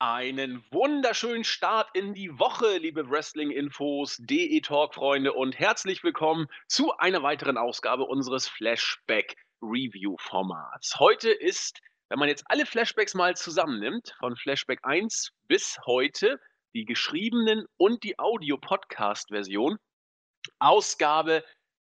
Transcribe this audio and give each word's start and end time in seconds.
Einen 0.00 0.64
wunderschönen 0.72 1.44
Start 1.44 1.88
in 1.94 2.14
die 2.14 2.40
Woche, 2.40 2.78
liebe 2.78 3.08
Wrestling-Infos, 3.08 4.16
DE-Talk-Freunde 4.18 5.32
und 5.32 5.56
herzlich 5.56 6.02
willkommen 6.02 6.48
zu 6.66 6.90
einer 6.98 7.22
weiteren 7.22 7.56
Ausgabe 7.56 8.02
unseres 8.02 8.48
Flashback-Review-Formats. 8.48 10.98
Heute 10.98 11.30
ist, 11.30 11.78
wenn 12.08 12.18
man 12.18 12.28
jetzt 12.28 12.42
alle 12.46 12.66
Flashbacks 12.66 13.14
mal 13.14 13.36
zusammennimmt, 13.36 14.16
von 14.18 14.34
Flashback 14.34 14.80
1 14.82 15.30
bis 15.46 15.78
heute, 15.86 16.40
die 16.74 16.86
geschriebenen 16.86 17.64
und 17.76 18.02
die 18.02 18.18
Audio-Podcast-Version, 18.18 19.78
Ausgabe 20.58 21.44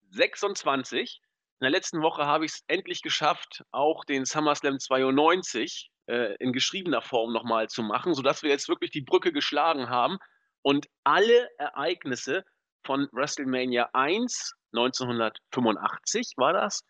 26. 0.10 1.22
In 1.60 1.66
der 1.66 1.70
letzten 1.70 2.02
Woche 2.02 2.26
habe 2.26 2.46
ich 2.46 2.54
es 2.54 2.64
endlich 2.66 3.04
geschafft, 3.04 3.64
auch 3.72 4.04
den 4.04 4.26
SummerSlam 4.26 4.80
92 4.80 5.92
äh, 6.10 6.36
in 6.40 6.54
geschriebener 6.54 7.02
Form 7.02 7.32
nochmal 7.32 7.70
zu 7.70 7.84
machen, 7.84 8.14
sodass 8.14 8.44
wir 8.44 8.50
jetzt 8.50 8.68
wirklich 8.68 8.92
die 8.92 9.02
Brücke 9.02 9.32
geschlagen 9.32 9.90
haben 9.90 10.18
und 10.62 10.88
alle 11.04 11.50
Ereignisse 11.58 12.44
von 12.84 13.08
WrestleMania 13.12 13.90
1 13.94 14.54
1985 14.74 16.34
war 16.38 16.54
das, 16.54 16.84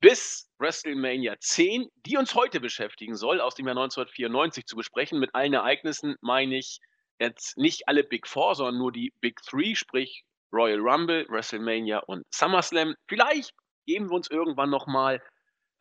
bis 0.00 0.48
WrestleMania 0.58 1.36
10, 1.38 1.88
die 2.06 2.16
uns 2.16 2.34
heute 2.34 2.60
beschäftigen 2.60 3.14
soll, 3.14 3.40
aus 3.40 3.54
dem 3.54 3.66
Jahr 3.66 3.76
1994 3.76 4.66
zu 4.66 4.76
besprechen. 4.76 5.20
Mit 5.20 5.34
allen 5.34 5.52
Ereignissen 5.52 6.16
meine 6.20 6.56
ich 6.56 6.80
jetzt 7.18 7.56
nicht 7.56 7.86
alle 7.86 8.02
Big 8.02 8.26
Four, 8.26 8.54
sondern 8.54 8.78
nur 8.78 8.92
die 8.92 9.12
Big 9.20 9.40
Three, 9.42 9.74
sprich 9.74 10.24
Royal 10.52 10.80
Rumble, 10.80 11.26
WrestleMania 11.28 11.98
und 11.98 12.24
SummerSlam. 12.34 12.94
Vielleicht 13.08 13.52
geben 13.86 14.10
wir 14.10 14.16
uns 14.16 14.30
irgendwann 14.30 14.70
nochmal 14.70 15.22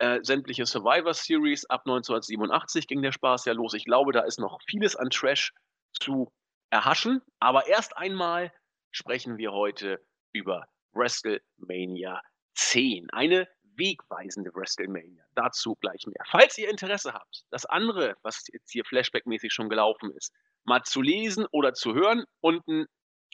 äh, 0.02 0.20
sämtliche 0.24 0.66
Survivor 0.66 1.14
Series. 1.14 1.66
Ab 1.66 1.82
1987 1.82 2.88
ging 2.88 3.04
der 3.04 3.12
Spaß 3.12 3.46
ja 3.46 3.54
los. 3.54 3.76
Ich 3.76 3.86
glaube, 3.86 4.12
da 4.12 4.22
ist 4.22 4.40
noch 4.40 4.60
vieles 4.68 4.96
an 4.96 5.12
Trash 5.12 5.54
zu 5.94 6.32
erhaschen. 6.72 7.22
Aber 7.40 7.68
erst 7.68 7.96
einmal 7.98 8.52
sprechen 8.92 9.38
wir 9.38 9.52
heute 9.52 10.04
über 10.34 10.68
WrestleMania 10.94 12.20
10. 12.56 13.10
Eine 13.12 13.48
wegweisende 13.76 14.52
WrestleMania. 14.56 15.24
Dazu 15.36 15.76
gleich 15.76 16.04
mehr. 16.08 16.26
Falls 16.32 16.58
ihr 16.58 16.70
Interesse 16.70 17.14
habt, 17.14 17.44
das 17.52 17.68
andere, 17.68 18.16
was 18.24 18.48
jetzt 18.52 18.72
hier 18.72 18.84
flashbackmäßig 18.86 19.54
schon 19.54 19.70
gelaufen 19.70 20.12
ist, 20.18 20.34
mal 20.64 20.82
zu 20.82 21.04
lesen 21.04 21.46
oder 21.52 21.74
zu 21.74 21.94
hören, 21.94 22.26
unten 22.42 22.88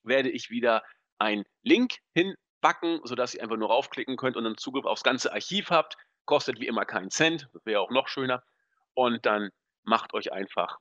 werde 0.03 0.29
ich 0.29 0.49
wieder 0.49 0.83
einen 1.17 1.45
Link 1.63 1.95
hinbacken, 2.13 2.99
sodass 3.05 3.35
ihr 3.35 3.41
einfach 3.41 3.57
nur 3.57 3.69
raufklicken 3.69 4.17
könnt 4.17 4.35
und 4.35 4.43
dann 4.43 4.57
Zugriff 4.57 4.85
aufs 4.85 5.03
ganze 5.03 5.31
Archiv 5.31 5.69
habt. 5.69 5.95
Kostet 6.27 6.59
wie 6.59 6.67
immer 6.67 6.85
keinen 6.85 7.09
Cent, 7.09 7.47
das 7.53 7.65
wäre 7.65 7.79
auch 7.79 7.89
noch 7.89 8.09
schöner. 8.09 8.43
Und 8.93 9.25
dann 9.25 9.49
macht 9.83 10.13
euch 10.13 10.33
einfach 10.33 10.77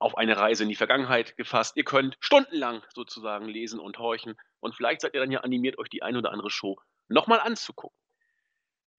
auf 0.00 0.18
eine 0.18 0.36
Reise 0.36 0.64
in 0.64 0.68
die 0.68 0.74
Vergangenheit 0.74 1.36
gefasst. 1.36 1.76
Ihr 1.76 1.84
könnt 1.84 2.16
stundenlang 2.20 2.82
sozusagen 2.92 3.46
lesen 3.46 3.78
und 3.78 3.98
horchen 3.98 4.36
und 4.58 4.74
vielleicht 4.74 5.00
seid 5.00 5.14
ihr 5.14 5.20
dann 5.20 5.30
ja 5.30 5.40
animiert, 5.40 5.78
euch 5.78 5.88
die 5.88 6.02
ein 6.02 6.16
oder 6.16 6.32
andere 6.32 6.50
Show 6.50 6.76
nochmal 7.06 7.38
anzugucken. 7.38 7.96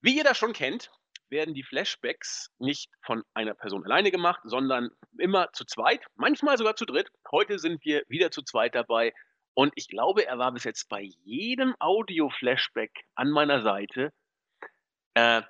Wie 0.01 0.17
ihr 0.17 0.23
das 0.23 0.37
schon 0.37 0.53
kennt, 0.53 0.91
werden 1.29 1.53
die 1.53 1.63
Flashbacks 1.63 2.51
nicht 2.57 2.89
von 3.05 3.23
einer 3.33 3.53
Person 3.53 3.83
alleine 3.83 4.11
gemacht, 4.11 4.39
sondern 4.45 4.89
immer 5.17 5.51
zu 5.51 5.65
zweit, 5.65 6.05
manchmal 6.15 6.57
sogar 6.57 6.77
zu 6.77 6.85
dritt. 6.85 7.09
Heute 7.31 7.59
sind 7.59 7.83
wir 7.83 8.03
wieder 8.07 8.31
zu 8.31 8.43
zweit 8.43 8.75
dabei 8.75 9.13
und 9.53 9.73
ich 9.75 9.89
glaube, 9.89 10.25
er 10.25 10.37
war 10.37 10.53
bis 10.53 10.63
jetzt 10.63 10.87
bei 10.87 11.01
jedem 11.01 11.75
Audio-Flashback 11.79 12.91
an 13.15 13.29
meiner 13.29 13.61
Seite. 13.61 14.13
Äh, 15.13 15.41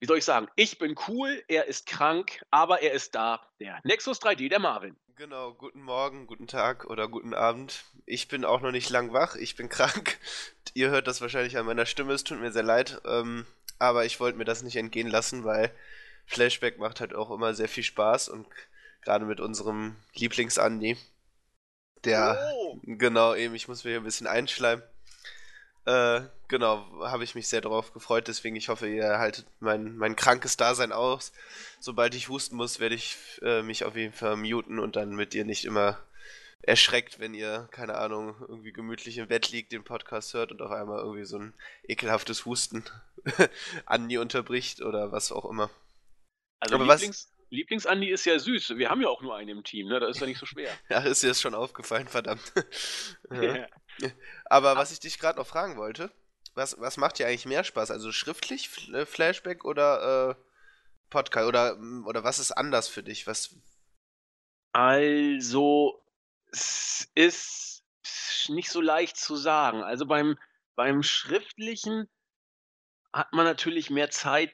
wie 0.00 0.06
soll 0.06 0.18
ich 0.18 0.24
sagen? 0.24 0.48
Ich 0.56 0.78
bin 0.78 0.96
cool, 1.06 1.42
er 1.46 1.66
ist 1.66 1.86
krank, 1.86 2.42
aber 2.50 2.82
er 2.82 2.92
ist 2.92 3.14
da. 3.14 3.46
Der 3.60 3.80
Nexus 3.84 4.20
3D, 4.20 4.48
der 4.48 4.58
Marvin. 4.58 4.96
Genau, 5.14 5.54
guten 5.54 5.82
Morgen, 5.82 6.26
guten 6.26 6.48
Tag 6.48 6.86
oder 6.86 7.06
guten 7.06 7.34
Abend. 7.34 7.84
Ich 8.06 8.26
bin 8.26 8.44
auch 8.44 8.60
noch 8.60 8.72
nicht 8.72 8.90
lang 8.90 9.12
wach, 9.12 9.36
ich 9.36 9.54
bin 9.54 9.68
krank. 9.70 10.18
Ihr 10.74 10.90
hört 10.90 11.06
das 11.06 11.20
wahrscheinlich 11.20 11.56
an 11.56 11.66
meiner 11.66 11.86
Stimme, 11.86 12.14
es 12.14 12.24
tut 12.24 12.40
mir 12.40 12.50
sehr 12.50 12.64
leid. 12.64 13.00
Ähm, 13.04 13.46
aber 13.78 14.04
ich 14.04 14.20
wollte 14.20 14.38
mir 14.38 14.44
das 14.44 14.62
nicht 14.62 14.76
entgehen 14.76 15.08
lassen, 15.08 15.44
weil 15.44 15.72
Flashback 16.26 16.78
macht 16.78 17.00
halt 17.00 17.14
auch 17.14 17.30
immer 17.30 17.54
sehr 17.54 17.68
viel 17.68 17.84
Spaß 17.84 18.28
und 18.28 18.46
gerade 19.02 19.24
mit 19.24 19.40
unserem 19.40 19.96
Lieblings-Andi, 20.14 20.96
der, 22.04 22.52
oh. 22.54 22.78
genau, 22.82 23.34
eben, 23.34 23.54
ich 23.54 23.68
muss 23.68 23.84
mir 23.84 23.90
hier 23.90 24.00
ein 24.00 24.04
bisschen 24.04 24.26
einschleimen. 24.26 24.82
Äh, 25.84 26.22
genau, 26.48 26.86
habe 27.00 27.24
ich 27.24 27.34
mich 27.34 27.48
sehr 27.48 27.60
darauf 27.60 27.92
gefreut, 27.92 28.28
deswegen 28.28 28.54
ich 28.54 28.68
hoffe, 28.68 28.88
ihr 28.88 29.18
haltet 29.18 29.46
mein, 29.58 29.96
mein 29.96 30.14
krankes 30.14 30.56
Dasein 30.56 30.92
aus. 30.92 31.32
Sobald 31.80 32.14
ich 32.14 32.28
husten 32.28 32.56
muss, 32.56 32.78
werde 32.78 32.94
ich 32.94 33.16
äh, 33.42 33.62
mich 33.62 33.84
auf 33.84 33.96
jeden 33.96 34.12
Fall 34.12 34.36
muten 34.36 34.78
und 34.78 34.94
dann 34.96 35.16
mit 35.16 35.34
ihr 35.34 35.44
nicht 35.44 35.64
immer 35.64 35.98
erschreckt, 36.62 37.18
wenn 37.18 37.34
ihr, 37.34 37.68
keine 37.72 37.96
Ahnung, 37.96 38.36
irgendwie 38.48 38.72
gemütlich 38.72 39.18
im 39.18 39.26
Bett 39.26 39.50
liegt, 39.50 39.72
den 39.72 39.82
Podcast 39.82 40.32
hört 40.34 40.52
und 40.52 40.62
auf 40.62 40.70
einmal 40.70 41.00
irgendwie 41.00 41.24
so 41.24 41.38
ein 41.38 41.54
ekelhaftes 41.82 42.44
Husten 42.44 42.84
Andi 43.86 44.18
unterbricht 44.18 44.80
oder 44.82 45.10
was 45.10 45.32
auch 45.32 45.44
immer. 45.44 45.70
Also 46.60 46.76
Aber 46.76 46.84
Lieblings, 46.84 47.26
was, 47.26 47.32
Lieblings-Andi 47.52 48.10
ist 48.10 48.24
ja 48.24 48.38
süß. 48.38 48.76
Wir 48.76 48.88
haben 48.88 49.02
ja 49.02 49.08
auch 49.08 49.20
nur 49.20 49.36
einen 49.36 49.50
im 49.50 49.64
Team, 49.64 49.88
ne? 49.88 50.00
Das 50.00 50.16
ist 50.16 50.20
ja 50.20 50.26
nicht 50.26 50.38
so 50.38 50.46
schwer. 50.46 50.70
ja, 50.88 51.00
ist 51.00 51.22
dir 51.22 51.28
das 51.28 51.40
schon 51.40 51.54
aufgefallen, 51.54 52.08
verdammt. 52.08 52.52
ja. 53.30 53.66
Aber 54.46 54.76
was 54.76 54.92
ich 54.92 55.00
dich 55.00 55.18
gerade 55.18 55.38
noch 55.38 55.46
fragen 55.46 55.76
wollte, 55.76 56.10
was, 56.54 56.78
was 56.80 56.96
macht 56.96 57.18
dir 57.18 57.26
eigentlich 57.26 57.46
mehr 57.46 57.64
Spaß? 57.64 57.90
Also 57.90 58.12
schriftlich 58.12 58.68
äh, 58.92 59.06
Flashback 59.06 59.64
oder 59.64 60.30
äh, 60.30 60.34
Podcast? 61.10 61.48
Oder, 61.48 61.76
mm, 61.76 62.06
oder 62.06 62.24
was 62.24 62.38
ist 62.38 62.52
anders 62.52 62.88
für 62.88 63.02
dich? 63.02 63.26
Was... 63.26 63.54
Also, 64.72 66.02
es 66.50 67.10
ist 67.14 67.84
nicht 68.48 68.70
so 68.70 68.80
leicht 68.80 69.16
zu 69.16 69.36
sagen. 69.36 69.82
Also 69.82 70.06
beim, 70.06 70.38
beim 70.74 71.02
Schriftlichen 71.02 72.08
hat 73.12 73.32
man 73.32 73.44
natürlich 73.44 73.90
mehr 73.90 74.10
Zeit, 74.10 74.52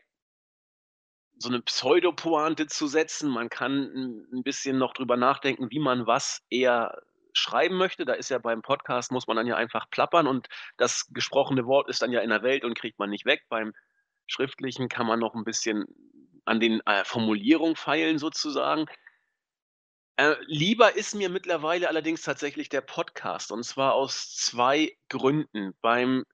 so 1.40 1.48
eine 1.48 1.62
Pseudopointe 1.62 2.66
zu 2.66 2.88
setzen. 2.88 3.30
Man 3.30 3.48
kann 3.48 4.26
ein 4.32 4.42
bisschen 4.42 4.76
noch 4.76 4.92
drüber 4.92 5.16
nachdenken, 5.16 5.70
wie 5.70 5.78
man 5.78 6.06
was 6.06 6.42
eher 6.50 7.00
schreiben 7.38 7.76
möchte. 7.76 8.04
Da 8.04 8.14
ist 8.14 8.28
ja 8.30 8.38
beim 8.38 8.62
Podcast 8.62 9.12
muss 9.12 9.26
man 9.26 9.36
dann 9.36 9.46
ja 9.46 9.56
einfach 9.56 9.88
plappern 9.90 10.26
und 10.26 10.48
das 10.76 11.06
gesprochene 11.10 11.66
Wort 11.66 11.88
ist 11.88 12.02
dann 12.02 12.12
ja 12.12 12.20
in 12.20 12.30
der 12.30 12.42
Welt 12.42 12.64
und 12.64 12.78
kriegt 12.78 12.98
man 12.98 13.10
nicht 13.10 13.24
weg. 13.24 13.44
Beim 13.48 13.72
Schriftlichen 14.26 14.88
kann 14.88 15.06
man 15.06 15.18
noch 15.18 15.34
ein 15.34 15.44
bisschen 15.44 15.86
an 16.44 16.60
den, 16.60 16.80
äh, 16.86 17.04
Formulierungen 17.04 17.76
feilen 17.76 18.18
sozusagen. 18.18 18.86
Äh, 20.16 20.34
lieber 20.46 20.96
ist 20.96 21.14
mir 21.14 21.28
mittlerweile 21.28 21.88
allerdings 21.88 22.22
tatsächlich 22.22 22.68
der 22.68 22.80
Podcast 22.80 23.52
und 23.52 23.62
zwar 23.62 23.94
aus 23.94 24.34
zwei 24.34 24.96
Gründen. 25.08 25.74
Beim 25.80 26.24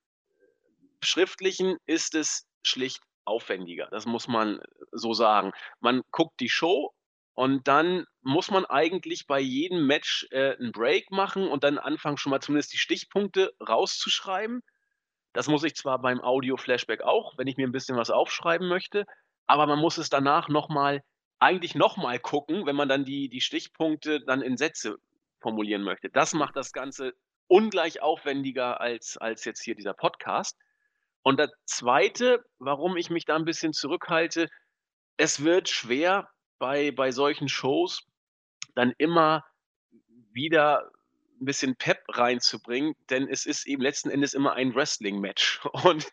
Schriftlichen 1.02 1.76
ist 1.84 2.14
es 2.14 2.46
schlicht 2.62 3.02
aufwendiger. 3.26 3.88
Das 3.90 4.06
muss 4.06 4.26
man 4.26 4.60
so 4.92 5.12
sagen. 5.12 5.52
Man 5.80 6.02
guckt 6.12 6.40
die 6.40 6.48
Show 6.48 6.94
und 7.34 7.68
dann 7.68 8.06
muss 8.22 8.50
man 8.50 8.64
eigentlich 8.64 9.26
bei 9.26 9.40
jedem 9.40 9.86
Match 9.86 10.26
äh, 10.30 10.56
'n 10.60 10.72
Break 10.72 11.10
machen 11.10 11.48
und 11.48 11.64
dann 11.64 11.78
anfangen, 11.78 12.16
schon 12.16 12.30
mal 12.30 12.40
zumindest 12.40 12.72
die 12.72 12.78
Stichpunkte 12.78 13.52
rauszuschreiben. 13.66 14.62
Das 15.32 15.48
muss 15.48 15.64
ich 15.64 15.74
zwar 15.74 16.00
beim 16.00 16.20
Audio-Flashback 16.22 17.02
auch, 17.02 17.36
wenn 17.38 17.46
ich 17.48 17.56
mir 17.56 17.66
ein 17.66 17.72
bisschen 17.72 17.96
was 17.96 18.10
aufschreiben 18.10 18.68
möchte, 18.68 19.04
aber 19.46 19.66
man 19.66 19.78
muss 19.80 19.98
es 19.98 20.08
danach 20.10 20.48
noch 20.48 20.68
mal 20.68 21.02
eigentlich 21.40 21.74
noch 21.74 21.96
mal 21.96 22.18
gucken, 22.20 22.66
wenn 22.66 22.76
man 22.76 22.88
dann 22.88 23.04
die 23.04 23.28
die 23.28 23.40
Stichpunkte 23.40 24.20
dann 24.24 24.42
in 24.42 24.56
Sätze 24.56 24.96
formulieren 25.40 25.82
möchte. 25.82 26.08
Das 26.10 26.32
macht 26.34 26.56
das 26.56 26.72
Ganze 26.72 27.12
ungleich 27.48 28.00
aufwendiger 28.02 28.80
als 28.80 29.18
als 29.18 29.44
jetzt 29.44 29.62
hier 29.62 29.74
dieser 29.74 29.94
Podcast. 29.94 30.56
Und 31.22 31.38
das 31.40 31.50
Zweite, 31.66 32.44
warum 32.58 32.96
ich 32.96 33.10
mich 33.10 33.24
da 33.24 33.36
ein 33.36 33.44
bisschen 33.44 33.72
zurückhalte, 33.72 34.48
es 35.16 35.44
wird 35.44 35.68
schwer, 35.68 36.28
bei 36.58 36.90
bei 36.90 37.10
solchen 37.10 37.48
Shows 37.48 38.06
dann 38.74 38.92
immer 38.98 39.44
wieder 40.32 40.90
ein 41.40 41.46
bisschen 41.46 41.76
Pep 41.76 42.02
reinzubringen, 42.08 42.94
denn 43.10 43.28
es 43.28 43.44
ist 43.44 43.66
eben 43.66 43.82
letzten 43.82 44.10
Endes 44.10 44.34
immer 44.34 44.54
ein 44.54 44.74
Wrestling-Match. 44.74 45.60
Und 45.84 46.08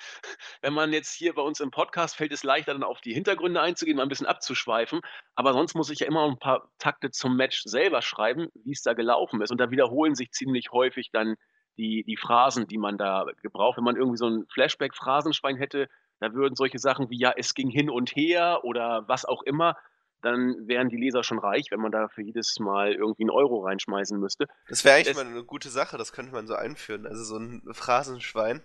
wenn 0.62 0.74
man 0.74 0.94
jetzt 0.94 1.14
hier 1.14 1.34
bei 1.34 1.42
uns 1.42 1.60
im 1.60 1.72
Podcast 1.72 2.16
fällt 2.16 2.32
es 2.32 2.44
leichter, 2.44 2.74
dann 2.74 2.84
auf 2.84 3.02
die 3.02 3.14
Hintergründe 3.14 3.62
einzugehen, 3.62 3.98
mal 3.98 4.04
ein 4.04 4.10
bisschen 4.10 4.28
abzuschweifen. 4.28 5.02
Aber 5.36 5.54
sonst 5.54 5.76
muss 5.76 5.90
ich 5.90 6.00
ja 6.00 6.08
immer 6.08 6.28
ein 6.28 6.40
paar 6.40 6.70
Takte 6.80 7.12
zum 7.12 7.36
Match 7.36 7.64
selber 7.64 8.02
schreiben, 8.02 8.50
wie 8.64 8.72
es 8.72 8.82
da 8.82 8.94
gelaufen 8.94 9.42
ist. 9.42 9.52
Und 9.52 9.60
da 9.60 9.72
wiederholen 9.72 10.16
sich 10.16 10.32
ziemlich 10.32 10.72
häufig 10.72 11.12
dann 11.12 11.36
die, 11.78 12.04
die 12.04 12.18
Phrasen, 12.18 12.68
die 12.68 12.78
man 12.78 12.98
da 12.98 13.26
gebraucht. 13.42 13.78
Wenn 13.78 13.86
man 13.86 13.96
irgendwie 13.96 14.18
so 14.18 14.28
ein 14.28 14.46
Flashback-Phrasenschwein 14.54 15.58
hätte, 15.58 15.88
da 16.20 16.34
würden 16.34 16.56
solche 16.56 16.78
Sachen 16.78 17.10
wie 17.10 17.20
ja, 17.20 17.34
es 17.36 17.54
ging 17.54 17.70
hin 17.70 17.90
und 17.90 18.16
her 18.16 18.62
oder 18.64 19.08
was 19.08 19.26
auch 19.26 19.42
immer, 19.44 19.76
dann 20.22 20.68
wären 20.68 20.90
die 20.90 20.98
Leser 20.98 21.24
schon 21.24 21.40
reich, 21.40 21.68
wenn 21.72 21.80
man 21.80 21.92
da 21.92 22.08
für 22.08 22.22
jedes 22.22 22.60
Mal 22.60 22.94
irgendwie 22.94 23.24
einen 23.24 23.32
Euro 23.32 23.64
reinschmeißen 23.66 24.20
müsste. 24.20 24.48
Das 24.68 24.86
wäre 24.86 24.96
eigentlich 24.98 25.10
es, 25.10 25.16
mal 25.16 25.26
eine 25.26 25.44
gute 25.44 25.70
Sache, 25.70 25.98
das 25.98 26.14
könnte 26.14 26.32
man 26.32 26.48
so 26.48 26.56
einführen. 26.56 27.06
Also 27.08 27.24
so 27.24 27.38
ein 27.38 27.64
Phrasenschwein 27.72 28.62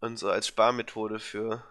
und 0.00 0.18
so 0.18 0.30
als 0.30 0.46
Sparmethode 0.46 1.18
für, 1.18 1.64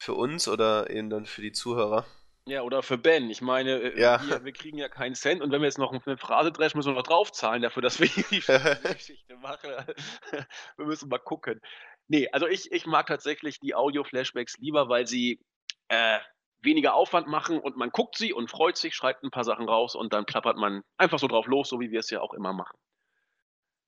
für 0.00 0.14
uns 0.14 0.48
oder 0.48 0.90
eben 0.90 1.10
dann 1.10 1.26
für 1.26 1.42
die 1.42 1.52
Zuhörer. 1.52 2.06
Ja, 2.46 2.60
oder 2.60 2.82
für 2.82 2.98
Ben. 2.98 3.30
Ich 3.30 3.40
meine, 3.40 3.80
äh, 3.80 3.98
Ja. 4.00 4.20
wir, 4.26 4.44
wir 4.44 4.52
kriegen 4.52 4.76
ja 4.76 4.88
keinen 4.88 5.14
Cent 5.14 5.40
und 5.40 5.50
wenn 5.50 5.62
wir 5.62 5.66
jetzt 5.66 5.78
noch 5.78 5.92
eine 5.92 6.18
Phrase 6.18 6.52
dreschen, 6.52 6.76
müssen 6.76 6.90
wir 6.90 6.96
noch 6.96 7.02
draufzahlen 7.02 7.62
dafür, 7.62 7.82
dass 7.82 8.00
wir 8.00 8.08
die 8.08 8.40
Geschichte 8.98 9.36
machen. 9.36 9.70
wir 10.76 10.84
müssen 10.86 11.08
mal 11.08 11.18
gucken. 11.18 11.60
Nee, 12.06 12.28
also 12.32 12.46
ich, 12.46 12.70
ich 12.70 12.84
mag 12.84 13.06
tatsächlich 13.06 13.60
die 13.60 13.74
Audio-Flashbacks 13.74 14.58
lieber, 14.58 14.90
weil 14.90 15.06
sie 15.06 15.40
äh, 15.88 16.18
weniger 16.64 16.94
Aufwand 16.94 17.26
machen 17.28 17.58
und 17.60 17.76
man 17.76 17.90
guckt 17.90 18.16
sie 18.16 18.32
und 18.32 18.50
freut 18.50 18.76
sich, 18.76 18.94
schreibt 18.94 19.22
ein 19.22 19.30
paar 19.30 19.44
Sachen 19.44 19.68
raus 19.68 19.94
und 19.94 20.12
dann 20.12 20.24
plappert 20.26 20.56
man 20.56 20.82
einfach 20.96 21.18
so 21.18 21.28
drauf 21.28 21.46
los, 21.46 21.68
so 21.68 21.80
wie 21.80 21.90
wir 21.90 22.00
es 22.00 22.10
ja 22.10 22.20
auch 22.20 22.34
immer 22.34 22.52
machen. 22.52 22.76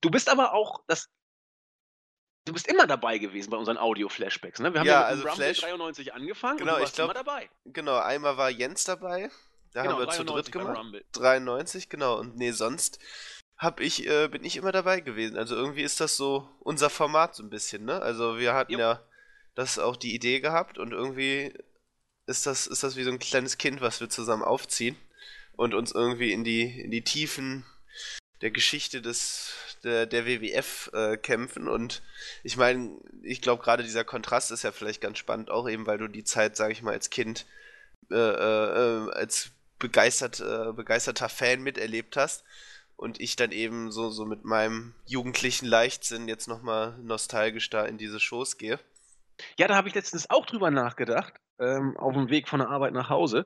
Du 0.03 0.11
bist 0.11 0.29
aber 0.29 0.53
auch 0.53 0.83
das. 0.87 1.09
Du 2.45 2.53
bist 2.53 2.69
immer 2.69 2.87
dabei 2.87 3.19
gewesen 3.19 3.51
bei 3.51 3.57
unseren 3.57 3.77
Audio-Flashbacks, 3.79 4.61
ne? 4.61 4.73
Wir 4.73 4.81
haben 4.81 4.87
Ja, 4.87 4.93
ja, 4.93 5.01
mit 5.01 5.09
also 5.09 5.23
Rumble 5.29 5.45
Flash- 5.47 5.61
93 5.63 6.15
angefangen 6.15 6.59
Genau, 6.59 6.73
und 6.75 6.79
du 6.79 6.83
ich 6.83 6.85
warst 6.85 6.95
glaub- 6.95 7.07
immer 7.11 7.15
dabei. 7.15 7.51
Genau, 7.65 7.97
einmal 7.99 8.37
war 8.37 8.51
Jens 8.51 8.85
dabei. 8.85 9.31
Da 9.73 9.83
haben 9.85 9.99
wir 9.99 10.09
zu 10.09 10.23
93 10.25 10.27
dritt 10.35 10.53
gemacht. 10.53 10.79
Rumble. 10.79 11.05
93, 11.13 11.89
genau. 11.89 12.19
Und 12.19 12.37
nee, 12.37 12.53
sonst 12.53 12.99
hab 13.59 13.81
ich, 13.81 14.07
äh, 14.07 14.29
bin 14.29 14.45
ich 14.45 14.57
immer 14.57 14.71
dabei 14.71 15.01
gewesen. 15.01 15.37
Also 15.37 15.57
irgendwie 15.57 15.83
ist 15.83 16.01
das 16.01 16.17
so 16.17 16.49
unser 16.61 16.89
Format 16.89 17.35
so 17.35 17.43
ein 17.43 17.51
bisschen, 17.51 17.85
ne? 17.85 18.01
Also 18.01 18.39
wir 18.39 18.55
hatten 18.55 18.73
Jo. 18.75 18.79
ja 18.79 19.03
das 19.57 19.79
auch 19.79 19.97
die 19.97 20.15
Idee 20.15 20.41
gehabt 20.41 20.79
und 20.79 20.93
irgendwie 20.93 21.53
ist 22.27 22.47
das, 22.47 22.67
ist 22.67 22.83
das 22.83 22.97
wie 22.97 23.05
so 23.05 23.11
ein 23.11 23.19
kleines 23.19 23.59
Kind, 23.59 23.81
was 23.81 24.01
wir 24.01 24.09
zusammen 24.09 24.43
aufziehen 24.43 24.97
und 25.57 25.75
uns 25.75 25.93
irgendwie 25.93 26.33
in 26.33 26.45
die, 26.45 26.81
in 26.81 26.91
die 26.91 27.03
Tiefen 27.03 27.65
der 28.41 28.51
Geschichte 28.51 29.01
des, 29.01 29.53
der, 29.85 30.07
der 30.07 30.27
WWF 30.27 30.91
äh, 30.93 31.17
kämpfen. 31.17 31.69
Und 31.69 32.03
ich 32.43 32.57
meine, 32.57 32.99
ich 33.23 33.41
glaube 33.41 33.63
gerade 33.63 33.83
dieser 33.83 34.05
Kontrast 34.05 34.51
ist 34.51 34.65
ja 34.65 34.73
vielleicht 34.73 35.01
ganz 35.01 35.19
spannend, 35.19 35.51
auch 35.51 35.69
eben, 35.69 35.87
weil 35.87 35.99
du 35.99 36.09
die 36.09 36.25
Zeit, 36.25 36.57
sage 36.57 36.73
ich 36.73 36.83
mal, 36.83 36.93
als 36.93 37.11
Kind 37.11 37.47
äh, 38.11 38.15
äh, 38.15 39.11
als 39.13 39.51
begeistert, 39.79 40.41
äh, 40.41 40.73
begeisterter 40.73 41.29
Fan 41.29 41.63
miterlebt 41.63 42.17
hast 42.17 42.45
und 42.97 43.21
ich 43.21 43.37
dann 43.37 43.53
eben 43.53 43.91
so, 43.91 44.11
so 44.11 44.25
mit 44.25 44.45
meinem 44.45 44.95
jugendlichen 45.07 45.67
Leichtsinn 45.67 46.29
jetzt 46.29 46.49
nochmal 46.49 46.97
nostalgisch 46.99 47.69
da 47.71 47.85
in 47.85 47.99
diese 47.99 48.21
Shows 48.21 48.59
gehe. 48.59 48.79
Ja, 49.59 49.69
da 49.69 49.77
habe 49.77 49.89
ich 49.89 49.95
letztens 49.95 50.31
auch 50.31 50.47
drüber 50.47 50.71
nachgedacht, 50.71 51.35
ähm, 51.59 51.97
auf 51.97 52.15
dem 52.15 52.31
Weg 52.31 52.49
von 52.49 52.61
der 52.61 52.69
Arbeit 52.69 52.93
nach 52.93 53.11
Hause. 53.11 53.45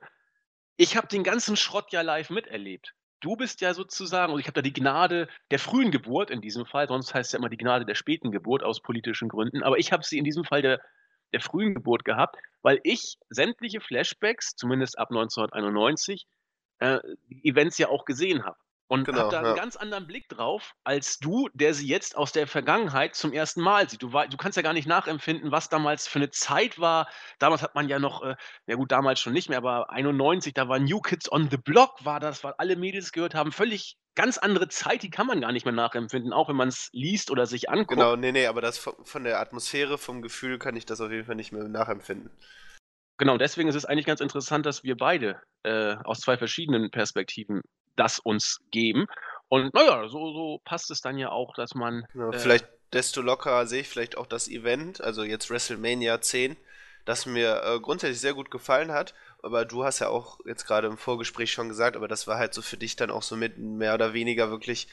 Ich 0.77 0.97
habe 0.97 1.07
den 1.07 1.23
ganzen 1.23 1.55
Schrott 1.55 1.91
ja 1.91 2.01
live 2.01 2.29
miterlebt. 2.29 2.93
Du 3.19 3.35
bist 3.35 3.61
ja 3.61 3.73
sozusagen, 3.73 4.33
und 4.33 4.39
ich 4.39 4.47
habe 4.47 4.55
da 4.55 4.61
die 4.61 4.73
Gnade 4.73 5.27
der 5.51 5.59
frühen 5.59 5.91
Geburt 5.91 6.31
in 6.31 6.41
diesem 6.41 6.65
Fall, 6.65 6.87
sonst 6.87 7.13
heißt 7.13 7.27
es 7.27 7.31
ja 7.33 7.39
immer 7.39 7.49
die 7.49 7.57
Gnade 7.57 7.85
der 7.85 7.93
späten 7.93 8.31
Geburt 8.31 8.63
aus 8.63 8.81
politischen 8.81 9.29
Gründen, 9.29 9.61
aber 9.61 9.77
ich 9.77 9.91
habe 9.91 10.03
sie 10.03 10.17
in 10.17 10.23
diesem 10.23 10.43
Fall 10.43 10.63
der, 10.63 10.81
der 11.31 11.39
frühen 11.39 11.75
Geburt 11.75 12.03
gehabt, 12.03 12.35
weil 12.63 12.79
ich 12.83 13.17
sämtliche 13.29 13.79
Flashbacks, 13.79 14.55
zumindest 14.55 14.97
ab 14.97 15.09
1991, 15.11 16.25
äh, 16.79 16.99
Events 17.43 17.77
ja 17.77 17.89
auch 17.89 18.05
gesehen 18.05 18.43
habe. 18.43 18.57
Und 18.91 19.05
Genau, 19.05 19.19
habe 19.19 19.31
da 19.31 19.37
einen 19.37 19.47
ja. 19.47 19.53
ganz 19.53 19.77
anderen 19.77 20.05
Blick 20.05 20.27
drauf, 20.27 20.73
als 20.83 21.17
du, 21.17 21.47
der 21.53 21.73
sie 21.73 21.87
jetzt 21.87 22.17
aus 22.17 22.33
der 22.33 22.45
Vergangenheit 22.45 23.15
zum 23.15 23.31
ersten 23.31 23.61
Mal 23.61 23.89
sieht. 23.89 24.03
Du, 24.03 24.09
du 24.09 24.35
kannst 24.37 24.57
ja 24.57 24.63
gar 24.63 24.73
nicht 24.73 24.85
nachempfinden, 24.85 25.49
was 25.49 25.69
damals 25.69 26.09
für 26.09 26.19
eine 26.19 26.29
Zeit 26.29 26.77
war. 26.77 27.07
Damals 27.39 27.61
hat 27.61 27.73
man 27.73 27.87
ja 27.87 27.99
noch, 27.99 28.21
äh, 28.21 28.35
ja 28.67 28.75
gut, 28.75 28.91
damals 28.91 29.21
schon 29.21 29.31
nicht 29.31 29.47
mehr, 29.47 29.59
aber 29.59 29.91
91, 29.91 30.53
da 30.53 30.67
war 30.67 30.77
New 30.77 30.99
Kids 30.99 31.31
on 31.31 31.49
the 31.49 31.55
Block, 31.55 32.03
war 32.03 32.19
das, 32.19 32.43
weil 32.43 32.53
alle 32.57 32.75
Mädels 32.75 33.13
gehört 33.13 33.33
haben. 33.33 33.53
Völlig 33.53 33.95
ganz 34.15 34.37
andere 34.37 34.67
Zeit, 34.67 35.03
die 35.03 35.09
kann 35.09 35.25
man 35.25 35.39
gar 35.39 35.53
nicht 35.53 35.63
mehr 35.63 35.73
nachempfinden, 35.73 36.33
auch 36.33 36.49
wenn 36.49 36.57
man 36.57 36.67
es 36.67 36.89
liest 36.91 37.31
oder 37.31 37.45
sich 37.45 37.69
anguckt. 37.69 37.91
Genau, 37.91 38.17
nee, 38.17 38.33
nee, 38.33 38.47
aber 38.47 38.59
das 38.59 38.77
von, 38.77 38.95
von 39.05 39.23
der 39.23 39.39
Atmosphäre, 39.39 39.97
vom 39.99 40.21
Gefühl 40.21 40.59
kann 40.59 40.75
ich 40.75 40.85
das 40.85 40.99
auf 40.99 41.11
jeden 41.11 41.23
Fall 41.23 41.35
nicht 41.35 41.53
mehr 41.53 41.63
nachempfinden. 41.63 42.29
Genau, 43.17 43.37
deswegen 43.37 43.69
ist 43.69 43.75
es 43.75 43.85
eigentlich 43.85 44.07
ganz 44.07 44.19
interessant, 44.19 44.65
dass 44.65 44.83
wir 44.83 44.97
beide 44.97 45.41
äh, 45.63 45.95
aus 46.03 46.19
zwei 46.19 46.37
verschiedenen 46.37 46.91
Perspektiven 46.91 47.61
das 47.95 48.19
uns 48.19 48.59
geben. 48.71 49.07
Und 49.49 49.73
naja, 49.73 50.07
so, 50.07 50.31
so 50.33 50.61
passt 50.63 50.91
es 50.91 51.01
dann 51.01 51.17
ja 51.17 51.29
auch, 51.29 51.53
dass 51.53 51.75
man. 51.75 52.05
Genau, 52.13 52.31
äh, 52.31 52.39
vielleicht 52.39 52.67
desto 52.93 53.21
lockerer 53.21 53.67
sehe 53.67 53.81
ich 53.81 53.89
vielleicht 53.89 54.17
auch 54.17 54.27
das 54.27 54.47
Event, 54.47 55.01
also 55.01 55.23
jetzt 55.23 55.49
WrestleMania 55.49 56.21
10, 56.21 56.57
das 57.05 57.25
mir 57.25 57.63
äh, 57.63 57.79
grundsätzlich 57.79 58.19
sehr 58.19 58.33
gut 58.33 58.51
gefallen 58.51 58.91
hat. 58.91 59.13
Aber 59.43 59.65
du 59.65 59.83
hast 59.83 59.99
ja 59.99 60.09
auch 60.09 60.39
jetzt 60.45 60.67
gerade 60.67 60.87
im 60.87 60.97
Vorgespräch 60.97 61.51
schon 61.51 61.69
gesagt, 61.69 61.95
aber 61.95 62.07
das 62.07 62.27
war 62.27 62.37
halt 62.37 62.53
so 62.53 62.61
für 62.61 62.77
dich 62.77 62.95
dann 62.95 63.09
auch 63.09 63.23
so 63.23 63.35
mit 63.35 63.57
mehr 63.57 63.95
oder 63.95 64.13
weniger 64.13 64.51
wirklich 64.51 64.87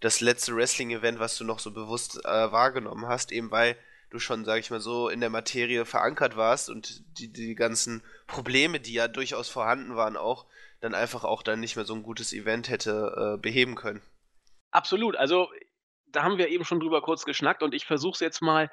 das 0.00 0.20
letzte 0.20 0.56
Wrestling-Event, 0.56 1.20
was 1.20 1.36
du 1.36 1.44
noch 1.44 1.60
so 1.60 1.70
bewusst 1.70 2.24
äh, 2.24 2.52
wahrgenommen 2.52 3.06
hast, 3.06 3.30
eben 3.30 3.50
weil 3.52 3.76
du 4.10 4.18
schon, 4.18 4.44
sag 4.44 4.58
ich 4.58 4.70
mal 4.70 4.80
so, 4.80 5.08
in 5.08 5.20
der 5.20 5.30
Materie 5.30 5.84
verankert 5.84 6.36
warst 6.36 6.68
und 6.68 7.02
die, 7.18 7.32
die 7.32 7.54
ganzen 7.54 8.02
Probleme, 8.26 8.80
die 8.80 8.92
ja 8.92 9.08
durchaus 9.08 9.48
vorhanden 9.48 9.96
waren, 9.96 10.16
auch 10.16 10.46
dann 10.82 10.94
einfach 10.94 11.24
auch 11.24 11.42
dann 11.42 11.60
nicht 11.60 11.76
mehr 11.76 11.84
so 11.84 11.94
ein 11.94 12.02
gutes 12.02 12.32
Event 12.32 12.68
hätte 12.68 13.36
äh, 13.36 13.40
beheben 13.40 13.76
können. 13.76 14.02
Absolut. 14.72 15.16
Also, 15.16 15.48
da 16.06 16.24
haben 16.24 16.38
wir 16.38 16.48
eben 16.48 16.64
schon 16.64 16.80
drüber 16.80 17.00
kurz 17.02 17.24
geschnackt 17.24 17.62
und 17.62 17.72
ich 17.72 17.86
versuche 17.86 18.14
es 18.14 18.20
jetzt 18.20 18.42
mal 18.42 18.70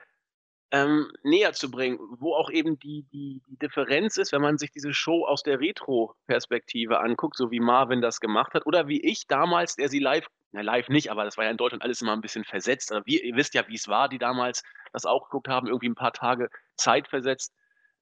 ähm, 0.72 1.12
näher 1.24 1.54
zu 1.54 1.72
bringen, 1.72 2.00
wo 2.20 2.36
auch 2.36 2.50
eben 2.50 2.80
die, 2.80 3.06
die, 3.12 3.42
die 3.48 3.58
Differenz 3.58 4.18
ist, 4.18 4.32
wenn 4.32 4.42
man 4.42 4.58
sich 4.58 4.72
diese 4.72 4.94
Show 4.94 5.26
aus 5.26 5.44
der 5.44 5.60
Retro-Perspektive 5.60 7.00
anguckt, 7.00 7.38
so 7.38 7.52
wie 7.52 7.60
Marvin 7.60 8.02
das 8.02 8.20
gemacht 8.20 8.54
hat, 8.54 8.66
oder 8.66 8.88
wie 8.88 9.02
ich 9.02 9.28
damals, 9.28 9.76
der 9.76 9.90
sie 9.90 10.00
live, 10.00 10.28
na 10.52 10.62
live 10.62 10.90
nicht, 10.90 11.12
aber 11.12 11.26
das 11.26 11.38
war 11.38 11.46
ja 11.46 11.52
in 11.52 11.58
Deutschland 11.58 11.84
alles 11.84 12.02
immer 12.02 12.14
ein 12.14 12.22
bisschen 12.22 12.44
versetzt. 12.44 12.92
Aber 12.92 13.06
wir, 13.06 13.24
ihr 13.24 13.36
wisst 13.36 13.54
ja, 13.54 13.68
wie 13.68 13.76
es 13.76 13.88
war, 13.88 14.10
die 14.10 14.20
damals 14.20 14.64
das 14.94 15.06
auch 15.06 15.30
geguckt 15.30 15.48
haben, 15.48 15.68
irgendwie 15.68 15.90
ein 15.90 15.96
paar 15.96 16.14
Tage 16.14 16.50
Zeit 16.76 17.08
versetzt, 17.08 17.54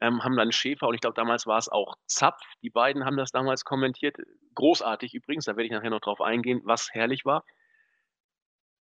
ähm, 0.01 0.23
haben 0.23 0.38
dann 0.38 0.51
Schäfer 0.51 0.88
und 0.88 0.95
ich 0.95 1.01
glaube, 1.01 1.15
damals 1.15 1.47
war 1.47 1.57
es 1.57 1.69
auch 1.69 1.95
Zapf. 2.05 2.41
Die 2.61 2.69
beiden 2.69 3.05
haben 3.05 3.17
das 3.17 3.31
damals 3.31 3.63
kommentiert. 3.65 4.17
Großartig 4.55 5.13
übrigens, 5.13 5.45
da 5.45 5.55
werde 5.55 5.65
ich 5.65 5.71
nachher 5.71 5.89
noch 5.89 6.01
drauf 6.01 6.21
eingehen, 6.21 6.61
was 6.63 6.94
herrlich 6.94 7.25
war. 7.25 7.44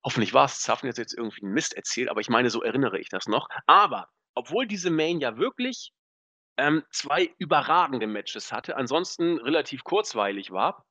Hoffentlich 0.04 0.34
war 0.34 0.44
es 0.44 0.60
Zaffen 0.60 0.86
jetzt, 0.86 0.98
jetzt 0.98 1.16
irgendwie 1.16 1.42
einen 1.42 1.54
Mist 1.54 1.74
erzählt, 1.74 2.10
aber 2.10 2.20
ich 2.20 2.28
meine, 2.28 2.50
so 2.50 2.62
erinnere 2.62 2.98
ich 2.98 3.08
das 3.08 3.26
noch. 3.26 3.48
Aber 3.66 4.08
obwohl 4.34 4.66
diese 4.66 4.90
Main 4.90 5.20
ja 5.20 5.38
wirklich 5.38 5.92
ähm, 6.56 6.84
zwei 6.90 7.34
überragende 7.38 8.06
Matches 8.06 8.52
hatte, 8.52 8.76
ansonsten 8.76 9.38
relativ 9.38 9.82
kurzweilig 9.84 10.50
war, 10.50 10.84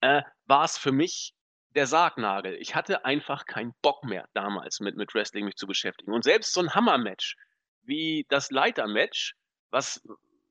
äh, 0.00 0.22
war 0.46 0.64
es 0.64 0.78
für 0.78 0.92
mich 0.92 1.34
der 1.74 1.86
Sargnagel. 1.86 2.54
Ich 2.54 2.74
hatte 2.74 3.04
einfach 3.04 3.46
keinen 3.46 3.74
Bock 3.82 4.04
mehr 4.04 4.28
damals 4.34 4.80
mit, 4.80 4.96
mit 4.96 5.14
Wrestling 5.14 5.44
mich 5.44 5.56
zu 5.56 5.66
beschäftigen. 5.66 6.12
Und 6.12 6.24
selbst 6.24 6.52
so 6.52 6.60
ein 6.60 6.74
Hammer-Match 6.74 7.36
wie 7.82 8.26
das 8.28 8.50
Leiter-Match, 8.50 9.34
was 9.70 10.02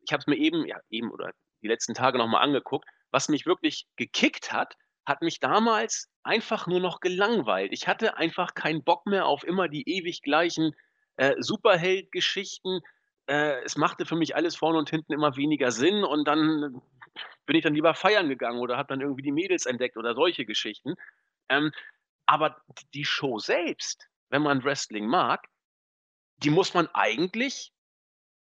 ich 0.08 0.14
habe 0.14 0.22
es 0.22 0.28
mir 0.28 0.38
eben, 0.38 0.66
ja, 0.66 0.80
eben 0.90 1.12
oder 1.12 1.32
die 1.62 1.68
letzten 1.68 1.94
Tage 1.94 2.18
nochmal 2.18 2.44
angeguckt, 2.44 2.88
was 3.12 3.30
mich 3.30 3.46
wirklich 3.46 3.88
gekickt 3.96 4.52
hat, 4.54 4.76
hat 5.06 5.22
mich 5.22 5.40
damals 5.40 6.10
einfach 6.24 6.68
nur 6.68 6.80
noch 6.80 7.00
gelangweilt. 7.00 7.72
Ich 7.72 7.88
hatte 7.88 8.18
einfach 8.18 8.54
keinen 8.54 8.84
Bock 8.84 9.06
mehr 9.06 9.26
auf 9.26 9.44
immer 9.44 9.68
die 9.70 9.88
ewig 9.90 10.22
gleichen 10.22 10.76
äh, 11.16 11.36
Superheld-Geschichten. 11.40 12.82
Äh, 13.28 13.64
es 13.64 13.78
machte 13.78 14.06
für 14.06 14.16
mich 14.16 14.36
alles 14.36 14.56
vorne 14.56 14.78
und 14.78 14.90
hinten 14.90 15.14
immer 15.14 15.36
weniger 15.38 15.72
Sinn 15.72 16.04
und 16.04 16.28
dann 16.28 16.82
bin 17.46 17.56
ich 17.56 17.64
dann 17.64 17.74
lieber 17.74 17.94
feiern 17.96 18.30
gegangen 18.30 18.60
oder 18.60 18.78
habe 18.78 18.90
dann 18.90 19.02
irgendwie 19.02 19.24
die 19.24 19.32
Mädels 19.32 19.66
entdeckt 19.66 19.98
oder 19.98 20.14
solche 20.14 20.46
Geschichten. 20.46 20.96
Ähm, 21.50 21.72
aber 22.26 22.62
die 22.94 23.06
Show 23.06 23.40
selbst, 23.40 24.10
wenn 24.30 24.42
man 24.42 24.64
Wrestling 24.64 25.08
mag, 25.08 25.48
die 26.44 26.50
muss 26.50 26.74
man 26.74 26.88
eigentlich 26.94 27.74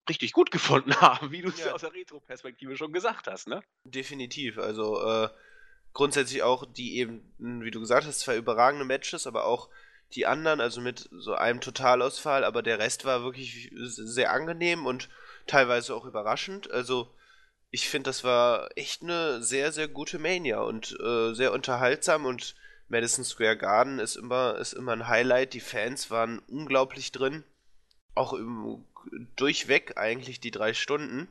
richtig 0.09 0.33
gut 0.33 0.51
gefunden 0.51 0.95
haben, 1.01 1.31
wie 1.31 1.41
du 1.41 1.49
es 1.49 1.59
Ja. 1.59 1.73
aus 1.73 1.81
der 1.81 1.93
Retro-Perspektive 1.93 2.77
schon 2.77 2.93
gesagt 2.93 3.27
hast, 3.27 3.47
ne? 3.47 3.63
Definitiv. 3.85 4.57
Also 4.57 5.01
äh, 5.01 5.29
grundsätzlich 5.93 6.43
auch 6.43 6.65
die 6.71 6.97
eben, 6.97 7.33
wie 7.37 7.71
du 7.71 7.79
gesagt 7.79 8.05
hast, 8.05 8.19
zwei 8.19 8.37
überragende 8.37 8.85
Matches, 8.85 9.27
aber 9.27 9.45
auch 9.45 9.69
die 10.13 10.27
anderen, 10.27 10.61
also 10.61 10.81
mit 10.81 11.09
so 11.11 11.33
einem 11.33 11.61
Totalausfall, 11.61 12.43
aber 12.43 12.61
der 12.61 12.77
Rest 12.77 13.05
war 13.05 13.23
wirklich 13.23 13.71
sehr 13.73 14.31
angenehm 14.31 14.85
und 14.85 15.09
teilweise 15.47 15.95
auch 15.95 16.05
überraschend. 16.05 16.69
Also 16.69 17.11
ich 17.71 17.89
finde, 17.89 18.09
das 18.09 18.23
war 18.23 18.69
echt 18.75 19.01
eine 19.01 19.41
sehr, 19.41 19.71
sehr 19.71 19.87
gute 19.87 20.19
Mania 20.19 20.59
und 20.61 20.95
äh, 20.99 21.33
sehr 21.33 21.51
unterhaltsam 21.51 22.25
und 22.25 22.55
Madison 22.87 23.25
Square 23.25 23.57
Garden 23.57 23.97
ist 23.97 24.15
immer, 24.15 24.57
ist 24.57 24.73
immer 24.73 24.91
ein 24.93 25.07
Highlight. 25.07 25.53
Die 25.53 25.59
Fans 25.59 26.11
waren 26.11 26.37
unglaublich 26.47 27.11
drin. 27.11 27.43
Auch 28.15 28.33
im, 28.33 28.83
durchweg 29.35 29.97
eigentlich 29.97 30.39
die 30.39 30.51
drei 30.51 30.73
Stunden. 30.73 31.27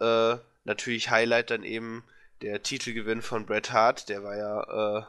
Äh, 0.00 0.36
natürlich 0.64 1.10
Highlight 1.10 1.50
dann 1.50 1.64
eben 1.64 2.04
der 2.42 2.62
Titelgewinn 2.62 3.22
von 3.22 3.46
Bret 3.46 3.72
Hart, 3.72 4.08
der 4.08 4.22
war 4.22 4.36
ja 4.36 4.98
äh, 4.98 5.04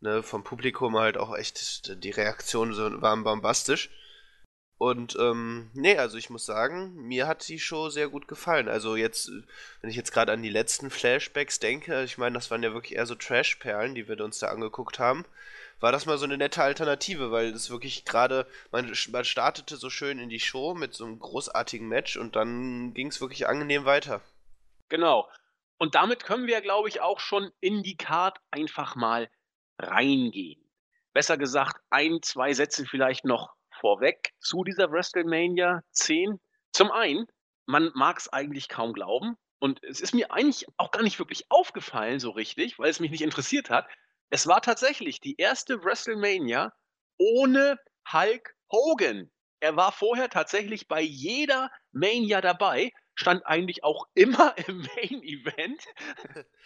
ne, 0.00 0.22
vom 0.22 0.42
Publikum 0.44 0.96
halt 0.96 1.16
auch 1.16 1.36
echt, 1.36 2.02
die 2.02 2.10
Reaktionen 2.10 2.74
so- 2.74 3.00
waren 3.02 3.24
bombastisch. 3.24 3.90
Und 4.78 5.16
ähm, 5.18 5.70
nee, 5.72 5.96
also 5.96 6.18
ich 6.18 6.28
muss 6.28 6.44
sagen, 6.44 6.94
mir 6.96 7.26
hat 7.26 7.48
die 7.48 7.58
Show 7.58 7.88
sehr 7.88 8.08
gut 8.08 8.28
gefallen. 8.28 8.68
Also 8.68 8.94
jetzt, 8.94 9.30
wenn 9.80 9.88
ich 9.88 9.96
jetzt 9.96 10.12
gerade 10.12 10.32
an 10.32 10.42
die 10.42 10.50
letzten 10.50 10.90
Flashbacks 10.90 11.60
denke, 11.60 12.02
ich 12.04 12.18
meine, 12.18 12.34
das 12.34 12.50
waren 12.50 12.62
ja 12.62 12.74
wirklich 12.74 12.96
eher 12.96 13.06
so 13.06 13.14
Trash-Perlen, 13.14 13.94
die 13.94 14.06
wir 14.06 14.20
uns 14.20 14.38
da 14.38 14.48
angeguckt 14.48 14.98
haben, 14.98 15.24
war 15.80 15.92
das 15.92 16.06
mal 16.06 16.18
so 16.18 16.24
eine 16.24 16.38
nette 16.38 16.62
Alternative, 16.62 17.30
weil 17.30 17.46
es 17.46 17.70
wirklich 17.70 18.04
gerade, 18.04 18.46
man, 18.70 18.92
man 19.10 19.24
startete 19.24 19.76
so 19.76 19.90
schön 19.90 20.18
in 20.18 20.28
die 20.28 20.40
Show 20.40 20.74
mit 20.74 20.94
so 20.94 21.04
einem 21.04 21.18
großartigen 21.18 21.86
Match 21.86 22.16
und 22.16 22.36
dann 22.36 22.94
ging 22.94 23.08
es 23.08 23.20
wirklich 23.20 23.46
angenehm 23.46 23.84
weiter. 23.84 24.22
Genau. 24.88 25.28
Und 25.78 25.94
damit 25.94 26.24
können 26.24 26.46
wir, 26.46 26.60
glaube 26.62 26.88
ich, 26.88 27.00
auch 27.00 27.20
schon 27.20 27.50
in 27.60 27.82
die 27.82 27.96
Card 27.96 28.38
einfach 28.50 28.96
mal 28.96 29.28
reingehen. 29.78 30.62
Besser 31.12 31.36
gesagt, 31.36 31.82
ein, 31.90 32.22
zwei 32.22 32.52
Sätze 32.54 32.86
vielleicht 32.86 33.24
noch 33.24 33.54
vorweg 33.80 34.32
zu 34.40 34.64
dieser 34.64 34.90
WrestleMania 34.90 35.82
10. 35.90 36.40
Zum 36.72 36.90
einen, 36.90 37.26
man 37.66 37.90
mag 37.94 38.18
es 38.18 38.32
eigentlich 38.32 38.68
kaum 38.68 38.92
glauben 38.92 39.36
und 39.58 39.82
es 39.82 40.00
ist 40.00 40.14
mir 40.14 40.30
eigentlich 40.30 40.66
auch 40.76 40.90
gar 40.90 41.02
nicht 41.02 41.18
wirklich 41.18 41.50
aufgefallen 41.50 42.20
so 42.20 42.30
richtig, 42.30 42.78
weil 42.78 42.90
es 42.90 43.00
mich 43.00 43.10
nicht 43.10 43.22
interessiert 43.22 43.70
hat. 43.70 43.86
Es 44.30 44.46
war 44.46 44.60
tatsächlich 44.60 45.20
die 45.20 45.36
erste 45.36 45.82
WrestleMania 45.84 46.72
ohne 47.18 47.78
Hulk 48.12 48.54
Hogan. 48.70 49.30
Er 49.60 49.76
war 49.76 49.92
vorher 49.92 50.28
tatsächlich 50.28 50.88
bei 50.88 51.00
jeder 51.00 51.70
Mania 51.92 52.40
dabei, 52.40 52.92
stand 53.14 53.46
eigentlich 53.46 53.84
auch 53.84 54.06
immer 54.14 54.56
im 54.66 54.78
Main 54.78 55.22
Event. 55.22 55.82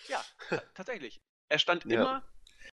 Ja, 0.08 0.24
tatsächlich. 0.74 1.20
Er 1.48 1.58
stand 1.58 1.84
Ja. 1.84 2.00
immer 2.02 2.24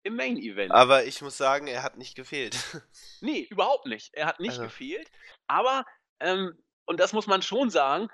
im 0.03 0.17
Main 0.17 0.37
Event. 0.37 0.73
Aber 0.73 1.05
ich 1.05 1.21
muss 1.23 1.37
sagen, 1.37 1.67
er 1.67 1.83
hat 1.83 1.97
nicht 1.97 2.15
gefehlt. 2.15 2.57
Nee, 3.23 3.47
überhaupt 3.49 3.87
nicht. 3.87 4.13
Er 4.13 4.27
hat 4.27 4.41
nicht 4.41 4.51
Also 4.59 4.65
gefehlt. 4.65 5.11
Aber, 5.47 5.87
ähm, 6.21 6.63
und 6.85 7.01
das 7.01 7.15
muss 7.15 7.27
man 7.27 7.41
schon 7.41 7.71
sagen, 7.71 8.09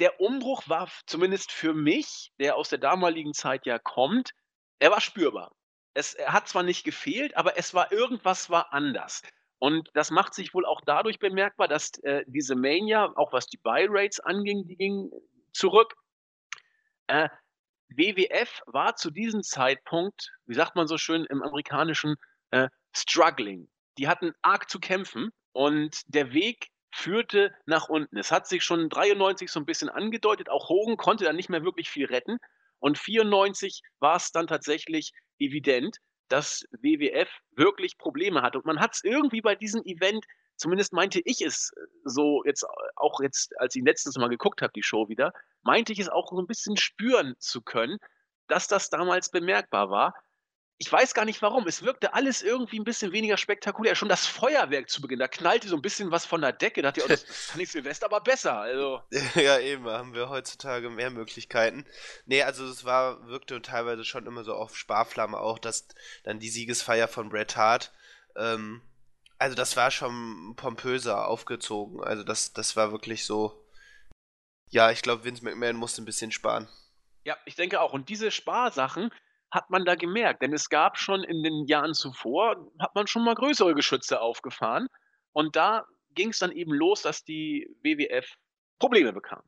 der 0.00 0.20
Umbruch 0.20 0.66
war 0.70 0.90
zumindest 1.06 1.52
für 1.52 1.74
mich, 1.74 2.32
der 2.40 2.56
aus 2.56 2.70
der 2.70 2.78
damaligen 2.78 3.34
Zeit 3.34 3.66
ja 3.66 3.78
kommt, 3.78 4.30
er 4.78 4.90
war 4.90 5.02
spürbar. 5.02 5.52
Es 5.96 6.14
er 6.14 6.32
hat 6.32 6.48
zwar 6.48 6.62
nicht 6.62 6.84
gefehlt, 6.84 7.36
aber 7.36 7.58
es 7.58 7.74
war 7.74 7.90
irgendwas 7.92 8.48
war 8.50 8.72
anders. 8.72 9.22
Und 9.58 9.90
das 9.94 10.10
macht 10.10 10.34
sich 10.34 10.54
wohl 10.54 10.64
auch 10.64 10.80
dadurch 10.86 11.18
bemerkbar, 11.18 11.68
dass, 11.68 11.90
äh, 12.02 12.24
diese 12.26 12.54
Mania, 12.54 13.12
auch 13.16 13.32
was 13.32 13.46
die 13.46 13.58
Buy 13.58 13.86
Rates 13.90 14.20
anging, 14.20 14.66
die 14.66 14.76
gingen 14.76 15.10
zurück. 15.52 15.94
Äh, 17.08 17.28
WWF 17.90 18.62
war 18.66 18.96
zu 18.96 19.10
diesem 19.10 19.42
Zeitpunkt, 19.42 20.32
wie 20.46 20.54
sagt 20.54 20.76
man 20.76 20.86
so 20.88 20.98
schön 20.98 21.24
im 21.26 21.42
Amerikanischen, 21.42 22.16
äh, 22.52 22.68
struggling. 22.96 23.68
Die 23.98 24.08
hatten 24.08 24.32
arg 24.42 24.70
zu 24.70 24.80
kämpfen 24.80 25.30
und 25.52 26.02
der 26.06 26.32
Weg 26.32 26.68
führte 26.94 27.52
nach 27.66 27.88
unten. 27.88 28.16
Es 28.18 28.32
hat 28.32 28.46
sich 28.48 28.64
schon 28.64 28.88
93 28.90 29.50
so 29.50 29.60
'n 29.60 29.66
bisschen 29.66 29.88
angedeutet, 29.88 30.48
auch 30.50 30.68
Hogan 30.68 30.96
konnte 30.96 31.24
da 31.24 31.32
nicht 31.32 31.48
mehr 31.50 31.64
wirklich 31.64 31.90
viel 31.90 32.06
retten 32.06 32.38
und 32.80 32.98
94 32.98 33.82
war's 34.00 34.32
dann 34.32 34.46
tatsächlich 34.46 35.12
evident, 35.40 35.98
dass 36.28 36.64
WWF 36.72 37.28
wirklich 37.56 37.98
Probleme 37.98 38.42
hatte. 38.42 38.58
Und 38.58 38.66
man 38.66 38.80
hat's 38.80 39.02
irgendwie 39.04 39.40
bei 39.42 39.56
diesem 39.56 39.82
Event 39.84 40.24
zumindest 40.56 40.92
meinte 40.92 41.20
ich 41.24 41.40
es 41.42 41.72
äh, 41.76 41.80
so 42.04 42.44
jetzt 42.44 42.66
auch 42.96 43.20
jetzt, 43.22 43.58
als 43.60 43.74
ich 43.76 43.82
letztes 43.84 44.16
Mal 44.18 44.28
geguckt 44.28 44.62
habe, 44.62 44.72
die 44.74 44.82
Show 44.82 45.08
wieder, 45.08 45.32
meinte 45.62 45.92
ich 45.92 45.98
es 46.00 46.08
auch 46.10 46.30
so 46.30 46.38
'n 46.40 46.46
bisschen 46.46 46.76
spüren 46.76 47.34
zu 47.38 47.62
können, 47.62 47.98
dass 48.48 48.68
das 48.68 48.90
damals 48.90 49.30
bemerkbar 49.30 49.90
war. 49.90 50.14
Ich 50.82 50.90
weiß 50.90 51.12
gar 51.12 51.26
nicht 51.26 51.42
warum. 51.42 51.66
Es 51.66 51.82
wirkte 51.82 52.14
alles 52.14 52.40
irgendwie 52.40 52.78
'n 52.78 52.84
bisschen 52.84 53.12
weniger 53.12 53.36
spektakulär. 53.36 53.94
Schon 53.94 54.08
das 54.08 54.24
Feuerwerk 54.26 54.88
zu 54.88 55.02
Beginn, 55.02 55.18
da 55.18 55.28
knallte 55.28 55.68
so 55.68 55.76
'n 55.76 55.82
bisschen 55.82 56.10
was 56.10 56.24
von 56.24 56.40
der 56.40 56.52
Decke. 56.54 56.80
Da 56.80 56.88
dachte 56.88 57.00
ich: 57.00 57.04
„Oh, 57.04 57.08
das 57.08 57.26
das 57.26 57.44
fand 57.44 57.62
ich 57.62 57.70
Silvester 57.70 58.06
aber 58.06 58.22
besser.“ 58.22 58.54
Also 58.58 59.02
Ja, 59.34 59.58
eben, 59.58 59.86
haben 59.88 60.14
wir 60.14 60.28
heutzutage 60.28 60.88
mehr 60.90 61.10
Möglichkeiten. 61.10 61.84
Ne, 62.26 62.42
also 62.44 62.64
es 62.66 62.84
war 62.84 63.26
wirkte 63.26 63.60
teilweise 63.62 64.04
schon 64.04 64.26
immer 64.26 64.44
so 64.44 64.54
auf 64.54 64.76
Sparflamme 64.76 65.38
auch, 65.38 65.58
dass 65.58 65.88
dann 66.22 66.38
die 66.38 66.48
Siegesfeier 66.48 67.08
von 67.08 67.28
Bret 67.28 67.56
Hart, 67.56 67.92
ähm 68.36 68.82
also 69.38 69.54
das 69.56 69.74
war 69.74 69.90
schon 69.90 70.52
pompöser 70.56 71.26
aufgezogen. 71.26 72.04
Also 72.04 72.24
das 72.24 72.52
das 72.52 72.76
war 72.76 72.92
wirklich 72.92 73.24
so 73.24 73.64
ja, 74.72 74.90
ich 74.92 75.02
glaube, 75.02 75.24
Vince 75.24 75.44
McMahon 75.44 75.74
musste 75.76 76.00
'n 76.00 76.04
bisschen 76.04 76.30
sparen. 76.30 76.68
Ja, 77.26 77.36
ich 77.44 77.54
denke 77.54 77.80
auch. 77.80 77.92
Und 77.92 78.08
diese 78.08 78.30
Sparsachen 78.30 79.10
hat 79.50 79.70
man 79.70 79.84
da 79.84 79.94
gemerkt, 79.94 80.42
denn 80.42 80.52
es 80.52 80.68
gab 80.68 80.98
schon 80.98 81.24
in 81.24 81.42
den 81.42 81.66
Jahren 81.66 81.94
zuvor 81.94 82.70
hat 82.78 82.94
man 82.94 83.06
schon 83.06 83.24
mal 83.24 83.34
größere 83.34 83.74
Geschütze 83.74 84.20
aufgefahren. 84.20 84.88
Und 85.32 85.56
da 85.56 85.86
ging's 86.14 86.38
dann 86.38 86.52
eben 86.52 86.72
los, 86.72 87.02
dass 87.02 87.24
die 87.24 87.68
WWF 87.82 88.36
Probleme 88.78 89.12
bekam. 89.12 89.42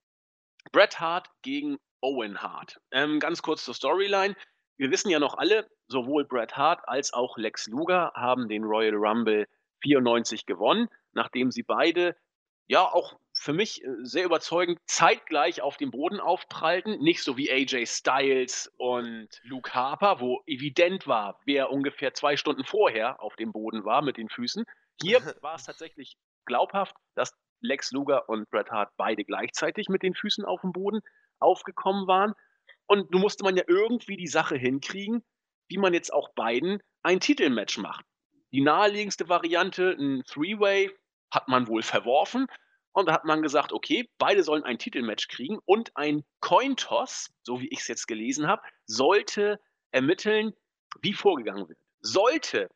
Bret 0.71 1.01
Hart 1.01 1.27
gegen 1.41 1.77
Owen 1.99 2.41
Hart. 2.41 2.79
Ähm, 2.91 3.19
ganz 3.19 3.41
kurz 3.41 3.65
zur 3.65 3.73
Storyline. 3.73 4.37
Wir 4.77 4.89
wissen 4.89 5.09
ja 5.09 5.19
noch 5.19 5.37
alle, 5.37 5.69
sowohl 5.89 6.23
Bret 6.23 6.55
Hart 6.55 6.87
als 6.87 7.11
auch 7.11 7.37
Lex 7.37 7.67
Luger 7.67 8.13
haben 8.15 8.47
den 8.47 8.63
Royal 8.63 8.95
Rumble 8.95 9.49
94 9.81 10.45
gewonnen, 10.45 10.87
nachdem 11.11 11.51
sie 11.51 11.63
beide, 11.63 12.15
ja, 12.67 12.83
auch 12.85 13.19
für 13.33 13.51
mich, 13.51 13.83
äh, 13.83 13.89
sehr 14.03 14.23
überzeugend 14.23 14.79
zeitgleich 14.85 15.61
auf 15.61 15.75
dem 15.75 15.91
Boden 15.91 16.21
aufprallten. 16.21 16.97
Nicht 16.99 17.21
so 17.21 17.35
wie 17.35 17.51
AJ 17.51 17.85
Styles 17.85 18.71
und 18.77 19.27
Luke 19.43 19.73
Harper, 19.73 20.21
wo 20.21 20.41
evident 20.45 21.05
war, 21.05 21.41
wer 21.43 21.69
ungefähr 21.69 22.13
2 22.13 22.37
Stunden 22.37 22.63
vorher 22.63 23.21
auf 23.21 23.35
dem 23.35 23.51
Boden 23.51 23.83
war 23.83 24.01
mit 24.01 24.15
den 24.15 24.29
Füßen. 24.29 24.63
Hier 25.01 25.19
war's 25.41 25.65
tatsächlich 25.65 26.15
glaubhaft, 26.45 26.95
dass 27.15 27.33
Lex 27.61 27.91
Luger 27.91 28.29
und 28.29 28.49
Bret 28.49 28.71
Hart 28.71 28.91
beide 28.97 29.23
gleichzeitig 29.23 29.89
mit 29.89 30.03
den 30.03 30.13
Füßen 30.13 30.45
aufm 30.45 30.71
Boden 30.71 31.01
aufgekommen 31.39 32.07
waren. 32.07 32.33
Und 32.87 33.11
nun 33.11 33.21
musste 33.21 33.43
man 33.43 33.57
ja 33.57 33.63
irgendwie 33.67 34.17
die 34.17 34.27
Sache 34.27 34.55
hinkriegen, 34.57 35.23
wie 35.69 35.77
man 35.77 35.93
jetzt 35.93 36.13
auch 36.13 36.29
beiden 36.35 36.81
ein 37.03 37.19
Titelmatch 37.19 37.77
macht. 37.79 38.05
Die 38.51 38.61
naheliegendste 38.61 39.27
Variante, 39.29 39.95
'n 39.97 40.23
Three-Way, 40.25 40.91
hat 41.31 41.47
man 41.47 41.67
wohl 41.67 41.81
verworfen. 41.81 42.47
Und 42.93 43.07
da 43.07 43.13
hat 43.13 43.25
man 43.25 43.41
gesagt: 43.41 43.73
„Okay, 43.73 44.09
beide 44.17 44.43
sollen 44.43 44.63
ein 44.63 44.79
Titelmatch 44.79 45.27
kriegen 45.27 45.59
und 45.65 45.91
ein 45.95 46.23
Coin-Toss“, 46.39 47.31
so 47.43 47.59
wie 47.59 47.67
ich's 47.69 47.87
jetzt 47.87 48.07
gelesen 48.07 48.47
habe, 48.47 48.61
sollte 48.85 49.59
ermitteln, 49.91 50.53
wie 51.01 51.13
vorgegangen 51.13 51.67
wird. 51.67 51.79
Sollte 51.99 52.69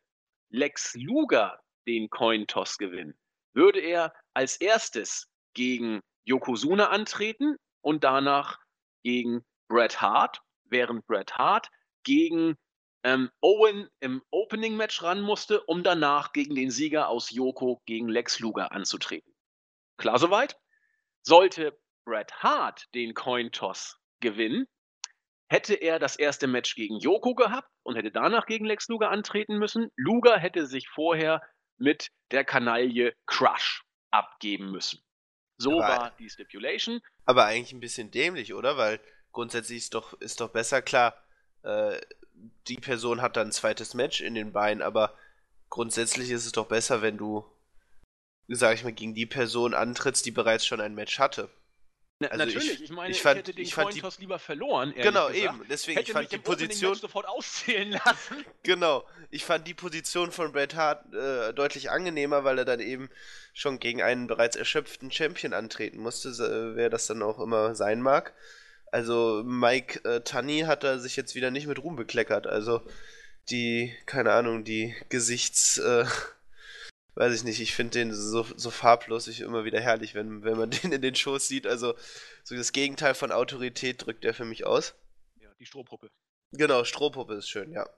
Lex 0.50 0.94
Luger 0.94 1.60
den 1.86 2.10
Coin-Toss 2.10 2.76
gewinnen, 2.78 3.16
würde 3.54 3.80
er 3.80 4.12
als 4.34 4.56
Erstes 4.56 5.28
gegen 5.54 6.00
Yokozuna 6.24 6.90
antreten 6.90 7.56
und 7.82 8.04
danach 8.04 8.58
gegen 9.02 9.44
Bret 9.68 10.00
Hart, 10.00 10.42
während 10.64 11.06
Bret 11.06 11.38
Hart 11.38 11.68
gegen, 12.04 12.56
ähm, 13.02 13.30
Owen 13.40 13.88
im 14.00 14.22
Opening-Match 14.30 15.02
ran 15.02 15.22
musste, 15.22 15.62
um 15.62 15.82
danach 15.82 16.32
gegen 16.32 16.54
den 16.54 16.70
Sieger 16.70 17.08
aus 17.08 17.30
Yoko 17.30 17.80
gegen 17.86 18.08
Lex 18.08 18.40
Luger 18.40 18.72
anzutreten. 18.72 19.32
Klar 19.96 20.18
so 20.18 20.30
weit? 20.30 20.58
Sollte 21.22 21.78
Bret 22.04 22.32
Hart 22.42 22.86
den 22.94 23.14
Coin-Toss 23.14 23.98
gewinnen, 24.20 24.66
hätte 25.48 25.74
er 25.74 25.98
das 25.98 26.16
erste 26.16 26.46
Match 26.46 26.74
gegen 26.74 26.98
Yoko 26.98 27.34
gehabt 27.34 27.68
und 27.82 27.96
hätte 27.96 28.12
danach 28.12 28.46
gegen 28.46 28.66
Lex 28.66 28.88
Luger 28.88 29.10
antreten 29.10 29.58
müssen. 29.58 29.90
Luger 29.96 30.38
hätte 30.38 30.66
sich 30.66 30.88
vorher 30.88 31.42
mit 31.76 32.08
der 32.30 32.44
Kanaille 32.44 33.14
Crush 33.26 33.82
abgeben 34.10 34.70
müssen. 34.70 35.00
So 35.58 35.82
aber, 35.82 35.88
war 35.88 36.10
die 36.18 36.30
Stipulation. 36.30 37.00
Aber 37.26 37.44
eigentlich 37.44 37.72
ein 37.72 37.80
bisschen 37.80 38.10
dämlich, 38.10 38.54
oder? 38.54 38.76
Weil 38.76 39.00
grundsätzlich 39.32 39.78
ist 39.78 39.94
doch, 39.94 40.14
ist 40.14 40.40
doch 40.40 40.50
besser, 40.50 40.82
klar, 40.82 41.14
äh, 41.62 42.00
die 42.68 42.76
Person 42.76 43.20
hat 43.20 43.36
dann 43.36 43.48
ein 43.48 43.52
zweites 43.52 43.94
Match 43.94 44.20
in 44.20 44.34
den 44.34 44.52
Beinen, 44.52 44.82
aber 44.82 45.14
grundsätzlich 45.68 46.30
ist 46.30 46.46
es 46.46 46.52
doch 46.52 46.66
besser, 46.66 47.02
wenn 47.02 47.18
du, 47.18 47.44
sag 48.48 48.74
ich 48.74 48.84
mal, 48.84 48.92
gegen 48.92 49.14
die 49.14 49.26
Person 49.26 49.74
antrittst, 49.74 50.24
die 50.24 50.30
bereits 50.30 50.64
schon 50.64 50.80
ein 50.80 50.94
Match 50.94 51.18
hatte. 51.18 51.50
Also 52.22 52.36
natürlich, 52.36 52.72
ich, 52.72 52.82
ich 52.84 52.90
meine, 52.90 53.10
ich, 53.12 53.22
fand, 53.22 53.36
ich 53.36 53.40
hätte 53.40 53.54
den 53.54 53.64
ich 53.64 53.74
fand 53.74 53.94
die, 53.94 54.02
lieber 54.18 54.38
verloren. 54.38 54.92
Genau, 54.94 55.28
gesagt. 55.28 55.36
eben. 55.36 55.66
Deswegen, 55.70 55.98
hätte 55.98 56.10
ich 56.10 56.12
fand 56.12 56.32
die 56.32 56.38
Position 56.38 56.94
sofort 56.94 57.26
auszählen 57.26 57.92
lassen. 58.04 58.44
Genau, 58.62 59.06
ich 59.30 59.44
fand 59.44 59.66
die 59.66 59.72
Position 59.72 60.30
von 60.30 60.52
Bret 60.52 60.74
Hart 60.74 61.14
äh, 61.14 61.54
deutlich 61.54 61.90
angenehmer, 61.90 62.44
weil 62.44 62.58
er 62.58 62.66
dann 62.66 62.80
eben 62.80 63.08
schon 63.54 63.78
gegen 63.78 64.02
einen 64.02 64.26
bereits 64.26 64.56
erschöpften 64.56 65.10
Champion 65.10 65.54
antreten 65.54 65.98
musste, 65.98 66.28
äh, 66.28 66.76
wer 66.76 66.90
das 66.90 67.06
dann 67.06 67.22
auch 67.22 67.40
immer 67.40 67.74
sein 67.74 68.02
mag. 68.02 68.34
Also 68.92 69.42
Mike 69.44 70.04
äh, 70.04 70.20
Tunny 70.20 70.60
hat 70.60 70.84
da 70.84 70.98
sich 70.98 71.16
jetzt 71.16 71.34
wieder 71.34 71.50
nicht 71.50 71.66
mit 71.66 71.82
Ruhm 71.82 71.96
bekleckert. 71.96 72.46
Also 72.46 72.82
die, 73.48 73.94
keine 74.04 74.32
Ahnung, 74.32 74.64
die 74.64 74.94
Gesichts, 75.08 75.78
äh, 75.78 76.04
weiß 77.14 77.34
ich 77.34 77.44
nicht, 77.44 77.60
ich 77.60 77.74
finde 77.74 77.92
den 77.92 78.14
so, 78.14 78.42
so 78.56 78.70
farblos 78.70 79.28
ich 79.28 79.40
immer 79.40 79.64
wieder 79.64 79.80
herrlich, 79.80 80.14
wenn, 80.14 80.42
wenn 80.42 80.56
man 80.56 80.70
den 80.70 80.92
in 80.92 81.02
den 81.02 81.14
Shows 81.14 81.48
sieht. 81.48 81.66
Also 81.66 81.94
so 82.44 82.56
das 82.56 82.72
Gegenteil 82.72 83.14
von 83.14 83.32
Autorität 83.32 84.04
drückt 84.04 84.24
er 84.24 84.34
für 84.34 84.44
mich 84.44 84.66
aus. 84.66 84.94
Ja, 85.40 85.50
die 85.58 85.66
Strohpuppe. 85.66 86.10
Genau, 86.52 86.84
Strohpuppe 86.84 87.34
ist 87.34 87.48
schön, 87.48 87.72
ja. 87.72 87.88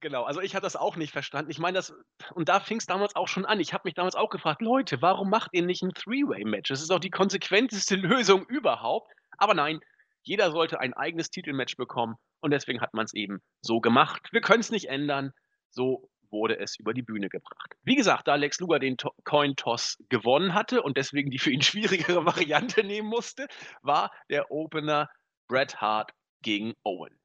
Genau, 0.00 0.24
also 0.24 0.42
ich 0.42 0.54
hatte 0.54 0.64
das 0.64 0.76
auch 0.76 0.96
nicht 0.96 1.12
verstanden. 1.12 1.50
Ich 1.50 1.58
meine, 1.58 1.76
das, 1.76 1.94
und 2.34 2.50
da 2.50 2.60
fing 2.60 2.76
es 2.76 2.84
damals 2.84 3.16
auch 3.16 3.28
schon 3.28 3.46
an. 3.46 3.58
Ich 3.58 3.72
habe 3.72 3.82
mich 3.86 3.94
damals 3.94 4.14
auch 4.14 4.28
gefragt, 4.28 4.60
Leute, 4.60 5.00
warum 5.00 5.30
macht 5.30 5.50
ihr 5.52 5.62
nicht 5.62 5.82
ein 5.82 5.94
Three-Way-Match? 5.94 6.68
Das 6.68 6.82
ist 6.82 6.90
auch 6.90 7.00
die 7.00 7.10
konsequenteste 7.10 7.96
Lösung 7.96 8.44
überhaupt. 8.46 9.10
Aber 9.38 9.54
nein, 9.54 9.80
jeder 10.22 10.50
sollte 10.50 10.78
ein 10.78 10.92
eigenes 10.92 11.30
Titelmatch 11.30 11.76
bekommen 11.76 12.16
und 12.40 12.50
deswegen 12.50 12.82
hat 12.82 12.92
man 12.92 13.06
es 13.06 13.14
eben 13.14 13.40
so 13.62 13.80
gemacht. 13.80 14.28
Wir 14.30 14.42
können 14.42 14.60
es 14.60 14.70
nicht 14.70 14.90
ändern. 14.90 15.32
So 15.70 16.10
wurde 16.30 16.58
es 16.58 16.78
über 16.78 16.94
die 16.94 17.02
Bühne 17.02 17.28
gebracht. 17.28 17.74
Wie 17.82 17.94
gesagt, 17.94 18.28
da 18.28 18.34
Lex 18.34 18.60
Luger 18.60 18.78
den 18.78 18.96
to 18.96 19.12
Coin 19.24 19.56
Toss 19.56 19.98
gewonnen 20.08 20.54
hatte 20.54 20.82
und 20.82 20.96
deswegen 20.96 21.30
die 21.30 21.38
für 21.38 21.50
ihn 21.50 21.62
schwierigere 21.62 22.24
Variante 22.24 22.84
nehmen 22.84 23.08
musste, 23.08 23.46
war 23.82 24.10
der 24.30 24.50
Opener 24.50 25.10
Bret 25.48 25.80
Hart 25.80 26.12
gegen 26.42 26.74
Owen. 26.84 27.18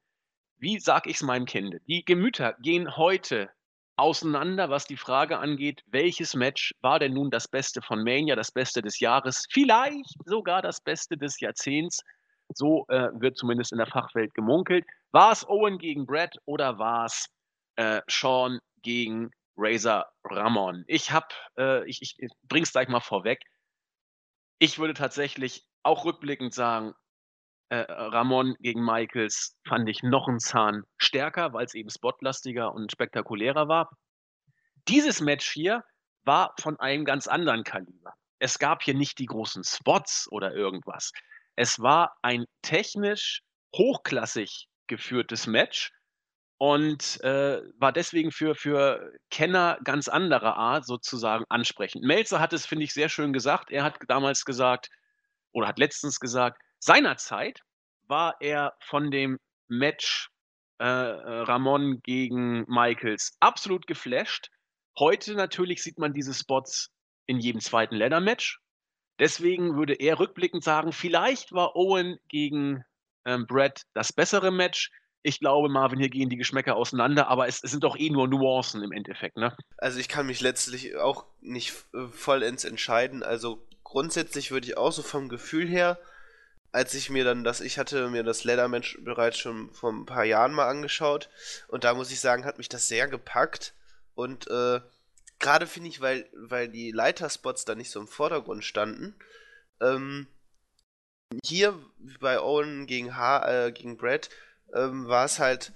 Wie 0.58 0.78
sag 0.78 1.06
ich 1.06 1.16
es 1.16 1.22
meinem 1.22 1.46
Kind? 1.46 1.76
Die 1.86 2.04
Gemüter 2.04 2.54
gehen 2.60 2.96
heute 2.96 3.50
auseinander, 3.96 4.70
was 4.70 4.86
die 4.86 4.96
Frage 4.96 5.38
angeht, 5.38 5.82
welches 5.86 6.34
Match 6.34 6.74
war 6.80 6.98
denn 6.98 7.12
nun 7.12 7.30
das 7.30 7.48
Beste 7.48 7.82
von 7.82 8.02
Mania, 8.02 8.34
das 8.34 8.50
Beste 8.50 8.80
des 8.80 8.98
Jahres, 8.98 9.46
vielleicht 9.50 10.16
sogar 10.24 10.62
das 10.62 10.80
Beste 10.80 11.16
des 11.16 11.38
Jahrzehnts. 11.40 12.02
So 12.52 12.86
äh, 12.88 13.08
wird 13.12 13.36
zumindest 13.36 13.72
in 13.72 13.78
der 13.78 13.86
Fachwelt 13.86 14.34
gemunkelt. 14.34 14.84
War 15.12 15.32
es 15.32 15.46
Owen 15.48 15.78
gegen 15.78 16.06
Brad 16.06 16.34
oder 16.46 16.78
war 16.78 17.04
es 17.04 17.26
äh, 17.76 18.00
Sean 18.08 18.58
gegen 18.82 19.30
Razor 19.56 20.06
Ramon? 20.24 20.84
Ich 20.86 21.10
habe, 21.10 21.28
äh, 21.58 21.88
ich, 21.88 22.00
ich 22.02 22.30
bring's 22.42 22.72
gleich 22.72 22.88
mal 22.88 23.00
vorweg. 23.00 23.40
Ich 24.58 24.78
würde 24.78 24.94
tatsächlich 24.94 25.64
auch 25.82 26.04
rückblickend 26.04 26.54
sagen, 26.54 26.92
äh, 27.70 27.86
Ramon 27.88 28.56
gegen 28.60 28.84
Michaels 28.84 29.56
fand 29.66 29.88
ich 29.88 30.02
noch 30.02 30.28
einen 30.28 30.40
Zahn 30.40 30.82
stärker, 30.98 31.52
weil 31.52 31.64
es 31.64 31.74
eben 31.74 31.88
spotlastiger 31.88 32.72
und 32.74 32.90
spektakulärer 32.90 33.68
war. 33.68 33.90
Dieses 34.88 35.20
Match 35.20 35.50
hier 35.50 35.84
war 36.24 36.54
von 36.58 36.78
einem 36.80 37.04
ganz 37.04 37.28
anderen 37.28 37.64
Kaliber. 37.64 38.14
Es 38.38 38.58
gab 38.58 38.82
hier 38.82 38.94
nicht 38.94 39.18
die 39.18 39.26
großen 39.26 39.64
Spots 39.64 40.26
oder 40.30 40.52
irgendwas. 40.52 41.12
Es 41.56 41.80
war 41.80 42.16
ein 42.22 42.46
technisch 42.62 43.42
hochklassig 43.76 44.66
geführtes 44.86 45.46
Match 45.46 45.92
und 46.60 47.18
äh, 47.24 47.62
war 47.78 47.90
deswegen 47.90 48.30
für, 48.30 48.54
für 48.54 49.14
Kenner 49.30 49.78
ganz 49.82 50.08
anderer 50.08 50.56
Art 50.56 50.84
sozusagen 50.84 51.46
ansprechend. 51.48 52.04
Melzer 52.04 52.38
hat 52.38 52.52
es, 52.52 52.66
finde 52.66 52.84
ich, 52.84 52.92
sehr 52.92 53.08
schön 53.08 53.32
gesagt. 53.32 53.70
Er 53.70 53.82
hat 53.82 53.96
damals 54.08 54.44
gesagt 54.44 54.90
oder 55.52 55.68
hat 55.68 55.78
letztens 55.78 56.20
gesagt, 56.20 56.60
seinerzeit 56.78 57.62
war 58.08 58.36
er 58.40 58.74
von 58.78 59.10
dem 59.10 59.38
Match 59.68 60.28
äh, 60.78 60.84
äh 60.84 61.40
Ramon 61.44 62.02
gegen 62.02 62.66
Michaels 62.68 63.32
absolut 63.40 63.86
geflasht. 63.86 64.50
Heute 64.98 65.36
natürlich 65.36 65.82
sieht 65.82 65.98
man 65.98 66.12
diese 66.12 66.34
Spots 66.34 66.90
in 67.24 67.40
jedem 67.40 67.62
zweiten 67.62 67.94
Leather-Match. 67.94 68.60
Deswegen 69.18 69.78
würde 69.78 69.94
er 69.94 70.18
rückblickend 70.18 70.62
sagen, 70.62 70.92
vielleicht 70.92 71.52
war 71.52 71.74
Owen 71.74 72.18
gegen 72.28 72.84
ähm, 73.24 73.46
Brad 73.46 73.80
das 73.94 74.12
bessere 74.12 74.50
Match. 74.50 74.90
Ich 75.22 75.40
glaube, 75.40 75.68
Marvin, 75.68 75.98
hier 75.98 76.08
gehen 76.08 76.30
die 76.30 76.36
Geschmäcker 76.36 76.76
auseinander, 76.76 77.28
aber 77.28 77.46
es, 77.46 77.62
es, 77.62 77.70
sind 77.70 77.84
doch 77.84 77.98
eh 77.98 78.08
nur 78.10 78.26
Nuancen 78.26 78.82
im 78.82 78.92
Endeffekt, 78.92 79.36
ne? 79.36 79.54
Also 79.76 79.98
ich 79.98 80.08
kann 80.08 80.26
mich 80.26 80.40
letztlich 80.40 80.96
auch 80.96 81.26
nicht 81.40 81.74
äh, 81.92 82.06
vollends 82.08 82.64
entscheiden. 82.64 83.22
Also 83.22 83.66
grundsätzlich 83.84 84.50
würde 84.50 84.66
ich 84.66 84.78
auch 84.78 84.92
so 84.92 85.02
vom 85.02 85.28
Gefühl 85.28 85.68
her, 85.68 85.98
als 86.72 86.94
ich 86.94 87.10
mir 87.10 87.24
dann 87.24 87.44
das, 87.44 87.60
ich 87.60 87.78
hatte 87.78 88.08
mir 88.08 88.22
das 88.22 88.44
Leather-Match 88.44 88.98
bereits 89.02 89.38
schon 89.38 89.72
vor 89.72 89.92
ein 89.92 90.06
paar 90.06 90.24
Jahren 90.24 90.52
mal 90.52 90.68
angeschaut 90.68 91.28
und 91.68 91.84
da 91.84 91.94
muss 91.94 92.12
ich 92.12 92.20
sagen, 92.20 92.44
hat 92.44 92.58
mich 92.58 92.68
das 92.68 92.86
sehr 92.88 93.08
gepackt 93.08 93.74
und 94.14 94.48
äh, 94.48 94.80
gerade 95.40 95.66
finde 95.66 95.88
ich, 95.88 96.00
weil, 96.00 96.28
weil 96.32 96.68
die 96.68 96.92
Leiterspots 96.92 97.64
da 97.64 97.74
nicht 97.74 97.90
so 97.90 98.00
im 98.00 98.06
Vordergrund 98.06 98.64
standen, 98.64 99.16
ähm, 99.80 100.28
hier 101.44 101.78
bei 102.20 102.40
Owen 102.40 102.86
gegen, 102.86 103.16
ha 103.16 103.66
äh, 103.66 103.72
gegen 103.72 103.96
Brad 103.96 104.30
ähm, 104.74 105.08
war 105.08 105.24
es 105.24 105.38
halt 105.38 105.72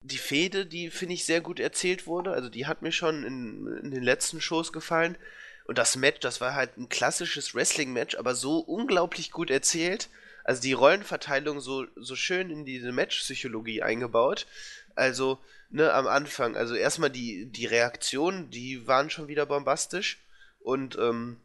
die 0.00 0.18
Fehde, 0.18 0.66
die 0.66 0.90
finde 0.90 1.14
ich 1.14 1.24
sehr 1.24 1.40
gut 1.40 1.60
erzählt 1.60 2.06
wurde. 2.06 2.32
Also 2.32 2.48
die 2.48 2.66
hat 2.66 2.82
mir 2.82 2.92
schon 2.92 3.24
in, 3.24 3.66
in 3.82 3.90
den 3.90 4.02
letzten 4.02 4.40
Shows 4.40 4.72
gefallen. 4.72 5.16
Und 5.64 5.78
das 5.78 5.96
Match, 5.96 6.20
das 6.20 6.40
war 6.40 6.54
halt 6.54 6.76
ein 6.76 6.88
klassisches 6.88 7.54
Wrestling-Match, 7.54 8.16
aber 8.16 8.34
so 8.34 8.58
unglaublich 8.58 9.32
gut 9.32 9.50
erzählt. 9.50 10.08
Also 10.44 10.62
die 10.62 10.74
Rollenverteilung 10.74 11.60
so, 11.60 11.86
so 11.96 12.14
schön 12.14 12.50
in 12.50 12.64
diese 12.64 12.92
Match-Psychologie 12.92 13.82
eingebaut. 13.82 14.46
Also, 14.94 15.38
ne, 15.70 15.92
am 15.92 16.06
Anfang, 16.06 16.56
also 16.56 16.76
erstmal 16.76 17.10
die, 17.10 17.46
die 17.46 17.66
Reaktionen, 17.66 18.48
die 18.50 18.86
waren 18.86 19.10
schon 19.10 19.26
wieder 19.26 19.44
bombastisch. 19.44 20.20
Und 20.60 20.96
ähm, 20.98 21.40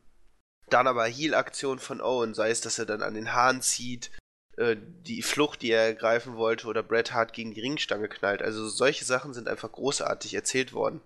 dann 0.70 0.88
aber 0.88 1.06
Heal-Aktion 1.06 1.80
von 1.80 2.00
Owen, 2.00 2.36
sei 2.36 2.52
es, 2.52 2.62
dass 2.62 2.78
er 2.78 2.86
dann 2.86 3.02
an 3.02 3.16
den 3.16 3.34
Haaren 3.34 3.62
zieht, 3.62 4.12
äh, 4.58 4.76
die 4.80 5.22
Flucht, 5.22 5.62
die 5.62 5.72
er 5.72 5.84
ergreifen 5.84 6.36
wollte, 6.36 6.68
oder 6.68 6.84
Bret 6.84 7.14
Hart 7.14 7.34
gegen 7.34 7.54
die 7.54 7.62
Ringstange 7.62 8.10
knallt. 8.10 8.42
Also 8.42 8.68
solche 8.68 9.06
Sachen 9.06 9.34
sind 9.34 9.48
einfach 9.48 9.72
großartig 9.72 10.34
erzählt 10.34 10.74
worden. 10.74 11.02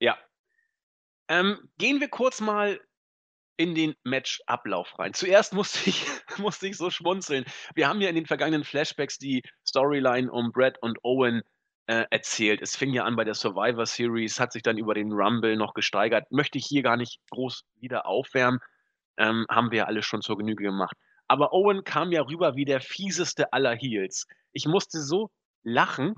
Ja. 0.00 0.18
Ähm, 1.28 1.70
gehen 1.78 2.00
wir 2.00 2.08
kurz 2.08 2.40
mal 2.40 2.80
in 3.56 3.74
den 3.74 3.94
Matchablauf 4.02 4.98
rein. 4.98 5.14
Zuerst 5.14 5.52
musste 5.52 5.88
ich, 5.88 6.04
musste 6.38 6.66
ich 6.66 6.76
so 6.76 6.90
schmunzeln. 6.90 7.44
Wir 7.74 7.88
haben 7.88 8.00
ja 8.00 8.08
in 8.08 8.14
den 8.14 8.26
vergangenen 8.26 8.64
Flashbacks 8.64 9.18
die 9.18 9.42
Storyline 9.66 10.30
um 10.30 10.52
Brett 10.52 10.78
und 10.82 10.98
Owen 11.04 11.42
äh, 11.86 12.04
erzählt. 12.10 12.60
Es 12.62 12.76
fing 12.76 12.92
ja 12.92 13.04
an 13.04 13.16
bei 13.16 13.24
der 13.24 13.34
Survivor 13.34 13.86
Series, 13.86 14.40
hat 14.40 14.52
sich 14.52 14.62
dann 14.62 14.78
über 14.78 14.94
den 14.94 15.12
Rumble 15.12 15.56
noch 15.56 15.74
gesteigert. 15.74 16.30
Möchte 16.30 16.58
ich 16.58 16.66
hier 16.66 16.82
gar 16.82 16.96
nicht 16.96 17.20
groß 17.30 17.64
wieder 17.76 18.06
aufwärmen. 18.06 18.60
Ähm, 19.18 19.46
haben 19.48 19.70
wir 19.70 19.78
ja 19.78 19.84
alle 19.84 20.02
schon 20.02 20.22
zur 20.22 20.38
Genüge 20.38 20.64
gemacht. 20.64 20.96
Aber 21.28 21.52
Owen 21.52 21.84
kam 21.84 22.12
ja 22.12 22.22
rüber 22.22 22.56
wie 22.56 22.64
der 22.64 22.80
fieseste 22.80 23.52
aller 23.52 23.74
Heels. 23.74 24.26
Ich 24.52 24.66
musste 24.66 25.00
so 25.00 25.30
lachen, 25.62 26.14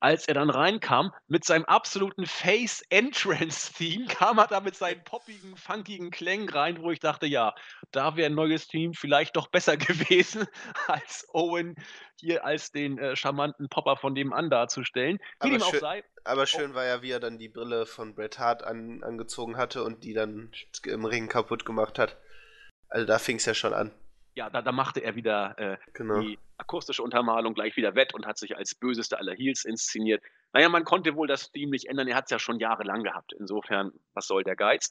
als 0.00 0.28
er 0.28 0.34
dann 0.34 0.50
reinkam 0.50 1.12
mit 1.26 1.44
seinem 1.44 1.64
absoluten 1.64 2.26
Face-Entrance-Theme, 2.26 4.06
kam 4.08 4.38
er 4.38 4.46
da 4.46 4.60
mit 4.60 4.76
seinen 4.76 5.02
poppigen, 5.04 5.56
funkigen 5.56 6.10
Klängen 6.10 6.48
rein, 6.48 6.82
wo 6.82 6.90
ich 6.90 7.00
dachte, 7.00 7.26
ja, 7.26 7.54
da 7.92 8.16
wäre 8.16 8.26
ein 8.26 8.34
neues 8.34 8.68
Team 8.68 8.92
vielleicht 8.92 9.36
doch 9.36 9.48
besser 9.48 9.76
gewesen, 9.76 10.46
als 10.86 11.26
Owen 11.32 11.74
hier 12.20 12.44
als 12.44 12.70
den 12.70 12.98
äh, 12.98 13.16
charmanten 13.16 13.68
Popper 13.68 13.96
von 13.96 14.14
dem 14.14 14.32
an 14.32 14.50
darzustellen. 14.50 15.18
Wie 15.42 15.54
aber, 15.54 15.64
schön, 15.64 15.80
sei, 15.80 16.04
aber 16.24 16.42
oh 16.42 16.46
schön 16.46 16.74
war 16.74 16.84
ja, 16.84 17.02
wie 17.02 17.10
er 17.10 17.20
dann 17.20 17.38
die 17.38 17.48
Brille 17.48 17.86
von 17.86 18.14
Bret 18.14 18.38
Hart 18.38 18.64
an, 18.64 19.02
angezogen 19.02 19.56
hatte 19.56 19.82
und 19.82 20.04
die 20.04 20.12
dann 20.12 20.52
im 20.84 21.04
Ring 21.04 21.28
kaputt 21.28 21.64
gemacht 21.64 21.98
hat. 21.98 22.16
Also 22.88 23.06
da 23.06 23.18
fing 23.18 23.36
es 23.36 23.46
ja 23.46 23.54
schon 23.54 23.74
an 23.74 23.92
ja, 24.36 24.50
da, 24.50 24.62
da 24.62 24.70
machte 24.70 25.00
er 25.00 25.16
wieder 25.16 25.58
äh, 25.58 25.76
genau. 25.94 26.20
die 26.20 26.38
akustische 26.58 27.02
Untermalung 27.02 27.54
gleich 27.54 27.76
wieder 27.76 27.94
wett 27.94 28.14
und 28.14 28.26
hat 28.26 28.38
sich 28.38 28.56
als 28.56 28.74
böseste 28.74 29.18
aller 29.18 29.34
Heels 29.34 29.64
inszeniert. 29.64 30.22
Naja, 30.52 30.68
man 30.68 30.84
konnte 30.84 31.16
wohl 31.16 31.26
das 31.26 31.50
Team 31.50 31.70
nicht 31.70 31.86
ändern, 31.86 32.06
er 32.06 32.16
hat 32.16 32.26
es 32.26 32.30
ja 32.30 32.38
schon 32.38 32.58
jahrelang 32.58 33.02
gehabt. 33.02 33.32
Insofern, 33.32 33.92
was 34.12 34.26
soll 34.26 34.44
der 34.44 34.54
Geiz? 34.54 34.90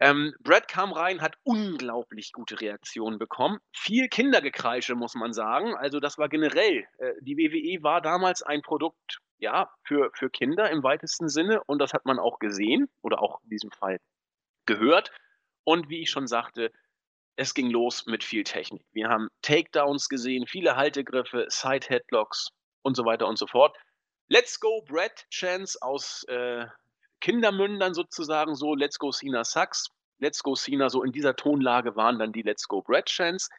Ähm, 0.00 0.34
Brad 0.40 0.68
kam 0.68 0.92
rein, 0.92 1.22
hat 1.22 1.38
unglaublich 1.42 2.32
gute 2.32 2.60
Reaktionen 2.60 3.18
bekommen. 3.18 3.58
Viel 3.72 4.08
Kindergekreische, 4.08 4.94
muss 4.94 5.14
man 5.14 5.32
sagen. 5.32 5.74
Also, 5.74 6.00
das 6.00 6.18
war 6.18 6.28
generell. 6.28 6.86
Äh, 6.98 7.12
die 7.20 7.36
WWE 7.38 7.82
war 7.82 8.02
damals 8.02 8.42
ein 8.42 8.60
Produkt, 8.60 9.20
ja, 9.38 9.70
für, 9.84 10.10
für 10.12 10.28
Kinder 10.28 10.70
im 10.70 10.82
weitesten 10.82 11.28
Sinne. 11.30 11.62
Und 11.64 11.78
das 11.78 11.94
hat 11.94 12.04
man 12.04 12.18
auch 12.18 12.38
gesehen 12.38 12.90
oder 13.00 13.22
auch 13.22 13.40
in 13.44 13.50
diesem 13.50 13.70
Fall 13.70 13.98
gehört. 14.66 15.12
Und 15.64 15.88
wie 15.88 16.02
ich 16.02 16.10
schon 16.10 16.26
sagte, 16.26 16.72
es 17.36 17.54
ging 17.54 17.70
los 17.70 18.06
mit 18.06 18.24
viel 18.24 18.44
Technik. 18.44 18.82
Wir 18.92 19.08
haben 19.08 19.28
Takedowns 19.42 20.08
gesehen, 20.08 20.46
viele 20.46 20.76
Haltegriffe, 20.76 21.46
Side-Headlocks 21.48 22.48
und 22.82 22.96
so 22.96 23.04
weiter 23.04 23.26
und 23.28 23.38
so 23.38 23.46
fort. 23.46 23.76
Let's 24.28 24.58
go 24.58 24.82
Brad 24.82 25.26
Chance 25.30 25.78
aus 25.82 26.24
äh, 26.24 26.66
Kindermündern 27.20 27.94
sozusagen 27.94 28.54
so, 28.56 28.74
Let's 28.74 28.98
go 28.98 29.10
Cena 29.10 29.44
Sucks, 29.44 29.88
Let's 30.18 30.42
go 30.42 30.54
Cena, 30.54 30.88
so 30.88 31.02
in 31.02 31.12
dieser 31.12 31.36
Tonlage 31.36 31.94
waren 31.94 32.18
dann 32.18 32.32
die 32.32 32.42
Let's 32.42 32.66
go 32.66 32.80
Brad 32.80 33.06
Chance. 33.06 33.50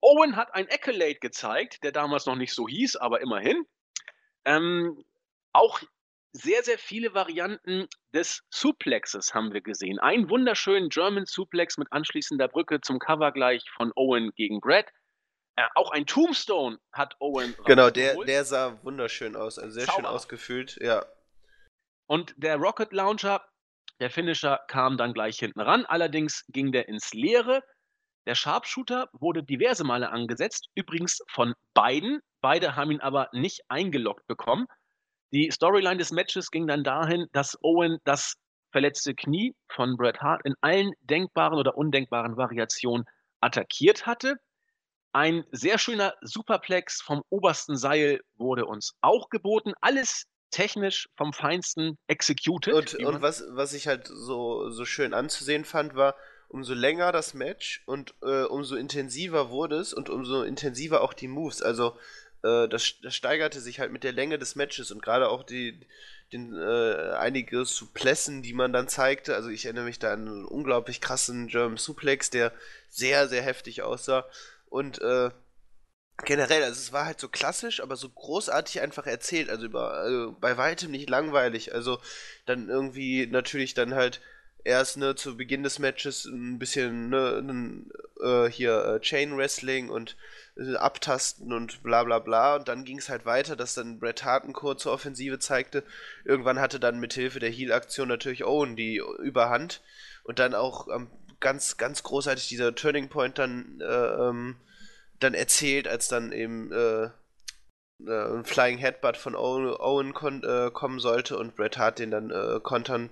Owen 0.00 0.36
hat 0.36 0.54
ein 0.54 0.68
Accolade 0.70 1.16
gezeigt, 1.16 1.82
der 1.82 1.90
damals 1.90 2.26
noch 2.26 2.36
nicht 2.36 2.54
so 2.54 2.68
hieß, 2.68 2.96
aber 2.96 3.20
immerhin. 3.20 3.66
Ähm, 4.44 5.04
auch 5.52 5.80
sehr, 6.32 6.62
sehr 6.62 6.78
viele 6.78 7.14
Varianten 7.14 7.88
des 8.12 8.42
Suplexes 8.50 9.34
haben 9.34 9.52
wir 9.52 9.60
gesehen. 9.60 9.98
Einen 9.98 10.28
wunderschönen 10.28 10.88
German 10.88 11.26
Suplex 11.26 11.78
mit 11.78 11.88
anschließender 11.90 12.48
Brücke 12.48 12.80
zum 12.80 12.98
Cover 12.98 13.32
gleich 13.32 13.64
von 13.76 13.92
Owen 13.96 14.30
gegen 14.36 14.60
Brad. 14.60 14.86
Äh, 15.56 15.66
auch 15.74 15.90
ein 15.90 16.06
Tombstone 16.06 16.78
hat 16.92 17.16
Owen. 17.18 17.54
Genau, 17.64 17.90
der, 17.90 18.16
der 18.24 18.44
sah 18.44 18.78
wunderschön 18.84 19.36
aus, 19.36 19.58
also 19.58 19.72
sehr 19.72 19.86
Zauber. 19.86 19.96
schön 19.96 20.06
ausgefüllt, 20.06 20.78
ja. 20.80 21.04
Und 22.06 22.34
der 22.36 22.56
Rocket 22.56 22.92
Launcher, 22.92 23.44
der 24.00 24.10
Finisher, 24.10 24.60
kam 24.68 24.96
dann 24.96 25.12
gleich 25.12 25.38
hinten 25.38 25.60
ran. 25.60 25.84
Allerdings 25.86 26.44
ging 26.48 26.72
der 26.72 26.88
ins 26.88 27.12
Leere. 27.12 27.62
Der 28.26 28.34
Sharpshooter 28.34 29.08
wurde 29.12 29.42
diverse 29.42 29.84
Male 29.84 30.10
angesetzt, 30.10 30.68
übrigens 30.74 31.22
von 31.28 31.54
beiden. 31.74 32.20
Beide 32.40 32.76
haben 32.76 32.90
ihn 32.90 33.00
aber 33.00 33.28
nicht 33.32 33.62
eingeloggt 33.68 34.26
bekommen. 34.26 34.66
Die 35.32 35.50
Storyline 35.50 35.98
des 35.98 36.10
Matches 36.10 36.50
ging 36.50 36.66
dann 36.66 36.84
dahin, 36.84 37.26
dass 37.32 37.58
Owen 37.62 37.98
das 38.04 38.34
verletzte 38.70 39.14
Knie 39.14 39.54
von 39.68 39.96
Bret 39.96 40.20
Hart 40.20 40.42
in 40.44 40.54
allen 40.60 40.92
denkbaren 41.00 41.58
oder 41.58 41.76
undenkbaren 41.76 42.36
Variationen 42.36 43.06
attackiert 43.40 44.06
hatte. 44.06 44.36
Ein 45.12 45.44
sehr 45.52 45.78
schöner 45.78 46.14
Superplex 46.22 47.00
vom 47.00 47.22
obersten 47.30 47.76
Seil 47.76 48.20
wurde 48.36 48.66
uns 48.66 48.94
auch 49.00 49.30
geboten. 49.30 49.72
Alles 49.80 50.24
technisch 50.50 51.08
vom 51.16 51.32
Feinsten 51.32 51.98
executed. 52.06 52.94
Und, 52.94 53.04
und 53.04 53.22
was, 53.22 53.44
was 53.50 53.72
ich 53.74 53.86
halt 53.86 54.06
so, 54.06 54.70
so 54.70 54.84
schön 54.84 55.14
anzusehen 55.14 55.64
fand, 55.64 55.94
war, 55.94 56.14
umso 56.48 56.72
länger 56.72 57.12
das 57.12 57.34
Match 57.34 57.82
und 57.86 58.14
äh, 58.22 58.44
umso 58.44 58.76
intensiver 58.76 59.50
wurde 59.50 59.76
es 59.76 59.92
und 59.92 60.08
umso 60.08 60.42
intensiver 60.42 61.02
auch 61.02 61.12
die 61.12 61.28
Moves. 61.28 61.62
Also 61.62 61.96
äh, 62.42 62.68
das, 62.68 62.94
das, 63.02 63.14
steigerte 63.14 63.60
sich 63.60 63.80
halt 63.80 63.92
mit 63.92 64.04
der 64.04 64.12
Länge 64.12 64.38
des 64.38 64.54
Matches 64.56 64.90
und 64.90 65.02
gerade 65.02 65.28
auch 65.28 65.42
die, 65.42 65.80
den, 66.32 66.54
äh, 66.54 67.12
einige 67.18 67.64
Suplessen, 67.64 68.42
die 68.42 68.52
man 68.52 68.72
dann 68.72 68.88
zeigte. 68.88 69.34
Also 69.34 69.48
ich 69.48 69.64
erinnere 69.64 69.84
mich 69.84 69.98
da 69.98 70.12
an 70.12 70.28
einen 70.28 70.44
unglaublich 70.44 71.00
krassen 71.00 71.48
German 71.48 71.78
Suplex, 71.78 72.30
der 72.30 72.52
sehr, 72.88 73.28
sehr 73.28 73.42
heftig 73.42 73.82
aussah. 73.82 74.26
Und 74.66 75.00
äh, 75.00 75.30
generell, 76.24 76.62
also 76.62 76.78
es 76.78 76.92
war 76.92 77.06
halt 77.06 77.20
so 77.20 77.28
klassisch, 77.28 77.80
aber 77.80 77.96
so 77.96 78.08
großartig 78.08 78.80
einfach 78.80 79.06
erzählt. 79.06 79.50
Also 79.50 79.66
über, 79.66 79.92
also 79.92 80.36
bei 80.40 80.56
weitem 80.56 80.90
nicht 80.90 81.08
langweilig. 81.08 81.74
Also 81.74 82.00
dann 82.46 82.68
irgendwie 82.68 83.26
natürlich 83.26 83.74
dann 83.74 83.94
halt 83.94 84.20
erst 84.64 84.96
ne, 84.98 85.14
zu 85.14 85.36
Beginn 85.36 85.62
des 85.62 85.78
Matches 85.78 86.24
ein 86.26 86.58
bisschen 86.58 87.08
ne, 87.10 87.84
äh, 88.20 88.50
hier 88.50 88.84
äh, 88.84 89.00
Chain 89.00 89.36
Wrestling 89.36 89.88
und 89.88 90.16
abtasten 90.76 91.52
und 91.52 91.82
bla 91.82 92.04
bla 92.04 92.18
bla. 92.18 92.56
Und 92.56 92.68
dann 92.68 92.84
ging 92.84 92.98
es 92.98 93.08
halt 93.08 93.26
weiter, 93.26 93.56
dass 93.56 93.74
dann 93.74 93.98
Bret 93.98 94.24
Hart 94.24 94.44
eine 94.44 94.52
kurze 94.52 94.90
Offensive 94.90 95.38
zeigte. 95.38 95.84
Irgendwann 96.24 96.60
hatte 96.60 96.80
dann 96.80 96.98
mit 96.98 97.12
Hilfe 97.14 97.38
der 97.38 97.50
Heal-Aktion 97.50 98.08
natürlich 98.08 98.44
Owen 98.44 98.76
die 98.76 99.00
Überhand. 99.20 99.82
Und 100.24 100.38
dann 100.38 100.54
auch 100.54 100.88
ähm, 100.88 101.08
ganz, 101.40 101.76
ganz 101.76 102.02
großartig 102.02 102.48
dieser 102.48 102.74
Turning 102.74 103.08
Point 103.08 103.38
dann, 103.38 103.80
äh, 103.80 103.84
ähm, 103.84 104.56
dann 105.20 105.34
erzählt, 105.34 105.88
als 105.88 106.08
dann 106.08 106.32
eben 106.32 106.72
äh, 106.72 107.04
äh 107.04 108.36
ein 108.36 108.44
Flying 108.44 108.78
Headbutt 108.78 109.16
von 109.16 109.34
Owen, 109.34 109.74
Owen 109.74 110.42
äh, 110.42 110.70
kommen 110.70 111.00
sollte 111.00 111.38
und 111.38 111.56
Bret 111.56 111.78
Hart 111.78 111.98
den 111.98 112.10
dann 112.10 112.30
äh, 112.30 112.60
kontern 112.60 113.10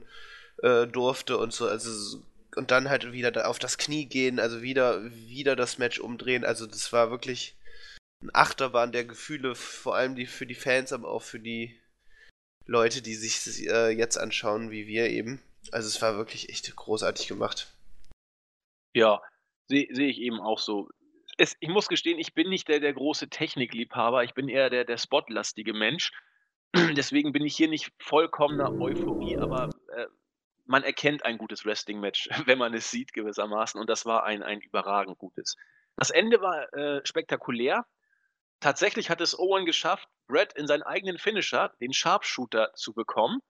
durfte 0.90 1.37
und 1.37 1.52
so. 1.52 1.68
Also 1.68 2.22
und 2.57 2.71
dann 2.71 2.88
halt 2.88 3.12
wieder 3.12 3.49
auf 3.49 3.59
das 3.59 3.79
Knie 3.79 4.07
gehen, 4.07 4.40
also 4.40 4.62
wieder, 4.62 5.05
wieder 5.12 5.57
das 5.57 5.79
Match 5.79 5.99
umdrehen. 5.99 6.45
Also 6.45 6.66
das 6.66 6.92
war 6.92 7.11
wirklich 7.11 7.57
ein 8.23 8.31
Achterbahn 8.33 8.92
der 8.92 9.05
Gefühle, 9.05 9.55
vor 9.55 9.95
allem 9.95 10.16
die 10.16 10.27
für 10.27 10.47
die 10.47 10.55
Fans, 10.55 10.92
aber 10.92 11.09
auch 11.09 11.23
für 11.23 11.38
die 11.38 11.79
Leute, 12.64 13.03
die 13.03 13.14
sich 13.14 13.69
äh, 13.69 13.90
jetzt 13.90 14.16
anschauen, 14.16 14.71
wie 14.71 14.87
wir 14.87 15.09
eben. 15.11 15.42
Also 15.71 15.88
es 15.88 16.01
war 16.01 16.16
wirklich 16.16 16.49
echt 16.49 16.75
großartig 16.75 17.29
gemacht. 17.29 17.73
Ja, 18.95 19.21
sehe 19.69 19.88
seh 19.92 20.09
ich 20.09 20.21
eben 20.21 20.40
auch 20.40 20.59
so. 20.59 20.88
Es, 21.38 21.57
ich 21.61 21.69
muss 21.69 21.88
gestehen, 21.88 22.19
ich 22.19 22.35
bin 22.35 22.49
nicht 22.49 22.66
der, 22.69 22.81
der 22.81 22.95
große 22.95 23.29
Technikliebhaber, 23.29 24.25
ich 24.25 24.33
bin 24.33 24.49
eher 24.49 24.71
der, 24.71 24.85
der 24.85 24.97
spotlastige 24.97 25.75
Mensch. 25.75 26.12
Deswegen 26.97 27.33
bin 27.33 27.45
ich 27.45 27.55
hier 27.55 27.69
nicht 27.69 27.92
vollkommener 27.99 28.73
Euphorie, 28.73 29.37
aber 29.37 29.69
äh, 29.95 30.07
man 30.66 30.83
erkennt 30.83 31.24
ein 31.24 31.38
gutes 31.38 31.64
Wrestling-Match, 31.64 32.29
wenn 32.46 32.59
man 32.59 32.74
es 32.74 32.90
sieht 32.90 33.12
gewissermaßen. 33.12 33.81
Und 33.81 33.88
das 33.88 34.05
war 34.07 34.24
ein, 34.24 34.42
ein 34.42 34.61
überragend 34.61 35.18
gutes. 35.18 35.57
Das 35.96 36.11
Ende 36.11 36.40
war 36.40 36.72
äh, 36.74 37.00
spektakulär. 37.05 37.87
Tatsächlich 38.61 39.11
hat 39.11 39.20
es 39.20 39.38
Owen 39.38 39.66
geschafft, 39.66 40.09
Brett 40.26 40.55
in 40.55 40.66
seinen 40.66 40.83
eigenen 40.83 41.18
Finisher, 41.18 41.72
den 41.81 41.92
Sharpshooter, 41.92 42.72
zu 42.74 42.94
bekommen. 42.94 43.40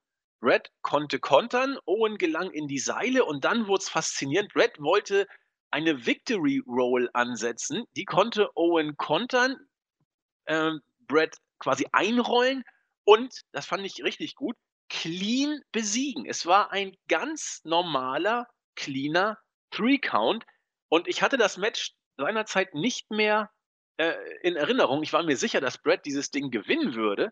Brett 0.41 0.71
konnte 0.83 1.19
kontern, 1.19 1.79
Owen 1.87 2.19
gelang 2.19 2.51
in 2.51 2.69
die 2.69 2.79
Seile 2.79 3.25
und 3.25 3.45
dann 3.45 3.67
wurde 3.69 3.83
es 3.83 3.89
faszinierend. 3.89 4.53
Brett 4.53 4.79
wollte 4.81 5.27
eine 5.71 6.07
Victory 6.07 6.63
Roll 6.67 7.09
ansetzen. 7.13 7.85
Die 7.97 8.05
konnte 8.05 8.51
Owen 8.55 8.97
kontern, 8.97 9.57
äh, 10.45 10.73
Brett 11.07 11.37
quasi 11.59 11.87
einrollen 11.93 12.65
und, 13.05 13.43
das 13.53 13.67
fand 13.67 13.87
ich 13.87 14.03
richtig 14.03 14.35
gut, 14.35 14.57
clean 14.89 15.61
besiegen. 15.73 16.27
Es 16.27 16.47
war 16.47 16.73
ein 16.73 16.97
ganz 17.09 17.61
normaler, 17.65 18.47
cleaner 18.77 19.39
Three-Count. 19.71 20.45
Und 20.89 21.09
ich 21.09 21.23
hatte 21.23 21.37
das 21.37 21.57
Match 21.57 21.93
seinerzeit 22.17 22.75
nicht 22.75 23.11
mehr 23.11 23.51
äh, 23.99 24.15
in 24.43 24.57
Erinnerung. 24.57 25.03
Ich 25.03 25.13
war 25.13 25.23
mir 25.23 25.37
sicher, 25.37 25.61
dass 25.61 25.79
Brad 25.79 26.05
dieses 26.05 26.31
Ding 26.31 26.51
gewinnen 26.51 26.95
würde. 26.95 27.31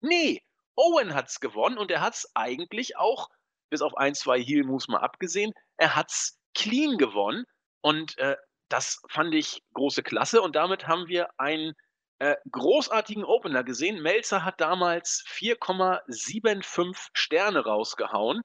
Nee, 0.00 0.42
Owen 0.76 1.14
hat 1.14 1.28
es 1.28 1.40
gewonnen 1.40 1.78
und 1.78 1.90
er 1.90 2.00
hat 2.00 2.14
es 2.14 2.30
eigentlich 2.34 2.96
auch, 2.96 3.28
bis 3.70 3.82
auf 3.82 3.96
ein, 3.96 4.14
zwei 4.14 4.40
Heel-Moves 4.40 4.88
mal 4.88 5.00
abgesehen, 5.00 5.52
er 5.76 5.96
hat 5.96 6.10
es 6.10 6.38
clean 6.54 6.98
gewonnen. 6.98 7.44
Und 7.80 8.16
äh, 8.18 8.36
das 8.68 9.00
fand 9.10 9.34
ich 9.34 9.62
große 9.74 10.02
Klasse. 10.02 10.40
Und 10.42 10.56
damit 10.56 10.86
haben 10.88 11.08
wir 11.08 11.28
ein 11.38 11.74
äh, 12.18 12.36
großartigen 12.50 13.24
Opener 13.24 13.64
gesehen. 13.64 14.02
Melzer 14.02 14.44
hat 14.44 14.60
damals 14.60 15.24
4,75 15.28 17.10
Sterne 17.12 17.64
rausgehauen. 17.64 18.42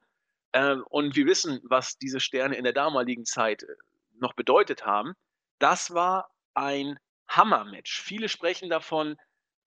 Äh, 0.51 0.75
und 0.89 1.15
wir 1.15 1.25
wissen, 1.25 1.59
was 1.63 1.97
diese 1.97 2.19
Sterne 2.19 2.55
in 2.55 2.63
der 2.63 2.73
damaligen 2.73 3.25
Zeit 3.25 3.63
äh, 3.63 3.67
noch 4.19 4.33
bedeutet 4.33 4.85
haben. 4.85 5.13
Das 5.59 5.93
war 5.93 6.31
ein 6.53 6.97
Hammer-Match. 7.27 8.01
Viele 8.01 8.29
sprechen 8.29 8.69
davon 8.69 9.15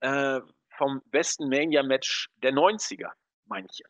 äh, 0.00 0.40
vom 0.76 1.00
besten 1.06 1.48
Mania-Match 1.48 2.30
der 2.42 2.52
90er, 2.52 3.10
manche. 3.46 3.84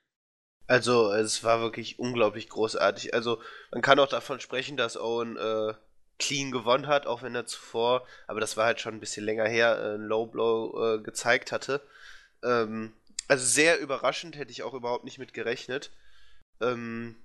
Also, 0.66 1.12
es 1.12 1.42
war 1.42 1.60
wirklich 1.60 1.98
unglaublich 1.98 2.48
großartig. 2.48 3.14
Also, 3.14 3.42
man 3.70 3.82
kann 3.82 3.98
auch 3.98 4.08
davon 4.08 4.40
sprechen, 4.40 4.76
dass 4.76 4.96
Owen 4.96 5.36
äh, 5.36 5.74
clean 6.22 6.52
gewonnen 6.52 6.86
hat, 6.86 7.06
auch 7.06 7.22
wenn 7.22 7.34
er 7.34 7.46
zuvor, 7.46 8.06
aber 8.26 8.40
das 8.40 8.56
war 8.56 8.64
halt 8.64 8.80
schon 8.80 8.94
ein 8.94 9.00
bisschen 9.00 9.24
länger 9.24 9.46
her, 9.46 9.76
äh, 9.78 9.94
ein 9.96 10.02
Low 10.02 10.26
Blow 10.26 10.96
äh, 10.96 11.02
gezeigt 11.02 11.52
hatte. 11.52 11.82
Ähm, 12.42 12.92
also 13.28 13.44
sehr 13.44 13.80
überraschend, 13.80 14.36
hätte 14.36 14.52
ich 14.52 14.62
auch 14.62 14.74
überhaupt 14.74 15.04
nicht 15.04 15.18
mit 15.18 15.34
gerechnet. 15.34 15.90
Ähm, 16.60 17.16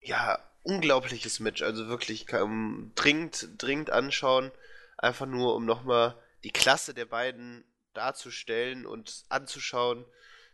ja, 0.00 0.38
unglaubliches 0.62 1.40
Match, 1.40 1.62
also 1.62 1.88
wirklich 1.88 2.32
um, 2.34 2.92
dringend, 2.94 3.48
dringend 3.56 3.90
anschauen, 3.90 4.52
einfach 4.98 5.26
nur 5.26 5.54
um 5.54 5.64
nochmal 5.64 6.14
die 6.44 6.52
Klasse 6.52 6.92
der 6.92 7.06
beiden 7.06 7.64
darzustellen 7.94 8.84
und 8.86 9.24
anzuschauen 9.30 10.04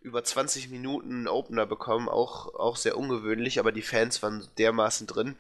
über 0.05 0.23
20 0.23 0.69
Minuten 0.69 1.11
einen 1.11 1.29
Opener 1.29 1.65
bekommen, 1.65 2.11
auch, 2.11 2.55
auch 2.55 2.77
sehr 2.77 2.99
ungewöhnlich, 2.99 3.59
aber 3.59 3.73
die 3.73 3.83
Fans 3.83 4.23
waren 4.23 4.47
dermaßen 4.59 5.07
drin. 5.07 5.35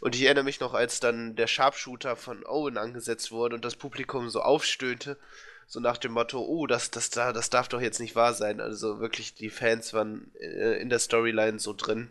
Und 0.00 0.14
ich 0.14 0.22
erinnere 0.22 0.44
mich 0.44 0.58
noch, 0.58 0.72
als 0.72 1.00
dann 1.00 1.36
der 1.36 1.46
Sharpshooter 1.46 2.16
von 2.16 2.44
Owen 2.46 2.78
angesetzt 2.78 3.30
wurde 3.30 3.54
und 3.54 3.64
das 3.64 3.76
Publikum 3.76 4.30
so 4.30 4.40
aufstöhnte, 4.40 5.18
so 5.66 5.80
nach 5.80 5.98
dem 5.98 6.12
Motto, 6.12 6.40
oh, 6.40 6.66
das, 6.66 6.90
das, 6.90 7.10
das 7.10 7.50
darf 7.50 7.68
doch 7.68 7.80
jetzt 7.80 8.00
nicht 8.00 8.16
wahr 8.16 8.32
sein. 8.32 8.60
Also 8.60 9.00
wirklich, 9.00 9.34
die 9.34 9.50
Fans 9.50 9.92
waren 9.92 10.34
äh, 10.36 10.80
in 10.80 10.88
der 10.88 10.98
Storyline 10.98 11.58
so 11.58 11.74
drin. 11.74 12.10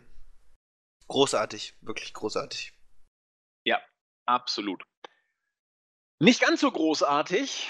Großartig, 1.08 1.74
wirklich 1.80 2.14
großartig. 2.14 2.72
Ja, 3.64 3.80
absolut. 4.26 4.84
Nicht 6.20 6.40
ganz 6.40 6.60
so 6.60 6.70
großartig 6.70 7.68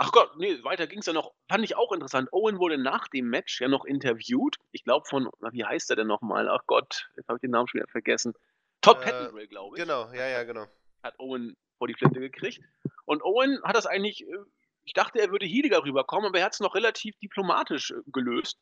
Ach 0.00 0.12
Gott, 0.12 0.36
nee, 0.38 0.62
weiter 0.62 0.86
ging 0.86 1.00
es 1.00 1.06
ja 1.06 1.12
noch. 1.12 1.34
Fand 1.48 1.64
ich 1.64 1.74
auch 1.74 1.90
interessant. 1.90 2.32
Owen 2.32 2.58
wurde 2.58 2.78
nach 2.78 3.08
dem 3.08 3.28
Match 3.28 3.60
ja 3.60 3.66
noch 3.66 3.84
interviewt. 3.84 4.56
Ich 4.70 4.84
glaube 4.84 5.06
von, 5.08 5.28
wie 5.50 5.64
heißt 5.64 5.90
er 5.90 5.96
denn 5.96 6.06
nochmal? 6.06 6.48
Ach 6.48 6.62
Gott, 6.66 7.08
jetzt 7.16 7.28
habe 7.28 7.38
ich 7.38 7.40
den 7.40 7.50
Namen 7.50 7.66
schon 7.66 7.80
wieder 7.80 7.90
vergessen. 7.90 8.32
Todd 8.80 8.98
äh, 9.00 9.04
Pettengill, 9.04 9.48
glaube 9.48 9.76
ich. 9.76 9.82
Genau, 9.82 10.12
ja, 10.12 10.28
ja, 10.28 10.44
genau. 10.44 10.66
hat 11.02 11.18
Owen 11.18 11.56
vor 11.78 11.88
die 11.88 11.94
Flinte 11.94 12.20
gekriegt. 12.20 12.60
Und 13.06 13.22
Owen 13.24 13.60
hat 13.64 13.74
das 13.74 13.86
eigentlich, 13.86 14.22
äh, 14.22 14.36
ich 14.84 14.92
dachte, 14.92 15.18
er 15.18 15.32
würde 15.32 15.46
hiediger 15.46 15.82
rüberkommen, 15.82 16.28
aber 16.28 16.38
er 16.38 16.44
hat 16.44 16.54
es 16.54 16.60
noch 16.60 16.76
relativ 16.76 17.18
diplomatisch 17.18 17.90
äh, 17.90 17.94
gelöst. 18.06 18.56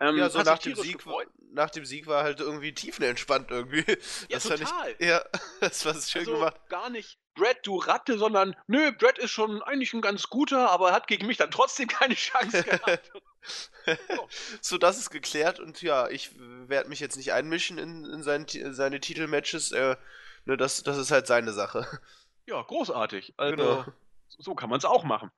Ähm, 0.00 0.16
ja, 0.16 0.28
so 0.30 0.40
nach 0.40 0.58
dem, 0.58 0.74
Sieg, 0.74 1.04
nach 1.52 1.70
dem 1.70 1.84
Sieg 1.84 2.08
war 2.08 2.24
halt 2.24 2.40
irgendwie 2.40 2.74
tiefenentspannt 2.74 3.52
irgendwie. 3.52 3.84
Ja, 4.28 4.38
das 4.38 4.44
total. 4.44 4.96
Ich, 4.98 5.06
ja, 5.06 5.24
das 5.60 5.84
war 5.84 5.94
schön 5.94 6.22
also 6.22 6.32
gemacht. 6.32 6.60
gar 6.68 6.90
nicht, 6.90 7.20
Brad, 7.34 7.58
du 7.64 7.78
Ratte, 7.78 8.18
sondern 8.18 8.56
nö, 8.66 8.92
Brad 8.92 9.18
ist 9.18 9.30
schon 9.30 9.62
eigentlich 9.62 9.94
ein 9.94 10.00
ganz 10.02 10.28
guter, 10.28 10.70
aber 10.70 10.88
er 10.88 10.94
hat 10.94 11.06
gegen 11.06 11.26
mich 11.26 11.36
dann 11.36 11.50
trotzdem 11.50 11.88
keine 11.88 12.14
Chance 12.14 12.62
gehabt. 12.64 13.10
so. 13.12 13.20
so, 14.60 14.78
das 14.78 14.98
ist 14.98 15.10
geklärt 15.10 15.60
und 15.60 15.82
ja, 15.82 16.08
ich 16.08 16.30
werde 16.38 16.88
mich 16.88 17.00
jetzt 17.00 17.16
nicht 17.16 17.32
einmischen 17.32 17.78
in, 17.78 18.04
in, 18.04 18.22
sein, 18.22 18.46
in 18.46 18.74
seine 18.74 19.00
Titelmatches. 19.00 19.72
Äh, 19.72 19.96
ne, 20.44 20.56
das, 20.56 20.82
das 20.82 20.96
ist 20.98 21.10
halt 21.10 21.26
seine 21.26 21.52
Sache. 21.52 21.86
Ja, 22.46 22.62
großartig. 22.62 23.34
Also, 23.36 23.56
genau. 23.56 23.84
so 24.26 24.54
kann 24.54 24.70
man 24.70 24.78
es 24.78 24.84
auch 24.84 25.04
machen. 25.04 25.30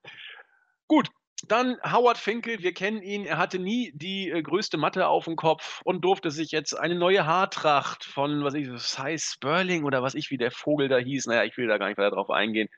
Gut, 0.86 1.08
dann 1.52 1.78
Howard 1.82 2.18
Finkel, 2.18 2.60
wir 2.60 2.74
kennen 2.74 3.02
ihn. 3.02 3.24
Er 3.24 3.38
hatte 3.38 3.58
nie 3.58 3.92
die 3.94 4.30
äh, 4.30 4.42
größte 4.42 4.76
Matte 4.76 5.08
auf 5.08 5.24
dem 5.24 5.36
Kopf 5.36 5.80
und 5.84 6.04
durfte 6.04 6.30
sich 6.30 6.50
jetzt 6.50 6.78
eine 6.78 6.94
neue 6.94 7.26
Haartracht 7.26 8.04
von, 8.04 8.44
was 8.44 8.54
ich, 8.54 8.68
Cy 8.78 9.18
Sperling 9.18 9.84
oder 9.84 10.02
was 10.02 10.14
ich, 10.14 10.30
wie 10.30 10.38
der 10.38 10.50
Vogel 10.50 10.88
da 10.88 10.98
hieß. 10.98 11.26
Naja, 11.26 11.44
ich 11.44 11.56
will 11.56 11.66
da 11.66 11.78
gar 11.78 11.88
nicht 11.88 11.98
weiter 11.98 12.10
drauf 12.10 12.30
eingehen. 12.30 12.68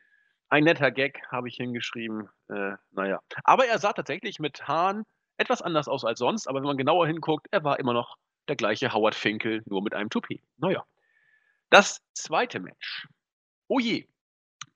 Ein 0.48 0.64
netter 0.64 0.90
Gag 0.90 1.20
habe 1.30 1.48
ich 1.48 1.56
hingeschrieben. 1.56 2.28
Äh, 2.48 2.72
naja. 2.92 3.20
Aber 3.44 3.66
er 3.66 3.78
sah 3.78 3.92
tatsächlich 3.92 4.38
mit 4.38 4.66
Haaren 4.68 5.04
etwas 5.38 5.62
anders 5.62 5.88
aus 5.88 6.04
als 6.04 6.18
sonst. 6.18 6.48
Aber 6.48 6.60
wenn 6.60 6.66
man 6.66 6.76
genauer 6.76 7.06
hinguckt, 7.06 7.48
er 7.50 7.64
war 7.64 7.78
immer 7.78 7.92
noch 7.92 8.16
der 8.48 8.56
gleiche 8.56 8.92
Howard 8.92 9.14
Finkel, 9.14 9.62
nur 9.66 9.82
mit 9.82 9.94
einem 9.94 10.10
Toupet. 10.10 10.40
Naja. 10.56 10.84
Das 11.70 12.00
zweite 12.14 12.60
Match. 12.60 13.08
Oh 13.68 13.80
je, 13.80 14.06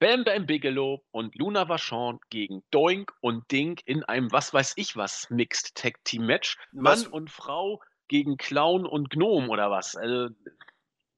Bam 0.01 0.25
Bam 0.25 0.47
Bigelow 0.47 1.05
und 1.11 1.37
Luna 1.37 1.69
Vachon 1.69 2.21
gegen 2.31 2.63
Doink 2.71 3.13
und 3.21 3.51
Dink 3.53 3.83
in 3.85 4.03
einem 4.03 4.33
was 4.33 4.55
weiß 4.55 4.73
ich 4.77 4.97
was 4.97 5.29
Mixed 5.29 5.75
Tag 5.75 6.03
Team 6.05 6.25
Match. 6.25 6.57
Mann 6.73 7.07
und 7.07 7.31
Frau 7.31 7.83
gegen 8.09 8.39
Clown 8.39 8.87
und 8.87 9.11
Gnome 9.11 9.49
oder 9.49 9.71
was. 9.71 9.97
Also 9.97 10.35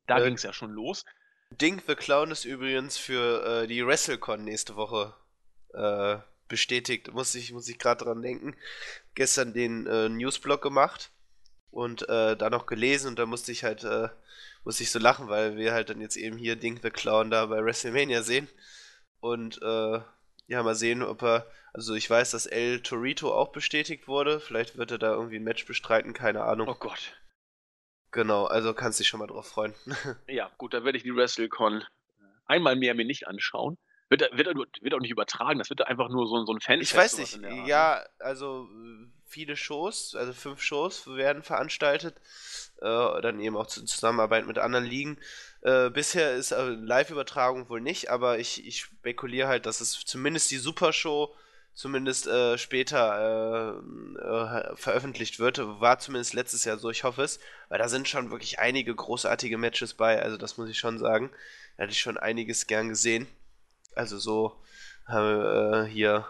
da 0.09 0.19
äh, 0.19 0.25
ging 0.25 0.35
es 0.35 0.43
ja 0.43 0.53
schon 0.53 0.73
los. 0.73 1.05
Dink 1.53 1.85
the 1.87 1.95
Clown 1.95 2.33
ist 2.33 2.45
übrigens 2.45 2.99
für 2.99 3.63
äh, 3.63 3.67
die 3.69 3.87
WrestleCon 3.87 4.43
nächste 4.43 4.75
Woche 4.75 5.15
äh, 5.75 6.19
bestätigt. 6.49 7.13
Muss 7.13 7.37
ich, 7.37 7.53
muss 7.53 7.69
ich 7.69 7.79
gerade 7.79 8.05
dran 8.05 8.21
denken. 8.21 8.57
Gestern 9.15 9.55
den 9.55 9.87
äh, 9.87 10.09
Newsblog 10.09 10.61
gemacht 10.61 11.13
und 11.71 12.09
äh, 12.09 12.37
da 12.37 12.51
noch 12.51 12.67
gelesen 12.67 13.11
und 13.11 13.19
da 13.21 13.27
musste 13.27 13.53
ich 13.53 13.63
halt 13.63 13.85
äh, 14.63 14.65
musste 14.65 14.83
ich 14.83 14.91
so 14.91 14.99
lachen, 14.99 15.29
weil 15.29 15.57
wir 15.57 15.73
halt 15.73 15.91
dann 15.91 16.01
jetzt 16.01 16.17
eben 16.17 16.37
hier 16.37 16.57
Dink 16.57 16.81
the 16.83 16.91
Clown 16.91 17.31
da 17.31 17.47
bei 17.47 17.65
WrestleMania 17.65 18.23
sehen. 18.23 18.49
Und 19.21 19.61
äh, 19.63 20.01
ja, 20.47 20.63
mal 20.63 20.75
sehen, 20.75 21.03
ob 21.03 21.23
er. 21.23 21.47
Also 21.73 21.95
ich 21.95 22.09
weiß, 22.09 22.33
dass 22.33 22.47
El 22.47 22.83
Torito 22.83 23.33
auch 23.33 23.53
bestätigt 23.53 24.07
wurde. 24.07 24.41
Vielleicht 24.41 24.77
wird 24.77 24.91
er 24.91 24.99
da 24.99 25.13
irgendwie 25.13 25.37
ein 25.37 25.45
Match 25.45 25.65
bestreiten, 25.67 26.13
keine 26.13 26.45
Ahnung. 26.45 26.69
Oh 26.69 26.75
Gott. 26.75 27.17
Genau, 28.11 28.45
also 28.45 28.75
kannst 28.75 29.01
dich 29.01 29.09
schon 29.09 29.21
mal 29.21 29.27
drauf 29.27 29.49
freuen. 29.49 29.75
ja, 30.29 30.51
gut, 30.59 30.75
dann 30.75 30.85
werde 30.85 30.99
ich 30.99 31.05
die 31.05 31.15
WrestleCon 31.15 31.83
einmal 32.45 32.77
mehr 32.77 32.95
mir 32.95 33.07
nicht 33.07 33.27
anschauen. 33.27 33.79
Wird, 34.11 34.21
wird, 34.37 34.55
wird 34.83 34.95
auch 34.95 35.01
nicht 35.01 35.11
übertragen, 35.11 35.59
das 35.59 35.71
wird 35.71 35.87
einfach 35.87 36.11
nur 36.11 36.27
so, 36.27 36.45
so 36.45 36.53
ein 36.53 36.61
Fan. 36.61 36.83
Ich 36.83 36.95
weiß 36.95 37.17
nicht, 37.17 37.41
ja, 37.67 38.05
also 38.19 38.69
viele 39.33 39.57
Shows, 39.57 40.15
also 40.15 40.33
fünf 40.33 40.61
Shows 40.61 41.07
werden 41.07 41.43
veranstaltet, 41.43 42.15
äh, 42.81 43.21
dann 43.23 43.41
eben 43.41 43.57
auch 43.57 43.75
in 43.77 43.87
Zusammenarbeit 43.87 44.47
mit 44.47 44.59
anderen 44.59 44.85
Ligen. 44.85 45.19
Äh, 45.63 45.91
bisher 45.91 46.35
ist 46.35 46.53
äh, 46.53 46.63
Live-Übertragung 46.69 47.69
wohl 47.69 47.81
nicht, 47.81 48.11
aber 48.11 48.39
ich, 48.39 48.67
ich 48.67 48.83
spekuliere 48.83 49.49
halt, 49.49 49.67
dass 49.67 49.81
es 49.81 50.05
zumindest 50.05 50.51
die 50.51 50.59
Supershow 50.59 51.35
zumindest 51.75 52.27
äh, 52.27 52.59
später 52.59 53.81
äh, 54.19 54.21
äh, 54.21 54.77
veröffentlicht 54.77 55.39
wird. 55.39 55.59
War 55.59 55.99
zumindest 55.99 56.35
letztes 56.35 56.65
Jahr 56.65 56.79
so, 56.79 56.91
ich 56.91 57.05
hoffe 57.05 57.23
es, 57.23 57.41
weil 57.71 57.79
da 57.79 57.89
sind 57.89 58.09
schon 58.09 58.31
wirklich 58.31 58.59
einige 58.59 58.95
großartige 58.95 59.57
Matches 59.57 59.95
bei, 59.95 60.21
also 60.21 60.37
das 60.37 60.59
muss 60.59 60.69
ich 60.69 60.79
schon 60.79 60.99
sagen. 60.99 61.31
Da 61.77 61.85
hätte 61.85 61.93
ich 61.93 62.01
schon 62.01 62.19
einiges 62.19 62.67
gern 62.67 62.91
gesehen. 62.91 63.27
Also 63.95 64.19
so 64.19 64.61
äh, 65.09 65.85
hier 65.85 66.27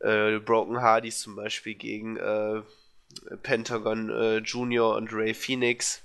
äh, 0.00 0.38
Broken 0.38 0.80
Hardys 0.80 1.20
zum 1.20 1.36
Beispiel 1.36 1.74
gegen 1.74 2.16
äh, 2.16 2.62
Pentagon 3.42 4.10
äh, 4.10 4.38
Junior 4.38 4.96
und 4.96 5.12
Ray 5.12 5.34
Phoenix. 5.34 6.02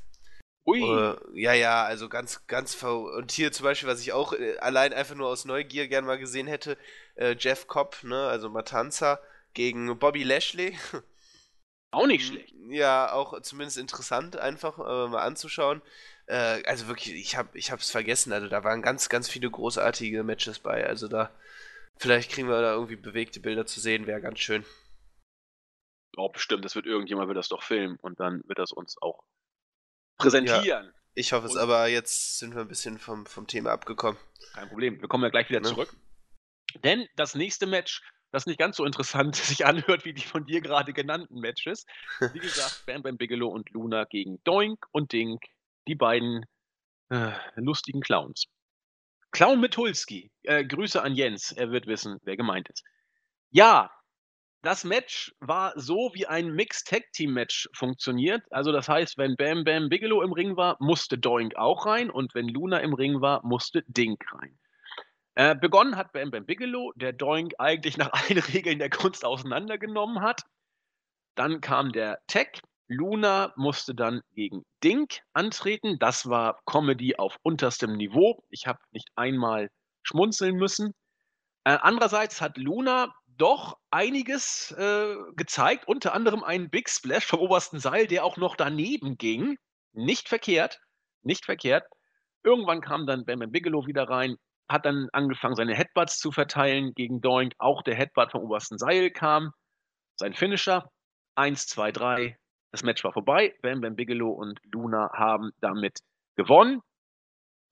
Ui. 0.65 0.81
Uh, 0.81 1.15
ja, 1.33 1.53
ja, 1.53 1.83
also 1.83 2.07
ganz, 2.07 2.45
ganz 2.45 2.75
ver 2.75 2.95
Und 2.99 3.31
hier 3.31 3.51
zum 3.51 3.63
Beispiel, 3.63 3.89
was 3.89 4.01
ich 4.01 4.13
auch 4.13 4.33
äh, 4.33 4.57
allein 4.59 4.93
einfach 4.93 5.15
nur 5.15 5.27
aus 5.27 5.45
Neugier 5.45 5.87
gern 5.87 6.05
mal 6.05 6.19
gesehen 6.19 6.47
hätte, 6.47 6.77
äh, 7.15 7.35
Jeff 7.37 7.67
Cobb, 7.67 8.03
ne, 8.03 8.27
also 8.27 8.49
Matanza, 8.49 9.19
gegen 9.53 9.97
Bobby 9.97 10.23
Lashley. 10.23 10.77
Auch 11.93 12.07
nicht 12.07 12.25
schlecht. 12.25 12.55
Ja, 12.69 13.11
auch 13.11 13.41
zumindest 13.41 13.77
interessant, 13.77 14.37
einfach 14.37 14.79
äh, 14.79 15.09
mal 15.09 15.23
anzuschauen. 15.23 15.81
Äh, 16.25 16.63
also 16.63 16.87
wirklich, 16.87 17.15
ich 17.15 17.35
habe 17.35 17.49
ich 17.57 17.69
hab's 17.69 17.91
vergessen, 17.91 18.31
also 18.31 18.47
da 18.47 18.63
waren 18.63 18.81
ganz, 18.81 19.09
ganz 19.09 19.27
viele 19.27 19.51
großartige 19.51 20.23
Matches 20.23 20.59
bei. 20.59 20.87
Also 20.87 21.09
da, 21.09 21.31
vielleicht 22.01 22.31
kriegen 22.31 22.49
wir 22.49 22.61
da 22.61 22.73
irgendwie 22.73 22.95
bewegte 22.95 23.39
Bilder 23.39 23.65
zu 23.65 23.79
sehen, 23.79 24.07
wäre 24.07 24.21
ganz 24.21 24.39
schön. 24.39 24.65
Oh, 26.17 26.29
bestimmt, 26.29 26.65
das 26.65 26.75
wird 26.75 26.85
irgendjemand 26.85 27.27
wird 27.27 27.37
das 27.37 27.47
doch 27.47 27.63
filmen 27.63 27.97
und 28.01 28.19
dann 28.19 28.41
wird 28.47 28.59
das 28.59 28.71
uns 28.71 29.01
auch 29.01 29.23
präsentieren. 30.17 30.85
Ja, 30.87 30.93
ich 31.13 31.31
hoffe 31.31 31.47
es, 31.47 31.55
aber 31.55 31.87
jetzt 31.87 32.39
sind 32.39 32.53
wir 32.55 32.61
ein 32.61 32.67
bisschen 32.67 32.97
vom, 32.97 33.25
vom 33.25 33.47
Thema 33.47 33.71
abgekommen. 33.71 34.19
Kein 34.53 34.67
Problem, 34.67 34.99
wir 34.99 35.07
kommen 35.07 35.23
ja 35.23 35.29
gleich 35.29 35.49
wieder 35.49 35.61
ne? 35.61 35.67
zurück. 35.67 35.95
Denn 36.83 37.07
das 37.15 37.35
nächste 37.35 37.67
Match, 37.67 38.01
das 38.31 38.45
nicht 38.45 38.59
ganz 38.59 38.77
so 38.77 38.85
interessant 38.85 39.35
sich 39.37 39.65
anhört 39.65 40.03
wie 40.03 40.13
die 40.13 40.21
von 40.21 40.45
dir 40.45 40.61
gerade 40.61 40.93
genannten 40.93 41.39
Matches. 41.39 41.85
Wie 42.33 42.39
gesagt, 42.39 42.83
Bam 42.85 43.03
Bam 43.03 43.17
Bigelow 43.17 43.49
und 43.49 43.69
Luna 43.69 44.05
gegen 44.05 44.43
Doink 44.43 44.85
und 44.91 45.13
Dink, 45.13 45.45
die 45.87 45.95
beiden 45.95 46.45
äh, 47.09 47.31
lustigen 47.55 48.01
Clowns. 48.01 48.47
Clown 49.31 49.59
Mitulski, 49.59 50.31
äh, 50.43 50.63
Grüße 50.65 51.01
an 51.01 51.15
Jens, 51.15 51.51
er 51.51 51.71
wird 51.71 51.87
wissen, 51.87 52.19
wer 52.23 52.37
gemeint 52.37 52.69
ist. 52.69 52.83
Ja, 53.49 53.89
das 54.63 54.83
Match 54.83 55.33
war 55.39 55.73
so, 55.75 56.11
wie 56.13 56.27
ein 56.27 56.49
Mixed 56.51 56.87
Tag 56.87 57.11
Team 57.13 57.33
Match 57.33 57.67
funktioniert. 57.73 58.43
Also 58.51 58.71
das 58.71 58.87
heißt, 58.87 59.17
wenn 59.17 59.35
Bam 59.35 59.63
Bam 59.63 59.89
Bigelow 59.89 60.21
im 60.21 60.33
Ring 60.33 60.55
war, 60.55 60.77
musste 60.79 61.17
Doink 61.17 61.55
auch 61.55 61.85
rein 61.87 62.11
und 62.11 62.35
wenn 62.35 62.47
Luna 62.47 62.79
im 62.79 62.93
Ring 62.93 63.21
war, 63.21 63.43
musste 63.43 63.83
Dink 63.87 64.23
rein. 64.33 64.59
Äh, 65.33 65.55
begonnen 65.55 65.95
hat 65.95 66.11
Bam 66.13 66.29
Bam 66.29 66.45
Bigelow, 66.45 66.91
der 66.95 67.13
Doink 67.13 67.53
eigentlich 67.57 67.97
nach 67.97 68.11
allen 68.11 68.37
Regeln 68.53 68.79
der 68.79 68.89
Kunst 68.89 69.25
auseinandergenommen 69.25 70.21
hat. 70.21 70.43
Dann 71.35 71.61
kam 71.61 71.91
der 71.91 72.19
Tag. 72.27 72.61
Luna 72.91 73.53
musste 73.55 73.95
dann 73.95 74.21
gegen 74.33 74.65
Dink 74.83 75.21
antreten. 75.33 75.97
Das 75.99 76.27
war 76.27 76.59
Comedy 76.65 77.15
auf 77.15 77.37
unterstem 77.41 77.93
Niveau. 77.95 78.43
Ich 78.49 78.67
habe 78.67 78.79
nicht 78.91 79.07
einmal 79.15 79.69
schmunzeln 80.03 80.55
müssen. 80.55 80.93
Äh, 81.63 81.77
andererseits 81.81 82.41
hat 82.41 82.57
Luna 82.57 83.13
doch 83.37 83.77
einiges 83.91 84.71
äh, 84.77 85.15
gezeigt, 85.35 85.87
unter 85.87 86.13
anderem 86.13 86.43
einen 86.43 86.69
Big 86.69 86.89
Splash 86.89 87.25
vom 87.25 87.39
obersten 87.39 87.79
Seil, 87.79 88.07
der 88.07 88.25
auch 88.25 88.35
noch 88.35 88.57
daneben 88.57 89.17
ging. 89.17 89.57
Nicht 89.93 90.27
verkehrt, 90.27 90.79
nicht 91.23 91.45
verkehrt. 91.45 91.85
Irgendwann 92.43 92.81
kam 92.81 93.05
dann 93.07 93.23
Bam 93.25 93.39
Bigelow 93.51 93.87
wieder 93.87 94.09
rein, 94.09 94.35
hat 94.67 94.85
dann 94.85 95.07
angefangen, 95.13 95.55
seine 95.55 95.75
Headbutts 95.75 96.17
zu 96.17 96.31
verteilen 96.31 96.93
gegen 96.93 97.21
Doink. 97.21 97.53
Auch 97.57 97.83
der 97.83 97.95
Headbutt 97.95 98.31
vom 98.31 98.41
obersten 98.41 98.77
Seil 98.77 99.11
kam. 99.11 99.51
Sein 100.17 100.33
Finisher. 100.33 100.89
Eins, 101.35 101.67
zwei, 101.67 101.91
drei. 101.93 102.37
Das 102.71 102.83
Match 102.83 103.03
war 103.03 103.13
vorbei. 103.13 103.53
Bam 103.61 103.81
Bam 103.81 103.95
Bigelow 103.95 104.31
und 104.31 104.59
Luna 104.71 105.11
haben 105.13 105.51
damit 105.59 105.99
gewonnen. 106.35 106.81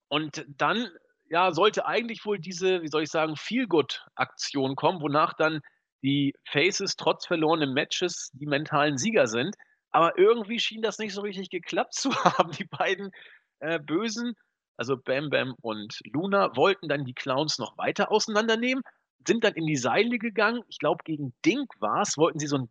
Und 0.09 0.45
dann 0.49 0.89
ja, 1.29 1.51
sollte 1.51 1.85
eigentlich 1.85 2.25
wohl 2.25 2.39
diese, 2.39 2.81
wie 2.81 2.88
soll 2.88 3.03
ich 3.03 3.12
sagen, 3.12 3.35
Feel-Good-Aktion 3.35 4.75
kommen, 4.75 5.01
wonach 5.01 5.33
dann 5.33 5.62
die 6.01 6.33
Faces 6.45 6.95
trotz 6.95 7.27
verlorenen 7.27 7.73
Matches 7.73 8.31
die 8.33 8.47
mentalen 8.47 8.97
Sieger 8.97 9.27
sind. 9.27 9.55
Aber 9.91 10.17
irgendwie 10.17 10.59
schien 10.59 10.81
das 10.81 10.97
nicht 10.97 11.13
so 11.13 11.21
richtig 11.21 11.49
geklappt 11.49 11.93
zu 11.93 12.12
haben. 12.23 12.51
Die 12.51 12.65
beiden 12.65 13.12
äh, 13.59 13.79
Bösen, 13.79 14.33
also 14.77 14.97
Bam 14.97 15.29
Bam 15.29 15.55
und 15.62 15.99
Luna, 16.05 16.55
wollten 16.55 16.88
dann 16.88 17.05
die 17.05 17.13
Clowns 17.13 17.59
noch 17.59 17.77
weiter 17.77 18.12
auseinandernehmen, 18.12 18.83
sind 19.27 19.43
dann 19.43 19.53
in 19.53 19.65
die 19.65 19.75
Seile 19.75 20.17
gegangen. 20.17 20.63
Ich 20.67 20.79
glaube, 20.79 21.03
gegen 21.03 21.33
Dink 21.45 21.69
war 21.79 22.01
es, 22.01 22.17
wollten 22.17 22.39
sie 22.39 22.47
so 22.47 22.57
ein 22.57 22.69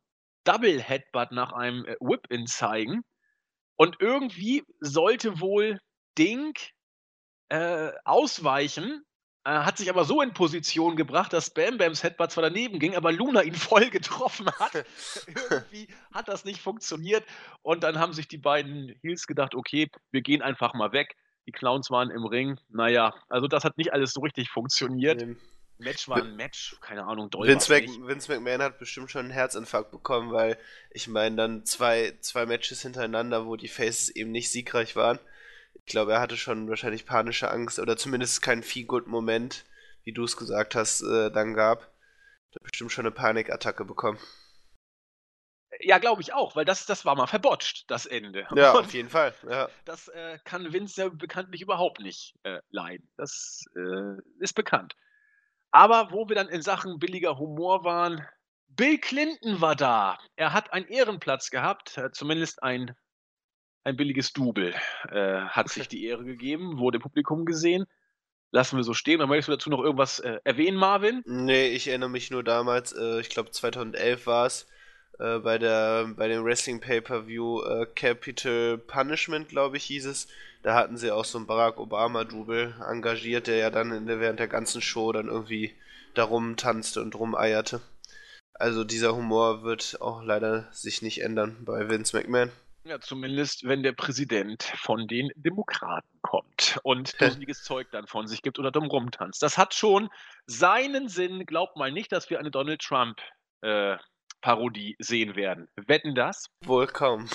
Double 0.48 0.80
Headbutt 0.80 1.30
nach 1.30 1.52
einem 1.52 1.84
äh, 1.84 1.96
Whip-In 2.00 2.46
zeigen. 2.46 3.04
Und 3.76 3.96
irgendwie 4.00 4.64
sollte 4.80 5.40
wohl 5.40 5.78
Dink 6.16 6.70
äh, 7.50 7.92
ausweichen, 8.04 9.04
äh, 9.44 9.50
hat 9.50 9.76
sich 9.76 9.90
aber 9.90 10.04
so 10.04 10.22
in 10.22 10.32
Position 10.32 10.96
gebracht, 10.96 11.34
dass 11.34 11.50
Bam 11.50 11.76
Bams 11.76 12.02
Headbutt 12.02 12.32
zwar 12.32 12.42
daneben 12.42 12.78
ging, 12.78 12.96
aber 12.96 13.12
Luna 13.12 13.42
ihn 13.42 13.54
voll 13.54 13.90
getroffen 13.90 14.50
hat. 14.58 14.86
Irgendwie 15.50 15.88
hat 16.14 16.28
das 16.28 16.46
nicht 16.46 16.62
funktioniert 16.62 17.24
und 17.60 17.84
dann 17.84 17.98
haben 17.98 18.14
sich 18.14 18.26
die 18.26 18.38
beiden 18.38 18.88
Heels 19.02 19.26
gedacht, 19.26 19.54
okay, 19.54 19.90
wir 20.10 20.22
gehen 20.22 20.40
einfach 20.40 20.72
mal 20.72 20.92
weg. 20.92 21.14
Die 21.46 21.52
Clowns 21.52 21.90
waren 21.90 22.10
im 22.10 22.24
Ring. 22.24 22.58
Naja, 22.68 23.14
also 23.28 23.48
das 23.48 23.64
hat 23.64 23.76
nicht 23.76 23.92
alles 23.92 24.12
so 24.12 24.20
richtig 24.22 24.50
funktioniert. 24.50 25.26
Nee. 25.26 25.36
Match 25.78 26.08
war 26.08 26.18
ein 26.18 26.36
Match, 26.36 26.76
keine 26.80 27.04
Ahnung, 27.04 27.30
doll 27.30 27.46
Vince, 27.46 27.68
Vince 27.70 28.32
McMahon 28.32 28.62
hat 28.62 28.78
bestimmt 28.78 29.10
schon 29.10 29.22
einen 29.22 29.30
Herzinfarkt 29.30 29.90
bekommen, 29.90 30.32
weil 30.32 30.58
ich 30.90 31.08
meine 31.08 31.36
dann 31.36 31.64
zwei, 31.64 32.16
zwei 32.20 32.46
Matches 32.46 32.82
hintereinander, 32.82 33.46
wo 33.46 33.56
die 33.56 33.68
Faces 33.68 34.10
eben 34.10 34.30
nicht 34.30 34.50
siegreich 34.50 34.96
waren. 34.96 35.18
Ich 35.74 35.86
glaube, 35.86 36.12
er 36.12 36.20
hatte 36.20 36.36
schon 36.36 36.68
wahrscheinlich 36.68 37.06
panische 37.06 37.50
Angst 37.50 37.78
oder 37.78 37.96
zumindest 37.96 38.42
keinen 38.42 38.62
Feel-Good-Moment, 38.62 39.64
wie 40.04 40.12
du 40.12 40.24
es 40.24 40.36
gesagt 40.36 40.74
hast, 40.74 41.02
äh, 41.02 41.30
dann 41.30 41.54
gab. 41.54 41.82
Hat 42.54 42.62
bestimmt 42.62 42.92
schon 42.92 43.06
eine 43.06 43.14
Panikattacke 43.14 43.84
bekommen. 43.84 44.18
Ja, 45.80 45.98
glaube 45.98 46.22
ich 46.22 46.32
auch, 46.32 46.56
weil 46.56 46.64
das, 46.64 46.86
das 46.86 47.04
war 47.04 47.14
mal 47.14 47.26
verbotscht, 47.26 47.84
das 47.88 48.06
Ende. 48.06 48.46
Ja, 48.54 48.72
Und 48.76 48.86
auf 48.86 48.94
jeden 48.94 49.10
Fall. 49.10 49.34
Ja. 49.48 49.68
Das 49.84 50.08
äh, 50.08 50.38
kann 50.44 50.72
Vince 50.72 51.02
ja 51.02 51.08
bekanntlich 51.08 51.62
überhaupt 51.62 52.00
nicht 52.00 52.34
äh, 52.42 52.60
leiden. 52.70 53.08
Das 53.16 53.64
äh, 53.76 54.20
ist 54.40 54.54
bekannt. 54.54 54.96
Aber 55.70 56.10
wo 56.12 56.28
wir 56.28 56.36
dann 56.36 56.48
in 56.48 56.62
Sachen 56.62 56.98
billiger 56.98 57.38
Humor 57.38 57.84
waren, 57.84 58.26
Bill 58.68 58.98
Clinton 58.98 59.60
war 59.60 59.74
da. 59.74 60.18
Er 60.36 60.52
hat 60.52 60.72
einen 60.72 60.86
Ehrenplatz 60.86 61.50
gehabt, 61.50 61.98
äh, 61.98 62.10
zumindest 62.12 62.62
ein, 62.62 62.94
ein 63.84 63.96
billiges 63.96 64.32
Double. 64.32 64.74
Äh, 65.10 65.40
hat 65.40 65.68
sich 65.68 65.88
die 65.88 66.04
Ehre 66.04 66.24
gegeben, 66.24 66.78
wurde 66.78 66.96
im 66.96 67.02
Publikum 67.02 67.44
gesehen. 67.44 67.86
Lassen 68.50 68.76
wir 68.76 68.84
so 68.84 68.94
stehen. 68.94 69.18
Dann 69.18 69.28
möchtest 69.28 69.48
du 69.48 69.52
dazu 69.52 69.70
noch 69.70 69.82
irgendwas 69.82 70.20
äh, 70.20 70.38
erwähnen, 70.44 70.78
Marvin? 70.78 71.22
Nee, 71.26 71.68
ich 71.68 71.88
erinnere 71.88 72.08
mich 72.08 72.30
nur 72.30 72.42
damals, 72.44 72.92
äh, 72.92 73.20
ich 73.20 73.28
glaube 73.28 73.50
2011 73.50 74.26
war 74.26 74.46
es, 74.46 74.66
äh, 75.18 75.38
bei, 75.40 75.58
der, 75.58 76.14
bei 76.16 76.28
dem 76.28 76.44
Wrestling 76.44 76.80
Pay-Per-View 76.80 77.62
äh, 77.62 77.86
Capital 77.94 78.78
Punishment, 78.78 79.48
glaube 79.48 79.76
ich, 79.76 79.84
hieß 79.84 80.06
es. 80.06 80.28
Da 80.68 80.74
hatten 80.74 80.98
sie 80.98 81.10
auch 81.10 81.24
so 81.24 81.38
einen 81.38 81.46
Barack 81.46 81.78
Obama-Double 81.78 82.74
engagiert, 82.86 83.46
der 83.46 83.56
ja 83.56 83.70
dann 83.70 84.06
der, 84.06 84.20
während 84.20 84.38
der 84.38 84.48
ganzen 84.48 84.82
Show 84.82 85.10
dann 85.12 85.28
irgendwie 85.28 85.74
darum 86.12 86.58
tanzte 86.58 87.00
und 87.00 87.14
rumeierte. 87.14 87.80
Also 88.52 88.84
dieser 88.84 89.16
Humor 89.16 89.62
wird 89.62 89.96
auch 90.02 90.22
leider 90.22 90.70
sich 90.70 91.00
nicht 91.00 91.22
ändern 91.22 91.56
bei 91.64 91.88
Vince 91.88 92.14
McMahon. 92.14 92.52
Ja, 92.84 93.00
zumindest 93.00 93.66
wenn 93.66 93.82
der 93.82 93.92
Präsident 93.92 94.62
von 94.62 95.08
den 95.08 95.30
Demokraten 95.36 96.20
kommt 96.20 96.78
und 96.82 97.18
dusseliges 97.22 97.64
Zeug 97.64 97.88
dann 97.90 98.06
von 98.06 98.26
sich 98.26 98.42
gibt 98.42 98.58
oder 98.58 98.70
dumm 98.70 98.88
rumtanzt. 98.88 99.42
Das 99.42 99.56
hat 99.56 99.72
schon 99.72 100.10
seinen 100.44 101.08
Sinn. 101.08 101.46
Glaubt 101.46 101.76
mal 101.76 101.90
nicht, 101.90 102.12
dass 102.12 102.28
wir 102.28 102.40
eine 102.40 102.50
Donald 102.50 102.82
Trump 102.82 103.22
äh, 103.62 103.96
Parodie 104.42 104.96
sehen 104.98 105.34
werden. 105.34 105.66
Wetten 105.76 106.14
das? 106.14 106.50
Wohl 106.66 106.88
kaum. 106.88 107.26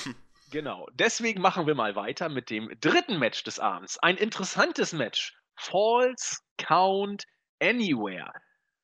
Genau. 0.54 0.88
Deswegen 0.94 1.42
machen 1.42 1.66
wir 1.66 1.74
mal 1.74 1.96
weiter 1.96 2.30
mit 2.30 2.52
dem 2.52 2.70
dritten 2.80 3.18
Match 3.18 3.44
des 3.44 3.58
Abends. 3.58 3.98
Ein 3.98 4.18
interessantes 4.18 4.94
Match. 4.94 5.36
Falls 5.56 6.44
Count 6.60 7.24
Anywhere. 7.60 8.32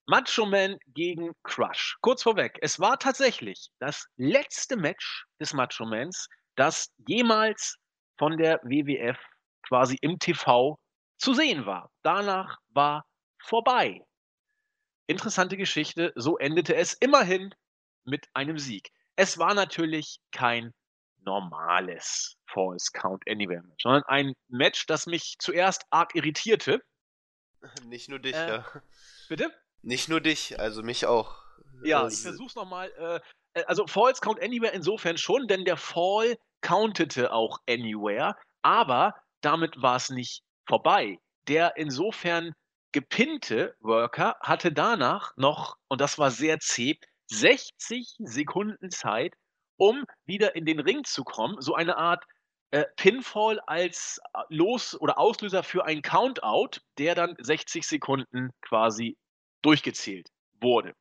Macho 0.08 0.48
Man 0.48 0.80
gegen 0.96 1.32
Crush. 1.44 1.96
Kurz 2.02 2.24
vorweg, 2.24 2.58
es 2.64 2.80
war 2.80 2.98
tatsächlich 2.98 3.70
das 3.78 4.08
letzte 4.18 4.78
Match 4.78 5.26
des 5.40 5.54
Macho 5.54 5.86
Mans, 5.86 6.28
das 6.56 6.92
jemals 7.08 7.78
von 8.18 8.36
der 8.36 8.60
WWF 8.64 9.20
quasi 9.68 9.96
im 10.02 10.18
TV 10.18 10.76
zu 11.20 11.36
sehen 11.36 11.68
war. 11.68 11.92
Danach 12.02 12.58
war 12.70 13.06
vorbei. 13.44 14.02
Interessante 15.06 15.56
Geschichte, 15.56 16.14
so 16.16 16.36
endete 16.40 16.76
es 16.76 16.94
immerhin 16.94 17.54
mit 18.06 18.26
einem 18.34 18.58
Sieg. 18.58 18.90
Es 19.16 19.38
war 19.38 19.54
natürlich 19.54 20.18
kein 20.32 20.74
normales 21.24 22.38
Falls 22.48 22.92
Count 22.92 23.24
Anywhere 23.30 23.62
Match, 23.64 23.84
sondern 23.84 24.04
ein 24.04 24.34
Match, 24.48 24.86
das 24.88 25.06
mich 25.06 25.36
zuerst 25.40 25.86
arg 25.90 26.16
irritierte. 26.16 26.82
Nicht 27.86 28.10
nur 28.10 28.20
dich, 28.20 28.36
äh, 28.36 28.48
ja. 28.48 28.66
Bitte? 29.28 29.54
Nicht 29.82 30.10
nur 30.10 30.22
dich, 30.22 30.60
also 30.60 30.84
mich 30.84 31.06
auch. 31.06 31.44
Ja, 31.84 32.04
das 32.04 32.16
ich 32.16 32.22
versuch's 32.22 32.56
nochmal. 32.56 32.92
Äh, 32.98 33.60
äh, 33.60 33.64
also 33.66 33.88
Falls 33.88 34.22
Count 34.22 34.42
Anywhere 34.42 34.74
insofern 34.74 35.18
schon, 35.18 35.48
denn 35.48 35.66
der 35.66 35.78
Fall 35.78 36.38
countete 36.62 37.32
auch 37.32 37.60
Anywhere, 37.70 38.36
aber 38.62 39.16
damit 39.42 39.82
war 39.82 39.96
es 39.96 40.10
nicht 40.10 40.44
vorbei. 40.68 41.20
Der 41.48 41.78
insofern 41.78 42.54
gepinnte 42.92 43.76
Worker 43.80 44.36
hatte 44.42 44.72
danach 44.72 45.36
noch, 45.38 45.78
und 45.88 46.02
das 46.02 46.18
war 46.18 46.32
sehr 46.32 46.60
zäh, 46.60 47.00
60 47.28 48.16
Sekunden 48.20 48.90
Zeit, 48.90 49.36
um 49.80 50.06
wieder 50.26 50.56
in 50.56 50.66
den 50.66 50.80
Ring 50.80 51.04
zu 51.06 51.24
kommen. 51.24 51.60
So 51.62 51.74
eine 51.74 51.98
Art 51.98 52.24
äh, 52.72 52.86
Pinfall 52.98 53.60
als 53.62 54.20
äh, 54.34 54.42
Los- 54.50 55.00
oder 55.00 55.18
Auslöser 55.18 55.64
für 55.64 55.86
einen 55.86 56.02
Countout, 56.02 56.82
der 56.98 57.16
dann 57.16 57.36
60 57.40 57.88
Sekunden 57.88 58.52
quasi 58.62 59.18
durchgezählt 59.62 60.30
wurde. 60.62 60.94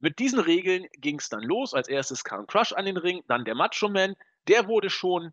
Mit 0.00 0.18
diesen 0.18 0.40
Regeln 0.40 0.86
ging 0.98 1.18
es 1.18 1.28
dann 1.28 1.42
los. 1.42 1.74
Als 1.74 1.88
erstes 1.88 2.24
kam 2.24 2.46
Crush 2.46 2.72
an 2.72 2.84
den 2.84 2.96
Ring, 2.96 3.22
dann 3.28 3.44
der 3.44 3.54
Macho 3.54 3.88
Man. 3.88 4.14
Der 4.48 4.66
wurde 4.66 4.90
schon 4.90 5.32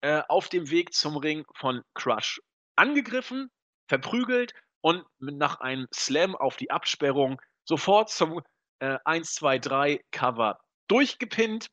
äh, 0.00 0.22
auf 0.28 0.48
dem 0.48 0.70
Weg 0.70 0.94
zum 0.94 1.16
Ring 1.16 1.44
von 1.54 1.82
Crush 1.94 2.40
angegriffen, 2.76 3.50
verprügelt 3.88 4.54
und 4.80 5.04
nach 5.18 5.60
einem 5.60 5.86
Slam 5.94 6.34
auf 6.34 6.56
die 6.56 6.70
Absperrung 6.70 7.40
sofort 7.64 8.10
zum 8.10 8.40
äh, 8.80 8.98
1, 9.04 9.34
2, 9.34 9.58
3 9.58 10.00
Cover 10.10 10.58
durchgepinnt 10.88 11.68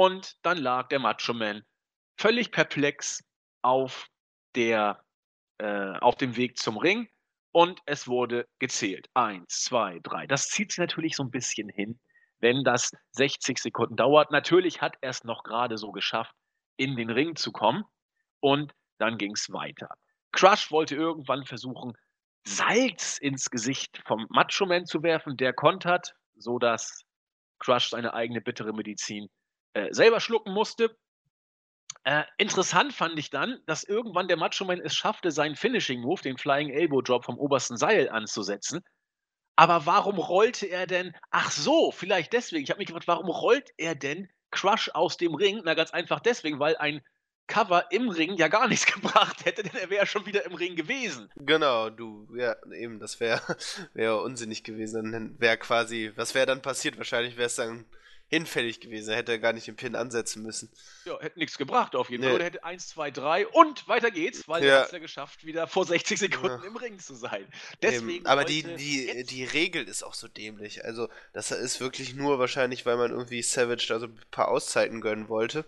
und 0.00 0.38
dann 0.46 0.56
lag 0.56 0.88
der 0.88 0.98
Macho 0.98 1.34
Man 1.34 1.62
völlig 2.16 2.52
perplex 2.52 3.22
auf, 3.60 4.08
der, 4.54 5.04
äh, 5.58 5.92
auf 5.98 6.14
dem 6.14 6.36
Weg 6.36 6.56
zum 6.56 6.78
Ring 6.78 7.06
und 7.52 7.82
es 7.84 8.08
wurde 8.08 8.48
gezählt. 8.58 9.10
Eins, 9.12 9.64
zwei, 9.64 9.98
drei. 10.02 10.26
Das 10.26 10.48
zieht 10.48 10.72
sich 10.72 10.78
natürlich 10.78 11.16
so 11.16 11.22
ein 11.22 11.30
bisschen 11.30 11.68
hin, 11.68 12.00
wenn 12.38 12.64
das 12.64 12.92
60 13.10 13.58
Sekunden 13.58 13.96
dauert. 13.96 14.30
Natürlich 14.30 14.80
hat 14.80 14.96
er 15.02 15.10
es 15.10 15.22
noch 15.24 15.42
gerade 15.42 15.76
so 15.76 15.92
geschafft, 15.92 16.34
in 16.78 16.96
den 16.96 17.10
Ring 17.10 17.36
zu 17.36 17.52
kommen 17.52 17.84
und 18.40 18.72
dann 18.96 19.18
ging 19.18 19.32
es 19.32 19.52
weiter. 19.52 19.90
Crush 20.32 20.70
wollte 20.70 20.96
irgendwann 20.96 21.44
versuchen, 21.44 21.92
Salz 22.44 23.18
ins 23.18 23.50
Gesicht 23.50 24.02
vom 24.06 24.26
Macho 24.30 24.64
Man 24.64 24.86
zu 24.86 25.02
werfen. 25.02 25.36
Der 25.36 25.52
kontert, 25.52 26.14
sodass 26.36 27.02
Crush 27.58 27.90
seine 27.90 28.14
eigene 28.14 28.40
bittere 28.40 28.72
Medizin 28.72 29.28
äh, 29.74 29.92
selber 29.92 30.20
schlucken 30.20 30.52
musste. 30.52 30.96
Äh, 32.04 32.24
interessant 32.38 32.92
fand 32.92 33.18
ich 33.18 33.30
dann, 33.30 33.60
dass 33.66 33.84
irgendwann 33.84 34.28
der 34.28 34.36
Macho 34.36 34.64
Man 34.64 34.80
es 34.80 34.94
schaffte, 34.94 35.30
seinen 35.30 35.56
Finishing 35.56 36.00
Move, 36.00 36.22
den 36.22 36.38
Flying 36.38 36.70
Elbow 36.70 37.02
Drop 37.02 37.24
vom 37.24 37.38
obersten 37.38 37.76
Seil 37.76 38.08
anzusetzen. 38.08 38.82
Aber 39.56 39.84
warum 39.84 40.18
rollte 40.18 40.66
er 40.66 40.86
denn? 40.86 41.14
Ach 41.30 41.50
so, 41.50 41.90
vielleicht 41.90 42.32
deswegen. 42.32 42.64
Ich 42.64 42.70
habe 42.70 42.78
mich 42.78 42.86
gefragt, 42.86 43.08
warum 43.08 43.28
rollt 43.28 43.70
er 43.76 43.94
denn 43.94 44.28
Crush 44.50 44.90
aus 44.94 45.18
dem 45.18 45.34
Ring? 45.34 45.60
Na, 45.64 45.74
ganz 45.74 45.90
einfach 45.90 46.20
deswegen, 46.20 46.58
weil 46.58 46.76
ein 46.78 47.02
Cover 47.46 47.84
im 47.90 48.08
Ring 48.08 48.36
ja 48.36 48.48
gar 48.48 48.68
nichts 48.68 48.86
gebracht 48.94 49.44
hätte, 49.44 49.62
denn 49.62 49.74
er 49.74 49.90
wäre 49.90 50.06
schon 50.06 50.24
wieder 50.24 50.46
im 50.46 50.54
Ring 50.54 50.76
gewesen. 50.76 51.28
Genau, 51.36 51.90
du, 51.90 52.26
ja, 52.34 52.56
eben, 52.72 52.98
das 53.00 53.20
wäre 53.20 53.42
wär 53.92 54.16
unsinnig 54.22 54.64
gewesen. 54.64 55.12
Dann 55.12 55.38
wäre 55.38 55.58
quasi, 55.58 56.12
was 56.16 56.34
wäre 56.34 56.46
dann 56.46 56.62
passiert? 56.62 56.96
Wahrscheinlich 56.96 57.36
wäre 57.36 57.48
es 57.48 57.56
dann 57.56 57.84
hinfällig 58.30 58.80
gewesen. 58.80 59.10
Er 59.10 59.16
hätte 59.16 59.40
gar 59.40 59.52
nicht 59.52 59.66
den 59.66 59.74
Pin 59.74 59.96
ansetzen 59.96 60.42
müssen. 60.44 60.70
Ja, 61.04 61.20
hätte 61.20 61.40
nichts 61.40 61.58
gebracht 61.58 61.96
auf 61.96 62.10
jeden 62.10 62.22
nee. 62.22 62.28
Fall. 62.28 62.36
Oder 62.36 62.44
hätte 62.44 62.64
1, 62.64 62.88
2, 62.88 63.10
3 63.10 63.46
und 63.48 63.88
weiter 63.88 64.12
geht's, 64.12 64.46
weil 64.46 64.64
ja. 64.64 64.76
er 64.76 64.84
es 64.84 64.92
ja 64.92 65.00
geschafft, 65.00 65.44
wieder 65.44 65.66
vor 65.66 65.84
60 65.84 66.18
Sekunden 66.18 66.62
ja. 66.62 66.68
im 66.68 66.76
Ring 66.76 67.00
zu 67.00 67.14
sein. 67.16 67.44
Deswegen 67.82 68.24
Aber 68.26 68.44
die, 68.44 68.62
die, 68.62 69.24
die 69.24 69.44
Regel 69.44 69.82
ist 69.82 70.04
auch 70.04 70.14
so 70.14 70.28
dämlich. 70.28 70.84
Also, 70.84 71.08
das 71.32 71.50
ist 71.50 71.80
wirklich 71.80 72.14
nur 72.14 72.38
wahrscheinlich, 72.38 72.86
weil 72.86 72.96
man 72.96 73.10
irgendwie 73.10 73.42
Savage 73.42 73.86
da 73.88 73.98
so 73.98 74.06
ein 74.06 74.20
paar 74.30 74.48
Auszeiten 74.48 75.00
gönnen 75.00 75.28
wollte. 75.28 75.64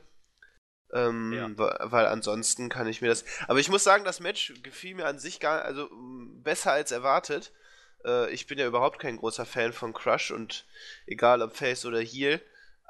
Ähm, 0.92 1.32
ja. 1.32 1.50
Weil 1.56 2.06
ansonsten 2.06 2.68
kann 2.68 2.86
ich 2.86 3.02
mir 3.02 3.08
das. 3.08 3.24
Aber 3.48 3.58
ich 3.58 3.70
muss 3.70 3.82
sagen, 3.82 4.04
das 4.04 4.20
Match 4.20 4.54
gefiel 4.62 4.94
mir 4.94 5.06
an 5.06 5.18
sich 5.18 5.40
gar, 5.40 5.62
also 5.62 5.88
besser 6.44 6.70
als 6.70 6.92
erwartet. 6.92 7.50
Äh, 8.04 8.30
ich 8.30 8.46
bin 8.46 8.58
ja 8.58 8.68
überhaupt 8.68 9.00
kein 9.00 9.16
großer 9.16 9.46
Fan 9.46 9.72
von 9.72 9.92
Crush 9.92 10.30
und 10.30 10.64
egal 11.06 11.42
ob 11.42 11.56
Face 11.56 11.84
oder 11.86 12.00
Heel. 12.00 12.40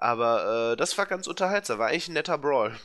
Aber 0.02 0.72
äh, 0.72 0.76
das 0.76 0.98
war 0.98 1.06
ganz 1.06 1.28
unterhaltsam, 1.28 1.78
war 1.78 1.86
eigentlich 1.86 2.08
ein 2.08 2.14
netter 2.14 2.36
Brawl. 2.36 2.76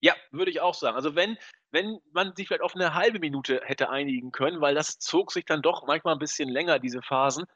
Ja, 0.00 0.14
würde 0.30 0.50
ich 0.50 0.60
auch 0.60 0.74
sagen. 0.74 0.94
Also 0.94 1.14
wenn, 1.14 1.38
wenn 1.70 2.00
man 2.12 2.34
sich 2.36 2.48
vielleicht 2.48 2.62
auf 2.62 2.74
eine 2.74 2.92
halbe 2.92 3.18
Minute 3.18 3.62
hätte 3.64 3.88
einigen 3.88 4.30
können, 4.30 4.60
weil 4.60 4.74
das 4.74 4.98
zog 4.98 5.32
sich 5.32 5.46
dann 5.46 5.62
doch 5.62 5.86
manchmal 5.86 6.14
ein 6.14 6.18
bisschen 6.18 6.50
länger, 6.50 6.78
diese 6.78 7.00
Phasen. 7.00 7.46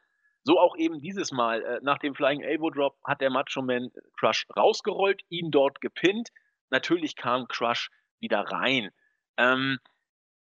So 0.42 0.58
auch 0.58 0.74
eben 0.78 1.00
dieses 1.00 1.32
Mal. 1.32 1.62
Äh, 1.62 1.80
nach 1.82 1.98
dem 1.98 2.14
Flying 2.14 2.40
Elbow 2.40 2.70
Drop 2.70 2.96
hat 3.04 3.20
der 3.20 3.28
Macho 3.28 3.60
Man 3.60 3.90
Crush 4.18 4.46
rausgerollt, 4.56 5.20
ihn 5.28 5.50
dort 5.50 5.82
gepinnt. 5.82 6.30
Natürlich 6.70 7.14
kam 7.14 7.46
Crush 7.46 7.90
wieder 8.20 8.40
rein. 8.40 8.90
Ähm, 9.36 9.78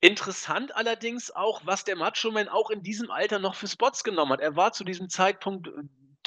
interessant 0.00 0.74
allerdings 0.74 1.30
auch, 1.30 1.60
was 1.66 1.84
der 1.84 1.96
Macho 1.96 2.30
Man 2.30 2.48
auch 2.48 2.70
in 2.70 2.82
diesem 2.82 3.10
Alter 3.10 3.40
noch 3.40 3.56
für 3.56 3.68
Spots 3.68 4.04
genommen 4.04 4.32
hat. 4.32 4.40
Er 4.40 4.56
war 4.56 4.72
zu 4.72 4.84
diesem 4.84 5.10
Zeitpunkt 5.10 5.68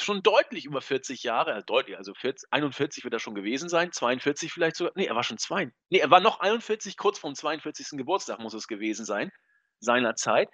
schon 0.02 0.24
deutlich 0.24 0.66
über 0.66 0.82
40 0.82 1.24
Jahre, 1.24 1.54
also 1.54 1.66
deutlich, 1.66 1.98
also 1.98 2.14
40, 2.14 2.48
41 2.52 3.04
wird 3.04 3.14
er 3.14 3.20
schon 3.20 3.36
gewesen 3.36 3.70
sein, 3.70 3.92
42 3.92 4.52
vielleicht 4.52 4.76
sogar. 4.76 4.94
Nee, 4.96 5.06
er 5.06 5.16
war 5.16 5.24
schon 5.24 5.38
zwei. 5.38 5.72
Nee, 5.90 6.00
er 6.00 6.12
war 6.12 6.20
noch 6.20 6.40
41, 6.40 6.98
kurz 6.98 7.20
vorm 7.20 7.36
42. 7.36 7.98
Geburtstag 7.98 8.40
muss 8.40 8.54
es 8.54 8.68
gewesen 8.68 9.06
sein, 9.06 9.32
seiner 9.80 10.16
Zeit. 10.16 10.50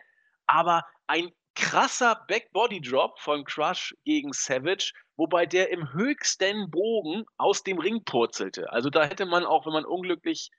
Aber 0.46 0.84
ein 1.08 1.32
krasser 1.56 2.24
Backbody-Drop 2.28 3.20
von 3.20 3.46
Crush 3.46 3.96
gegen 4.04 4.34
Savage, 4.34 4.91
wobei 5.16 5.46
der 5.46 5.70
im 5.72 5.94
höchsten 5.94 6.70
Bogen 6.70 7.26
aus 7.38 7.64
dem 7.64 7.80
Ring 7.80 8.04
purzelte. 8.04 8.72
Also 8.72 8.89
da 8.89 9.06
hätte 9.06 9.26
man 9.26 9.46
auch, 9.46 9.66
wenn 9.66 9.74
man 9.74 9.86
unglücklich 9.86 10.50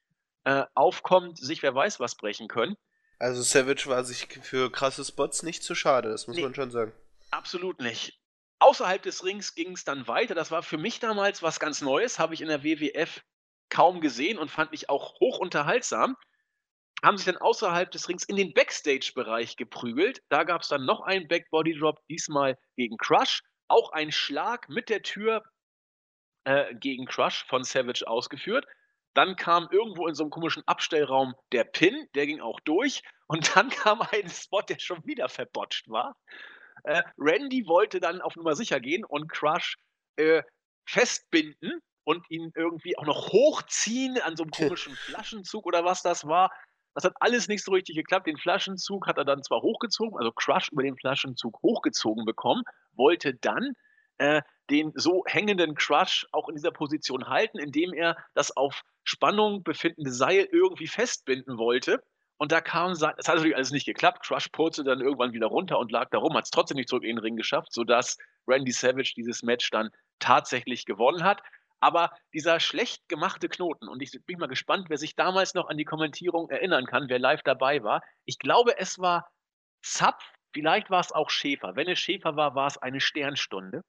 äh, 0.44 0.64
aufkommt, 0.74 1.38
sich 1.38 1.62
wer 1.62 1.74
weiß 1.74 2.00
was 2.00 2.16
brechen 2.16 2.48
können. 2.48 2.76
Also 3.18 3.42
Savage 3.42 3.86
war 3.86 4.04
sich 4.04 4.26
für 4.42 4.70
krasse 4.70 5.04
Spots 5.04 5.42
nicht 5.42 5.62
zu 5.62 5.74
schade, 5.74 6.10
das 6.10 6.26
muss 6.26 6.36
nee, 6.36 6.42
man 6.42 6.54
schon 6.54 6.70
sagen. 6.70 6.92
Absolut 7.30 7.80
nicht. 7.80 8.18
Außerhalb 8.64 9.02
des 9.02 9.22
Rings 9.22 9.54
ging 9.54 9.72
es 9.72 9.84
dann 9.84 10.08
weiter. 10.08 10.34
Das 10.34 10.50
war 10.50 10.62
für 10.62 10.78
mich 10.78 10.98
damals 10.98 11.42
was 11.42 11.60
ganz 11.60 11.82
Neues, 11.82 12.18
habe 12.18 12.32
ich 12.32 12.40
in 12.40 12.48
der 12.48 12.64
WWF 12.64 13.22
kaum 13.68 14.00
gesehen 14.00 14.38
und 14.38 14.50
fand 14.50 14.70
mich 14.70 14.88
auch 14.88 15.20
hoch 15.20 15.36
unterhaltsam. 15.38 16.16
Haben 17.02 17.18
sich 17.18 17.26
dann 17.26 17.36
außerhalb 17.36 17.90
des 17.90 18.08
Rings 18.08 18.24
in 18.24 18.36
den 18.36 18.54
Backstage-Bereich 18.54 19.56
geprügelt. 19.56 20.22
Da 20.30 20.44
gab 20.44 20.62
es 20.62 20.68
dann 20.68 20.86
noch 20.86 21.02
einen 21.02 21.28
Backbody-Drop, 21.28 21.98
diesmal 22.08 22.56
gegen 22.74 22.96
Crush. 22.96 23.42
Auch 23.68 23.92
ein 23.92 24.10
Schlag 24.10 24.70
mit 24.70 24.88
der 24.88 25.02
Tür 25.02 25.42
äh, 26.44 26.74
gegen 26.74 27.04
Crush 27.04 27.44
von 27.44 27.64
Savage 27.64 28.08
ausgeführt. 28.08 28.64
Dann 29.12 29.36
kam 29.36 29.68
irgendwo 29.72 30.08
in 30.08 30.14
so 30.14 30.22
einem 30.22 30.30
komischen 30.30 30.66
Abstellraum 30.66 31.34
der 31.52 31.64
Pin, 31.64 32.08
der 32.14 32.26
ging 32.26 32.40
auch 32.40 32.60
durch. 32.60 33.02
Und 33.26 33.54
dann 33.56 33.68
kam 33.84 34.00
ein 34.00 34.30
Spot, 34.30 34.62
der 34.62 34.78
schon 34.78 35.04
wieder 35.04 35.28
verbotscht 35.28 35.90
war. 35.90 36.16
Äh, 36.82 37.02
Randy 37.16 37.66
wollte 37.66 38.00
dann 38.00 38.20
auf 38.20 38.36
Nummer 38.36 38.56
sicher 38.56 38.80
gehen 38.80 39.04
und 39.04 39.28
Crush 39.28 39.76
äh, 40.16 40.42
festbinden 40.86 41.80
und 42.04 42.28
ihn 42.30 42.52
irgendwie 42.54 42.98
auch 42.98 43.06
noch 43.06 43.32
hochziehen 43.32 44.20
an 44.20 44.36
so 44.36 44.44
einem 44.44 44.50
komischen 44.50 44.94
Flaschenzug 44.94 45.66
oder 45.66 45.84
was 45.84 46.02
das 46.02 46.26
war. 46.26 46.50
Das 46.94 47.04
hat 47.04 47.14
alles 47.20 47.48
nicht 47.48 47.64
so 47.64 47.72
richtig 47.72 47.96
geklappt. 47.96 48.26
Den 48.26 48.36
Flaschenzug 48.36 49.06
hat 49.06 49.18
er 49.18 49.24
dann 49.24 49.42
zwar 49.42 49.62
hochgezogen, 49.62 50.16
also 50.18 50.30
Crush 50.32 50.70
über 50.70 50.82
den 50.82 50.96
Flaschenzug 50.96 51.60
hochgezogen 51.62 52.24
bekommen, 52.24 52.62
wollte 52.92 53.34
dann 53.34 53.72
äh, 54.18 54.42
den 54.70 54.92
so 54.94 55.24
hängenden 55.26 55.74
Crush 55.74 56.26
auch 56.32 56.48
in 56.48 56.54
dieser 56.54 56.70
Position 56.70 57.28
halten, 57.28 57.58
indem 57.58 57.92
er 57.92 58.16
das 58.34 58.56
auf 58.56 58.82
Spannung 59.02 59.62
befindende 59.62 60.12
Seil 60.12 60.48
irgendwie 60.52 60.86
festbinden 60.86 61.58
wollte. 61.58 62.02
Und 62.36 62.52
da 62.52 62.60
kam, 62.60 62.92
es 62.92 63.02
hat 63.02 63.26
natürlich 63.26 63.54
alles 63.54 63.70
nicht 63.70 63.86
geklappt. 63.86 64.24
Crush 64.24 64.48
purzelte 64.48 64.90
dann 64.90 65.00
irgendwann 65.00 65.32
wieder 65.32 65.46
runter 65.46 65.78
und 65.78 65.92
lag 65.92 66.10
da 66.10 66.18
rum, 66.18 66.36
hat 66.36 66.44
es 66.44 66.50
trotzdem 66.50 66.76
nicht 66.76 66.88
zurück 66.88 67.04
in 67.04 67.16
den 67.16 67.18
Ring 67.18 67.36
geschafft, 67.36 67.72
sodass 67.72 68.18
Randy 68.46 68.72
Savage 68.72 69.14
dieses 69.16 69.42
Match 69.42 69.70
dann 69.70 69.90
tatsächlich 70.18 70.84
gewonnen 70.84 71.22
hat. 71.22 71.42
Aber 71.80 72.10
dieser 72.32 72.60
schlecht 72.60 73.08
gemachte 73.08 73.48
Knoten, 73.48 73.88
und 73.88 74.02
ich 74.02 74.18
bin 74.24 74.38
mal 74.38 74.46
gespannt, 74.46 74.86
wer 74.88 74.96
sich 74.96 75.16
damals 75.16 75.54
noch 75.54 75.68
an 75.68 75.76
die 75.76 75.84
Kommentierung 75.84 76.48
erinnern 76.48 76.86
kann, 76.86 77.08
wer 77.08 77.18
live 77.18 77.42
dabei 77.42 77.82
war. 77.82 78.02
Ich 78.24 78.38
glaube, 78.38 78.78
es 78.78 78.98
war 78.98 79.30
Zapf, 79.82 80.24
vielleicht 80.52 80.90
war 80.90 81.00
es 81.00 81.12
auch 81.12 81.30
Schäfer. 81.30 81.76
Wenn 81.76 81.88
es 81.88 81.98
Schäfer 81.98 82.36
war, 82.36 82.54
war 82.54 82.66
es 82.66 82.78
eine 82.78 83.00
Sternstunde. 83.00 83.82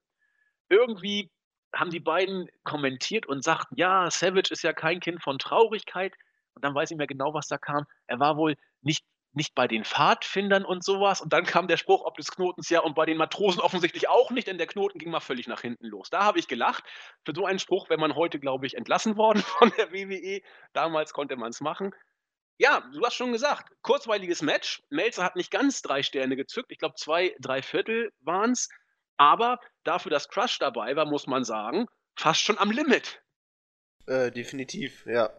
Irgendwie 0.70 1.32
haben 1.74 1.90
die 1.90 2.00
beiden 2.00 2.50
kommentiert 2.64 3.28
und 3.28 3.44
sagten, 3.44 3.76
ja, 3.78 4.10
Savage 4.12 4.52
ist 4.52 4.64
ja 4.64 4.74
kein 4.74 5.00
Kind 5.00 5.24
von 5.24 5.40
Traurigkeit. 5.40 6.14
Und 6.56 6.64
dann 6.64 6.74
weiß 6.74 6.92
ich 6.92 6.98
mehr 6.98 7.08
genau, 7.08 7.34
was 7.34 7.48
da 7.48 7.58
kam. 7.58 7.86
Er 8.08 8.20
war 8.20 8.38
wohl 8.38 8.56
nicht, 8.82 9.06
nicht 9.34 9.54
bei 9.56 9.68
den 9.68 9.84
Pfadfindern 9.84 10.66
und 10.66 10.84
sowas. 10.84 11.22
Und 11.22 11.34
dann 11.34 11.46
kam 11.46 11.68
der 11.68 11.78
Spruch 11.78 12.06
ob 12.06 12.16
des 12.16 12.32
Knotens 12.32 12.70
ja 12.70 12.80
und 12.80 12.96
bei 12.96 13.06
den 13.06 13.18
Matrosen 13.18 13.62
offensichtlich 13.62 14.08
auch 14.08 14.32
nicht, 14.32 14.48
denn 14.48 14.58
der 14.58 14.68
Knoten 14.68 14.98
ging 14.98 15.12
mal 15.12 15.20
völlig 15.20 15.48
nach 15.48 15.62
hinten 15.62 15.86
los. 15.86 16.10
Da 16.10 16.24
habe 16.24 16.40
ich 16.40 16.48
gelacht. 16.48 16.84
Für 17.26 17.34
so 17.36 17.46
einen 17.46 17.60
Spruch 17.60 17.90
wäre 17.90 18.00
man 18.00 18.16
heute, 18.16 18.40
glaube 18.40 18.66
ich, 18.66 18.76
entlassen 18.76 19.18
worden 19.18 19.42
von 19.42 19.72
der 19.78 19.92
WWE. 19.92 20.42
Damals 20.74 21.14
konnte 21.14 21.36
man 21.36 21.50
es 21.50 21.62
machen. 21.62 21.94
Ja, 22.58 22.90
du 22.94 23.04
hast 23.04 23.16
schon 23.16 23.34
gesagt, 23.34 23.70
kurzweiliges 23.82 24.42
Match. 24.42 24.82
Melzer 24.90 25.26
hat 25.26 25.36
nicht 25.36 25.52
ganz 25.52 25.82
drei 25.82 26.04
Sterne 26.04 26.38
gezückt. 26.38 26.72
Ich 26.72 26.78
glaube, 26.78 26.96
zwei, 26.96 27.36
drei 27.42 27.62
Viertel 27.62 28.12
waren 28.22 28.52
es. 28.52 28.70
Aber 29.18 29.60
dafür, 29.84 30.10
dass 30.10 30.30
Crush 30.30 30.60
dabei 30.60 30.96
war, 30.96 31.06
muss 31.06 31.28
man 31.28 31.44
sagen, 31.44 31.88
fast 32.18 32.42
schon 32.42 32.58
am 32.58 32.72
Limit. 32.72 33.22
Äh, 34.08 34.32
definitiv, 34.32 35.06
ja. 35.06 35.30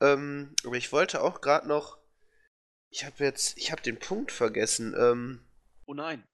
Ähm, 0.00 0.54
aber 0.64 0.76
ich 0.76 0.92
wollte 0.92 1.22
auch 1.22 1.40
gerade 1.40 1.68
noch. 1.68 1.98
Ich 2.90 3.04
habe 3.04 3.24
jetzt. 3.24 3.56
Ich 3.58 3.72
habe 3.72 3.82
den 3.82 3.98
Punkt 3.98 4.32
vergessen. 4.32 4.94
Ähm, 4.98 5.40
oh 5.86 5.94
nein. 5.94 6.24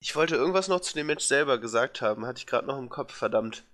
Ich 0.00 0.16
wollte 0.16 0.34
irgendwas 0.34 0.68
noch 0.68 0.80
zu 0.80 0.94
dem 0.94 1.06
Match 1.06 1.24
selber 1.24 1.58
gesagt 1.58 2.00
haben. 2.00 2.26
Hatte 2.26 2.38
ich 2.38 2.46
gerade 2.46 2.66
noch 2.66 2.78
im 2.78 2.88
Kopf, 2.88 3.14
verdammt. 3.14 3.64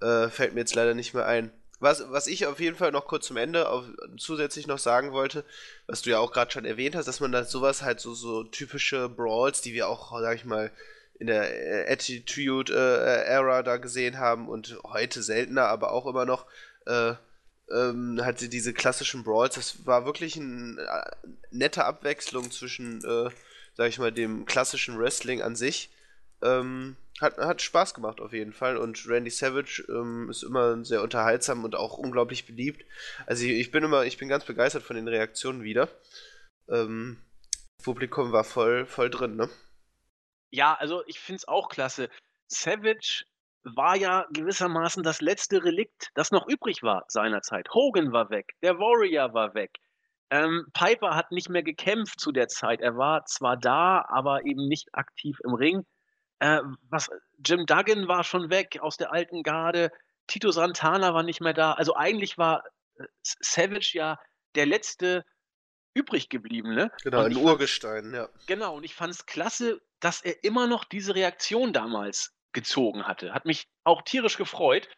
Äh, 0.00 0.28
fällt 0.28 0.54
mir 0.54 0.60
jetzt 0.60 0.74
leider 0.74 0.94
nicht 0.94 1.14
mehr 1.14 1.26
ein. 1.26 1.52
Was, 1.78 2.10
was 2.10 2.26
ich 2.26 2.46
auf 2.46 2.58
jeden 2.58 2.76
Fall 2.76 2.90
noch 2.90 3.06
kurz 3.06 3.26
zum 3.26 3.36
Ende 3.36 3.68
auf, 3.68 3.84
zusätzlich 4.16 4.66
noch 4.66 4.78
sagen 4.78 5.12
wollte, 5.12 5.44
was 5.86 6.02
du 6.02 6.10
ja 6.10 6.18
auch 6.18 6.32
gerade 6.32 6.50
schon 6.50 6.64
erwähnt 6.64 6.96
hast, 6.96 7.06
dass 7.06 7.20
man 7.20 7.32
da 7.32 7.44
sowas 7.44 7.82
halt 7.82 8.00
so, 8.00 8.14
so 8.14 8.44
typische 8.44 9.10
Brawls, 9.10 9.60
die 9.60 9.74
wir 9.74 9.88
auch, 9.88 10.18
sag 10.20 10.36
ich 10.36 10.46
mal, 10.46 10.70
in 11.18 11.26
der 11.26 11.90
Attitude-Era 11.90 13.60
äh, 13.60 13.64
da 13.64 13.76
gesehen 13.76 14.18
haben 14.18 14.48
und 14.48 14.78
heute 14.84 15.22
seltener, 15.22 15.66
aber 15.66 15.92
auch 15.92 16.06
immer 16.06 16.24
noch, 16.24 16.46
äh, 16.86 17.14
ähm, 17.70 18.20
hatte 18.22 18.48
diese 18.48 18.72
klassischen 18.72 19.24
Brawls. 19.24 19.54
Das 19.54 19.86
war 19.86 20.04
wirklich 20.06 20.36
eine 20.36 20.80
äh, 20.80 21.28
nette 21.50 21.84
Abwechslung 21.84 22.50
zwischen, 22.50 22.98
äh, 23.04 23.30
sag 23.74 23.88
ich 23.88 23.98
mal, 23.98 24.12
dem 24.12 24.46
klassischen 24.46 24.98
Wrestling 24.98 25.42
an 25.42 25.56
sich. 25.56 25.90
Ähm, 26.42 26.96
hat, 27.20 27.38
hat 27.38 27.62
Spaß 27.62 27.94
gemacht 27.94 28.20
auf 28.20 28.32
jeden 28.32 28.52
Fall 28.52 28.76
und 28.76 29.08
Randy 29.08 29.30
Savage 29.30 29.84
ähm, 29.88 30.28
ist 30.28 30.42
immer 30.42 30.84
sehr 30.84 31.02
unterhaltsam 31.02 31.64
und 31.64 31.74
auch 31.74 31.96
unglaublich 31.96 32.46
beliebt. 32.46 32.84
Also 33.26 33.44
ich, 33.44 33.52
ich, 33.52 33.70
bin 33.70 33.84
immer, 33.84 34.04
ich 34.04 34.18
bin 34.18 34.28
ganz 34.28 34.44
begeistert 34.44 34.82
von 34.82 34.96
den 34.96 35.08
Reaktionen 35.08 35.62
wieder. 35.62 35.88
Ähm, 36.68 37.18
das 37.78 37.84
Publikum 37.84 38.32
war 38.32 38.44
voll, 38.44 38.84
voll 38.84 39.08
drin, 39.08 39.36
ne? 39.36 39.48
Ja, 40.50 40.74
also 40.74 41.02
ich 41.06 41.18
finde 41.18 41.38
es 41.38 41.48
auch 41.48 41.68
klasse. 41.68 42.10
Savage 42.48 43.24
war 43.74 43.96
ja 43.96 44.26
gewissermaßen 44.32 45.02
das 45.02 45.20
letzte 45.20 45.64
Relikt, 45.64 46.10
das 46.14 46.30
noch 46.30 46.46
übrig 46.46 46.82
war 46.82 47.04
seinerzeit. 47.08 47.68
Hogan 47.74 48.12
war 48.12 48.30
weg, 48.30 48.54
der 48.62 48.78
Warrior 48.78 49.34
war 49.34 49.54
weg. 49.54 49.78
Ähm, 50.30 50.66
Piper 50.72 51.14
hat 51.14 51.32
nicht 51.32 51.48
mehr 51.48 51.62
gekämpft 51.62 52.20
zu 52.20 52.32
der 52.32 52.48
Zeit. 52.48 52.80
Er 52.80 52.96
war 52.96 53.24
zwar 53.26 53.56
da, 53.56 54.04
aber 54.08 54.44
eben 54.44 54.68
nicht 54.68 54.94
aktiv 54.94 55.38
im 55.44 55.54
Ring. 55.54 55.86
Äh, 56.38 56.60
was, 56.90 57.10
Jim 57.44 57.66
Duggan 57.66 58.08
war 58.08 58.24
schon 58.24 58.50
weg 58.50 58.78
aus 58.80 58.96
der 58.96 59.12
alten 59.12 59.42
Garde. 59.42 59.90
Tito 60.26 60.50
Santana 60.50 61.14
war 61.14 61.22
nicht 61.22 61.40
mehr 61.40 61.54
da. 61.54 61.72
Also 61.72 61.94
eigentlich 61.94 62.38
war 62.38 62.64
äh, 62.98 63.04
Savage 63.22 63.92
ja 63.94 64.18
der 64.54 64.66
letzte 64.66 65.24
übrig 65.94 66.28
gebliebene. 66.28 66.90
Genau, 67.02 67.22
ein 67.22 67.36
Urgestein, 67.36 68.12
ja. 68.12 68.28
Genau, 68.46 68.76
und 68.76 68.84
ich 68.84 68.94
fand 68.94 69.12
es 69.12 69.26
klasse, 69.26 69.80
dass 70.00 70.20
er 70.20 70.44
immer 70.44 70.66
noch 70.66 70.84
diese 70.84 71.14
Reaktion 71.14 71.72
damals 71.72 72.35
gezogen 72.56 73.06
hatte. 73.06 73.32
Hat 73.32 73.44
mich 73.44 73.68
auch 73.84 74.02
tierisch 74.02 74.36
gefreut. 74.36 74.88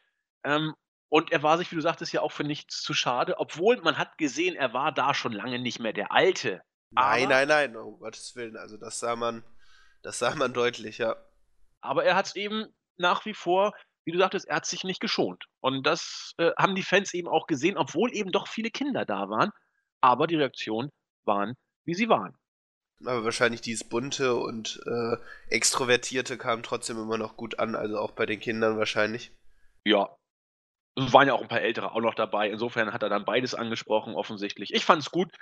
Ähm, 0.45 0.75
und 1.11 1.33
er 1.33 1.43
war 1.43 1.59
sich, 1.59 1.71
wie 1.71 1.77
du 1.77 1.83
sagtest, 1.83 2.13
ja 2.13 2.23
auch 2.23 2.33
für 2.33 2.45
nichts 2.45 2.83
zu 2.83 2.95
schade, 2.95 3.39
obwohl 3.39 3.79
man 3.79 3.99
hat 3.99 4.17
gesehen, 4.19 4.55
er 4.55 4.73
war 4.73 4.93
da 4.93 5.13
schon 5.13 5.33
lange 5.33 5.59
nicht 5.59 5.81
mehr 5.81 5.93
der 5.93 6.13
Alte. 6.13 6.63
Nein, 6.91 7.25
aber, 7.25 7.35
nein, 7.35 7.49
nein, 7.49 7.77
um 7.77 7.99
Gottes 7.99 8.37
Willen. 8.37 8.57
Also 8.57 8.77
das 8.77 8.99
sah 8.99 9.17
man, 9.17 9.43
das 10.03 10.19
sah 10.19 10.35
man 10.35 10.53
deutlich, 10.53 10.99
ja. 10.99 11.17
Aber 11.81 12.05
er 12.05 12.15
hat 12.15 12.27
es 12.27 12.37
eben 12.37 12.67
nach 12.97 13.25
wie 13.25 13.35
vor, 13.35 13.75
wie 14.05 14.13
du 14.13 14.19
sagtest, 14.19 14.47
er 14.49 14.57
hat 14.57 14.67
sich 14.67 14.85
nicht 14.85 15.01
geschont. 15.01 15.45
Und 15.61 15.87
das 15.87 16.33
äh, 16.39 16.53
haben 16.59 16.75
die 16.75 16.83
Fans 16.83 17.13
eben 17.15 17.29
auch 17.29 17.47
gesehen, 17.47 17.77
obwohl 17.77 18.15
eben 18.15 18.31
doch 18.31 18.47
viele 18.47 18.71
Kinder 18.71 19.05
da 19.05 19.29
waren. 19.29 19.51
Aber 20.01 20.27
die 20.27 20.37
Reaktionen 20.37 20.91
waren, 21.25 21.55
wie 21.85 21.95
sie 21.95 22.09
waren. 22.09 22.37
Aber 23.05 23.25
wahrscheinlich 23.25 23.61
dieses 23.61 23.89
bunte 23.89 24.35
und 24.35 24.81
äh, 24.87 25.17
extrovertierte 25.49 26.37
kam 26.37 26.63
trotzdem 26.63 26.99
immer 26.99 27.17
noch 27.17 27.37
gut 27.37 27.59
an, 27.59 27.77
also 27.77 27.99
auch 27.99 28.11
bei 28.11 28.27
den 28.27 28.41
Kindern 28.41 28.79
wahrscheinlich. 28.79 29.33
Ja. 29.85 30.17
Es 30.97 31.13
waren 31.13 31.29
ja 31.29 31.35
auch 31.35 31.43
ein 31.43 31.49
paar 31.49 31.61
Ältere 31.61 31.93
auch 31.93 32.01
noch 32.01 32.15
dabei. 32.15 32.51
Insofern 32.51 32.93
hat 32.93 33.05
er 33.05 33.09
dann 33.09 33.25
beides 33.25 33.55
angesprochen, 33.55 34.15
offensichtlich. 34.15 34.75
Ich 34.75 34.85
fand 34.85 35.03
es 35.03 35.11
gut. 35.13 35.33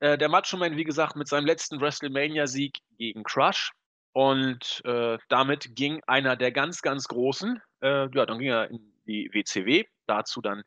Äh, 0.00 0.18
der 0.18 0.28
Macho 0.28 0.56
Man, 0.56 0.76
wie 0.76 0.84
gesagt, 0.84 1.14
mit 1.14 1.28
seinem 1.28 1.46
letzten 1.46 1.80
WrestleMania-Sieg 1.80 2.78
gegen 2.98 3.22
Crush. 3.22 3.72
Und 4.12 4.82
äh, 4.84 5.18
damit 5.28 5.76
ging 5.76 6.02
einer 6.06 6.36
der 6.36 6.50
ganz, 6.50 6.82
ganz 6.82 7.06
Großen, 7.06 7.60
äh, 7.82 8.08
ja, 8.10 8.26
dann 8.26 8.38
ging 8.38 8.48
er 8.48 8.70
in 8.70 8.92
die 9.06 9.30
WCW. 9.32 9.84
Dazu 10.06 10.40
dann 10.40 10.62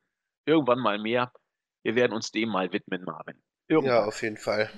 irgendwann 0.46 0.80
mal 0.80 1.00
mehr. 1.00 1.34
Wir 1.84 1.96
werden 1.96 2.14
uns 2.14 2.32
dem 2.32 2.50
mal 2.50 2.72
widmen, 2.72 3.04
Marvin. 3.04 3.42
Irgendwann. 3.68 3.96
Ja, 3.96 4.06
auf 4.06 4.22
jeden 4.22 4.38
Fall. 4.38 4.70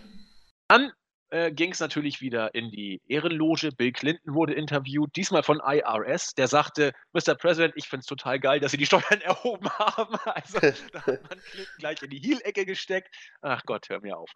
Dann 0.68 0.92
äh, 1.32 1.52
ging 1.52 1.72
es 1.72 1.80
natürlich 1.80 2.22
wieder 2.22 2.54
in 2.54 2.70
die 2.72 3.02
Ehrenloge. 3.08 3.72
Bill 3.72 3.92
Clinton 3.92 4.34
wurde 4.34 4.54
interviewt, 4.54 5.16
diesmal 5.16 5.44
von 5.44 5.62
IRS. 5.66 6.36
Der 6.36 6.48
sagte, 6.48 6.94
Mr. 7.14 7.36
President, 7.36 7.74
ich 7.78 7.88
finde 7.88 8.02
es 8.02 8.06
total 8.06 8.40
geil, 8.40 8.60
dass 8.60 8.72
Sie 8.72 8.78
die 8.78 8.86
Steuern 8.86 9.22
erhoben 9.22 9.70
haben. 9.70 10.18
Also 10.26 10.60
da 10.60 11.06
hat 11.06 11.30
man 11.30 11.40
Clinton 11.40 11.76
gleich 11.80 12.02
in 12.02 12.10
die 12.10 12.20
Heel-Ecke 12.20 12.66
gesteckt. 12.66 13.16
Ach 13.42 13.62
Gott, 13.66 13.90
hör 13.90 14.02
mir 14.02 14.18
auf. 14.18 14.32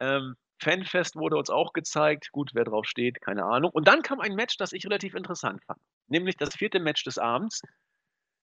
Ähm, 0.00 0.36
Fanfest 0.62 1.16
wurde 1.16 1.36
uns 1.36 1.50
auch 1.50 1.72
gezeigt. 1.72 2.30
Gut, 2.32 2.50
wer 2.54 2.64
drauf 2.64 2.86
steht, 2.86 3.20
keine 3.20 3.44
Ahnung. 3.44 3.70
Und 3.72 3.88
dann 3.88 4.02
kam 4.02 4.20
ein 4.20 4.34
Match, 4.34 4.56
das 4.56 4.72
ich 4.72 4.84
relativ 4.84 5.14
interessant 5.14 5.62
fand. 5.64 5.80
Nämlich 6.08 6.36
das 6.36 6.54
vierte 6.54 6.80
Match 6.80 7.04
des 7.04 7.18
Abends. 7.18 7.62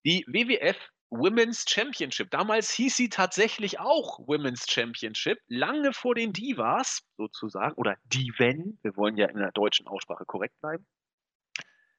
Die 0.06 0.26
WWF 0.28 0.78
Women's 1.10 1.66
Championship. 1.68 2.32
Damals 2.32 2.70
hieß 2.72 2.96
sie 2.96 3.10
tatsächlich 3.10 3.80
auch 3.80 4.20
Women's 4.28 4.70
Championship, 4.70 5.40
lange 5.48 5.94
vor 5.94 6.16
den 6.16 6.34
Divas 6.34 7.04
sozusagen, 7.16 7.76
oder 7.76 7.98
Diven, 8.06 8.78
wir 8.82 8.96
wollen 8.98 9.18
ja 9.18 9.28
in 9.28 9.38
der 9.38 9.52
deutschen 9.52 9.88
Aussprache 9.88 10.26
korrekt 10.26 10.60
bleiben. 10.60 10.86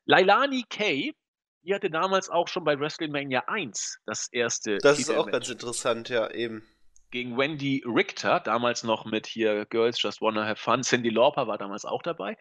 Lailani 0.05 0.65
Kay, 0.69 1.15
die 1.63 1.75
hatte 1.75 1.91
damals 1.91 2.31
auch 2.31 2.49
schon 2.49 2.65
bei 2.65 2.79
WrestleMania 2.79 3.45
1 3.47 4.01
das 4.07 4.29
erste. 4.33 4.79
Das 4.79 4.99
ist 4.99 5.11
auch 5.11 5.31
ganz 5.31 5.49
interessant, 5.49 6.09
ja, 6.09 6.31
eben. 6.31 6.67
Gegen 7.11 7.39
Wendy 7.39 7.83
Richter, 7.87 8.41
damals 8.41 8.85
noch 8.85 9.07
mit 9.07 9.27
hier 9.27 9.65
Girls 9.67 10.01
Just 10.01 10.21
Wanna 10.21 10.47
Have 10.47 10.61
Fun. 10.63 10.83
Cindy 10.83 11.09
Lauper 11.09 11.47
war 11.47 11.57
damals 11.57 11.87
auch 11.87 12.03
dabei. 12.03 12.37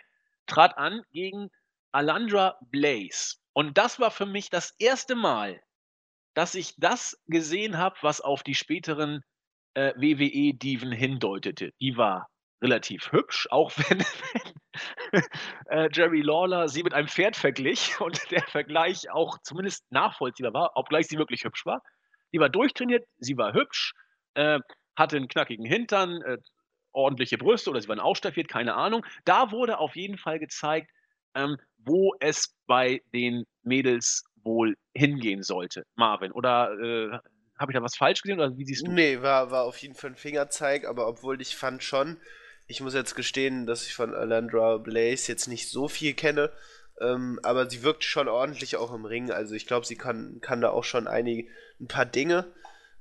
Trat 0.46 0.78
an 0.78 1.04
gegen 1.12 1.50
Alandra 1.92 2.58
Blaze. 2.70 3.38
Und 3.54 3.78
das 3.78 4.00
war 4.00 4.12
für 4.12 4.26
mich 4.26 4.50
das 4.50 4.76
erste 4.78 5.16
Mal, 5.16 5.62
dass 6.38 6.54
ich 6.54 6.76
das 6.78 7.20
gesehen 7.26 7.80
habe, 7.80 7.96
was 8.04 8.22
auf 8.22 8.44
die 8.44 8.54
späteren 8.54 9.24
äh, 9.74 9.92
WWE-Diven 9.96 10.92
hindeutete. 10.92 11.72
Die 11.82 11.98
war 11.98 12.28
relativ 12.62 13.12
hübsch, 13.12 13.48
auch 13.50 13.72
wenn, 13.78 14.06
äh, 15.72 15.90
Jerry 15.92 16.22
Lawler 16.22 16.68
sie 16.68 16.84
mit 16.84 16.94
einem 16.94 17.08
Pferd 17.08 17.36
verglich 17.36 18.00
und 18.02 18.20
der 18.30 18.44
Vergleich 18.44 19.10
auch 19.10 19.40
zumindest 19.42 19.92
nachvollziehbar 19.92 20.54
war, 20.54 20.72
obgleich 20.76 21.08
sie 21.08 21.18
wirklich 21.18 21.44
hübsch 21.44 21.66
war. 21.66 21.82
Die 22.32 22.40
war 22.40 22.50
durchtrainiert, 22.50 23.08
sie 23.18 23.36
war 23.36 23.54
hübsch, 23.54 23.94
äh, 24.36 24.60
hatte 24.96 25.18
einen 25.18 25.30
knackigen 25.30 25.66
Hintern, 25.66 26.22
äh, 26.22 26.38
ordentliche 26.92 27.40
Brüste 27.40 27.72
oder 27.72 27.82
sie 27.82 27.88
war 27.88 28.04
ausstaffiert, 28.04 28.48
keine 28.48 28.76
Ahnung. 28.76 29.04
Da 29.26 29.50
wurde 29.50 29.80
auf 29.80 29.96
jeden 29.96 30.20
Fall 30.20 30.38
gezeigt, 30.38 30.92
ähm, 31.34 31.58
wo 31.80 32.14
es 32.20 32.56
bei 32.68 33.02
den 33.12 33.46
Mädels 33.64 34.24
wohl 34.48 34.78
hingehen 34.96 35.44
sollte, 35.44 35.86
Marvin. 35.96 36.32
Oder 36.32 36.72
äh, 36.80 37.20
habe 37.60 37.72
ich 37.72 37.76
da 37.76 37.84
was 37.84 37.96
falsch 37.96 38.22
gesehen 38.22 38.40
oder 38.40 38.58
wie 38.58 38.66
siehst 38.66 38.88
du? 38.88 38.92
Nee, 38.92 39.22
war, 39.22 39.52
war 39.52 39.64
auf 39.64 39.78
jeden 39.78 39.94
Fall 39.94 40.12
ein 40.12 40.16
Fingerzeig, 40.16 40.86
aber 40.86 41.08
obwohl 41.08 41.42
ich 41.42 41.56
fand 41.56 41.84
schon, 41.84 42.18
ich 42.66 42.82
muss 42.82 42.94
jetzt 42.94 43.16
gestehen, 43.16 43.66
dass 43.66 43.86
ich 43.86 43.94
von 43.94 44.14
Alandra 44.14 44.78
Blaze 44.78 45.32
jetzt 45.32 45.48
nicht 45.48 45.70
so 45.70 45.88
viel 45.88 46.14
kenne, 46.14 46.52
ähm, 47.00 47.40
aber 47.44 47.70
sie 47.70 47.84
wirkt 47.84 48.04
schon 48.04 48.28
ordentlich 48.28 48.78
auch 48.78 48.94
im 48.94 49.06
Ring. 49.06 49.32
Also 49.32 49.54
ich 49.54 49.68
glaube, 49.68 49.86
sie 49.86 49.96
kann, 49.96 50.40
kann 50.42 50.62
da 50.62 50.70
auch 50.70 50.84
schon 50.84 51.08
einige, 51.08 51.50
ein 51.80 51.88
paar 51.88 52.06
Dinge. 52.06 52.46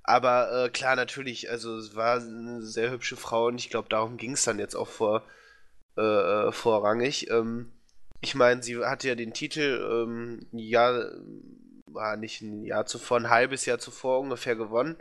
Aber 0.03 0.67
äh, 0.67 0.69
klar, 0.69 0.95
natürlich, 0.97 1.51
also 1.51 1.77
es 1.77 1.97
war 1.97 2.21
eine 2.21 2.63
sehr 2.63 2.91
hübsche 2.91 3.17
Frau 3.17 3.47
und 3.47 3.59
ich 3.59 3.71
glaube, 3.71 3.89
darum 3.89 4.17
ging 4.19 4.33
es 4.33 4.45
dann 4.45 4.59
jetzt 4.59 4.77
auch 4.77 4.89
vor, 4.89 5.25
äh, 5.97 6.01
äh 6.03 6.53
vorrangig. 6.53 7.31
Ähm, 7.31 7.73
ich 8.21 8.35
meine, 8.35 8.63
sie 8.63 8.77
hatte 8.85 9.09
ja 9.09 9.15
den 9.15 9.33
Titel 9.33 10.05
ähm, 10.05 10.47
ein 10.53 10.59
Jahr, 10.59 11.13
war 11.87 12.17
nicht 12.17 12.43
ein 12.43 12.65
Jahr 12.65 12.87
zuvor, 12.87 13.19
ein 13.19 13.31
halbes 13.31 13.67
Jahr 13.67 13.79
zuvor 13.79 14.21
ungefähr 14.21 14.57
gewonnen. 14.57 14.97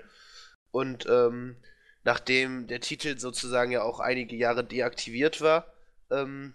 Und 0.72 1.05
ähm, 1.09 1.55
nachdem 2.03 2.68
der 2.68 2.82
Titel 2.82 3.18
sozusagen 3.18 3.72
ja 3.72 3.84
auch 3.84 3.99
einige 3.99 4.36
Jahre 4.36 4.63
deaktiviert 4.63 5.41
war, 5.41 5.74
ähm, 6.11 6.53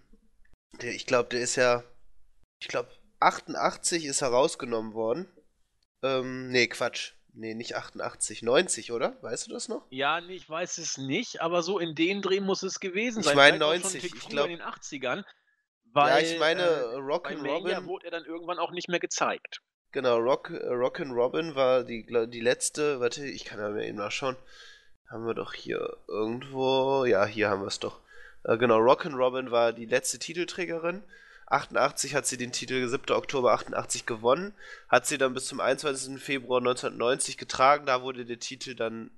der, 0.81 0.95
ich 0.95 1.07
glaube, 1.07 1.29
der 1.31 1.41
ist 1.41 1.57
ja, 1.57 1.83
ich 2.61 2.69
glaube, 2.69 2.91
88 3.21 4.05
ist 4.05 4.23
herausgenommen 4.23 4.95
worden. 4.95 5.27
Ähm, 6.03 6.51
nee, 6.51 6.67
Quatsch. 6.67 7.13
Nee, 7.33 7.55
nicht 7.55 7.77
88, 7.77 8.43
90, 8.43 8.93
oder? 8.93 9.17
Weißt 9.23 9.47
du 9.47 9.53
das 9.53 9.69
noch? 9.69 9.87
Ja, 9.91 10.21
nee, 10.21 10.35
ich 10.35 10.51
weiß 10.51 10.79
es 10.79 10.99
nicht, 10.99 11.41
aber 11.41 11.63
so 11.63 11.79
in 11.79 11.95
den 11.95 12.23
Dreh 12.23 12.41
muss 12.41 12.63
es 12.63 12.81
gewesen 12.81 13.23
sein. 13.23 13.33
Ich 13.33 13.37
meine 13.37 13.59
90, 13.59 14.05
ich 14.05 14.29
glaube 14.29 14.51
in 14.51 14.59
den 14.59 14.67
80ern. 14.67 15.25
Weil, 15.93 16.23
ja, 16.23 16.31
ich 16.31 16.39
meine, 16.39 16.63
äh, 16.63 16.97
Rock 16.97 17.31
and 17.31 17.45
Robin 17.45 17.87
wurde 17.87 18.07
er 18.07 18.11
dann 18.13 18.25
irgendwann 18.25 18.59
auch 18.59 18.71
nicht 18.71 18.89
mehr 18.89 19.01
gezeigt. 19.01 19.61
Genau, 19.93 20.19
Rock, 20.19 20.51
äh, 20.51 20.69
Rock 20.69 21.01
and 21.01 21.13
Robin 21.13 21.55
war 21.57 21.83
die, 21.83 22.07
die 22.07 22.41
letzte, 22.41 23.01
warte, 23.01 23.27
ich 23.27 23.45
kann 23.45 23.59
ja 23.59 23.71
mal 23.71 23.83
eben 23.83 23.99
nachschauen. 23.99 24.37
Haben 25.09 25.27
wir 25.27 25.35
doch 25.35 25.53
hier 25.53 25.97
irgendwo, 26.07 27.05
ja, 27.05 27.25
hier 27.27 27.51
haben 27.51 27.63
wir 27.63 27.67
es 27.67 27.81
doch. 27.81 28.01
Äh, 28.45 28.57
genau, 28.57 28.79
Rock 28.79 29.07
and 29.07 29.17
Robin 29.17 29.51
war 29.51 29.73
die 29.73 29.87
letzte 29.87 30.21
Titelträgerin. 30.21 31.03
88 31.47 32.15
hat 32.15 32.27
sie 32.27 32.37
den 32.37 32.53
Titel 32.53 32.87
7. 32.87 33.11
Oktober 33.11 33.53
88 33.53 34.07
gewonnen, 34.07 34.55
hat 34.89 35.07
sie 35.07 35.19
dann 35.19 35.35
bis 35.35 35.47
zum 35.47 35.59
21. 35.59 36.23
Februar 36.23 36.61
1990 36.61 37.37
getragen, 37.37 37.87
da 37.87 38.03
wurde 38.03 38.25
der 38.25 38.39
Titel 38.39 38.77
dann 38.77 39.11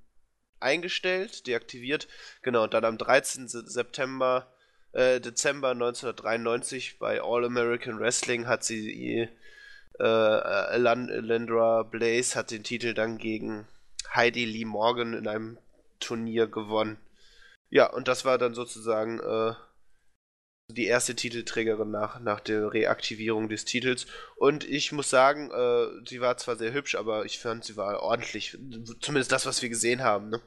eingestellt, 0.58 1.46
deaktiviert. 1.46 2.08
Genau, 2.40 2.64
und 2.64 2.72
dann 2.72 2.86
am 2.86 2.96
13. 2.96 3.48
September 3.48 4.51
äh, 4.92 5.20
Dezember 5.20 5.70
1993 5.70 6.98
bei 6.98 7.22
All 7.22 7.44
American 7.44 7.98
Wrestling 7.98 8.46
hat 8.46 8.64
sie 8.64 9.28
äh, 9.98 10.04
äh 10.04 10.76
Landra 10.76 11.82
Blaze 11.82 12.38
hat 12.38 12.50
den 12.50 12.64
Titel 12.64 12.94
dann 12.94 13.18
gegen 13.18 13.66
Heidi 14.14 14.44
Lee 14.44 14.64
Morgan 14.64 15.14
in 15.14 15.26
einem 15.26 15.58
Turnier 16.00 16.46
gewonnen. 16.46 16.98
Ja, 17.70 17.90
und 17.90 18.08
das 18.08 18.24
war 18.24 18.36
dann 18.36 18.54
sozusagen 18.54 19.18
äh, 19.20 19.54
die 20.68 20.86
erste 20.86 21.14
Titelträgerin 21.14 21.90
nach, 21.90 22.20
nach 22.20 22.40
der 22.40 22.72
Reaktivierung 22.72 23.48
des 23.48 23.64
Titels. 23.64 24.06
Und 24.36 24.64
ich 24.64 24.92
muss 24.92 25.08
sagen, 25.08 25.50
äh, 25.50 26.06
sie 26.06 26.20
war 26.20 26.36
zwar 26.36 26.56
sehr 26.56 26.72
hübsch, 26.72 26.94
aber 26.94 27.24
ich 27.24 27.38
fand, 27.38 27.64
sie 27.64 27.76
war 27.76 28.00
ordentlich. 28.00 28.58
Zumindest 29.00 29.32
das, 29.32 29.46
was 29.46 29.62
wir 29.62 29.68
gesehen 29.68 30.02
haben. 30.02 30.28
Ne? 30.28 30.40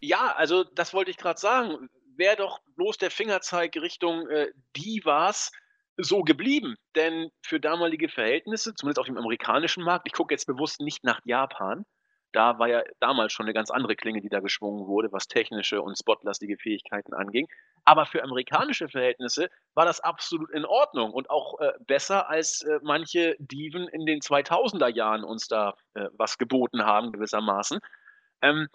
Ja, 0.00 0.34
also 0.36 0.64
das 0.64 0.94
wollte 0.94 1.10
ich 1.10 1.16
gerade 1.16 1.40
sagen 1.40 1.88
wäre 2.16 2.36
doch 2.36 2.60
bloß 2.76 2.98
der 2.98 3.10
Fingerzeig 3.10 3.76
Richtung 3.76 4.28
äh, 4.28 4.48
Divas 4.76 5.52
so 5.96 6.22
geblieben. 6.22 6.76
Denn 6.96 7.30
für 7.42 7.60
damalige 7.60 8.08
Verhältnisse, 8.08 8.74
zumindest 8.74 8.98
auf 8.98 9.06
dem 9.06 9.18
amerikanischen 9.18 9.84
Markt, 9.84 10.06
ich 10.06 10.12
gucke 10.12 10.34
jetzt 10.34 10.46
bewusst 10.46 10.80
nicht 10.80 11.04
nach 11.04 11.20
Japan, 11.24 11.84
da 12.34 12.58
war 12.58 12.66
ja 12.68 12.82
damals 12.98 13.32
schon 13.32 13.46
eine 13.46 13.54
ganz 13.54 13.70
andere 13.70 13.94
Klinge, 13.94 14.20
die 14.20 14.28
da 14.28 14.40
geschwungen 14.40 14.88
wurde, 14.88 15.12
was 15.12 15.28
technische 15.28 15.80
und 15.80 15.96
spotlastige 15.96 16.56
Fähigkeiten 16.58 17.14
anging. 17.14 17.46
Aber 17.84 18.06
für 18.06 18.24
amerikanische 18.24 18.88
Verhältnisse 18.88 19.50
war 19.74 19.84
das 19.84 20.00
absolut 20.00 20.50
in 20.50 20.64
Ordnung 20.64 21.12
und 21.12 21.30
auch 21.30 21.60
äh, 21.60 21.72
besser, 21.86 22.28
als 22.28 22.62
äh, 22.62 22.80
manche 22.82 23.36
Diven 23.38 23.86
in 23.86 24.04
den 24.04 24.18
2000er 24.18 24.88
Jahren 24.88 25.22
uns 25.22 25.46
da 25.46 25.74
äh, 25.94 26.08
was 26.14 26.36
geboten 26.36 26.84
haben, 26.84 27.12
gewissermaßen. 27.12 27.78
Ähm, 28.42 28.66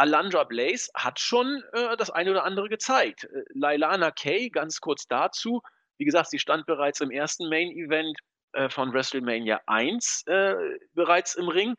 Alandra 0.00 0.44
Blaze 0.44 0.90
hat 0.94 1.20
schon 1.20 1.62
äh, 1.72 1.94
das 1.98 2.10
eine 2.10 2.30
oder 2.30 2.44
andere 2.44 2.70
gezeigt. 2.70 3.24
Äh, 3.24 3.42
Lailana 3.52 4.10
Kay, 4.10 4.48
ganz 4.48 4.80
kurz 4.80 5.06
dazu, 5.06 5.60
wie 5.98 6.06
gesagt, 6.06 6.30
sie 6.30 6.38
stand 6.38 6.64
bereits 6.64 7.02
im 7.02 7.10
ersten 7.10 7.50
Main 7.50 7.70
Event 7.70 8.18
äh, 8.52 8.70
von 8.70 8.94
WrestleMania 8.94 9.60
1 9.66 10.22
äh, 10.26 10.54
bereits 10.94 11.34
im 11.34 11.48
Ring. 11.48 11.74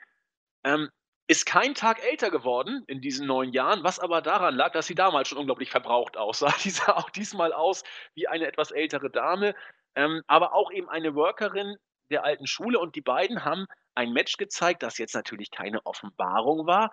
Ähm, 0.63 0.89
ist 1.27 1.47
kein 1.47 1.73
Tag 1.73 2.03
älter 2.03 2.29
geworden 2.29 2.83
in 2.85 3.01
diesen 3.01 3.25
neun 3.25 3.53
Jahren, 3.53 3.83
was 3.83 3.99
aber 3.99 4.21
daran 4.21 4.53
lag, 4.53 4.73
dass 4.73 4.85
sie 4.85 4.95
damals 4.95 5.29
schon 5.29 5.39
unglaublich 5.39 5.71
verbraucht 5.71 6.15
aussah. 6.15 6.53
Die 6.63 6.69
sah 6.69 6.93
auch 6.93 7.09
diesmal 7.09 7.53
aus 7.53 7.83
wie 8.13 8.27
eine 8.27 8.45
etwas 8.45 8.69
ältere 8.69 9.09
Dame, 9.09 9.55
ähm, 9.95 10.21
aber 10.27 10.53
auch 10.53 10.71
eben 10.71 10.89
eine 10.89 11.15
Workerin 11.15 11.75
der 12.11 12.23
alten 12.23 12.45
Schule. 12.45 12.77
Und 12.77 12.95
die 12.95 13.01
beiden 13.01 13.45
haben 13.45 13.65
ein 13.95 14.13
Match 14.13 14.37
gezeigt, 14.37 14.83
das 14.83 14.99
jetzt 14.99 15.15
natürlich 15.15 15.49
keine 15.49 15.83
Offenbarung 15.87 16.67
war, 16.67 16.91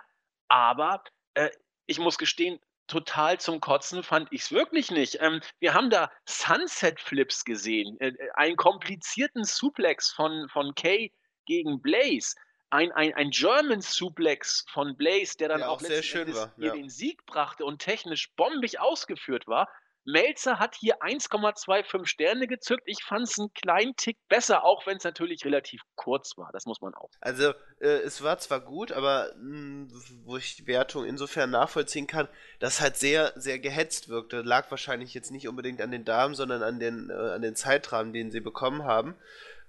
aber 0.49 1.03
äh, 1.39 1.51
ich 1.86 1.99
muss 1.99 2.18
gestehen, 2.18 2.61
total 2.86 3.39
zum 3.39 3.61
Kotzen 3.61 4.03
fand 4.03 4.28
ich 4.32 4.43
es 4.43 4.53
wirklich 4.53 4.91
nicht. 4.91 5.18
Ähm, 5.20 5.41
wir 5.61 5.74
haben 5.74 5.91
da 5.91 6.11
Sunset 6.26 7.01
Flips 7.01 7.45
gesehen, 7.45 7.99
äh, 8.01 8.09
äh, 8.09 8.30
einen 8.34 8.57
komplizierten 8.57 9.45
Suplex 9.45 10.11
von, 10.11 10.49
von 10.49 10.74
Kay 10.74 11.12
gegen 11.47 11.80
Blaze. 11.80 12.34
Ein, 12.70 12.93
ein, 12.93 13.14
ein 13.14 13.30
German 13.30 13.80
Suplex 13.80 14.66
von 14.70 14.97
Blaze, 14.97 15.36
der 15.39 15.49
dann 15.49 15.61
der 15.61 15.70
auch, 15.70 15.76
auch 15.76 15.80
sehr 15.80 16.03
schön 16.03 16.34
war, 16.34 16.53
ja. 16.59 16.72
den 16.72 16.91
Sieg 16.91 17.24
brachte 17.24 17.64
und 17.64 17.78
technisch 17.78 18.30
bombig 18.36 18.80
ausgeführt 18.80 19.47
war. 19.47 19.68
Melzer 20.09 20.59
hat 20.59 20.75
hier 20.75 21.03
1,25 21.03 22.07
Sterne 22.07 22.47
gezückt. 22.47 22.85
Ich 22.87 23.05
fand 23.05 23.29
es 23.29 23.39
einen 23.39 23.53
kleinen 23.53 23.95
Tick 23.95 24.17
besser, 24.29 24.65
auch 24.65 24.87
wenn 24.87 24.97
es 24.97 25.05
natürlich 25.05 25.45
relativ 25.45 25.83
kurz 25.97 26.39
war. 26.39 26.49
Das 26.53 26.65
muss 26.65 26.81
man 26.81 26.95
auch. 26.95 27.11
Also, 27.21 27.53
äh, 27.81 27.89
es 27.89 28.23
war 28.23 28.39
zwar 28.39 28.61
gut, 28.61 28.91
aber 28.91 29.31
mh, 29.37 29.43
hm, 29.43 29.89
wo 30.25 30.39
ich 30.39 30.57
die 30.57 30.67
Wertung 30.67 31.05
insofern 31.05 31.51
nachvollziehen 31.51 32.07
kann, 32.07 32.27
dass 32.59 32.81
halt 32.81 32.97
sehr, 32.97 33.35
sehr 33.37 33.59
gehetzt 33.59 34.09
wirkte. 34.09 34.41
Lag 34.41 34.71
wahrscheinlich 34.71 35.13
jetzt 35.13 35.31
nicht 35.31 35.47
unbedingt 35.47 35.83
an 35.83 35.91
den 35.91 36.07
Damen, 36.07 36.35
sondern 36.35 36.63
an 36.63 36.81
den, 36.81 37.11
äh, 37.11 37.13
an 37.13 37.43
den 37.43 37.55
Zeitrahmen, 37.55 38.15
den 38.15 38.31
sie 38.31 38.41
bekommen 38.41 38.85
haben. 38.85 39.15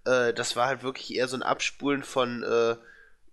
Äh, 0.06 0.34
das 0.34 0.56
war 0.56 0.68
halt 0.68 0.84
wirklich 0.84 1.14
eher 1.14 1.28
so 1.28 1.36
ein 1.36 1.44
Abspulen 1.44 2.04
von 2.04 2.44
äh, 2.44 2.78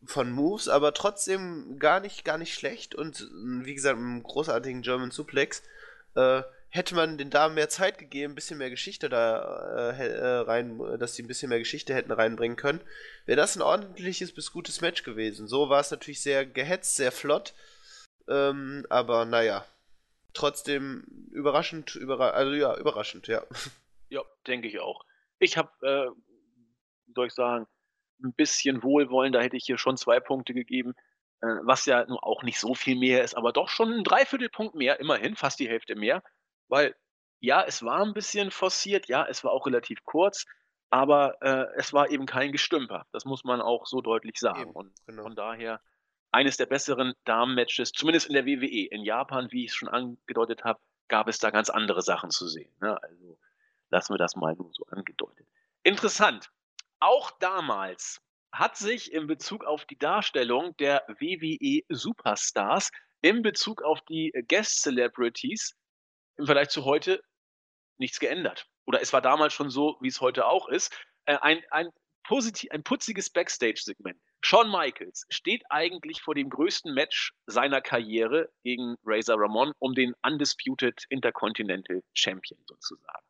von 0.05 0.31
Moves, 0.31 0.69
aber 0.69 0.93
trotzdem 0.93 1.79
gar 1.79 2.01
nicht, 2.01 2.25
gar 2.25 2.39
nicht 2.39 2.55
schlecht 2.55 2.95
und 2.95 3.29
wie 3.65 3.75
gesagt, 3.75 3.99
einen 3.99 4.23
großartigen 4.23 4.83
German 4.83 5.11
Suplex. 5.11 5.63
Äh, 6.15 6.43
hätte 6.71 6.95
man 6.95 7.19
den 7.19 7.31
Damen 7.31 7.55
mehr 7.55 7.69
Zeit 7.69 7.99
gegeben, 7.99 8.33
ein 8.33 8.35
bisschen 8.35 8.59
mehr 8.59 8.71
Geschichte 8.71 9.09
da 9.09 9.93
äh, 9.93 10.07
äh, 10.09 10.27
rein, 10.39 10.79
dass 10.99 11.15
sie 11.15 11.23
ein 11.23 11.29
bisschen 11.29 11.49
mehr 11.49 11.59
Geschichte 11.59 11.95
hätten 11.95 12.13
reinbringen 12.13 12.57
können, 12.57 12.81
wäre 13.25 13.37
das 13.37 13.57
ein 13.57 13.63
ordentliches 13.63 14.33
bis 14.33 14.53
gutes 14.53 14.81
Match 14.81 15.03
gewesen. 15.03 15.49
So 15.49 15.69
war 15.69 15.81
es 15.81 15.91
natürlich 15.91 16.21
sehr 16.21 16.45
gehetzt, 16.45 16.97
sehr 16.97 17.13
flott, 17.13 17.55
ähm, 18.29 18.87
aber 18.91 19.25
naja, 19.25 19.65
trotzdem 20.35 21.05
überraschend, 21.33 21.95
überra 21.95 22.31
also 22.31 22.53
ja, 22.53 22.77
überraschend, 22.77 23.27
ja. 23.29 23.43
Ja, 24.09 24.23
denke 24.47 24.69
ich 24.69 24.79
auch. 24.79 25.05
Ich 25.41 25.57
habe, 25.57 25.71
äh, 25.83 26.07
soll 27.13 27.27
ich 27.27 27.33
sagen, 27.33 27.67
ein 28.23 28.33
bisschen 28.35 28.85
Wohlwollen, 28.85 29.33
da 29.33 29.41
hätte 29.41 29.57
ich 29.57 29.65
hier 29.65 29.79
schon 29.79 29.97
zwei 29.97 30.21
Punkte 30.21 30.55
gegeben, 30.55 30.95
äh, 31.41 31.47
was 31.63 31.87
ja 31.87 32.05
nun 32.07 32.19
auch 32.19 32.45
nicht 32.45 32.61
so 32.61 32.75
viel 32.75 32.97
mehr 32.97 33.25
ist, 33.25 33.37
aber 33.37 33.53
doch 33.53 33.69
schon 33.69 33.93
ein 33.93 34.05
Dreiviertelpunkt 34.05 34.77
mehr, 34.77 35.01
immerhin, 35.01 35.35
fast 35.35 35.59
die 35.59 35.69
Hälfte 35.69 35.97
mehr, 35.97 36.23
weil 36.69 36.95
ja, 37.41 37.63
es 37.63 37.83
war 37.83 38.03
ein 38.03 38.15
bisschen 38.15 38.51
forciert, 38.51 39.09
ja, 39.09 39.27
es 39.27 39.45
war 39.45 39.53
auch 39.53 39.67
relativ 39.67 40.05
kurz, 40.05 40.47
aber 40.91 41.41
äh, 41.43 41.67
es 41.77 41.93
war 41.93 42.11
eben 42.11 42.27
kein 42.27 42.53
Gestümper. 42.53 43.07
Das 43.13 43.25
muss 43.25 43.45
man 43.45 43.61
auch 43.61 43.87
so 43.87 44.01
deutlich 44.01 44.39
sagen. 44.39 44.63
Eben, 44.63 44.71
und 44.71 44.93
genau. 45.07 45.23
von 45.25 45.37
daher 45.37 45.81
eines 46.33 46.57
der 46.57 46.67
besseren 46.67 47.15
Damen-Matches, 47.25 47.93
zumindest 47.93 48.27
in 48.27 48.35
der 48.35 48.47
WWE. 48.47 48.89
In 48.91 49.03
Japan, 49.03 49.49
wie 49.51 49.65
ich 49.65 49.71
es 49.71 49.77
schon 49.77 49.89
angedeutet 49.89 50.65
habe, 50.65 50.81
gab 51.09 51.29
es 51.29 51.39
da 51.39 51.51
ganz 51.51 51.71
andere 51.71 52.03
Sachen 52.03 52.31
zu 52.31 52.47
sehen. 52.49 52.73
Ne? 52.81 53.01
Also 53.03 53.39
lassen 53.91 54.15
wir 54.15 54.19
das 54.19 54.37
mal 54.37 54.55
nur 54.55 54.73
so 54.73 54.85
angedeutet. 54.87 55.47
Interessant. 55.83 56.51
Auch 56.99 57.31
damals 57.39 58.21
hat 58.53 58.77
sich 58.77 59.13
in 59.13 59.27
Bezug 59.27 59.65
auf 59.65 59.85
die 59.85 59.99
Darstellung 59.99 60.77
der 60.79 61.05
WWE 61.09 61.83
Superstars, 61.89 62.91
in 63.21 63.43
Bezug 63.43 63.83
auf 63.83 64.01
die 64.03 64.33
Guest 64.49 64.83
Celebrities 64.83 65.77
im 66.37 66.47
Vergleich 66.47 66.69
zu 66.69 66.85
heute 66.85 67.23
nichts 67.99 68.21
geändert. 68.21 68.67
Oder 68.87 69.01
es 69.01 69.13
war 69.13 69.23
damals 69.23 69.53
schon 69.53 69.71
so, 69.71 69.97
wie 70.01 70.09
es 70.09 70.21
heute 70.21 70.47
auch 70.47 70.69
ist. 70.69 70.97
Äh, 71.25 71.39
ein, 71.41 71.63
ein, 71.71 71.91
positiv, 72.27 72.71
ein 72.71 72.83
putziges 72.83 73.31
Backstage-Segment. 73.31 74.21
Shawn 74.43 74.71
Michaels 74.71 75.27
steht 75.31 75.65
eigentlich 75.71 76.21
vor 76.21 76.35
dem 76.35 76.51
größten 76.51 76.93
Match 76.93 77.33
seiner 77.47 77.81
Karriere 77.81 78.51
gegen 78.63 78.97
Razor 79.05 79.41
Ramon 79.41 79.73
um 79.79 79.95
den 79.95 80.15
Undisputed 80.23 81.05
Intercontinental 81.09 82.03
Champion 82.15 82.61
sozusagen. 82.67 83.27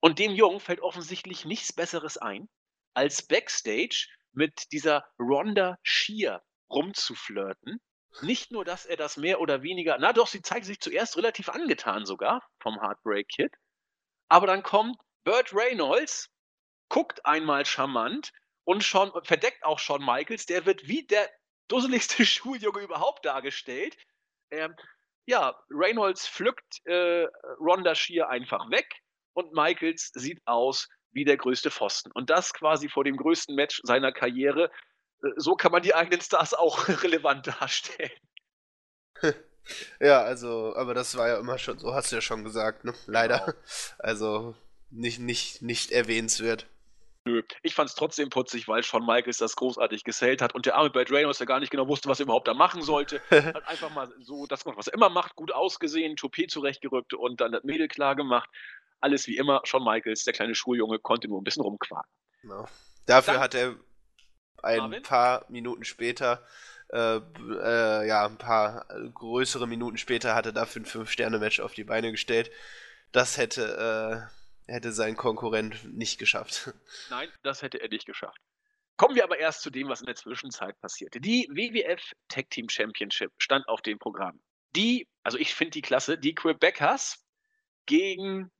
Und 0.00 0.18
dem 0.18 0.32
Jungen 0.32 0.60
fällt 0.60 0.80
offensichtlich 0.80 1.44
nichts 1.44 1.72
Besseres 1.72 2.18
ein, 2.18 2.48
als 2.94 3.26
Backstage 3.26 4.08
mit 4.32 4.70
dieser 4.72 5.06
Ronda 5.18 5.78
Shear 5.82 6.42
rumzuflirten. 6.70 7.80
Nicht 8.22 8.50
nur, 8.50 8.64
dass 8.64 8.86
er 8.86 8.96
das 8.96 9.16
mehr 9.16 9.40
oder 9.40 9.62
weniger, 9.62 9.96
na 9.98 10.12
doch, 10.12 10.26
sie 10.26 10.42
zeigt 10.42 10.66
sich 10.66 10.80
zuerst 10.80 11.16
relativ 11.16 11.48
angetan 11.48 12.04
sogar 12.04 12.46
vom 12.60 12.80
Heartbreak 12.80 13.28
Kid. 13.28 13.52
Aber 14.28 14.46
dann 14.46 14.62
kommt 14.62 14.96
Burt 15.24 15.54
Reynolds, 15.54 16.30
guckt 16.88 17.24
einmal 17.24 17.64
charmant 17.64 18.32
und 18.64 18.84
schon 18.84 19.12
verdeckt 19.24 19.64
auch 19.64 19.78
Shawn 19.78 20.04
Michaels. 20.04 20.46
Der 20.46 20.66
wird 20.66 20.86
wie 20.88 21.06
der 21.06 21.28
dusseligste 21.68 22.24
Schuljunge 22.26 22.80
überhaupt 22.80 23.24
dargestellt. 23.24 23.96
Ähm, 24.50 24.74
ja, 25.26 25.54
Reynolds 25.70 26.26
pflückt 26.26 26.80
äh, 26.86 27.26
Ronda 27.60 27.94
Shear 27.94 28.28
einfach 28.28 28.70
weg 28.70 29.02
und 29.34 29.52
Michaels 29.52 30.10
sieht 30.14 30.40
aus 30.46 30.88
wie 31.12 31.24
der 31.24 31.36
größte 31.36 31.70
Pfosten. 31.70 32.10
Und 32.12 32.30
das 32.30 32.52
quasi 32.52 32.88
vor 32.88 33.04
dem 33.04 33.16
größten 33.16 33.54
Match 33.54 33.80
seiner 33.84 34.12
Karriere. 34.12 34.70
So 35.36 35.54
kann 35.54 35.72
man 35.72 35.82
die 35.82 35.94
eigenen 35.94 36.20
Stars 36.20 36.54
auch 36.54 36.88
relevant 37.02 37.46
darstellen. 37.46 38.10
Ja, 40.00 40.22
also, 40.22 40.74
aber 40.76 40.94
das 40.94 41.14
war 41.18 41.28
ja 41.28 41.38
immer 41.38 41.58
schon, 41.58 41.78
so 41.78 41.92
hast 41.92 42.10
du 42.10 42.16
ja 42.16 42.22
schon 42.22 42.42
gesagt, 42.42 42.84
ne? 42.84 42.94
Leider. 43.06 43.40
Genau. 43.40 43.52
Also 43.98 44.54
nicht, 44.88 45.18
nicht, 45.18 45.60
nicht 45.60 45.90
erwähnenswert. 45.90 46.66
Nö. 47.26 47.42
Ich 47.62 47.74
fand 47.74 47.90
es 47.90 47.94
trotzdem 47.94 48.30
putzig, 48.30 48.66
weil 48.66 48.82
Shawn 48.82 49.04
Michaels 49.04 49.36
das 49.36 49.56
großartig 49.56 50.04
gesellt 50.04 50.40
hat 50.40 50.54
und 50.54 50.64
der 50.64 50.76
arme 50.76 50.88
Bad 50.88 51.10
Reynolds, 51.10 51.36
der 51.36 51.46
gar 51.46 51.60
nicht 51.60 51.68
genau 51.70 51.86
wusste, 51.86 52.08
was 52.08 52.18
er 52.18 52.22
überhaupt 52.24 52.48
da 52.48 52.54
machen 52.54 52.80
sollte, 52.80 53.20
hat 53.30 53.68
einfach 53.68 53.90
mal 53.90 54.10
so 54.22 54.46
das 54.46 54.64
gemacht, 54.64 54.78
was 54.78 54.86
er 54.86 54.94
immer 54.94 55.10
macht, 55.10 55.34
gut 55.36 55.52
ausgesehen, 55.52 56.16
Toupet 56.16 56.50
zurechtgerückt 56.50 57.12
und 57.12 57.42
dann 57.42 57.52
das 57.52 57.64
Mädel 57.64 57.88
klar 57.88 58.16
gemacht. 58.16 58.48
Alles 59.00 59.26
wie 59.26 59.36
immer, 59.36 59.60
Shawn 59.64 59.84
Michaels, 59.84 60.24
der 60.24 60.32
kleine 60.32 60.54
Schuljunge, 60.54 60.98
konnte 60.98 61.28
nur 61.28 61.42
ein 61.42 61.44
bisschen 61.44 61.62
rumquaken. 61.62 62.10
Genau. 62.40 62.66
Dafür 63.04 63.34
Dann- 63.34 63.42
hat 63.42 63.54
er 63.54 63.76
ein 64.62 64.78
Marvin? 64.78 65.02
paar 65.02 65.44
Minuten 65.48 65.84
später, 65.84 66.44
äh, 66.90 67.16
äh, 67.16 68.06
ja, 68.06 68.26
ein 68.26 68.38
paar 68.38 68.86
größere 69.14 69.66
Minuten 69.66 69.98
später 69.98 70.34
hat 70.34 70.46
er 70.46 70.52
dafür 70.52 70.82
ein 70.82 70.86
Fünf-Sterne-Match 70.86 71.60
auf 71.60 71.74
die 71.74 71.84
Beine 71.84 72.10
gestellt. 72.10 72.50
Das 73.12 73.36
hätte, 73.38 74.30
äh, 74.68 74.72
hätte 74.72 74.92
sein 74.92 75.16
Konkurrent 75.16 75.96
nicht 75.96 76.18
geschafft. 76.18 76.72
Nein, 77.10 77.28
das 77.42 77.62
hätte 77.62 77.80
er 77.80 77.88
nicht 77.88 78.06
geschafft. 78.06 78.40
Kommen 78.96 79.14
wir 79.14 79.24
aber 79.24 79.38
erst 79.38 79.62
zu 79.62 79.70
dem, 79.70 79.88
was 79.88 80.00
in 80.00 80.06
der 80.06 80.16
Zwischenzeit 80.16 80.78
passierte. 80.80 81.20
Die 81.20 81.48
WWF 81.50 82.12
Tag 82.28 82.50
Team 82.50 82.68
Championship 82.68 83.30
stand 83.38 83.68
auf 83.68 83.80
dem 83.80 83.98
Programm. 83.98 84.40
Die, 84.74 85.06
also 85.22 85.38
ich 85.38 85.54
finde 85.54 85.70
die 85.72 85.82
klasse, 85.82 86.18
die 86.18 86.34
Quebecers 86.34 87.24
gegen 87.86 88.50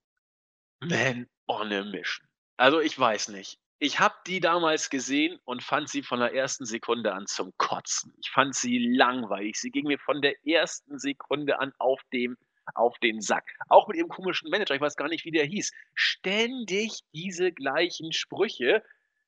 Man 0.80 1.26
on 1.48 1.72
a 1.72 1.82
Mission. 1.82 2.28
Also 2.56 2.80
ich 2.80 2.96
weiß 2.98 3.28
nicht. 3.28 3.58
Ich 3.80 4.00
habe 4.00 4.16
die 4.26 4.40
damals 4.40 4.90
gesehen 4.90 5.38
und 5.44 5.62
fand 5.62 5.88
sie 5.88 6.02
von 6.02 6.18
der 6.18 6.34
ersten 6.34 6.66
Sekunde 6.66 7.12
an 7.12 7.26
zum 7.26 7.52
Kotzen. 7.58 8.12
Ich 8.20 8.30
fand 8.30 8.56
sie 8.56 8.78
langweilig. 8.78 9.60
Sie 9.60 9.70
ging 9.70 9.86
mir 9.86 10.00
von 10.00 10.20
der 10.20 10.34
ersten 10.44 10.98
Sekunde 10.98 11.60
an 11.60 11.72
auf 11.78 12.00
dem 12.12 12.36
auf 12.74 12.98
den 12.98 13.20
Sack. 13.20 13.54
Auch 13.68 13.88
mit 13.88 13.96
ihrem 13.96 14.08
komischen 14.08 14.50
Manager, 14.50 14.74
ich 14.74 14.80
weiß 14.80 14.96
gar 14.96 15.08
nicht, 15.08 15.24
wie 15.24 15.30
der 15.30 15.44
hieß. 15.44 15.72
Ständig 15.94 17.00
diese 17.14 17.52
gleichen 17.52 18.12
Sprüche. 18.12 18.82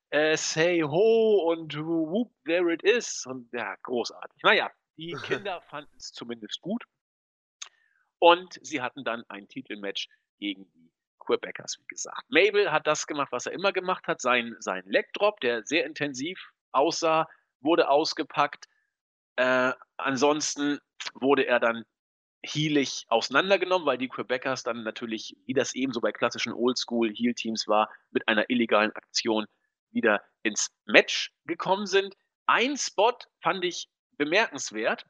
Äh, 0.09 0.35
say 0.35 0.81
ho 0.81 1.49
und 1.49 1.75
whoop, 1.77 2.31
there 2.45 2.71
it 2.73 2.83
is. 2.83 3.25
Und 3.25 3.51
ja, 3.53 3.75
großartig. 3.83 4.43
Naja, 4.43 4.69
die 4.97 5.13
Kinder 5.23 5.61
fanden 5.61 5.95
es 5.97 6.11
zumindest 6.11 6.61
gut. 6.61 6.83
Und 8.19 8.59
sie 8.61 8.81
hatten 8.81 9.03
dann 9.03 9.23
ein 9.29 9.47
Titelmatch 9.47 10.07
gegen 10.37 10.69
die 10.73 10.90
Quebecers, 11.25 11.77
wie 11.79 11.87
gesagt. 11.87 12.23
Mabel 12.29 12.71
hat 12.71 12.87
das 12.87 13.07
gemacht, 13.07 13.31
was 13.31 13.45
er 13.45 13.53
immer 13.53 13.71
gemacht 13.71 14.07
hat. 14.07 14.21
Sein, 14.21 14.55
sein 14.59 14.83
Leg 14.85 15.11
Drop, 15.13 15.39
der 15.41 15.63
sehr 15.65 15.85
intensiv 15.85 16.39
aussah, 16.71 17.27
wurde 17.61 17.89
ausgepackt. 17.89 18.67
Äh, 19.37 19.73
ansonsten 19.97 20.79
wurde 21.13 21.45
er 21.45 21.59
dann 21.59 21.85
heelig 22.43 23.05
auseinandergenommen, 23.09 23.85
weil 23.85 23.97
die 23.97 24.09
Quebecers 24.09 24.63
dann 24.63 24.83
natürlich, 24.83 25.35
wie 25.45 25.53
das 25.53 25.75
eben 25.75 25.93
so 25.93 26.01
bei 26.01 26.11
klassischen 26.11 26.53
Oldschool-Heel-Teams 26.53 27.67
war, 27.67 27.89
mit 28.11 28.27
einer 28.27 28.49
illegalen 28.49 28.91
Aktion 28.93 29.45
wieder 29.91 30.23
ins 30.43 30.71
Match 30.85 31.31
gekommen 31.45 31.85
sind. 31.85 32.15
Ein 32.47 32.77
Spot 32.77 33.17
fand 33.41 33.63
ich 33.63 33.89
bemerkenswert. 34.17 35.05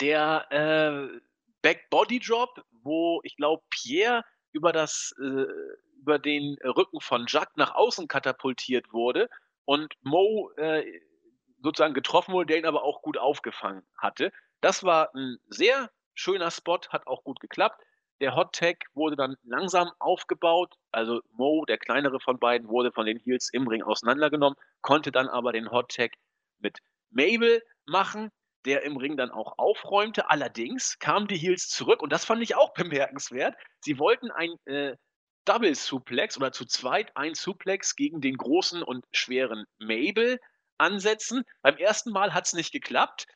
Der 0.00 0.46
äh, 0.50 1.20
Back 1.60 1.88
Body 1.90 2.18
Drop, 2.18 2.64
wo 2.82 3.20
ich 3.24 3.36
glaube, 3.36 3.62
Pierre 3.70 4.24
über 4.52 4.72
das 4.72 5.14
äh, 5.20 5.46
über 5.98 6.18
den 6.18 6.56
Rücken 6.64 7.00
von 7.00 7.26
Jack 7.28 7.56
nach 7.56 7.74
außen 7.74 8.08
katapultiert 8.08 8.92
wurde 8.92 9.28
und 9.64 9.94
Mo 10.02 10.50
äh, 10.56 10.84
sozusagen 11.62 11.94
getroffen 11.94 12.32
wurde, 12.34 12.46
der 12.46 12.58
ihn 12.58 12.66
aber 12.66 12.82
auch 12.82 13.02
gut 13.02 13.18
aufgefangen 13.18 13.82
hatte. 13.96 14.32
Das 14.60 14.82
war 14.82 15.14
ein 15.14 15.38
sehr 15.48 15.90
schöner 16.14 16.50
Spot, 16.50 16.80
hat 16.88 17.06
auch 17.06 17.22
gut 17.24 17.40
geklappt. 17.40 17.80
Der 18.20 18.36
Hot 18.36 18.54
Tag 18.54 18.84
wurde 18.94 19.16
dann 19.16 19.36
langsam 19.42 19.90
aufgebaut. 19.98 20.74
Also 20.90 21.20
Mo, 21.32 21.64
der 21.64 21.78
kleinere 21.78 22.20
von 22.20 22.38
beiden, 22.38 22.68
wurde 22.68 22.92
von 22.92 23.06
den 23.06 23.18
Heels 23.18 23.48
im 23.52 23.66
Ring 23.66 23.82
auseinandergenommen, 23.82 24.58
konnte 24.80 25.10
dann 25.10 25.28
aber 25.28 25.52
den 25.52 25.70
Hot 25.70 25.94
Tag 25.94 26.12
mit 26.58 26.78
Mabel 27.10 27.62
machen, 27.86 28.30
der 28.64 28.82
im 28.82 28.96
Ring 28.96 29.16
dann 29.16 29.30
auch 29.30 29.58
aufräumte. 29.58 30.30
Allerdings 30.30 30.98
kamen 30.98 31.26
die 31.28 31.36
Heels 31.36 31.68
zurück 31.68 32.02
und 32.02 32.12
das 32.12 32.24
fand 32.24 32.42
ich 32.42 32.56
auch 32.56 32.74
bemerkenswert. 32.74 33.56
Sie 33.80 33.98
wollten 33.98 34.30
ein 34.30 34.54
äh, 34.66 34.96
Double 35.44 35.74
Suplex 35.74 36.36
oder 36.36 36.52
zu 36.52 36.64
zweit 36.64 37.16
ein 37.16 37.34
Suplex 37.34 37.96
gegen 37.96 38.20
den 38.20 38.36
großen 38.36 38.82
und 38.82 39.04
schweren 39.12 39.64
Mabel 39.78 40.38
ansetzen. 40.78 41.42
Beim 41.62 41.76
ersten 41.76 42.10
Mal 42.10 42.32
hat 42.32 42.46
es 42.46 42.52
nicht 42.52 42.72
geklappt. 42.72 43.26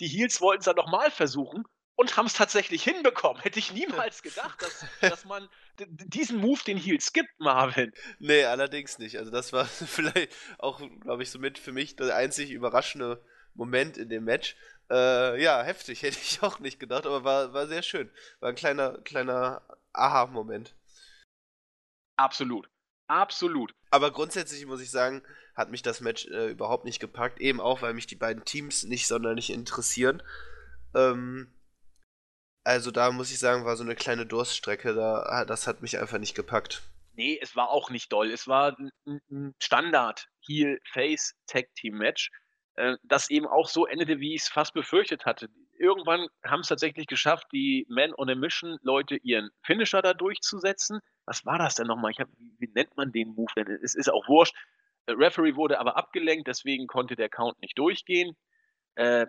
Die 0.00 0.06
Heels 0.06 0.40
wollten 0.40 0.60
es 0.60 0.66
dann 0.66 0.76
nochmal 0.76 1.10
versuchen 1.10 1.64
und 1.96 2.16
haben 2.16 2.26
es 2.26 2.34
tatsächlich 2.34 2.84
hinbekommen. 2.84 3.42
Hätte 3.42 3.58
ich 3.58 3.72
niemals 3.72 4.22
gedacht, 4.22 4.60
dass, 4.62 4.84
dass 5.00 5.24
man 5.24 5.48
diesen 5.78 6.38
Move 6.38 6.60
den 6.64 6.76
Heels 6.76 7.12
gibt, 7.12 7.30
Marvin. 7.38 7.92
Nee, 8.18 8.44
allerdings 8.44 8.98
nicht. 8.98 9.18
Also 9.18 9.30
das 9.30 9.52
war 9.52 9.64
vielleicht 9.86 10.34
auch, 10.58 10.80
glaube 11.00 11.22
ich, 11.22 11.30
somit 11.30 11.58
für 11.58 11.72
mich 11.72 11.96
der 11.96 12.14
einzig 12.14 12.50
überraschende 12.50 13.24
Moment 13.56 13.96
in 13.96 14.08
dem 14.08 14.24
Match. 14.24 14.56
Äh, 14.90 15.42
ja, 15.42 15.62
heftig, 15.62 16.02
hätte 16.02 16.18
ich 16.18 16.42
auch 16.42 16.58
nicht 16.58 16.78
gedacht, 16.78 17.06
aber 17.06 17.24
war, 17.24 17.52
war 17.52 17.66
sehr 17.66 17.82
schön. 17.82 18.10
War 18.40 18.50
ein 18.50 18.54
kleiner, 18.54 18.98
kleiner 19.02 19.62
Aha-Moment. 19.92 20.74
Absolut. 22.16 22.68
Absolut. 23.08 23.72
Aber 23.90 24.10
grundsätzlich 24.10 24.66
muss 24.66 24.80
ich 24.80 24.90
sagen, 24.90 25.22
hat 25.54 25.70
mich 25.70 25.82
das 25.82 26.00
Match 26.00 26.26
äh, 26.26 26.48
überhaupt 26.50 26.84
nicht 26.84 26.98
gepackt. 27.00 27.40
Eben 27.40 27.60
auch, 27.60 27.82
weil 27.82 27.94
mich 27.94 28.06
die 28.06 28.16
beiden 28.16 28.44
Teams 28.44 28.84
nicht 28.84 29.06
sonderlich 29.06 29.50
interessieren. 29.50 30.22
Ähm, 30.94 31.52
also 32.64 32.90
da 32.90 33.12
muss 33.12 33.30
ich 33.30 33.38
sagen, 33.38 33.64
war 33.64 33.76
so 33.76 33.84
eine 33.84 33.94
kleine 33.94 34.26
Durststrecke. 34.26 34.94
Da, 34.94 35.44
das 35.44 35.66
hat 35.66 35.82
mich 35.82 35.98
einfach 35.98 36.18
nicht 36.18 36.34
gepackt. 36.34 36.82
Nee, 37.14 37.38
es 37.40 37.54
war 37.54 37.70
auch 37.70 37.90
nicht 37.90 38.12
doll. 38.12 38.30
Es 38.30 38.48
war 38.48 38.76
ein 39.06 39.54
Standard 39.62 40.28
Heel-Face-Tag-Team-Match. 40.46 42.30
Äh, 42.76 42.96
das 43.02 43.30
eben 43.30 43.46
auch 43.46 43.68
so 43.68 43.86
endete, 43.86 44.20
wie 44.20 44.34
ich 44.34 44.42
es 44.42 44.48
fast 44.48 44.74
befürchtet 44.74 45.26
hatte. 45.26 45.48
Irgendwann 45.78 46.28
haben 46.44 46.60
es 46.60 46.68
tatsächlich 46.68 47.06
geschafft, 47.06 47.46
die 47.52 47.86
Men 47.88 48.14
on 48.14 48.30
a 48.30 48.34
Mission 48.34 48.78
Leute 48.82 49.16
ihren 49.16 49.50
Finisher 49.62 50.02
da 50.02 50.14
durchzusetzen. 50.14 51.00
Was 51.26 51.44
war 51.44 51.58
das 51.58 51.74
denn 51.74 51.86
nochmal? 51.86 52.12
Ich 52.12 52.20
hab, 52.20 52.28
wie, 52.38 52.54
wie 52.58 52.70
nennt 52.74 52.96
man 52.96 53.12
den 53.12 53.28
Move 53.34 53.52
denn? 53.56 53.78
Es 53.82 53.94
ist 53.94 54.10
auch 54.10 54.28
wurscht. 54.28 54.54
Äh, 55.06 55.12
Referee 55.12 55.56
wurde 55.56 55.78
aber 55.80 55.96
abgelenkt, 55.96 56.48
deswegen 56.48 56.86
konnte 56.86 57.16
der 57.16 57.28
Count 57.28 57.60
nicht 57.60 57.78
durchgehen. 57.78 58.36
Äh, 58.94 59.26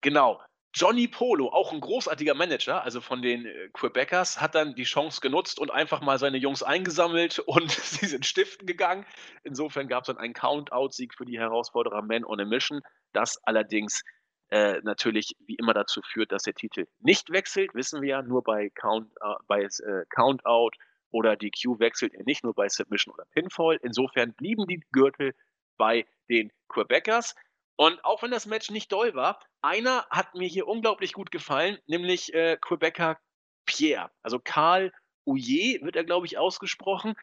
genau. 0.00 0.40
Johnny 0.74 1.08
Polo, 1.08 1.48
auch 1.48 1.72
ein 1.72 1.80
großartiger 1.80 2.34
Manager, 2.34 2.82
also 2.84 3.00
von 3.00 3.22
den 3.22 3.46
äh, 3.46 3.68
Quebecers, 3.72 4.40
hat 4.40 4.54
dann 4.54 4.74
die 4.74 4.84
Chance 4.84 5.20
genutzt 5.20 5.58
und 5.58 5.70
einfach 5.70 6.00
mal 6.00 6.18
seine 6.18 6.36
Jungs 6.36 6.62
eingesammelt 6.62 7.38
und 7.46 7.70
sie 7.70 8.06
sind 8.06 8.26
stiften 8.26 8.66
gegangen. 8.66 9.06
Insofern 9.44 9.88
gab 9.88 10.02
es 10.02 10.08
dann 10.08 10.18
einen 10.18 10.34
Count-Out-Sieg 10.34 11.14
für 11.14 11.24
die 11.24 11.38
Herausforderer 11.38 12.02
Men 12.02 12.24
on 12.24 12.40
a 12.40 12.44
Mission, 12.44 12.82
das 13.12 13.38
allerdings 13.44 14.02
äh, 14.50 14.80
natürlich 14.82 15.36
wie 15.46 15.56
immer 15.56 15.74
dazu 15.74 16.00
führt, 16.02 16.32
dass 16.32 16.42
der 16.42 16.54
Titel 16.54 16.86
nicht 17.00 17.30
wechselt, 17.30 17.74
wissen 17.74 18.00
wir 18.02 18.08
ja, 18.08 18.22
nur 18.22 18.42
bei 18.42 18.70
Count, 18.70 19.10
äh, 19.20 19.34
bei, 19.46 19.62
äh, 19.62 20.04
Count-Out 20.10 20.76
oder 21.10 21.36
DQ 21.36 21.78
wechselt 21.78 22.14
er 22.14 22.24
nicht 22.24 22.44
nur 22.44 22.54
bei 22.54 22.68
Submission 22.68 23.14
oder 23.14 23.24
Pinfall. 23.32 23.78
Insofern 23.82 24.34
blieben 24.34 24.66
die 24.66 24.82
Gürtel 24.92 25.34
bei 25.76 26.06
den 26.28 26.52
Quebecers. 26.68 27.34
Und 27.78 28.04
auch 28.04 28.22
wenn 28.22 28.32
das 28.32 28.46
Match 28.46 28.70
nicht 28.70 28.90
doll 28.90 29.14
war, 29.14 29.38
einer 29.62 30.04
hat 30.10 30.34
mir 30.34 30.48
hier 30.48 30.66
unglaublich 30.66 31.12
gut 31.12 31.30
gefallen, 31.30 31.78
nämlich 31.86 32.34
äh, 32.34 32.56
Quebecer 32.60 33.18
Pierre. 33.66 34.10
Also 34.20 34.40
Karl 34.40 34.92
Ouillet 35.24 35.82
wird 35.82 35.94
er, 35.94 36.02
glaube 36.02 36.26
ich, 36.26 36.38
ausgesprochen. 36.38 37.14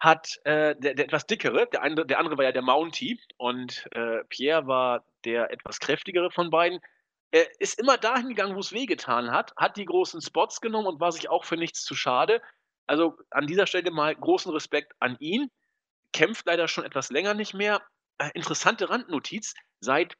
Hat 0.00 0.38
äh, 0.44 0.74
der, 0.76 0.94
der, 0.94 1.04
etwas 1.06 1.26
dickere, 1.26 1.66
der 1.66 1.82
andere, 1.82 2.06
der 2.06 2.20
andere 2.20 2.38
war 2.38 2.44
ja 2.44 2.52
der 2.52 2.62
Mountie 2.62 3.20
und 3.36 3.86
äh, 3.92 4.24
Pierre 4.30 4.66
war 4.66 5.04
der 5.26 5.50
etwas 5.50 5.78
kräftigere 5.78 6.30
von 6.30 6.48
beiden. 6.48 6.80
Er 7.30 7.60
ist 7.60 7.78
immer 7.78 7.98
dahin 7.98 8.28
gegangen, 8.30 8.56
wo 8.56 8.60
es 8.60 8.72
wehgetan 8.72 9.30
hat, 9.30 9.52
hat 9.56 9.76
die 9.76 9.84
großen 9.84 10.22
Spots 10.22 10.62
genommen 10.62 10.86
und 10.86 11.00
war 11.00 11.12
sich 11.12 11.28
auch 11.28 11.44
für 11.44 11.58
nichts 11.58 11.84
zu 11.84 11.94
schade. 11.94 12.40
Also 12.86 13.18
an 13.28 13.46
dieser 13.46 13.66
Stelle 13.66 13.90
mal 13.90 14.14
großen 14.14 14.52
Respekt 14.52 14.94
an 15.00 15.18
ihn. 15.20 15.50
Kämpft 16.14 16.46
leider 16.46 16.66
schon 16.66 16.84
etwas 16.84 17.10
länger 17.10 17.34
nicht 17.34 17.52
mehr. 17.52 17.82
Äh, 18.18 18.30
interessante 18.34 18.90
Randnotiz. 18.90 19.54
Seit, 19.80 20.16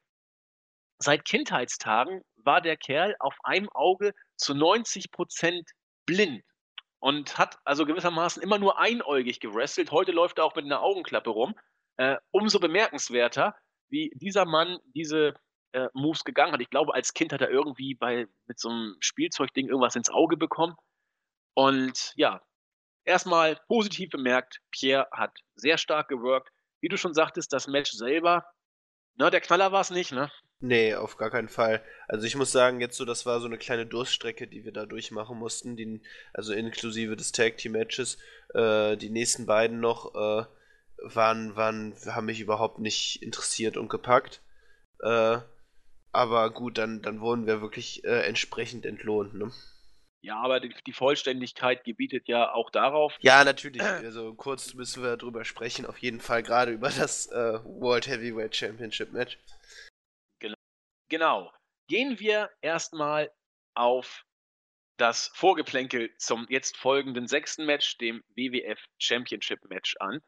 seit 0.99 1.25
Kindheitstagen 1.25 2.21
war 2.37 2.61
der 2.61 2.77
Kerl 2.77 3.15
auf 3.19 3.35
einem 3.43 3.69
Auge 3.69 4.13
zu 4.37 4.53
90 4.53 5.11
Prozent 5.11 5.69
blind 6.05 6.43
und 6.99 7.37
hat 7.37 7.57
also 7.65 7.85
gewissermaßen 7.85 8.41
immer 8.41 8.57
nur 8.57 8.79
einäugig 8.79 9.39
gewrestelt. 9.39 9.91
Heute 9.91 10.11
läuft 10.11 10.37
er 10.37 10.45
auch 10.45 10.55
mit 10.55 10.65
einer 10.65 10.81
Augenklappe 10.81 11.29
rum. 11.29 11.55
Äh, 11.97 12.17
umso 12.31 12.59
bemerkenswerter, 12.59 13.55
wie 13.89 14.11
dieser 14.15 14.45
Mann 14.45 14.79
diese 14.95 15.33
äh, 15.73 15.87
Moves 15.93 16.23
gegangen 16.23 16.53
hat. 16.53 16.61
Ich 16.61 16.69
glaube, 16.69 16.93
als 16.93 17.13
Kind 17.13 17.33
hat 17.33 17.41
er 17.41 17.49
irgendwie 17.49 17.95
bei, 17.95 18.27
mit 18.45 18.59
so 18.59 18.69
einem 18.69 18.95
Spielzeugding 19.01 19.67
irgendwas 19.67 19.95
ins 19.95 20.09
Auge 20.09 20.37
bekommen. 20.37 20.75
Und 21.55 22.13
ja, 22.15 22.41
erstmal 23.03 23.59
positiv 23.67 24.09
bemerkt, 24.11 24.61
Pierre 24.71 25.07
hat 25.11 25.37
sehr 25.55 25.77
stark 25.77 26.07
gewirkt. 26.07 26.51
Wie 26.81 26.89
du 26.89 26.97
schon 26.97 27.13
sagtest, 27.13 27.51
das 27.53 27.67
Match 27.67 27.91
selber 27.91 28.45
Ne, 29.19 29.29
der 29.29 29.41
Knaller 29.41 29.73
war 29.73 29.81
es 29.81 29.89
nicht, 29.89 30.13
ne? 30.13 30.31
Nee, 30.61 30.95
auf 30.95 31.17
gar 31.17 31.29
keinen 31.29 31.49
Fall. 31.49 31.83
Also 32.07 32.25
ich 32.25 32.37
muss 32.37 32.53
sagen, 32.53 32.79
jetzt 32.79 32.95
so, 32.95 33.03
das 33.03 33.25
war 33.25 33.41
so 33.41 33.47
eine 33.47 33.57
kleine 33.57 33.85
Durststrecke, 33.85 34.47
die 34.47 34.63
wir 34.63 34.71
da 34.71 34.85
durchmachen 34.85 35.37
mussten, 35.37 35.75
die, 35.75 36.01
also 36.33 36.53
inklusive 36.53 37.17
des 37.17 37.33
Tag 37.33 37.57
Team 37.57 37.73
Matches. 37.73 38.17
Äh, 38.53 38.95
die 38.95 39.09
nächsten 39.09 39.45
beiden 39.45 39.81
noch 39.81 40.15
äh, 40.15 40.45
waren, 41.03 41.55
waren, 41.57 41.93
haben 42.05 42.27
mich 42.27 42.39
überhaupt 42.39 42.79
nicht 42.79 43.21
interessiert 43.21 43.75
und 43.75 43.89
gepackt. 43.89 44.41
Äh, 45.01 45.39
aber 46.13 46.49
gut, 46.51 46.77
dann, 46.77 47.01
dann 47.01 47.19
wurden 47.19 47.45
wir 47.45 47.61
wirklich 47.61 48.05
äh, 48.05 48.21
entsprechend 48.21 48.85
entlohnt, 48.85 49.33
ne? 49.33 49.51
Ja, 50.21 50.37
aber 50.37 50.59
die, 50.59 50.73
die, 50.85 50.93
Vollständigkeit 50.93 51.83
gebietet 51.85 52.27
ja 52.27 52.51
auch 52.51 52.69
darauf. 52.69 53.15
Ja, 53.21 53.43
natürlich. 53.45 53.81
Also 53.81 54.33
kurz 54.35 54.73
müssen 54.73 55.01
wir 55.01 55.15
darüber 55.15 55.45
sprechen, 55.45 55.85
auf 55.85 55.97
jeden 55.99 56.19
Fall 56.19 56.43
gerade 56.43 56.73
über 56.73 56.89
das 56.89 57.27
äh, 57.27 57.59
World 57.63 58.07
Heavyweight 58.07 58.55
Championship 58.55 59.13
Match. 59.13 59.37
Genau. 60.39 60.55
genau. 61.07 61.53
Gehen 61.87 62.19
wir 62.19 62.49
erstmal 62.61 63.31
auf 63.75 64.25
das 64.97 65.31
Vorgeplänkel 65.33 66.13
zum 66.17 66.45
jetzt 66.49 66.75
folgenden 66.75 67.27
sechsten 67.27 67.65
Match, 67.65 67.97
dem 67.97 68.21
WWF 68.35 68.79
Championship 68.97 69.63
Match 69.69 69.95
an. 69.99 70.21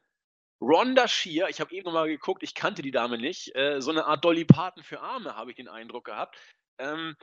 Ronda 0.61 1.07
Shear, 1.07 1.49
ich 1.49 1.59
habe 1.59 1.73
eben 1.73 1.85
nochmal 1.85 2.07
geguckt, 2.07 2.43
ich 2.43 2.53
kannte 2.53 2.81
die 2.81 2.91
Dame 2.91 3.17
nicht, 3.17 3.55
äh, 3.55 3.81
so 3.81 3.91
eine 3.91 4.05
Art 4.05 4.23
Dolly 4.23 4.45
Parton 4.45 4.83
für 4.83 5.01
Arme, 5.01 5.35
habe 5.35 5.51
ich 5.51 5.57
den 5.57 5.67
Eindruck 5.67 6.05
gehabt. 6.05 6.37
Ähm, 6.77 7.15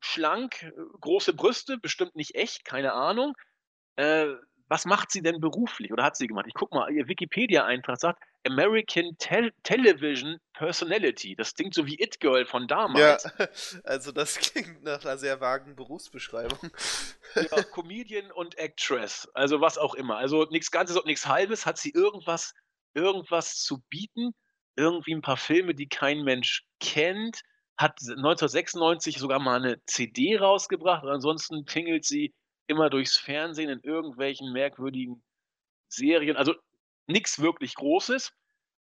schlank, 0.00 0.72
große 1.00 1.34
Brüste, 1.34 1.78
bestimmt 1.78 2.16
nicht 2.16 2.34
echt, 2.34 2.64
keine 2.64 2.92
Ahnung. 2.92 3.34
Äh, 3.96 4.34
was 4.72 4.86
macht 4.86 5.10
sie 5.10 5.20
denn 5.20 5.38
beruflich 5.38 5.92
oder 5.92 6.02
hat 6.02 6.16
sie 6.16 6.26
gemacht? 6.26 6.46
Ich 6.48 6.54
guck 6.54 6.72
mal, 6.72 6.90
ihr 6.90 7.06
Wikipedia-Eintrag 7.06 8.00
sagt 8.00 8.22
American 8.46 9.16
Tel 9.18 9.52
Television 9.64 10.38
Personality. 10.54 11.36
Das 11.36 11.54
klingt 11.54 11.74
so 11.74 11.86
wie 11.86 12.00
It 12.00 12.20
Girl 12.20 12.46
von 12.46 12.66
damals. 12.66 13.24
Ja, 13.38 13.48
also 13.84 14.12
das 14.12 14.38
klingt 14.38 14.82
nach 14.82 15.04
einer 15.04 15.18
sehr 15.18 15.42
vagen 15.42 15.76
Berufsbeschreibung. 15.76 16.70
Ja, 17.34 17.62
Comedian 17.64 18.32
und 18.32 18.56
Actress, 18.56 19.28
also 19.34 19.60
was 19.60 19.76
auch 19.76 19.94
immer. 19.94 20.16
Also 20.16 20.46
nichts 20.50 20.70
Ganzes 20.70 20.96
und 20.96 21.04
nichts 21.04 21.26
Halbes. 21.26 21.66
Hat 21.66 21.76
sie 21.76 21.90
irgendwas, 21.90 22.54
irgendwas 22.94 23.56
zu 23.56 23.82
bieten? 23.90 24.32
Irgendwie 24.74 25.14
ein 25.14 25.20
paar 25.20 25.36
Filme, 25.36 25.74
die 25.74 25.88
kein 25.88 26.22
Mensch 26.22 26.64
kennt? 26.80 27.42
Hat 27.76 27.98
1996 28.00 29.18
sogar 29.18 29.38
mal 29.38 29.56
eine 29.56 29.84
CD 29.86 30.36
rausgebracht 30.36 31.04
ansonsten 31.04 31.66
tingelt 31.66 32.04
sie 32.04 32.34
immer 32.66 32.90
durchs 32.90 33.16
Fernsehen 33.16 33.70
in 33.70 33.80
irgendwelchen 33.80 34.52
merkwürdigen 34.52 35.22
Serien. 35.88 36.36
Also 36.36 36.54
nichts 37.06 37.40
wirklich 37.40 37.74
Großes. 37.74 38.32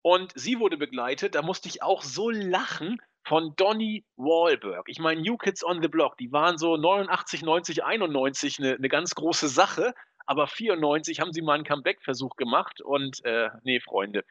Und 0.02 0.32
sie 0.34 0.58
wurde 0.58 0.76
begleitet, 0.76 1.34
da 1.34 1.42
musste 1.42 1.68
ich 1.68 1.82
auch 1.82 2.02
so 2.02 2.30
lachen, 2.30 3.00
von 3.26 3.54
Donny 3.56 4.04
Wahlberg. 4.16 4.86
Ich 4.88 4.98
meine, 4.98 5.22
New 5.22 5.36
Kids 5.36 5.64
on 5.64 5.80
the 5.80 5.88
Block, 5.88 6.18
die 6.18 6.30
waren 6.30 6.58
so 6.58 6.76
89, 6.76 7.42
90, 7.42 7.84
91 7.84 8.58
eine, 8.58 8.74
eine 8.74 8.88
ganz 8.88 9.14
große 9.14 9.48
Sache, 9.48 9.94
aber 10.26 10.46
94 10.46 11.20
haben 11.20 11.32
sie 11.32 11.42
mal 11.42 11.54
einen 11.54 11.64
Comeback-Versuch 11.64 12.36
gemacht 12.36 12.82
und 12.82 13.24
äh, 13.24 13.48
nee, 13.62 13.80
Freunde, 13.80 14.24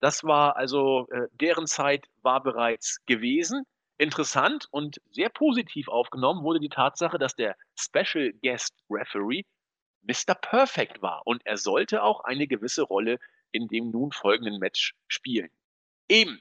das 0.00 0.24
war 0.24 0.56
also, 0.56 1.06
äh, 1.10 1.28
deren 1.32 1.66
Zeit 1.66 2.06
war 2.22 2.42
bereits 2.42 3.02
gewesen. 3.06 3.64
Interessant 3.96 4.66
und 4.72 5.00
sehr 5.10 5.28
positiv 5.28 5.88
aufgenommen 5.88 6.42
wurde 6.42 6.58
die 6.58 6.68
Tatsache, 6.68 7.18
dass 7.18 7.36
der 7.36 7.56
Special 7.78 8.32
Guest 8.42 8.74
Referee 8.90 9.44
Mr. 10.02 10.34
Perfect 10.34 11.00
war 11.00 11.22
und 11.24 11.46
er 11.46 11.56
sollte 11.56 12.02
auch 12.02 12.20
eine 12.24 12.46
gewisse 12.46 12.82
Rolle 12.82 13.18
in 13.52 13.68
dem 13.68 13.90
nun 13.90 14.10
folgenden 14.10 14.58
Match 14.58 14.94
spielen. 15.06 15.48
Eben, 16.08 16.40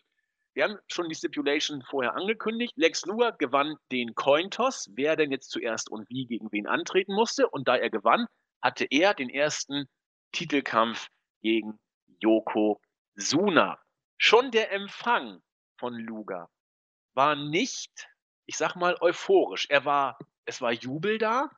wir 0.54 0.66
haben 0.66 0.78
schon 0.88 1.10
die 1.10 1.16
Stipulation 1.16 1.84
vorher 1.84 2.16
angekündigt. 2.16 2.74
Lex 2.76 3.06
Luger 3.06 3.32
gewann 3.34 3.78
den 3.92 4.14
Cointoss, 4.16 4.90
wer 4.94 5.16
denn 5.16 5.32
jetzt 5.32 5.50
zuerst 5.50 5.90
und 5.90 6.10
wie 6.10 6.26
gegen 6.26 6.52
wen 6.52 6.68
antreten 6.68 7.14
musste. 7.14 7.50
Und 7.50 7.68
da 7.68 7.76
er 7.76 7.90
gewann, 7.90 8.28
hatte 8.62 8.86
er 8.90 9.14
den 9.14 9.30
ersten 9.30 9.88
Titelkampf 10.32 11.08
gegen 11.42 11.80
Yoko 12.20 12.82
Suna. 13.16 13.80
Schon 14.18 14.52
der 14.52 14.72
Empfang 14.72 15.42
von 15.78 15.96
Luger 15.96 16.50
war 17.16 17.36
nicht, 17.36 18.10
ich 18.46 18.58
sag 18.58 18.76
mal, 18.76 18.98
euphorisch. 19.02 19.68
Er 19.70 19.86
war, 19.86 20.18
es 20.46 20.62
war 20.62 20.72
Jubel 20.72 21.18
da, 21.18 21.50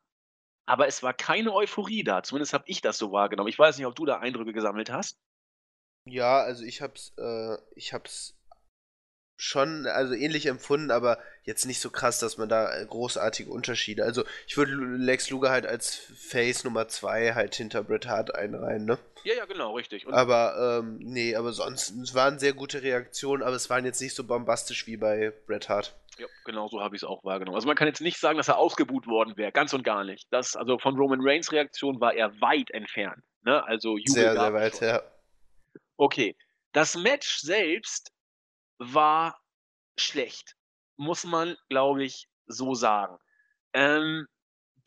aber 0.66 0.88
es 0.88 1.03
war 1.03 1.14
keine 1.14 1.53
Euphorie 1.53 2.03
da. 2.03 2.24
Zumindest 2.24 2.53
habe 2.53 2.66
ich 2.68 2.82
das 2.82 2.97
so 2.97 3.12
wahrgenommen. 3.12 3.49
Ich 3.49 3.60
weiß 3.60 3.78
nicht, 3.78 3.86
ob 3.86 3.95
du 3.95 4.06
da 4.06 4.20
Eindrücke 4.20 4.53
gesammelt 4.53 4.91
hast. 4.91 5.18
Ja, 6.08 6.41
also 6.41 6.64
ich 6.64 6.82
hab's, 6.82 7.14
äh, 7.18 7.58
ich 7.76 7.93
hab's 7.93 8.38
schon, 9.38 9.86
also 9.88 10.13
ähnlich 10.13 10.45
empfunden, 10.45 10.91
aber 10.91 11.17
jetzt 11.43 11.65
nicht 11.65 11.79
so 11.79 11.89
krass, 11.89 12.19
dass 12.19 12.38
man 12.38 12.49
da 12.49 12.73
äh, 12.73 12.86
großartige 12.86 13.49
Unterschiede. 13.51 14.03
Also 14.03 14.23
ich 14.47 14.57
würde 14.57 14.73
Lex 14.73 15.29
Luger 15.29 15.49
halt 15.51 15.65
als 15.65 15.95
Face 15.95 16.63
Nummer 16.63 16.88
2 16.88 17.33
halt 17.33 17.55
hinter 17.55 17.83
Bret 17.83 18.07
Hart 18.07 18.33
einreihen, 18.33 18.86
ne? 18.86 18.97
Ja, 19.23 19.33
ja, 19.36 19.45
genau, 19.45 19.75
richtig. 19.75 20.05
Und 20.05 20.13
aber, 20.13 20.81
ähm, 20.83 20.99
nee, 20.99 21.36
aber 21.36 21.51
sonst, 21.51 21.89
es 21.91 22.13
waren 22.13 22.39
sehr 22.39 22.53
gute 22.53 22.83
Reaktionen, 22.83 23.43
aber 23.43 23.55
es 23.55 23.69
waren 23.69 23.83
jetzt 23.83 24.01
nicht 24.01 24.15
so 24.15 24.23
bombastisch 24.23 24.88
wie 24.88 24.97
bei 24.97 25.33
Bret 25.47 25.67
Hart. 25.67 25.95
Ja, 26.17 26.27
genau 26.45 26.67
so 26.67 26.79
habe 26.81 26.95
ich 26.95 27.01
es 27.01 27.07
auch 27.07 27.23
wahrgenommen. 27.23 27.55
Also 27.55 27.67
man 27.67 27.75
kann 27.75 27.88
jetzt 27.88 28.01
nicht 28.01 28.19
sagen, 28.19 28.38
dass 28.38 28.47
er 28.47 28.57
ausgebuht 28.57 29.05
worden 29.07 29.36
wäre, 29.36 29.51
ganz 29.51 29.73
und 29.73 29.83
gar 29.83 30.03
nicht. 30.03 30.27
Das, 30.31 30.55
also 30.55 30.77
von 30.77 30.95
Roman 30.95 31.19
Reigns 31.21 31.51
Reaktion 31.51 31.99
war 31.99 32.13
er 32.13 32.39
weit 32.39 32.71
entfernt. 32.71 33.21
Ne? 33.43 33.63
Also 33.65 33.97
Jubel 33.97 34.13
Sehr, 34.13 34.33
sehr 34.33 34.53
weit, 34.53 34.77
schon. 34.77 34.88
ja. 34.88 35.01
Okay. 35.97 36.36
Das 36.71 36.95
Match 36.95 37.39
selbst 37.39 38.11
war 38.78 39.39
schlecht. 39.97 40.55
Muss 40.97 41.26
man, 41.26 41.55
glaube 41.69 42.03
ich, 42.03 42.28
so 42.47 42.73
sagen. 42.73 43.17
Ähm, 43.73 44.28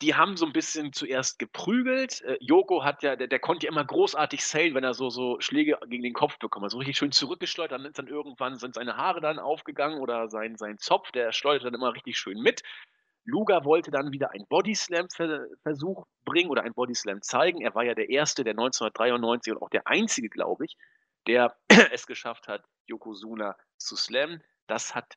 die 0.01 0.15
haben 0.15 0.37
so 0.37 0.45
ein 0.45 0.53
bisschen 0.53 0.93
zuerst 0.93 1.39
geprügelt. 1.39 2.21
Äh, 2.21 2.37
Joko 2.39 2.83
hat 2.83 3.03
ja 3.03 3.15
der 3.15 3.27
der 3.27 3.39
konnte 3.39 3.65
ja 3.65 3.71
immer 3.71 3.83
großartig 3.83 4.43
sellen, 4.43 4.73
wenn 4.75 4.83
er 4.83 4.93
so 4.93 5.09
so 5.09 5.39
Schläge 5.39 5.77
gegen 5.87 6.03
den 6.03 6.13
Kopf 6.13 6.39
bekommen 6.39 6.65
hat. 6.65 6.71
So 6.71 6.77
richtig 6.77 6.97
schön 6.97 7.11
zurückgeschleudert, 7.11 7.79
dann 7.79 7.85
ist 7.85 7.99
dann 7.99 8.07
irgendwann 8.07 8.57
sind 8.57 8.75
seine 8.75 8.95
Haare 8.97 9.21
dann 9.21 9.39
aufgegangen 9.39 9.99
oder 9.99 10.29
sein 10.29 10.55
sein 10.55 10.77
Zopf, 10.77 11.11
der 11.11 11.31
schleudert 11.33 11.65
dann 11.65 11.73
immer 11.73 11.93
richtig 11.93 12.17
schön 12.17 12.41
mit. 12.41 12.63
Luger 13.25 13.65
wollte 13.65 13.91
dann 13.91 14.11
wieder 14.11 14.31
einen 14.31 14.47
Bodyslam-Versuch 14.47 16.05
bringen 16.25 16.49
oder 16.49 16.63
einen 16.63 16.73
Bodyslam 16.73 17.21
zeigen. 17.21 17.61
Er 17.61 17.75
war 17.75 17.83
ja 17.83 17.93
der 17.93 18.09
Erste, 18.09 18.43
der 18.43 18.53
1993 18.53 19.53
und 19.53 19.61
auch 19.61 19.69
der 19.69 19.85
Einzige, 19.85 20.29
glaube 20.29 20.65
ich, 20.65 20.77
der 21.29 21.55
es 21.93 22.07
geschafft 22.07 22.47
hat, 22.47 22.65
Yokozuna 22.87 23.55
zu 23.77 23.95
slammen. 23.95 24.43
Das 24.67 24.95
hat 24.95 25.13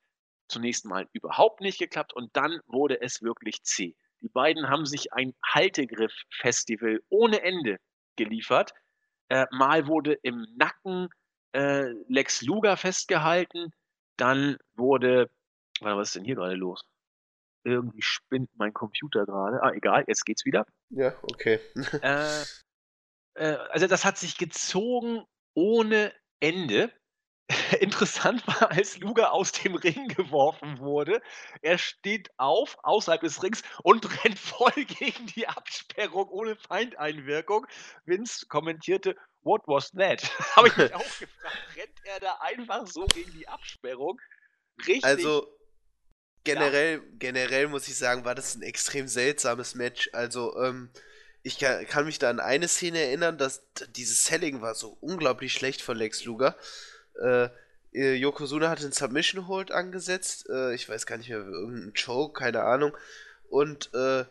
zunächst 0.48 0.84
mal 0.84 1.08
überhaupt 1.12 1.60
nicht 1.62 1.78
geklappt 1.78 2.12
und 2.12 2.36
dann 2.36 2.60
wurde 2.66 3.00
es 3.00 3.22
wirklich 3.22 3.62
zäh. 3.64 3.96
Die 4.20 4.28
beiden 4.28 4.68
haben 4.68 4.84
sich 4.84 5.12
ein 5.14 5.34
Haltegriff-Festival 5.44 7.02
ohne 7.08 7.42
Ende 7.42 7.78
geliefert. 8.16 8.74
Äh, 9.28 9.46
mal 9.50 9.86
wurde 9.86 10.12
im 10.22 10.46
Nacken 10.56 11.08
äh, 11.52 11.90
Lex 12.08 12.42
Luger 12.42 12.76
festgehalten, 12.76 13.72
dann 14.16 14.58
wurde, 14.74 15.30
warte, 15.80 15.96
was 15.96 16.08
ist 16.08 16.16
denn 16.16 16.24
hier 16.24 16.36
gerade 16.36 16.54
los? 16.54 16.84
Irgendwie 17.64 18.02
spinnt 18.02 18.50
mein 18.56 18.74
Computer 18.74 19.24
gerade. 19.24 19.62
Ah, 19.62 19.72
egal, 19.72 20.04
jetzt 20.06 20.24
geht's 20.24 20.44
wieder. 20.44 20.66
Ja, 20.90 21.14
okay. 21.22 21.60
äh, 22.02 22.42
äh, 23.34 23.56
also 23.70 23.86
das 23.86 24.04
hat 24.04 24.18
sich 24.18 24.36
gezogen 24.36 25.24
ohne 25.54 26.12
Ende. 26.40 26.92
Interessant 27.80 28.46
war, 28.46 28.70
als 28.70 28.98
Luger 28.98 29.32
aus 29.32 29.52
dem 29.52 29.74
Ring 29.74 30.08
geworfen 30.08 30.78
wurde. 30.78 31.20
Er 31.60 31.76
steht 31.76 32.30
auf, 32.38 32.78
außerhalb 32.82 33.20
des 33.20 33.42
Rings 33.42 33.62
und 33.82 34.06
rennt 34.24 34.38
voll 34.38 34.84
gegen 34.84 35.26
die 35.26 35.46
Absperrung 35.48 36.28
ohne 36.28 36.56
Feindeinwirkung. 36.56 37.66
Vince 38.04 38.46
kommentierte, 38.46 39.16
What 39.44 39.62
was 39.66 39.90
that? 39.92 40.22
Habe 40.56 40.68
ich 40.68 40.76
mich 40.76 40.94
auch 40.94 41.18
gefragt. 41.18 41.58
Rennt 41.76 42.00
er 42.04 42.20
da 42.20 42.38
einfach 42.40 42.86
so 42.86 43.06
gegen 43.06 43.32
die 43.32 43.48
Absperrung? 43.48 44.20
Richtig. 44.78 45.04
Also, 45.04 45.46
generell, 46.44 46.98
ja. 46.98 47.02
generell 47.18 47.68
muss 47.68 47.88
ich 47.88 47.96
sagen, 47.96 48.24
war 48.24 48.34
das 48.34 48.54
ein 48.54 48.62
extrem 48.62 49.08
seltsames 49.08 49.74
Match. 49.74 50.10
Also, 50.12 50.56
ähm, 50.58 50.90
ich 51.42 51.58
kann, 51.58 51.86
kann, 51.86 52.04
mich 52.04 52.18
da 52.18 52.30
an 52.30 52.40
eine 52.40 52.68
Szene 52.68 53.00
erinnern, 53.00 53.38
dass 53.38 53.62
dieses 53.96 54.24
Selling 54.24 54.60
war 54.60 54.74
so 54.74 54.96
unglaublich 55.00 55.52
schlecht 55.52 55.82
von 55.82 55.96
Lex 55.96 56.24
Luger. 56.24 56.56
Äh, 57.20 57.48
äh, 57.92 58.14
Yokozuna 58.14 58.70
hat 58.70 58.82
den 58.82 58.92
Submission 58.92 59.48
Hold 59.48 59.72
angesetzt. 59.72 60.48
Äh, 60.48 60.74
ich 60.74 60.88
weiß 60.88 61.06
gar 61.06 61.18
nicht 61.18 61.28
mehr, 61.28 61.38
irgendein 61.38 61.94
Choke, 61.94 62.38
keine 62.40 62.62
Ahnung. 62.62 62.96
Und 63.48 63.92
äh, 63.94 64.24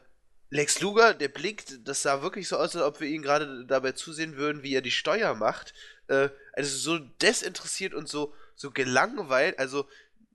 Lex 0.50 0.82
Luger, 0.82 1.14
der 1.14 1.30
blickt, 1.30 1.88
das 1.88 2.02
sah 2.02 2.22
wirklich 2.22 2.48
so 2.48 2.58
aus, 2.58 2.76
als 2.76 2.84
ob 2.84 3.00
wir 3.00 3.08
ihn 3.08 3.22
gerade 3.22 3.66
dabei 3.66 3.92
zusehen 3.94 4.38
würden, 4.38 4.64
wie 4.64 4.74
er 4.74 4.82
die 4.82 4.92
Steuer 4.92 5.36
macht. 5.36 5.74
Äh, 6.08 6.30
also 6.54 6.78
so 6.78 7.00
desinteressiert 7.22 7.94
und 7.94 8.10
so, 8.10 8.34
so 8.56 8.72
gelangweilt. 8.72 9.60
Also 9.60 9.88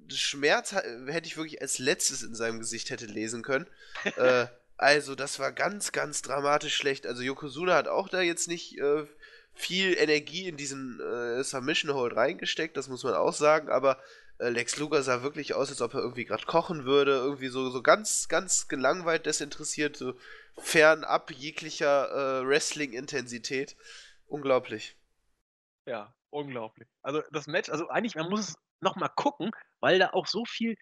Schmerz 0.08 0.72
hätte 0.72 1.26
ich 1.26 1.36
wirklich 1.36 1.60
als 1.60 1.78
letztes 1.78 2.22
in 2.22 2.34
seinem 2.34 2.60
Gesicht 2.60 2.90
hätte 2.90 3.06
lesen 3.06 3.42
können. 3.42 3.66
äh, 4.16 4.46
also 4.76 5.14
das 5.14 5.38
war 5.38 5.52
ganz, 5.52 5.92
ganz 5.92 6.22
dramatisch 6.22 6.74
schlecht. 6.74 7.06
Also 7.06 7.22
Yokozuna 7.22 7.74
hat 7.74 7.88
auch 7.88 8.08
da 8.08 8.20
jetzt 8.20 8.48
nicht 8.48 8.78
äh, 8.78 9.06
viel 9.54 9.96
Energie 9.96 10.46
in 10.46 10.56
diesen 10.56 11.00
äh, 11.00 11.42
Submission 11.42 11.94
Hold 11.94 12.14
reingesteckt, 12.14 12.76
das 12.76 12.88
muss 12.88 13.04
man 13.04 13.14
auch 13.14 13.32
sagen, 13.32 13.70
aber 13.70 13.98
äh, 14.38 14.50
Lex 14.50 14.76
Luger 14.76 15.02
sah 15.02 15.22
wirklich 15.22 15.54
aus, 15.54 15.70
als 15.70 15.80
ob 15.80 15.94
er 15.94 16.00
irgendwie 16.00 16.26
gerade 16.26 16.44
kochen 16.44 16.84
würde, 16.84 17.12
irgendwie 17.12 17.48
so, 17.48 17.70
so 17.70 17.82
ganz, 17.82 18.28
ganz 18.28 18.68
gelangweilt, 18.68 19.24
desinteressiert, 19.26 19.96
so 19.96 20.14
fernab 20.58 21.30
jeglicher 21.30 22.10
äh, 22.10 22.46
Wrestling-Intensität. 22.46 23.76
Unglaublich. 24.26 24.96
Ja, 25.86 26.14
unglaublich. 26.30 26.88
Also 27.02 27.22
das 27.30 27.46
Match, 27.46 27.70
also 27.70 27.88
eigentlich, 27.88 28.16
man 28.16 28.28
muss 28.28 28.48
es 28.48 28.54
nochmal 28.80 29.10
gucken, 29.14 29.52
weil 29.80 29.98
da 29.98 30.10
auch 30.12 30.26
so 30.26 30.44
viel 30.44 30.76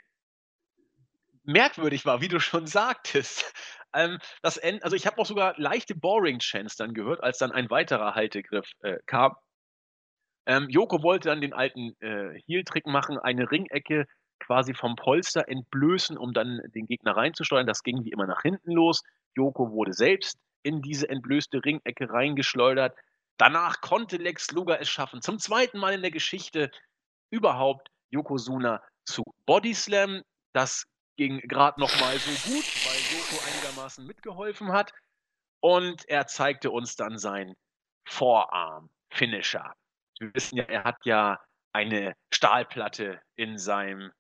merkwürdig 1.45 2.07
war, 2.07 2.21
wie 2.21 2.29
du 2.29 2.41
schon 2.41 2.67
sagtest. 2.67 3.53
Ähm, 3.95 4.19
das 4.43 4.57
End, 4.57 4.83
also 4.85 4.97
ich 4.97 5.07
habe 5.07 5.19
auch 5.19 5.27
sogar 5.27 5.55
leichte 5.57 5.95
Boring-Chance 5.95 6.77
dann 6.79 6.95
gehört, 6.95 7.23
als 7.23 7.39
dann 7.39 7.53
ein 7.53 7.71
weiterer 7.71 8.15
Haltegriff 8.15 8.71
äh, 8.81 8.99
kam. 9.07 9.37
Ähm, 10.47 10.69
Joko 10.69 11.03
wollte 11.03 11.29
dann 11.29 11.41
den 11.41 11.55
alten 11.55 11.95
äh, 12.01 12.39
Heel-Trick 12.47 12.87
machen, 12.87 13.19
eine 13.19 13.51
Ringecke 13.51 14.07
quasi 14.41 14.75
vom 14.75 14.97
Polster 14.97 15.49
entblößen, 15.49 16.19
um 16.19 16.35
dann 16.35 16.61
den 16.75 16.87
Gegner 16.87 17.17
reinzusteuern. 17.17 17.67
Das 17.67 17.83
ging 17.83 18.05
wie 18.05 18.11
immer 18.11 18.27
nach 18.27 18.43
hinten 18.43 18.73
los. 18.73 19.03
Joko 19.35 19.71
wurde 19.71 19.95
selbst 19.95 20.39
in 20.63 20.83
diese 20.83 21.09
entblößte 21.09 21.65
Ringecke 21.65 22.11
reingeschleudert. 22.11 22.95
Danach 23.39 23.81
konnte 23.81 24.17
Lex 24.17 24.51
Luger 24.53 24.81
es 24.81 24.89
schaffen, 24.89 25.23
zum 25.23 25.39
zweiten 25.39 25.79
Mal 25.79 25.95
in 25.95 26.03
der 26.03 26.11
Geschichte 26.11 26.71
überhaupt 27.31 27.89
Yokozuna 28.11 28.83
zu 29.05 29.23
Bodyslam. 29.47 30.23
Das 30.53 30.85
ging 31.17 31.41
gerade 31.41 31.81
noch 31.81 32.01
mal 32.01 32.17
so 32.19 32.51
gut, 32.51 32.65
weil 32.87 33.19
Joko 33.19 33.43
einigermaßen 33.47 34.07
mitgeholfen 34.07 34.73
hat. 34.73 34.93
Und 35.61 36.09
er 36.09 36.27
zeigte 36.27 36.71
uns 36.71 36.97
dann 36.97 37.19
seinen 37.19 37.55
Vorarm-Finisher. 38.05 39.75
Wir 40.19 40.35
wissen 40.35 40.57
ja, 40.57 40.65
er 40.65 40.85
hat 40.85 40.99
ja 41.05 41.41
eine 41.73 42.15
Stahlplatte 42.33 43.21
in 43.37 43.59
seinem, 43.59 44.13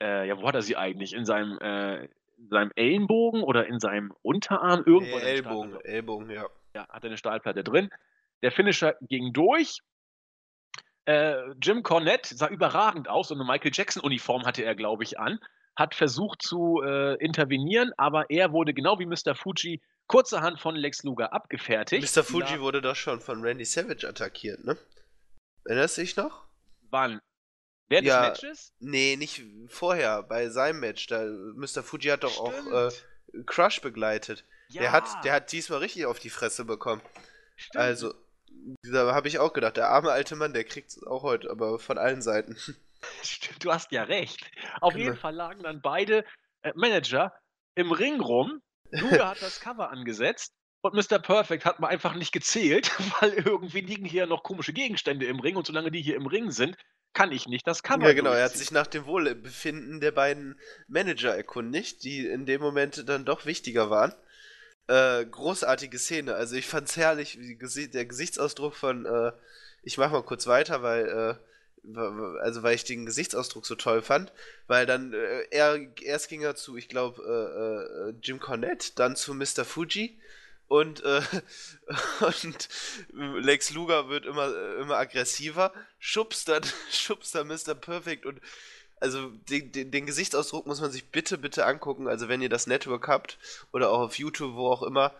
äh, 0.00 0.28
ja, 0.28 0.38
wo 0.38 0.46
hat 0.46 0.54
er 0.54 0.62
sie 0.62 0.76
eigentlich? 0.76 1.12
In 1.12 1.24
seinem, 1.24 1.58
äh, 1.58 2.04
in 2.04 2.48
seinem 2.48 2.70
Ellenbogen 2.76 3.42
oder 3.42 3.66
in 3.66 3.80
seinem 3.80 4.12
Unterarm? 4.22 4.84
Irgendwo. 4.86 5.18
Nee, 5.18 5.22
Ellbogen, 5.22 5.80
Ellbogen, 5.80 6.30
ja. 6.30 6.46
Ja, 6.74 6.88
hat 6.88 7.04
er 7.04 7.08
eine 7.10 7.18
Stahlplatte 7.18 7.64
drin. 7.64 7.90
Der 8.42 8.52
Finisher 8.52 8.96
ging 9.02 9.32
durch. 9.32 9.80
Äh, 11.04 11.50
Jim 11.60 11.82
Cornette 11.82 12.34
sah 12.34 12.48
überragend 12.48 13.08
aus 13.08 13.30
und 13.30 13.40
eine 13.40 13.50
Michael 13.50 13.72
Jackson-Uniform 13.74 14.46
hatte 14.46 14.62
er, 14.62 14.74
glaube 14.74 15.02
ich, 15.02 15.18
an 15.18 15.40
hat 15.76 15.94
versucht 15.94 16.42
zu 16.42 16.82
äh, 16.82 17.14
intervenieren, 17.14 17.92
aber 17.96 18.30
er 18.30 18.52
wurde 18.52 18.74
genau 18.74 18.98
wie 18.98 19.06
Mr. 19.06 19.34
Fuji 19.34 19.80
kurzerhand 20.06 20.60
von 20.60 20.76
Lex 20.76 21.02
Luger 21.02 21.32
abgefertigt. 21.32 22.16
Mr. 22.16 22.22
Fuji 22.22 22.60
wurde 22.60 22.82
doch 22.82 22.96
schon 22.96 23.20
von 23.20 23.42
Randy 23.42 23.64
Savage 23.64 24.06
attackiert, 24.06 24.64
ne? 24.64 24.76
Erinnerst 25.64 25.96
du 25.96 26.00
dich 26.02 26.16
noch? 26.16 26.44
Wann? 26.90 27.20
Während 27.88 28.06
ja, 28.06 28.30
des 28.30 28.42
Matches? 28.42 28.72
Nee, 28.80 29.16
nicht 29.16 29.42
vorher, 29.68 30.22
bei 30.22 30.48
seinem 30.48 30.80
Match. 30.80 31.06
Da, 31.06 31.24
Mr. 31.24 31.82
Fuji 31.82 32.10
hat 32.10 32.24
doch 32.24 32.32
Stimmt. 32.32 32.72
auch 32.72 32.88
äh, 32.88 33.42
Crush 33.44 33.80
begleitet. 33.80 34.44
Ja. 34.68 34.82
Der, 34.82 34.92
hat, 34.92 35.24
der 35.24 35.32
hat 35.34 35.52
diesmal 35.52 35.80
richtig 35.80 36.06
auf 36.06 36.18
die 36.18 36.30
Fresse 36.30 36.64
bekommen. 36.64 37.02
Stimmt. 37.56 37.76
Also, 37.76 38.14
da 38.82 39.14
habe 39.14 39.28
ich 39.28 39.38
auch 39.38 39.52
gedacht, 39.52 39.76
der 39.76 39.88
arme 39.88 40.10
alte 40.10 40.36
Mann, 40.36 40.52
der 40.52 40.64
kriegt 40.64 40.90
es 40.90 41.02
auch 41.02 41.22
heute, 41.22 41.50
aber 41.50 41.78
von 41.78 41.98
allen 41.98 42.22
Seiten. 42.22 42.56
Stimmt, 43.22 43.64
du 43.64 43.72
hast 43.72 43.92
ja 43.92 44.04
recht. 44.04 44.50
Auf 44.80 44.96
jeden 44.96 45.16
Fall 45.16 45.34
lagen 45.34 45.62
dann 45.62 45.80
beide 45.80 46.24
äh, 46.62 46.72
Manager 46.74 47.32
im 47.74 47.92
Ring 47.92 48.20
rum. 48.20 48.62
Luger 48.90 49.28
hat 49.28 49.42
das 49.42 49.60
Cover 49.60 49.90
angesetzt 49.90 50.52
und 50.82 50.94
Mr. 50.94 51.18
Perfect 51.18 51.64
hat 51.64 51.80
mal 51.80 51.88
einfach 51.88 52.14
nicht 52.14 52.32
gezählt, 52.32 52.90
weil 53.20 53.32
irgendwie 53.32 53.80
liegen 53.80 54.04
hier 54.04 54.26
noch 54.26 54.42
komische 54.42 54.72
Gegenstände 54.72 55.26
im 55.26 55.40
Ring 55.40 55.56
und 55.56 55.66
solange 55.66 55.90
die 55.90 56.02
hier 56.02 56.16
im 56.16 56.26
Ring 56.26 56.50
sind, 56.50 56.76
kann 57.14 57.32
ich 57.32 57.46
nicht 57.46 57.66
das 57.66 57.82
Cover. 57.82 58.06
Ja, 58.06 58.14
genau, 58.14 58.32
er 58.32 58.44
hat 58.44 58.56
sich 58.56 58.70
nach 58.70 58.86
dem 58.86 59.06
Wohlbefinden 59.06 60.00
der 60.00 60.12
beiden 60.12 60.58
Manager 60.88 61.34
erkundigt, 61.34 62.04
die 62.04 62.26
in 62.26 62.46
dem 62.46 62.60
Moment 62.60 63.08
dann 63.08 63.24
doch 63.24 63.44
wichtiger 63.44 63.90
waren. 63.90 64.14
Äh, 64.88 65.26
großartige 65.26 65.98
Szene, 65.98 66.34
also 66.34 66.56
ich 66.56 66.66
fand's 66.66 66.96
herrlich, 66.96 67.38
der 67.38 68.06
Gesichtsausdruck 68.06 68.74
von, 68.74 69.06
äh, 69.06 69.32
ich 69.82 69.98
mach 69.98 70.10
mal 70.10 70.22
kurz 70.22 70.46
weiter, 70.46 70.82
weil 70.82 71.06
äh, 71.06 71.51
also 72.40 72.62
weil 72.62 72.74
ich 72.74 72.84
den 72.84 73.06
Gesichtsausdruck 73.06 73.66
so 73.66 73.74
toll 73.74 74.02
fand, 74.02 74.32
weil 74.66 74.86
dann 74.86 75.12
äh, 75.12 75.42
er 75.50 75.78
erst 76.02 76.28
ging 76.28 76.42
er 76.42 76.54
zu, 76.54 76.76
ich 76.76 76.88
glaube, 76.88 77.22
äh, 77.22 78.10
äh, 78.10 78.14
Jim 78.22 78.38
Cornette, 78.38 78.92
dann 78.94 79.16
zu 79.16 79.34
Mr. 79.34 79.64
Fuji 79.64 80.18
und, 80.68 81.02
äh, 81.04 81.22
und 82.20 82.68
Lex 83.12 83.70
Luger 83.70 84.08
wird 84.08 84.26
immer, 84.26 84.76
immer 84.78 84.96
aggressiver, 84.96 85.72
schubst 85.98 86.48
dann, 86.48 86.62
schubst 86.90 87.34
dann 87.34 87.48
Mr. 87.48 87.74
Perfect 87.74 88.26
und 88.26 88.40
also 89.00 89.30
den, 89.50 89.72
den, 89.72 89.90
den, 89.90 90.06
Gesichtsausdruck 90.06 90.64
muss 90.66 90.80
man 90.80 90.92
sich 90.92 91.06
bitte, 91.06 91.36
bitte 91.36 91.66
angucken. 91.66 92.06
Also 92.06 92.28
wenn 92.28 92.40
ihr 92.40 92.48
das 92.48 92.68
Network 92.68 93.08
habt 93.08 93.36
oder 93.72 93.90
auch 93.90 93.98
auf 93.98 94.16
YouTube, 94.16 94.54
wo 94.54 94.68
auch 94.70 94.84
immer, 94.84 95.12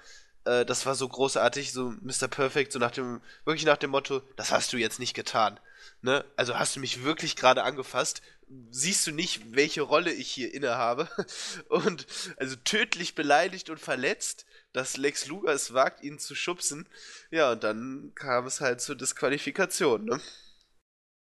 äh, 0.45 0.65
das 0.65 0.87
war 0.87 0.95
so 0.95 1.09
großartig, 1.09 1.73
so 1.73 1.93
Mr. 2.01 2.29
Perfect, 2.29 2.71
so 2.71 2.79
nach 2.79 2.93
dem, 2.93 3.21
wirklich 3.45 3.65
nach 3.67 3.79
dem 3.79 3.91
Motto, 3.91 4.23
das 4.37 4.53
hast 4.53 4.73
du 4.73 4.77
jetzt 4.77 5.01
nicht 5.01 5.15
getan 5.15 5.59
ne, 6.03 6.25
also 6.37 6.59
hast 6.59 6.77
du 6.77 6.81
mich 6.81 7.05
wirklich 7.05 7.37
gerade 7.37 7.63
angefasst? 7.63 8.23
Siehst 8.71 9.07
du 9.07 9.13
nicht, 9.13 9.55
welche 9.55 9.83
Rolle 9.83 10.13
ich 10.13 10.31
hier 10.31 10.53
innehabe? 10.53 11.09
Und 11.69 12.07
also 12.37 12.57
tödlich 12.57 13.15
beleidigt 13.15 13.71
und 13.71 13.81
verletzt, 13.81 14.45
dass 14.73 14.99
Lex 14.99 15.27
Luger 15.27 15.53
es 15.53 15.73
wagt, 15.73 16.03
ihn 16.03 16.19
zu 16.19 16.35
schubsen. 16.35 16.89
Ja, 17.31 17.53
und 17.53 17.65
dann 17.65 18.13
kam 18.15 18.47
es 18.47 18.61
halt 18.61 18.81
zur 18.81 18.97
Disqualifikation, 18.97 20.05
ne? 20.05 20.21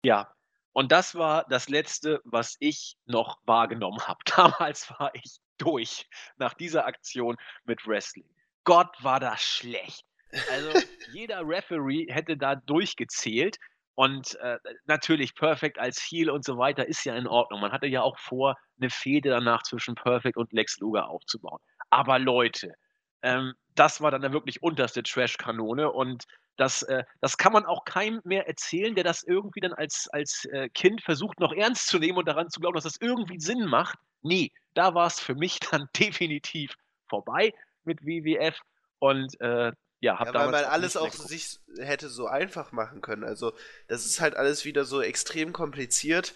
Ja, 0.04 0.34
und 0.74 0.92
das 0.92 1.16
war 1.16 1.46
das 1.50 1.70
Letzte, 1.70 2.22
was 2.24 2.56
ich 2.60 2.98
noch 3.06 3.40
wahrgenommen 3.46 4.00
habe. 4.08 4.20
Damals 4.26 4.90
war 4.92 5.14
ich 5.14 5.40
durch 5.58 6.08
nach 6.38 6.54
dieser 6.54 6.86
Aktion 6.86 7.38
mit 7.66 7.86
Wrestling. 7.86 8.30
Gott, 8.64 8.96
war 9.02 9.20
das 9.20 9.42
schlecht. 9.42 10.06
Also 10.50 10.72
jeder 11.12 11.48
Referee 11.48 12.08
hätte 12.10 12.38
da 12.38 12.56
durchgezählt 12.56 13.58
und 13.96 14.36
äh, 14.36 14.58
natürlich 14.86 15.36
Perfect 15.36 15.78
als 15.80 16.02
Heel 16.02 16.30
und 16.30 16.46
so 16.46 16.58
weiter 16.58 16.88
ist 16.88 17.04
ja 17.04 17.16
in 17.16 17.28
Ordnung. 17.28 17.62
Man 17.62 17.72
hatte 17.72 17.88
ja 17.88 18.02
auch 18.02 18.18
vor, 18.18 18.58
eine 18.80 18.90
Fehde 18.90 19.30
danach 19.30 19.64
zwischen 19.64 19.96
Perfect 19.96 20.38
und 20.38 20.52
Lex 20.54 20.78
Luger 20.80 21.10
aufzubauen. 21.10 21.60
Aber 21.90 22.18
Leute, 22.18 22.74
ähm, 23.22 23.54
das 23.76 24.02
war 24.02 24.12
dann 24.12 24.24
eine 24.24 24.34
wirklich 24.34 24.64
unterste 24.64 25.04
Trash-Kanone 25.04 25.92
und 25.92 26.26
das, 26.58 26.84
äh, 26.84 27.04
das 27.22 27.38
kann 27.38 27.54
man 27.54 27.66
auch 27.66 27.86
keinem 27.86 28.22
mehr 28.24 28.48
erzählen, 28.48 28.96
der 28.96 29.04
das 29.04 29.24
irgendwie 29.24 29.62
dann 29.62 29.74
als, 29.74 30.08
als 30.12 30.46
äh, 30.46 30.70
Kind 30.70 31.02
versucht, 31.02 31.40
noch 31.40 31.54
ernst 31.54 31.88
zu 31.88 32.00
nehmen 32.00 32.18
und 32.18 32.28
daran 32.28 32.50
zu 32.50 32.60
glauben, 32.60 32.76
dass 32.76 32.84
das 32.84 33.00
irgendwie 33.00 33.40
Sinn 33.40 33.66
macht. 33.66 33.98
Nee, 34.22 34.52
da 34.74 34.94
war 34.94 35.08
es 35.08 35.20
für 35.20 35.36
mich 35.36 35.60
dann 35.72 35.88
definitiv 35.98 36.76
vorbei 37.08 37.54
mit 37.84 38.02
WWF 38.06 38.60
und 39.00 39.40
äh, 39.42 39.72
ja, 40.02 40.20
hab 40.20 40.28
ja, 40.28 40.34
weil 40.34 40.52
man 40.52 40.66
alles 40.66 40.98
auch 40.98 41.14
so 41.14 41.28
sich 41.28 41.60
hätte 41.78 42.10
so 42.10 42.28
einfach 42.28 42.72
machen 42.72 43.02
können. 43.02 43.24
Also, 43.24 43.54
das 43.88 44.06
ist 44.06 44.20
halt 44.20 44.36
alles 44.36 44.66
wieder 44.66 44.84
so 44.84 45.02
extrem 45.02 45.54
kompliziert 45.54 46.34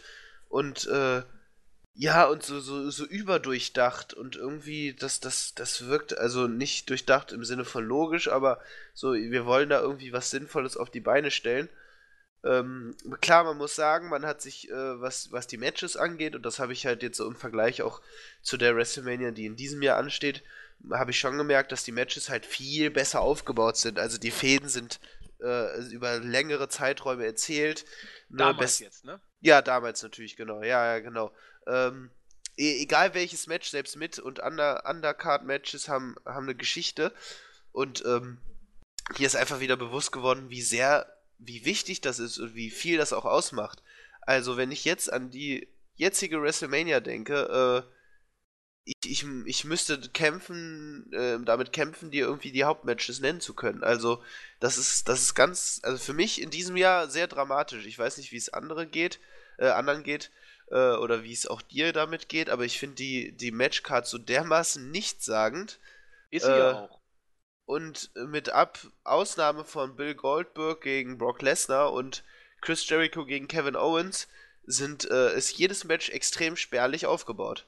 und 0.49 0.87
äh, 0.87 1.23
ja, 1.97 2.25
und 2.25 2.43
so, 2.43 2.59
so, 2.59 2.89
so 2.91 3.05
überdurchdacht 3.05 4.13
und 4.13 4.35
irgendwie, 4.35 4.93
das, 4.93 5.21
das, 5.21 5.55
das 5.55 5.87
wirkt 5.87 6.17
also 6.17 6.47
nicht 6.47 6.89
durchdacht 6.89 7.31
im 7.31 7.45
Sinne 7.45 7.63
von 7.65 7.85
logisch, 7.85 8.27
aber 8.27 8.59
so, 8.93 9.13
wir 9.13 9.45
wollen 9.45 9.69
da 9.69 9.79
irgendwie 9.79 10.11
was 10.11 10.29
Sinnvolles 10.29 10.75
auf 10.77 10.89
die 10.89 10.99
Beine 10.99 11.31
stellen. 11.31 11.69
Ähm, 12.43 12.95
klar, 13.21 13.45
man 13.45 13.57
muss 13.57 13.75
sagen, 13.75 14.09
man 14.09 14.25
hat 14.25 14.41
sich, 14.41 14.69
äh, 14.69 15.01
was, 15.01 15.31
was 15.31 15.47
die 15.47 15.57
Matches 15.57 15.95
angeht, 15.97 16.35
und 16.35 16.45
das 16.45 16.59
habe 16.59 16.73
ich 16.73 16.85
halt 16.85 17.01
jetzt 17.01 17.17
so 17.17 17.27
im 17.27 17.35
Vergleich 17.35 17.81
auch 17.81 18.01
zu 18.41 18.57
der 18.57 18.75
WrestleMania, 18.75 19.31
die 19.31 19.45
in 19.45 19.55
diesem 19.55 19.81
Jahr 19.81 19.97
ansteht, 19.97 20.43
habe 20.91 21.11
ich 21.11 21.19
schon 21.19 21.37
gemerkt, 21.37 21.71
dass 21.71 21.83
die 21.83 21.91
Matches 21.91 22.29
halt 22.29 22.45
viel 22.45 22.91
besser 22.91 23.21
aufgebaut 23.21 23.77
sind. 23.77 23.99
Also 23.99 24.17
die 24.17 24.31
Fäden 24.31 24.69
sind 24.69 24.99
äh, 25.41 25.79
über 25.91 26.19
längere 26.19 26.69
Zeiträume 26.69 27.25
erzählt. 27.25 27.85
Ne, 28.29 28.37
damals 28.37 28.79
jetzt, 28.79 29.05
ne? 29.05 29.19
Ja, 29.41 29.61
damals 29.61 30.01
natürlich, 30.03 30.35
genau. 30.35 30.61
Ja, 30.61 30.93
ja, 30.93 30.99
genau. 30.99 31.31
Ähm, 31.67 32.11
e 32.57 32.81
egal 32.81 33.13
welches 33.13 33.47
Match, 33.47 33.69
selbst 33.69 33.95
mit 33.95 34.19
und 34.19 34.39
Under 34.39 34.83
Undercard-Matches 34.89 35.87
haben, 35.87 36.15
haben 36.25 36.45
eine 36.45 36.55
Geschichte. 36.55 37.13
Und 37.71 38.03
ähm, 38.05 38.37
hier 39.15 39.27
ist 39.27 39.35
einfach 39.35 39.59
wieder 39.59 39.77
bewusst 39.77 40.11
geworden, 40.11 40.49
wie 40.49 40.61
sehr, 40.61 41.05
wie 41.37 41.65
wichtig 41.65 42.01
das 42.01 42.19
ist 42.19 42.39
und 42.39 42.55
wie 42.55 42.71
viel 42.71 42.97
das 42.97 43.13
auch 43.13 43.25
ausmacht. 43.25 43.83
Also, 44.21 44.57
wenn 44.57 44.71
ich 44.71 44.85
jetzt 44.85 45.11
an 45.11 45.29
die 45.29 45.67
jetzige 45.95 46.41
WrestleMania 46.41 46.99
denke, 46.99 47.85
äh, 47.85 47.94
ich, 48.85 48.97
ich, 49.03 49.25
ich 49.45 49.65
müsste 49.65 49.99
kämpfen, 49.99 51.11
äh, 51.11 51.39
damit 51.43 51.73
kämpfen, 51.73 52.11
dir 52.11 52.25
irgendwie 52.25 52.51
die 52.51 52.63
Hauptmatches 52.63 53.19
nennen 53.19 53.41
zu 53.41 53.55
können. 53.55 53.83
Also, 53.83 54.23
das 54.59 54.77
ist, 54.77 55.09
das 55.09 55.21
ist 55.21 55.33
ganz, 55.33 55.81
also 55.83 55.97
für 55.97 56.13
mich 56.13 56.41
in 56.41 56.51
diesem 56.51 56.77
Jahr 56.77 57.09
sehr 57.09 57.27
dramatisch. 57.27 57.85
Ich 57.87 57.97
weiß 57.97 58.17
nicht, 58.17 58.31
wie 58.31 58.37
es 58.37 58.53
andere 58.53 58.85
geht, 58.85 59.19
äh, 59.57 59.67
anderen 59.67 60.03
geht, 60.03 60.31
äh, 60.69 60.91
oder 60.93 61.23
wie 61.23 61.33
es 61.33 61.47
auch 61.47 61.63
dir 61.63 61.93
damit 61.93 62.29
geht, 62.29 62.49
aber 62.49 62.63
ich 62.63 62.79
finde 62.79 62.95
die, 62.95 63.31
die 63.31 63.51
Matchcard 63.51 64.05
so 64.05 64.19
dermaßen 64.19 64.91
nichtssagend. 64.91 65.79
Ist 66.29 66.45
sie 66.45 66.51
ja 66.51 66.71
äh, 66.71 66.73
auch. 66.75 66.99
Und 67.65 68.11
mit 68.27 68.49
Ab 68.49 68.77
Ausnahme 69.03 69.63
von 69.63 69.95
Bill 69.95 70.13
Goldberg 70.13 70.81
gegen 70.81 71.17
Brock 71.17 71.41
Lesnar 71.41 71.91
und 71.91 72.23
Chris 72.61 72.87
Jericho 72.87 73.25
gegen 73.25 73.47
Kevin 73.47 73.75
Owens 73.75 74.27
sind, 74.67 75.09
äh, 75.09 75.35
ist 75.35 75.57
jedes 75.57 75.83
Match 75.83 76.09
extrem 76.09 76.55
spärlich 76.55 77.07
aufgebaut. 77.07 77.65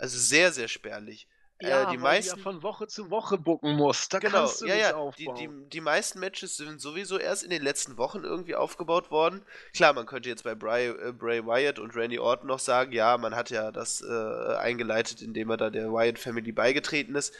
Also 0.00 0.18
sehr, 0.18 0.50
sehr 0.50 0.68
spärlich. 0.68 1.28
Äh, 1.58 1.68
ja, 1.68 1.82
äh, 1.82 1.90
die 1.90 1.98
meisten 1.98 2.38
ja 2.38 2.42
von 2.42 2.62
Woche 2.62 2.86
zu 2.86 3.10
Woche 3.10 3.36
bucken 3.36 3.76
muss. 3.76 4.08
Da 4.08 4.18
genau, 4.18 4.38
kannst 4.38 4.62
du 4.62 4.66
ja, 4.66 4.76
ja. 4.76 4.94
Aufbauen. 4.94 5.36
Die, 5.36 5.46
die, 5.46 5.68
die 5.68 5.80
meisten 5.82 6.18
Matches 6.18 6.56
sind 6.56 6.80
sowieso 6.80 7.18
erst 7.18 7.42
in 7.42 7.50
den 7.50 7.62
letzten 7.62 7.98
Wochen 7.98 8.24
irgendwie 8.24 8.54
aufgebaut 8.54 9.10
worden. 9.10 9.42
Klar, 9.74 9.92
man 9.92 10.06
könnte 10.06 10.30
jetzt 10.30 10.44
bei 10.44 10.54
Bray, 10.54 10.88
äh, 10.88 11.12
Bray 11.12 11.44
Wyatt 11.44 11.78
und 11.78 11.94
Randy 11.94 12.18
Orton 12.18 12.46
noch 12.48 12.60
sagen, 12.60 12.92
ja, 12.92 13.18
man 13.18 13.36
hat 13.36 13.50
ja 13.50 13.70
das 13.72 14.00
äh, 14.00 14.54
eingeleitet, 14.56 15.20
indem 15.20 15.50
er 15.50 15.58
da 15.58 15.68
der 15.68 15.92
Wyatt 15.92 16.18
Family 16.18 16.52
beigetreten 16.52 17.14
ist. 17.14 17.34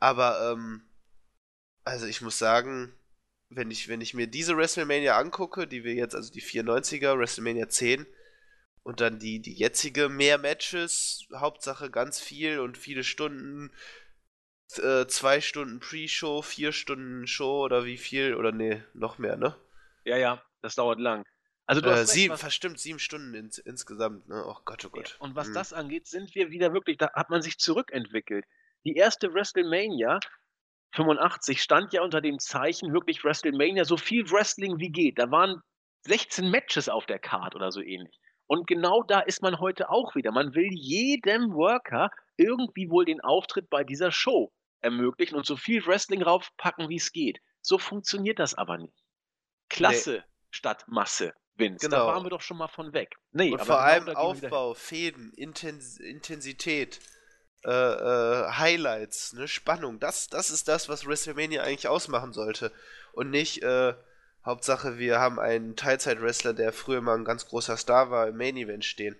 Aber 0.00 0.52
ähm, 0.52 0.82
also 1.84 2.06
ich 2.06 2.22
muss 2.22 2.38
sagen, 2.38 2.94
wenn 3.50 3.70
ich, 3.70 3.88
wenn 3.88 4.00
ich 4.00 4.14
mir 4.14 4.26
diese 4.26 4.56
WrestleMania 4.56 5.18
angucke, 5.18 5.66
die 5.66 5.84
wir 5.84 5.92
jetzt, 5.92 6.14
also 6.14 6.32
die 6.32 6.42
94er, 6.42 7.18
WrestleMania 7.18 7.68
10, 7.68 8.06
und 8.86 9.00
dann 9.00 9.18
die, 9.18 9.40
die 9.40 9.52
jetzige 9.52 10.08
mehr 10.08 10.38
Matches, 10.38 11.26
Hauptsache 11.34 11.90
ganz 11.90 12.20
viel 12.20 12.60
und 12.60 12.78
viele 12.78 13.02
Stunden, 13.02 13.72
äh, 14.76 15.06
zwei 15.08 15.40
Stunden 15.40 15.80
Pre-Show, 15.80 16.40
vier 16.42 16.70
Stunden 16.70 17.26
Show 17.26 17.64
oder 17.64 17.84
wie 17.84 17.96
viel, 17.96 18.36
oder 18.36 18.52
nee, 18.52 18.84
noch 18.94 19.18
mehr, 19.18 19.36
ne? 19.36 19.56
Ja, 20.04 20.16
ja, 20.16 20.40
das 20.62 20.76
dauert 20.76 21.00
lang. 21.00 21.24
Also 21.66 21.80
du 21.80 21.90
äh, 21.90 21.94
hast 21.94 22.10
sieben, 22.10 22.36
verstimmt 22.36 22.78
sieben 22.78 23.00
Stunden 23.00 23.34
ins, 23.34 23.58
insgesamt, 23.58 24.28
ne? 24.28 24.44
Oh 24.46 24.58
Gott, 24.64 24.84
oh 24.84 24.90
Gott. 24.90 25.16
Und 25.18 25.34
was 25.34 25.48
hm. 25.48 25.54
das 25.54 25.72
angeht, 25.72 26.06
sind 26.06 26.36
wir 26.36 26.52
wieder 26.52 26.72
wirklich, 26.72 26.96
da 26.96 27.12
hat 27.12 27.28
man 27.28 27.42
sich 27.42 27.58
zurückentwickelt. 27.58 28.44
Die 28.84 28.94
erste 28.94 29.34
WrestleMania 29.34 30.20
85 30.92 31.60
stand 31.60 31.92
ja 31.92 32.02
unter 32.02 32.20
dem 32.20 32.38
Zeichen 32.38 32.92
wirklich 32.92 33.24
WrestleMania, 33.24 33.84
so 33.84 33.96
viel 33.96 34.30
Wrestling 34.30 34.78
wie 34.78 34.90
geht. 34.90 35.18
Da 35.18 35.28
waren 35.32 35.60
16 36.02 36.48
Matches 36.48 36.88
auf 36.88 37.04
der 37.06 37.18
Card 37.18 37.56
oder 37.56 37.72
so 37.72 37.80
ähnlich. 37.80 38.16
Und 38.46 38.66
genau 38.66 39.02
da 39.02 39.20
ist 39.20 39.42
man 39.42 39.58
heute 39.58 39.90
auch 39.90 40.14
wieder. 40.14 40.32
Man 40.32 40.54
will 40.54 40.68
jedem 40.72 41.54
Worker 41.54 42.10
irgendwie 42.36 42.90
wohl 42.90 43.04
den 43.04 43.20
Auftritt 43.20 43.68
bei 43.70 43.84
dieser 43.84 44.12
Show 44.12 44.52
ermöglichen 44.80 45.36
und 45.36 45.46
so 45.46 45.56
viel 45.56 45.84
Wrestling 45.86 46.22
raufpacken, 46.22 46.88
wie 46.88 46.96
es 46.96 47.12
geht. 47.12 47.40
So 47.60 47.78
funktioniert 47.78 48.38
das 48.38 48.54
aber 48.54 48.78
nicht. 48.78 48.94
Klasse 49.68 50.18
nee. 50.18 50.32
statt 50.50 50.84
Masse, 50.86 51.34
Vince. 51.56 51.88
Genau. 51.88 52.06
Da 52.06 52.14
waren 52.14 52.24
wir 52.24 52.30
doch 52.30 52.40
schon 52.40 52.58
mal 52.58 52.68
von 52.68 52.92
weg. 52.92 53.16
Nee, 53.32 53.52
und 53.52 53.58
vor 53.58 53.66
genau 53.66 53.78
allem 53.78 54.08
Aufbau, 54.10 54.74
Fäden, 54.74 55.32
Intens 55.32 55.98
Intensität, 55.98 57.00
äh, 57.64 57.70
äh, 57.70 58.52
Highlights, 58.52 59.32
ne, 59.32 59.48
Spannung. 59.48 59.98
Das, 59.98 60.28
das 60.28 60.50
ist 60.50 60.68
das, 60.68 60.88
was 60.88 61.06
WrestleMania 61.06 61.62
eigentlich 61.62 61.88
ausmachen 61.88 62.32
sollte. 62.32 62.70
Und 63.12 63.30
nicht, 63.30 63.62
äh, 63.64 63.94
Hauptsache, 64.46 64.96
wir 64.96 65.18
haben 65.18 65.40
einen 65.40 65.74
Teilzeit-Wrestler, 65.74 66.54
der 66.54 66.72
früher 66.72 67.00
mal 67.00 67.18
ein 67.18 67.24
ganz 67.24 67.46
großer 67.48 67.76
Star 67.76 68.10
war, 68.10 68.28
im 68.28 68.36
Main-Event 68.36 68.84
stehen. 68.84 69.16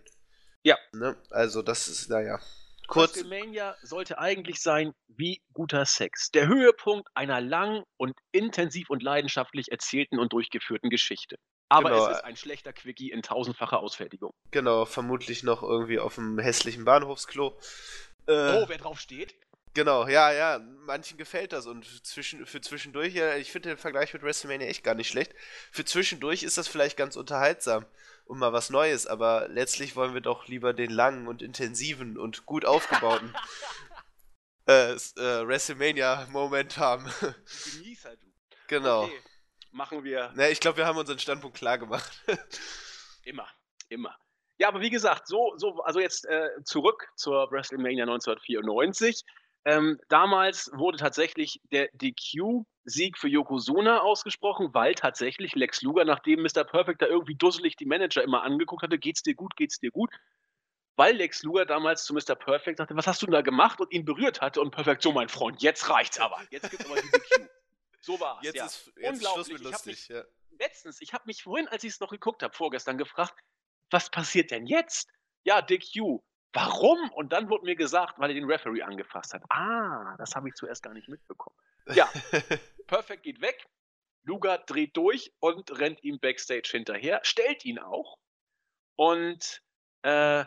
Ja. 0.63 0.79
Ne? 0.93 1.17
Also, 1.31 1.63
das 1.63 1.89
ist, 1.89 2.09
naja. 2.09 2.41
Kurz. 2.87 3.17
WrestleMania 3.17 3.77
sollte 3.83 4.19
eigentlich 4.19 4.61
sein 4.61 4.93
wie 5.09 5.43
guter 5.53 5.85
Sex. 5.85 6.31
Der 6.31 6.47
Höhepunkt 6.47 7.09
einer 7.15 7.41
lang 7.41 7.83
und 7.97 8.15
intensiv 8.31 8.89
und 8.89 9.03
leidenschaftlich 9.03 9.73
erzählten 9.73 10.21
und 10.21 10.33
durchgeführten 10.33 10.91
Geschichte. 10.91 11.37
Aber 11.69 11.91
genau. 11.91 12.07
es 12.07 12.19
ist 12.19 12.25
ein 12.25 12.37
schlechter 12.37 12.73
Quickie 12.73 13.11
in 13.11 13.23
tausendfacher 13.23 13.81
Ausfertigung. 13.81 14.33
Genau, 14.53 14.85
vermutlich 14.85 15.43
noch 15.43 15.65
irgendwie 15.65 15.99
auf 15.99 16.15
dem 16.15 16.39
hässlichen 16.39 16.85
Bahnhofsklo. 16.85 17.59
Äh, 18.29 18.63
oh, 18.63 18.69
wer 18.69 18.79
drauf 18.79 19.01
steht? 19.01 19.35
Genau, 19.77 20.09
ja, 20.09 20.33
ja, 20.33 20.59
manchen 20.87 21.19
gefällt 21.19 21.53
das 21.53 21.67
und 21.67 21.85
zwischen, 22.03 22.47
für 22.47 22.63
zwischendurch, 22.63 23.13
ja, 23.13 23.37
ich 23.37 23.53
finde 23.53 23.69
den 23.69 23.77
Vergleich 23.77 24.15
mit 24.15 24.23
WrestleMania 24.23 24.67
echt 24.67 24.83
gar 24.83 24.95
nicht 24.95 25.11
schlecht. 25.11 25.35
Für 25.71 25.85
zwischendurch 25.85 26.45
ist 26.45 26.57
das 26.57 26.67
vielleicht 26.67 26.97
ganz 26.97 27.15
unterhaltsam 27.15 27.85
und 28.25 28.39
mal 28.39 28.55
was 28.55 28.71
Neues, 28.71 29.07
aber 29.07 29.49
letztlich 29.49 29.95
wollen 29.95 30.15
wir 30.15 30.23
doch 30.23 30.49
lieber 30.49 30.73
den 30.73 30.91
langen 30.91 31.29
und 31.29 31.43
intensiven 31.43 32.17
und 32.17 32.47
gut 32.47 32.65
aufgebauten 32.65 33.35
äh, 34.67 34.93
äh, 34.93 35.47
WrestleMania-Moment 35.47 36.79
haben. 36.79 37.05
Genieß 37.75 38.07
halt 38.07 38.23
du. 38.23 38.29
Genau. 38.69 39.05
Okay, 39.05 39.21
machen 39.73 40.05
wir. 40.05 40.33
Na, 40.37 40.49
ich 40.49 40.61
glaube, 40.61 40.79
wir 40.79 40.87
haben 40.87 40.97
unseren 40.97 41.19
Standpunkt 41.19 41.59
klar 41.59 41.77
gemacht. 41.77 42.23
immer, 43.25 43.47
immer. 43.91 44.17
Ja, 44.57 44.69
aber 44.69 44.81
wie 44.81 44.89
gesagt, 44.89 45.29
so, 45.29 45.53
so 45.59 45.83
also 45.83 46.01
jetzt 46.01 46.25
äh, 46.25 46.49
zurück 46.65 47.09
zur 47.15 47.51
WrestleMania 47.51 48.05
1994. 48.05 49.23
Ähm, 49.67 49.99
damals 50.09 50.71
wurde 50.73 50.97
tatsächlich 50.97 51.61
der 51.73 51.89
DQ-Sieg 51.95 53.19
für 53.19 53.27
Yokozuna 53.27 54.01
ausgesprochen, 54.01 54.73
weil 54.73 54.95
tatsächlich 54.95 55.57
Lex 55.57 55.83
Luger, 55.83 56.05
nachdem 56.05 56.43
Mr. 56.43 56.63
Perfect 56.63 57.03
da 57.03 57.07
irgendwie 57.07 57.35
dusselig 57.35 57.75
die 57.75 57.85
Manager 57.85 58.23
immer 58.23 58.45
angeguckt 58.45 58.85
hatte, 58.85 58.97
geht's 58.97 59.25
dir 59.25 59.35
gut, 59.35 59.57
geht's 59.57 59.81
dir 59.81 59.91
gut, 59.91 60.13
weil 60.95 61.17
Lex 61.17 61.43
Luger 61.43 61.67
damals 61.67 62.05
zu 62.05 62.15
Mr. 62.15 62.37
Perfect 62.37 62.79
sagte, 62.79 62.95
was 62.95 63.09
hast 63.09 63.23
du 63.23 63.27
denn 63.27 63.33
da 63.33 63.43
gemacht 63.43 63.81
und 63.81 63.93
ihn 63.93 64.05
berührt 64.05 64.41
hatte 64.41 64.61
und 64.61 64.71
Perfect, 64.71 65.03
so 65.03 65.11
mein 65.11 65.29
Freund, 65.29 65.61
jetzt 65.61 65.91
reicht's 65.91 66.21
aber, 66.21 66.41
jetzt 66.51 66.71
gibt's 66.71 66.87
aber 66.87 67.01
die 67.01 67.11
DQ. 67.11 67.49
So 68.01 68.21
war 68.21 68.39
es, 68.41 68.55
ja. 68.55 68.67
Ist, 68.67 68.93
jetzt 68.95 69.15
Unglaublich. 69.15 69.57
Ist 69.57 69.65
lustig, 69.65 69.93
ich 69.95 70.09
mich, 70.09 70.17
ja. 70.17 70.23
Letztens, 70.61 71.01
ich 71.01 71.13
habe 71.13 71.25
mich 71.27 71.43
vorhin, 71.43 71.67
als 71.67 71.83
ich 71.83 71.95
es 71.95 71.99
noch 71.99 72.11
geguckt 72.11 72.45
habe, 72.45 72.55
vorgestern 72.55 72.99
gefragt, 72.99 73.35
was 73.91 74.11
passiert 74.11 74.53
denn 74.53 74.69
jetzt? 74.69 75.11
Ja, 75.43 75.61
DQ. 75.61 76.21
Warum? 76.57 77.11
Und 77.13 77.33
dann 77.33 77.49
wurde 77.51 77.65
mir 77.65 77.77
gesagt, 77.77 78.19
weil 78.19 78.31
er 78.31 78.35
den 78.35 78.51
Referee 78.51 78.83
angefasst 78.83 79.35
hat. 79.35 79.43
Ah, 79.51 80.17
das 80.19 80.35
habe 80.35 80.49
ich 80.49 80.55
zuerst 80.55 80.83
gar 80.83 80.93
nicht 80.95 81.09
mitbekommen. 81.09 81.57
Ja, 81.95 82.09
Perfect 82.87 83.23
geht 83.23 83.41
weg. 83.41 83.67
Luger 84.25 84.59
dreht 84.59 84.97
durch 84.97 85.33
und 85.39 85.79
rennt 85.79 86.03
ihm 86.03 86.19
backstage 86.19 86.69
hinterher, 86.73 87.21
stellt 87.23 87.65
ihn 87.65 87.79
auch. 87.79 88.19
Und 88.97 89.63
äh, 90.03 90.45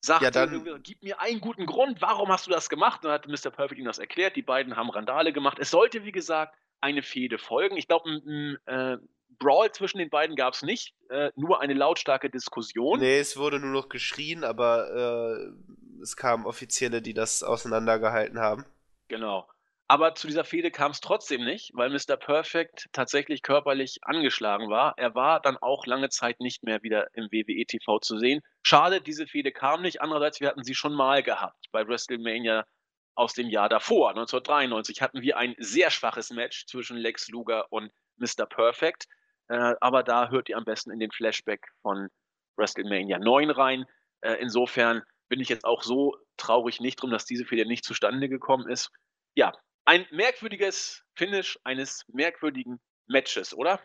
sagte, 0.00 0.24
Ja, 0.24 0.30
dann- 0.30 0.82
gib 0.82 1.02
mir 1.02 1.20
einen 1.20 1.40
guten 1.40 1.66
Grund, 1.66 2.00
warum 2.02 2.30
hast 2.30 2.46
du 2.46 2.50
das 2.50 2.68
gemacht? 2.68 3.04
Und 3.04 3.10
dann 3.10 3.14
hat 3.14 3.26
Mr. 3.26 3.50
Perfect 3.50 3.78
ihm 3.80 3.86
das 3.86 3.98
erklärt. 3.98 4.36
Die 4.36 4.42
beiden 4.42 4.76
haben 4.76 4.90
Randale 4.90 5.32
gemacht. 5.32 5.58
Es 5.58 5.70
sollte, 5.70 6.04
wie 6.04 6.12
gesagt, 6.12 6.56
eine 6.80 7.02
Fehde 7.02 7.38
folgen. 7.38 7.76
Ich 7.76 7.88
glaube, 7.88 8.10
ein 8.10 8.58
äh, 8.66 8.98
Brawl 9.38 9.70
zwischen 9.72 9.98
den 9.98 10.10
beiden 10.10 10.36
gab 10.36 10.54
es 10.54 10.62
nicht, 10.62 10.94
äh, 11.10 11.30
nur 11.36 11.60
eine 11.60 11.74
lautstarke 11.74 12.30
Diskussion. 12.30 13.00
Nee, 13.00 13.18
es 13.18 13.36
wurde 13.36 13.58
nur 13.58 13.70
noch 13.70 13.88
geschrien, 13.88 14.44
aber 14.44 15.48
äh, 15.48 16.02
es 16.02 16.16
kamen 16.16 16.46
Offizielle, 16.46 17.02
die 17.02 17.14
das 17.14 17.42
auseinandergehalten 17.42 18.38
haben. 18.38 18.64
Genau. 19.08 19.48
Aber 19.88 20.16
zu 20.16 20.26
dieser 20.26 20.44
Fehde 20.44 20.72
kam 20.72 20.90
es 20.90 21.00
trotzdem 21.00 21.44
nicht, 21.44 21.70
weil 21.74 21.90
Mr. 21.90 22.16
Perfect 22.16 22.88
tatsächlich 22.92 23.42
körperlich 23.42 24.00
angeschlagen 24.02 24.68
war. 24.68 24.94
Er 24.96 25.14
war 25.14 25.40
dann 25.40 25.56
auch 25.58 25.86
lange 25.86 26.08
Zeit 26.08 26.40
nicht 26.40 26.64
mehr 26.64 26.82
wieder 26.82 27.08
im 27.14 27.30
WWE 27.30 27.64
TV 27.66 28.00
zu 28.00 28.18
sehen. 28.18 28.42
Schade, 28.64 29.00
diese 29.00 29.28
Fehde 29.28 29.52
kam 29.52 29.82
nicht. 29.82 30.00
Andererseits, 30.00 30.40
wir 30.40 30.48
hatten 30.48 30.64
sie 30.64 30.74
schon 30.74 30.92
mal 30.92 31.22
gehabt. 31.22 31.66
Bei 31.70 31.86
WrestleMania 31.86 32.66
aus 33.14 33.34
dem 33.34 33.48
Jahr 33.48 33.68
davor, 33.68 34.10
1993, 34.10 35.02
hatten 35.02 35.22
wir 35.22 35.36
ein 35.36 35.54
sehr 35.58 35.90
schwaches 35.90 36.30
Match 36.30 36.66
zwischen 36.66 36.96
Lex 36.96 37.28
Luger 37.28 37.72
und 37.72 37.92
Mr. 38.16 38.44
Perfect. 38.44 39.06
Äh, 39.48 39.74
aber 39.80 40.02
da 40.02 40.30
hört 40.30 40.48
ihr 40.48 40.56
am 40.56 40.64
besten 40.64 40.90
in 40.90 40.98
den 40.98 41.10
Flashback 41.10 41.68
von 41.82 42.08
WrestleMania 42.56 43.18
9 43.18 43.50
rein. 43.50 43.86
Äh, 44.20 44.34
insofern 44.34 45.02
bin 45.28 45.40
ich 45.40 45.48
jetzt 45.48 45.64
auch 45.64 45.82
so 45.82 46.16
traurig 46.36 46.80
nicht 46.80 46.96
drum, 46.96 47.10
dass 47.10 47.24
diese 47.24 47.44
Fehde 47.44 47.66
nicht 47.66 47.84
zustande 47.84 48.28
gekommen 48.28 48.68
ist. 48.68 48.90
Ja, 49.34 49.52
ein 49.84 50.06
merkwürdiges 50.10 51.04
Finish 51.14 51.58
eines 51.64 52.04
merkwürdigen 52.08 52.80
Matches, 53.06 53.54
oder? 53.54 53.80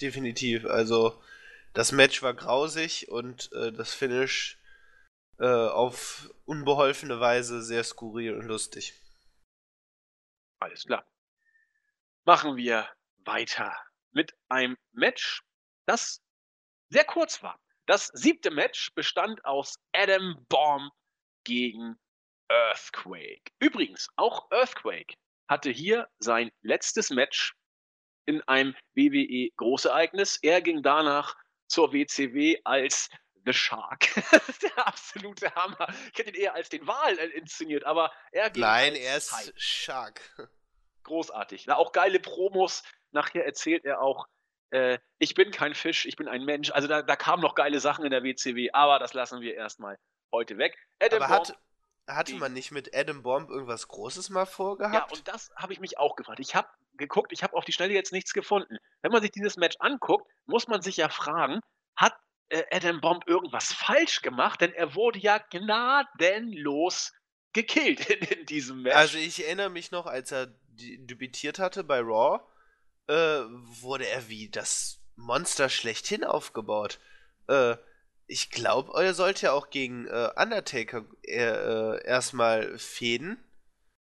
Definitiv. 0.00 0.66
Also 0.66 1.22
das 1.72 1.92
Match 1.92 2.22
war 2.22 2.34
grausig 2.34 3.08
und 3.08 3.50
äh, 3.52 3.72
das 3.72 3.94
Finish 3.94 4.58
äh, 5.38 5.46
auf 5.46 6.30
unbeholfene 6.44 7.20
Weise 7.20 7.62
sehr 7.62 7.84
skurril 7.84 8.34
und 8.34 8.46
lustig. 8.46 8.94
Alles 10.60 10.84
klar. 10.84 11.06
Machen 12.24 12.56
wir 12.56 12.86
weiter 13.24 13.74
mit 14.12 14.34
einem 14.48 14.76
Match, 14.92 15.42
das 15.86 16.22
sehr 16.90 17.04
kurz 17.04 17.42
war. 17.42 17.58
Das 17.86 18.06
siebte 18.08 18.50
Match 18.50 18.92
bestand 18.94 19.44
aus 19.44 19.76
Adam 19.92 20.44
Bomb 20.48 20.92
gegen 21.44 21.96
Earthquake. 22.48 23.52
Übrigens, 23.58 24.08
auch 24.16 24.50
Earthquake 24.50 25.14
hatte 25.48 25.70
hier 25.70 26.08
sein 26.18 26.50
letztes 26.62 27.10
Match 27.10 27.54
in 28.26 28.40
einem 28.42 28.74
WWE 28.94 29.50
Großereignis. 29.56 30.38
Er 30.42 30.60
ging 30.60 30.82
danach 30.82 31.36
zur 31.66 31.92
WCW 31.92 32.60
als 32.64 33.08
The 33.44 33.52
Shark. 33.52 34.08
der 34.62 34.86
absolute 34.86 35.54
Hammer. 35.54 35.88
Ich 36.12 36.18
hätte 36.18 36.30
ihn 36.30 36.42
eher 36.42 36.54
als 36.54 36.68
den 36.68 36.86
Wal 36.86 37.18
äh, 37.18 37.26
inszeniert, 37.28 37.84
aber 37.84 38.12
er 38.32 38.50
ging 38.50 38.60
Nein, 38.60 38.94
er 38.94 39.16
ist. 39.16 39.52
Shark. 39.56 40.20
großartig. 41.04 41.66
Na, 41.66 41.76
auch 41.76 41.92
geile 41.92 42.20
Promos. 42.20 42.82
Nachher 43.12 43.44
erzählt 43.44 43.84
er 43.84 44.00
auch, 44.00 44.26
äh, 44.70 44.98
ich 45.18 45.34
bin 45.34 45.50
kein 45.50 45.74
Fisch, 45.74 46.06
ich 46.06 46.16
bin 46.16 46.28
ein 46.28 46.44
Mensch. 46.44 46.70
Also 46.70 46.88
da, 46.88 47.02
da 47.02 47.16
kamen 47.16 47.42
noch 47.42 47.54
geile 47.54 47.80
Sachen 47.80 48.04
in 48.04 48.10
der 48.10 48.22
WCW, 48.22 48.70
aber 48.72 48.98
das 48.98 49.14
lassen 49.14 49.40
wir 49.40 49.54
erstmal 49.54 49.98
heute 50.32 50.58
weg. 50.58 50.76
Adam 51.00 51.22
Aber 51.22 51.36
Bomb, 51.36 51.48
hat, 51.48 51.58
hatte 52.08 52.34
man 52.36 52.52
nicht 52.52 52.70
mit 52.70 52.94
Adam 52.94 53.22
Bomb 53.22 53.50
irgendwas 53.50 53.88
Großes 53.88 54.30
mal 54.30 54.40
ja, 54.40 54.46
vorgehabt? 54.46 55.12
und 55.12 55.28
das 55.28 55.50
habe 55.56 55.72
ich 55.72 55.80
mich 55.80 55.98
auch 55.98 56.16
gefragt. 56.16 56.40
Ich 56.40 56.54
habe 56.54 56.68
geguckt, 56.94 57.32
ich 57.32 57.42
habe 57.42 57.54
auf 57.54 57.64
die 57.64 57.72
Schnelle 57.72 57.94
jetzt 57.94 58.12
nichts 58.12 58.32
gefunden. 58.32 58.78
Wenn 59.02 59.12
man 59.12 59.22
sich 59.22 59.32
dieses 59.32 59.56
Match 59.56 59.76
anguckt, 59.80 60.30
muss 60.46 60.68
man 60.68 60.82
sich 60.82 60.96
ja 60.96 61.08
fragen, 61.08 61.60
hat 61.96 62.14
äh, 62.50 62.62
Adam 62.70 63.00
Bomb 63.00 63.26
irgendwas 63.26 63.72
falsch 63.72 64.22
gemacht? 64.22 64.60
Denn 64.60 64.72
er 64.72 64.94
wurde 64.94 65.18
ja 65.18 65.38
gnadenlos 65.38 67.12
gekillt 67.52 68.08
in, 68.08 68.20
in 68.38 68.46
diesem 68.46 68.82
Match. 68.82 68.96
Also 68.96 69.18
ich 69.18 69.44
erinnere 69.44 69.70
mich 69.70 69.90
noch, 69.90 70.06
als 70.06 70.30
er 70.30 70.54
debütiert 70.68 71.58
hatte 71.58 71.84
bei 71.84 72.00
Raw, 72.00 72.40
äh, 73.10 73.44
wurde 73.82 74.06
er 74.06 74.28
wie 74.28 74.48
das 74.48 75.00
Monster 75.16 75.68
schlechthin 75.68 76.22
aufgebaut. 76.22 77.00
Äh, 77.48 77.76
ich 78.26 78.50
glaube, 78.50 78.92
er 79.02 79.14
sollte 79.14 79.46
ja 79.46 79.52
auch 79.52 79.70
gegen 79.70 80.06
äh, 80.06 80.30
Undertaker 80.36 81.04
äh, 81.22 81.42
äh, 81.42 82.04
erstmal 82.06 82.78
fäden, 82.78 83.42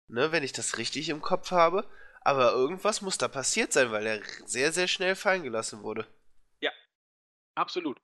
ne, 0.07 0.31
wenn 0.31 0.43
ich 0.43 0.53
das 0.53 0.77
richtig 0.77 1.09
im 1.09 1.21
Kopf 1.21 1.49
habe. 1.49 1.89
Aber 2.21 2.51
irgendwas 2.51 3.01
muss 3.01 3.17
da 3.17 3.27
passiert 3.27 3.73
sein, 3.73 3.91
weil 3.91 4.05
er 4.05 4.21
sehr, 4.45 4.71
sehr 4.71 4.87
schnell 4.87 5.15
fallen 5.15 5.43
gelassen 5.43 5.81
wurde. 5.81 6.07
Absolut. 7.55 7.99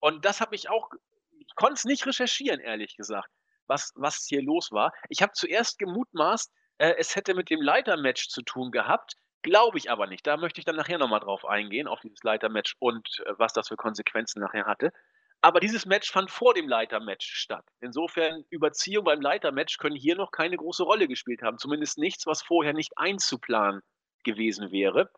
Und 0.00 0.24
das 0.24 0.40
habe 0.40 0.54
ich 0.54 0.68
auch, 0.68 0.90
ich 1.38 1.54
konnte 1.54 1.74
es 1.74 1.84
nicht 1.84 2.04
recherchieren, 2.06 2.60
ehrlich 2.60 2.96
gesagt, 2.96 3.30
was, 3.66 3.92
was 3.94 4.26
hier 4.28 4.42
los 4.42 4.72
war. 4.72 4.92
Ich 5.08 5.22
habe 5.22 5.32
zuerst 5.32 5.78
gemutmaßt, 5.78 6.52
es 6.76 7.14
hätte 7.14 7.34
mit 7.34 7.48
dem 7.48 7.62
Leitermatch 7.62 8.28
zu 8.28 8.42
tun 8.42 8.72
gehabt, 8.72 9.16
glaube 9.44 9.78
ich 9.78 9.90
aber 9.90 10.08
nicht. 10.08 10.26
Da 10.26 10.36
möchte 10.36 10.58
ich 10.58 10.64
dann 10.64 10.74
nachher 10.74 10.98
nochmal 10.98 11.20
drauf 11.20 11.44
eingehen, 11.44 11.86
auf 11.86 12.00
dieses 12.00 12.24
Leitermatch 12.24 12.74
und 12.80 13.22
äh, 13.26 13.34
was 13.38 13.52
das 13.52 13.68
für 13.68 13.76
Konsequenzen 13.76 14.40
nachher 14.40 14.66
hatte. 14.66 14.92
Aber 15.40 15.60
dieses 15.60 15.84
Match 15.84 16.10
fand 16.10 16.30
vor 16.30 16.54
dem 16.54 16.68
Leitermatch 16.68 17.26
statt. 17.26 17.66
Insofern, 17.80 18.44
Überziehung 18.48 19.04
beim 19.04 19.20
Leitermatch 19.20 19.76
können 19.76 19.94
hier 19.94 20.16
noch 20.16 20.30
keine 20.30 20.56
große 20.56 20.82
Rolle 20.82 21.06
gespielt 21.06 21.42
haben. 21.42 21.58
Zumindest 21.58 21.98
nichts, 21.98 22.26
was 22.26 22.42
vorher 22.42 22.72
nicht 22.72 22.96
einzuplanen 22.96 23.82
gewesen 24.24 24.72
wäre. 24.72 25.10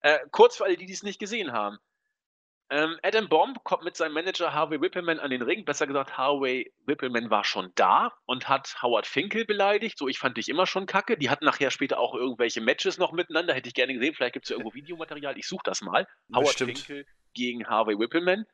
Äh, 0.00 0.18
kurz 0.30 0.58
für 0.58 0.64
alle, 0.64 0.76
die 0.76 0.86
dies 0.86 1.02
nicht 1.02 1.18
gesehen 1.18 1.52
haben. 1.52 1.78
Ähm, 2.72 2.98
Adam 3.02 3.28
Bomb 3.28 3.62
kommt 3.64 3.84
mit 3.84 3.98
seinem 3.98 4.14
Manager 4.14 4.54
Harvey 4.54 4.80
Whippleman 4.80 5.20
an 5.20 5.30
den 5.30 5.42
Ring. 5.42 5.66
Besser 5.66 5.86
gesagt, 5.86 6.16
Harvey 6.16 6.72
Whippleman 6.86 7.28
war 7.28 7.44
schon 7.44 7.70
da 7.74 8.14
und 8.24 8.48
hat 8.48 8.80
Howard 8.80 9.06
Finkel 9.06 9.44
beleidigt. 9.44 9.98
So, 9.98 10.08
ich 10.08 10.18
fand 10.18 10.38
dich 10.38 10.48
immer 10.48 10.66
schon 10.66 10.86
kacke. 10.86 11.18
Die 11.18 11.28
hatten 11.28 11.44
nachher 11.44 11.70
später 11.70 12.00
auch 12.00 12.14
irgendwelche 12.14 12.62
Matches 12.62 12.96
noch 12.96 13.12
miteinander. 13.12 13.52
Hätte 13.52 13.68
ich 13.68 13.74
gerne 13.74 13.92
gesehen. 13.92 14.14
Vielleicht 14.14 14.32
gibt 14.32 14.46
es 14.46 14.48
ja 14.48 14.56
irgendwo 14.56 14.72
Videomaterial. 14.72 15.36
Ich 15.36 15.46
suche 15.46 15.64
das 15.64 15.82
mal. 15.82 16.08
Howard 16.32 16.46
Bestimmt. 16.46 16.78
Finkel 16.78 17.06
gegen 17.34 17.68
Harvey 17.68 17.98
Whippleman. 17.98 18.46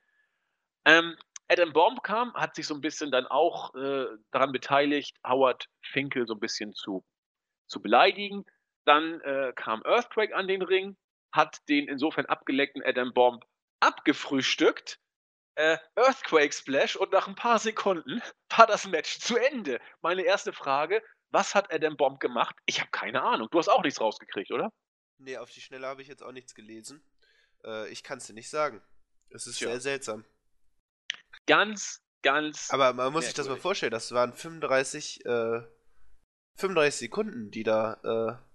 Ähm, 0.84 1.16
Adam 1.46 1.72
Bomb 1.72 2.02
kam, 2.02 2.34
hat 2.34 2.56
sich 2.56 2.66
so 2.66 2.74
ein 2.74 2.80
bisschen 2.80 3.12
dann 3.12 3.28
auch 3.28 3.72
äh, 3.76 4.06
daran 4.32 4.50
beteiligt, 4.50 5.16
Howard 5.24 5.68
Finkel 5.80 6.26
so 6.26 6.34
ein 6.34 6.40
bisschen 6.40 6.72
zu, 6.72 7.04
zu 7.68 7.80
beleidigen. 7.80 8.44
Dann 8.84 9.20
äh, 9.20 9.52
kam 9.54 9.80
Earthquake 9.84 10.34
an 10.34 10.48
den 10.48 10.62
Ring, 10.62 10.96
hat 11.30 11.58
den 11.68 11.86
insofern 11.86 12.26
abgeleckten 12.26 12.82
Adam 12.84 13.12
Bomb 13.14 13.44
abgefrühstückt. 13.80 14.98
Äh, 15.54 15.78
Earthquake 15.96 16.52
Splash 16.52 16.94
und 16.94 17.10
nach 17.10 17.26
ein 17.26 17.34
paar 17.34 17.58
Sekunden 17.58 18.22
war 18.56 18.66
das 18.66 18.86
Match 18.86 19.18
zu 19.18 19.36
Ende. 19.36 19.80
Meine 20.02 20.22
erste 20.22 20.52
Frage, 20.52 21.02
was 21.30 21.54
hat 21.54 21.72
Adam 21.72 21.96
Bomb 21.96 22.20
gemacht? 22.20 22.56
Ich 22.66 22.80
habe 22.80 22.90
keine 22.90 23.22
Ahnung. 23.22 23.48
Du 23.50 23.58
hast 23.58 23.68
auch 23.68 23.82
nichts 23.82 24.00
rausgekriegt, 24.00 24.50
oder? 24.52 24.72
Nee, 25.18 25.36
auf 25.36 25.50
die 25.50 25.60
Schnelle 25.60 25.86
habe 25.86 26.00
ich 26.00 26.08
jetzt 26.08 26.22
auch 26.22 26.32
nichts 26.32 26.54
gelesen. 26.54 27.04
Äh, 27.64 27.88
ich 27.90 28.04
kann 28.04 28.18
es 28.18 28.26
dir 28.26 28.34
nicht 28.34 28.50
sagen. 28.50 28.82
Es 29.30 29.46
ist 29.46 29.58
Tja. 29.58 29.68
sehr 29.68 29.80
seltsam. 29.80 30.24
Ganz, 31.46 32.02
ganz. 32.22 32.70
Aber 32.70 32.92
man 32.92 33.12
muss 33.12 33.24
sich 33.24 33.34
das 33.34 33.48
mal 33.48 33.58
vorstellen, 33.58 33.90
das 33.90 34.12
waren 34.12 34.32
35, 34.32 35.24
äh, 35.26 35.62
35 36.56 36.98
Sekunden, 36.98 37.50
die 37.50 37.62
da, 37.62 37.94
äh, 38.04 38.47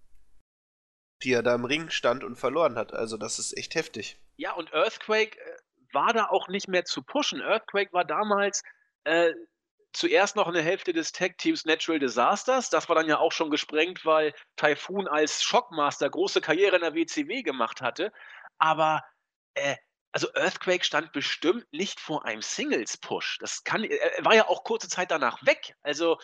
die 1.23 1.33
er 1.33 1.43
da 1.43 1.55
im 1.55 1.65
Ring 1.65 1.89
stand 1.89 2.23
und 2.23 2.35
verloren 2.35 2.77
hat. 2.77 2.93
Also 2.93 3.17
das 3.17 3.39
ist 3.39 3.57
echt 3.57 3.75
heftig. 3.75 4.17
Ja, 4.37 4.53
und 4.53 4.73
Earthquake 4.73 5.37
äh, 5.39 5.57
war 5.93 6.13
da 6.13 6.27
auch 6.27 6.47
nicht 6.47 6.67
mehr 6.67 6.85
zu 6.85 7.03
pushen. 7.03 7.41
Earthquake 7.41 7.93
war 7.93 8.05
damals 8.05 8.63
äh, 9.03 9.33
zuerst 9.93 10.35
noch 10.35 10.47
eine 10.47 10.61
Hälfte 10.61 10.91
des 10.91 11.11
Tag-Teams 11.11 11.65
Natural 11.65 11.99
Disasters. 11.99 12.69
Das 12.69 12.89
war 12.89 12.95
dann 12.95 13.07
ja 13.07 13.19
auch 13.19 13.31
schon 13.31 13.51
gesprengt, 13.51 14.05
weil 14.05 14.33
Typhoon 14.57 15.07
als 15.07 15.43
Shockmaster 15.43 16.09
große 16.09 16.41
Karriere 16.41 16.75
in 16.75 16.81
der 16.81 16.95
WCW 16.95 17.43
gemacht 17.43 17.81
hatte. 17.81 18.11
Aber 18.57 19.03
äh, 19.53 19.75
also 20.11 20.27
Earthquake 20.35 20.83
stand 20.83 21.11
bestimmt 21.11 21.65
nicht 21.71 21.99
vor 21.99 22.25
einem 22.25 22.41
Singles-Push. 22.41 23.39
Das 23.39 23.63
kann, 23.63 23.83
er 23.83 24.17
er 24.17 24.25
war 24.25 24.35
ja 24.35 24.47
auch 24.47 24.63
kurze 24.63 24.89
Zeit 24.89 25.11
danach 25.11 25.43
weg. 25.45 25.75
Also 25.81 26.19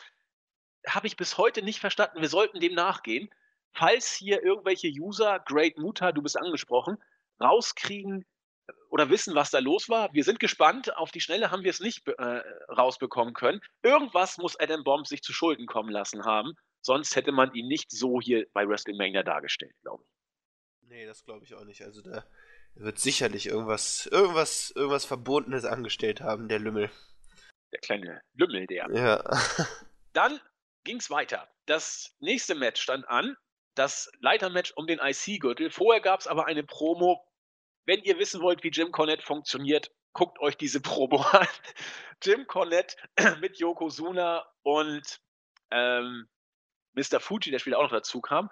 habe 0.88 1.08
ich 1.08 1.18
bis 1.18 1.38
heute 1.38 1.62
nicht 1.62 1.80
verstanden. 1.80 2.22
Wir 2.22 2.30
sollten 2.30 2.60
dem 2.60 2.74
nachgehen. 2.74 3.30
Falls 3.74 4.14
hier 4.14 4.44
irgendwelche 4.44 4.88
User, 4.88 5.40
Great 5.46 5.78
Muta, 5.78 6.12
du 6.12 6.22
bist 6.22 6.38
angesprochen, 6.38 6.98
rauskriegen 7.42 8.26
äh, 8.68 8.74
oder 8.90 9.10
wissen, 9.10 9.36
was 9.36 9.52
da 9.52 9.60
los 9.60 9.90
war. 9.90 10.14
Wir 10.14 10.24
sind 10.24 10.40
gespannt. 10.40 10.96
Auf 10.98 11.12
die 11.12 11.22
Schnelle 11.22 11.52
haben 11.52 11.64
wir 11.64 11.72
es 11.72 11.80
nicht 11.80 12.08
äh, 12.08 12.42
rausbekommen 12.70 13.34
können. 13.34 13.62
Irgendwas 13.84 14.38
muss 14.38 14.60
Adam 14.60 14.84
Bomb 14.84 15.08
sich 15.08 15.22
zu 15.22 15.34
Schulden 15.34 15.66
kommen 15.66 15.90
lassen 15.90 16.26
haben. 16.26 16.54
Sonst 16.82 17.16
hätte 17.16 17.32
man 17.32 17.54
ihn 17.54 17.68
nicht 17.68 17.92
so 17.92 18.22
hier 18.22 18.48
bei 18.54 18.68
WrestleMania 18.68 19.24
dargestellt, 19.24 19.76
glaube 19.82 20.04
ich. 20.04 20.10
Nee, 20.90 21.06
das 21.06 21.24
glaube 21.24 21.46
ich 21.46 21.54
auch 21.54 21.66
nicht. 21.66 21.84
Also 21.84 22.02
da 22.02 22.26
wird 22.76 23.00
sicherlich 23.00 23.48
irgendwas, 23.48 24.08
irgendwas, 24.08 24.72
irgendwas 24.76 25.06
Verbotenes 25.06 25.66
angestellt 25.66 26.22
haben, 26.22 26.48
der 26.48 26.60
Lümmel. 26.60 26.90
Der 27.72 27.80
kleine 27.80 28.22
Lümmel, 28.34 28.66
der. 28.68 28.88
Ja. 28.92 29.24
Dann 30.14 30.40
ging 30.84 30.98
es 30.98 31.10
weiter. 31.10 31.48
Das 31.66 32.16
nächste 32.20 32.56
Match 32.56 32.82
stand 32.82 33.08
an. 33.08 33.36
Das 33.80 34.12
Leitermatch 34.20 34.74
um 34.76 34.88
den 34.88 35.00
IC-Gürtel. 35.00 35.70
Vorher 35.70 36.02
gab 36.02 36.20
es 36.20 36.28
aber 36.28 36.48
eine 36.48 36.64
Promo. 36.64 37.26
Wenn 37.86 38.04
ihr 38.04 38.20
wissen 38.20 38.42
wollt, 38.42 38.62
wie 38.62 38.72
Jim 38.72 38.92
Cornette 38.92 39.24
funktioniert, 39.24 39.90
guckt 40.12 40.38
euch 40.42 40.58
diese 40.58 40.82
Promo 40.82 41.22
an. 41.32 41.48
Jim 42.22 42.46
Cornette 42.46 42.98
mit 43.40 43.58
Yokozuna 43.58 44.46
und 44.64 45.22
ähm, 45.72 46.28
Mr. 46.92 47.22
Fuji, 47.22 47.52
der 47.52 47.60
später 47.60 47.78
auch 47.78 47.84
noch 47.84 47.92
dazu 47.92 48.20
kam, 48.20 48.50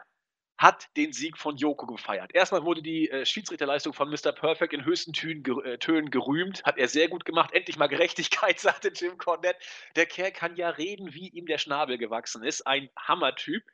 hat 0.57 0.87
den 0.95 1.11
Sieg 1.11 1.37
von 1.37 1.57
Yoko 1.57 1.87
gefeiert. 1.87 2.33
Erstmal 2.33 2.63
wurde 2.63 2.81
die 2.81 3.09
äh, 3.09 3.25
Schiedsrichterleistung 3.25 3.91
von 3.91 4.09
Mr. 4.09 4.31
Perfect 4.31 4.71
in 4.71 4.85
höchsten 4.85 5.11
Tönen, 5.11 5.43
ger 5.43 5.57
äh, 5.65 5.77
Tönen, 5.77 6.09
gerühmt. 6.09 6.63
Hat 6.63 6.77
er 6.77 6.87
sehr 6.87 7.09
gut 7.09 7.25
gemacht. 7.25 7.51
Endlich 7.51 7.77
mal 7.77 7.87
Gerechtigkeit, 7.87 8.59
sagte 8.61 8.93
Jim 8.95 9.17
Cornette. 9.17 9.59
Der 9.97 10.05
Kerl 10.05 10.31
kann 10.31 10.55
ja 10.55 10.69
reden, 10.69 11.13
wie 11.13 11.27
ihm 11.27 11.47
der 11.47 11.57
Schnabel 11.57 11.97
gewachsen 11.97 12.45
ist. 12.45 12.65
Ein 12.65 12.89
Hammertyp. 12.97 13.65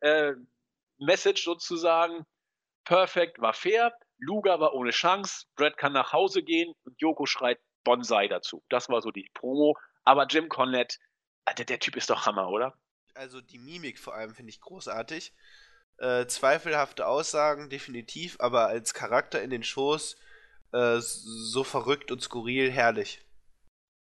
Äh, 0.00 0.32
Message 0.98 1.44
sozusagen. 1.44 2.24
Perfect 2.84 3.40
war 3.40 3.52
fair. 3.52 3.92
Luga 4.18 4.60
war 4.60 4.74
ohne 4.74 4.90
Chance. 4.90 5.46
Brad 5.56 5.76
kann 5.76 5.92
nach 5.92 6.12
Hause 6.12 6.42
gehen 6.42 6.72
und 6.84 7.00
Yoko 7.00 7.26
schreit 7.26 7.60
Bonsai 7.84 8.28
dazu. 8.28 8.62
Das 8.68 8.88
war 8.88 9.02
so 9.02 9.10
die 9.10 9.28
Promo. 9.34 9.76
Aber 10.04 10.26
Jim 10.26 10.48
Cornette, 10.48 10.98
der, 11.58 11.64
der 11.64 11.80
Typ 11.80 11.96
ist 11.96 12.10
doch 12.10 12.26
Hammer, 12.26 12.48
oder? 12.48 12.78
Also 13.14 13.40
die 13.40 13.58
Mimik 13.58 13.98
vor 13.98 14.14
allem 14.14 14.34
finde 14.34 14.50
ich 14.50 14.60
großartig. 14.60 15.32
Äh, 15.98 16.26
zweifelhafte 16.26 17.06
Aussagen, 17.06 17.70
definitiv, 17.70 18.36
aber 18.38 18.66
als 18.66 18.92
Charakter 18.92 19.42
in 19.42 19.50
den 19.50 19.64
Shows 19.64 20.16
äh, 20.72 20.98
so 21.00 21.64
verrückt 21.64 22.12
und 22.12 22.20
skurril, 22.22 22.70
herrlich. 22.70 23.25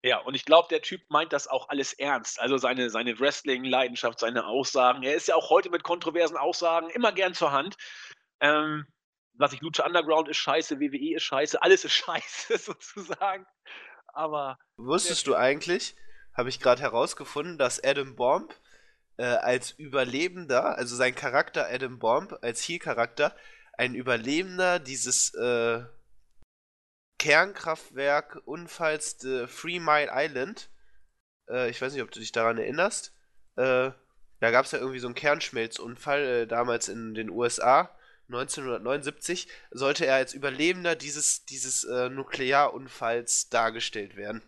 Ja, 0.06 0.19
und 0.19 0.36
ich 0.36 0.45
glaube, 0.45 0.68
der 0.69 0.84
Typ 0.84 1.02
meint 1.10 1.34
das 1.34 1.48
auch 1.48 1.69
alles 1.69 1.94
ernst. 1.94 2.40
Also 2.40 2.57
seine, 2.57 2.91
seine 2.91 3.19
Wrestling-Leidenschaft, 3.19 4.19
seine 4.19 4.45
Aussagen. 4.45 5.02
Er 5.02 5.15
ist 5.15 5.27
ja 5.27 5.34
auch 5.34 5.49
heute 5.49 5.72
mit 5.72 5.82
kontroversen 5.82 6.38
Aussagen 6.38 6.91
immer 6.91 7.11
gern 7.11 7.34
zur 7.34 7.52
Hand. 7.52 7.76
Ähm, 8.40 8.86
was 9.34 9.53
ich 9.53 9.61
Lucha 9.61 9.84
Underground 9.84 10.30
ist 10.30 10.38
scheiße, 10.38 10.80
WWE 10.80 11.15
ist 11.15 11.23
scheiße, 11.23 11.60
alles 11.60 11.86
ist 11.86 11.94
scheiße 12.06 12.56
sozusagen. 12.60 13.48
Aber. 14.14 14.60
Wusstest 14.77 15.26
du 15.26 15.34
eigentlich, 15.34 15.95
habe 16.34 16.49
ich 16.49 16.60
gerade 16.60 16.84
herausgefunden, 16.84 17.57
dass 17.57 17.84
Adam 17.84 18.15
Bomb 18.15 18.53
äh, 19.18 19.23
als 19.23 19.72
Überlebender, 19.72 20.77
also 20.77 20.95
sein 20.95 21.15
Charakter 21.15 21.68
Adam 21.68 21.98
Bomb 21.98 22.38
als 22.44 22.61
Heel-Charakter, 22.61 23.36
ein 23.73 23.95
Überlebender 23.95 24.77
dieses 24.77 25.34
äh, 25.34 25.84
Kernkraftwerk-Unfalls 27.26 29.23
äh, 29.23 29.47
Three 29.47 29.80
Mile 29.80 30.11
Island. 30.14 30.69
Äh, 31.49 31.72
ich 31.72 31.81
weiß 31.81 31.93
nicht, 31.93 32.03
ob 32.03 32.11
du 32.11 32.19
dich 32.19 32.31
daran 32.31 32.60
erinnerst. 32.60 33.15
Äh, 33.56 33.89
da 34.41 34.52
gab 34.52 34.65
es 34.65 34.72
ja 34.72 34.77
irgendwie 34.77 34.99
so 34.99 35.07
einen 35.07 35.15
Kernschmelzunfall 35.15 36.22
äh, 36.22 36.45
damals 36.45 36.88
in 36.88 37.15
den 37.15 37.31
USA. 37.31 37.89
1979 38.27 39.47
sollte 39.72 40.06
er 40.06 40.15
als 40.15 40.35
Überlebender 40.35 40.95
dieses, 40.95 41.45
dieses 41.45 41.84
Nuklearunfalls 41.84 43.49
dargestellt 43.49 44.15
werden. 44.15 44.41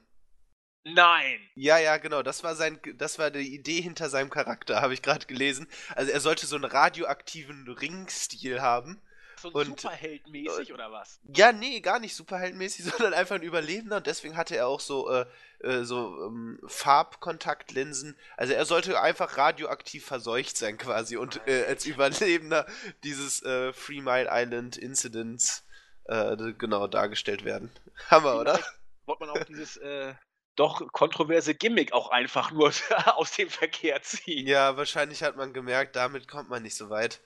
Nein. 0.83 1.39
Ja, 1.53 1.77
ja, 1.77 1.97
genau. 1.97 2.23
Das 2.23 2.43
war 2.43 2.55
sein, 2.55 2.79
das 2.95 3.19
war 3.19 3.29
die 3.29 3.53
Idee 3.53 3.79
hinter 3.81 4.09
seinem 4.09 4.31
Charakter, 4.31 4.81
habe 4.81 4.95
ich 4.95 5.03
gerade 5.03 5.27
gelesen. 5.27 5.67
Also 5.95 6.11
er 6.11 6.19
sollte 6.21 6.47
so 6.47 6.55
einen 6.55 6.65
radioaktiven 6.65 7.67
Ringstil 7.67 8.61
haben. 8.61 8.99
So 9.39 9.49
und, 9.49 9.79
Superheldmäßig 9.81 10.73
oder 10.73 10.91
was? 10.91 11.19
Ja, 11.35 11.51
nee, 11.51 11.79
gar 11.79 11.99
nicht 11.99 12.15
Superheldmäßig, 12.15 12.85
sondern 12.97 13.13
einfach 13.13 13.35
ein 13.35 13.43
Überlebender. 13.43 13.97
Und 13.97 14.07
deswegen 14.07 14.35
hatte 14.35 14.55
er 14.55 14.67
auch 14.67 14.79
so, 14.79 15.09
äh, 15.09 15.25
äh, 15.59 15.83
so 15.83 16.25
ähm, 16.25 16.59
Farbkontaktlinsen. 16.65 18.17
Also 18.35 18.53
er 18.53 18.65
sollte 18.65 18.99
einfach 18.99 19.37
radioaktiv 19.37 20.05
verseucht 20.05 20.57
sein 20.57 20.77
quasi 20.77 21.17
und 21.17 21.41
äh, 21.47 21.65
als 21.65 21.85
Überlebender 21.85 22.65
dieses 23.03 23.41
äh, 23.43 23.71
Three 23.73 24.01
Mile 24.01 24.29
Island 24.31 24.77
Incidents 24.77 25.63
äh, 26.05 26.35
genau 26.57 26.87
dargestellt 26.87 27.45
werden. 27.45 27.71
Hammer, 28.09 28.39
oder? 28.39 28.59
Wollte 29.05 29.25
man 29.25 29.29
auch 29.29 29.43
dieses 29.45 29.77
äh, 29.77 30.13
doch 30.57 30.91
kontroverse 30.91 31.53
Gimmick 31.55 31.93
auch 31.93 32.09
einfach 32.09 32.51
nur 32.51 32.71
aus 33.15 33.31
dem 33.31 33.49
Verkehr 33.49 34.01
ziehen. 34.01 34.47
Ja, 34.47 34.75
wahrscheinlich 34.75 35.23
hat 35.23 35.37
man 35.37 35.53
gemerkt, 35.53 35.95
damit 35.95 36.27
kommt 36.27 36.49
man 36.49 36.63
nicht 36.63 36.75
so 36.75 36.89
weit. 36.89 37.21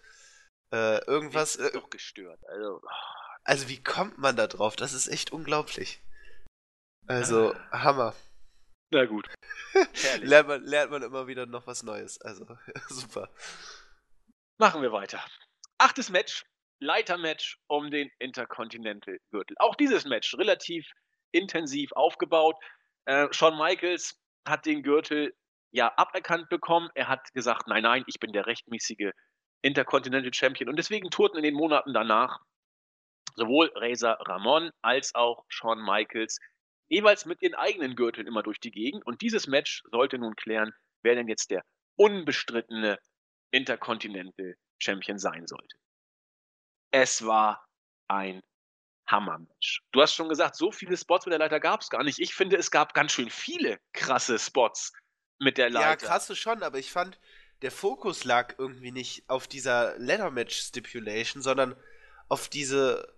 Äh, 0.72 1.04
irgendwas. 1.06 1.56
Ist 1.56 1.70
äh, 1.70 1.74
doch 1.74 1.90
gestört. 1.90 2.40
Also, 2.48 2.82
also, 3.44 3.70
wie 3.70 3.84
kommt 3.84 4.18
man 4.18 4.36
da 4.36 4.48
drauf? 4.48 4.76
Das 4.76 4.94
ist 4.94 5.08
echt 5.08 5.32
unglaublich. 5.32 6.02
Also, 7.08 7.54
ah. 7.72 7.84
Hammer. 7.84 8.16
Na 8.92 9.06
gut. 9.06 9.28
lernt, 10.22 10.48
man, 10.48 10.64
lernt 10.64 10.92
man 10.92 11.02
immer 11.02 11.28
wieder 11.28 11.46
noch 11.46 11.68
was 11.68 11.84
Neues. 11.84 12.22
Also, 12.22 12.46
super. 12.90 13.30
Machen 14.58 14.82
wir 14.82 14.92
weiter. 14.92 15.26
Achtes 15.78 16.10
Match. 16.10 16.46
Leitermatch 16.80 17.60
um 17.68 17.92
den 17.92 18.10
Intercontinental-Gürtel. 18.20 19.56
Auch 19.60 19.76
dieses 19.76 20.06
Match 20.06 20.34
relativ 20.36 20.90
intensiv 21.32 21.92
aufgebaut. 21.92 22.56
Äh, 23.06 23.28
Shawn 23.32 23.58
Michaels 23.58 24.20
hat 24.48 24.66
den 24.66 24.82
Gürtel 24.82 25.34
ja 25.72 25.94
aberkannt 25.96 26.50
bekommen. 26.50 26.90
Er 26.96 27.08
hat 27.08 27.32
gesagt, 27.34 27.68
nein, 27.68 27.84
nein, 27.84 28.04
ich 28.08 28.20
bin 28.20 28.34
der 28.34 28.48
rechtmäßige 28.48 29.12
Intercontinental 29.62 30.34
Champion. 30.34 30.70
Und 30.70 30.78
deswegen 30.78 31.10
tourten 31.10 31.38
in 31.38 31.44
den 31.44 31.54
Monaten 31.54 31.94
danach 31.94 32.40
sowohl 33.36 33.72
Razor 33.76 34.18
Ramon 34.28 34.72
als 34.82 35.16
auch 35.16 35.46
Shawn 35.48 35.82
Michaels 35.82 36.40
jeweils 36.90 37.26
mit 37.26 37.42
ihren 37.42 37.56
eigenen 37.56 37.96
Gürteln 37.96 38.28
immer 38.28 38.44
durch 38.44 38.60
die 38.60 38.72
Gegend. 38.72 39.06
Und 39.06 39.22
dieses 39.22 39.48
Match 39.48 39.84
sollte 39.92 40.18
nun 40.18 40.36
klären, 40.36 40.74
wer 41.04 41.16
denn 41.16 41.28
jetzt 41.28 41.52
der 41.52 41.64
unbestrittene 41.96 43.00
Intercontinental 43.52 44.56
Champion 44.80 45.20
sein 45.20 45.48
sollte. 45.48 45.78
Es 46.92 47.26
war 47.26 47.66
ein 48.08 48.42
Hammermatch. 49.08 49.82
Du 49.92 50.02
hast 50.02 50.14
schon 50.14 50.30
gesagt, 50.30 50.56
so 50.56 50.72
viele 50.72 50.98
Spots 50.98 51.26
mit 51.26 51.32
der 51.32 51.40
Leiter 51.40 51.60
gab 51.60 51.82
es 51.82 51.90
gar 51.90 52.04
nicht. 52.04 52.20
Ich 52.20 52.34
finde, 52.34 52.58
es 52.58 52.72
gab 52.72 52.94
ganz 52.94 53.12
schön 53.12 53.30
viele 53.30 53.80
krasse 53.94 54.40
Spots 54.40 54.94
mit 55.40 55.58
der 55.58 55.70
Leiter. 55.70 55.90
Ja, 55.90 55.96
krasse 55.96 56.36
schon, 56.36 56.64
aber 56.64 56.80
ich 56.80 56.92
fand, 56.92 57.20
der 57.62 57.72
Fokus 57.72 58.24
lag 58.24 58.56
irgendwie 58.58 58.92
nicht 58.92 59.24
auf 59.28 59.48
dieser 59.48 59.98
Leather-Match-Stipulation, 59.98 61.42
sondern 61.42 61.76
auf 62.28 62.48
diese, 62.48 63.14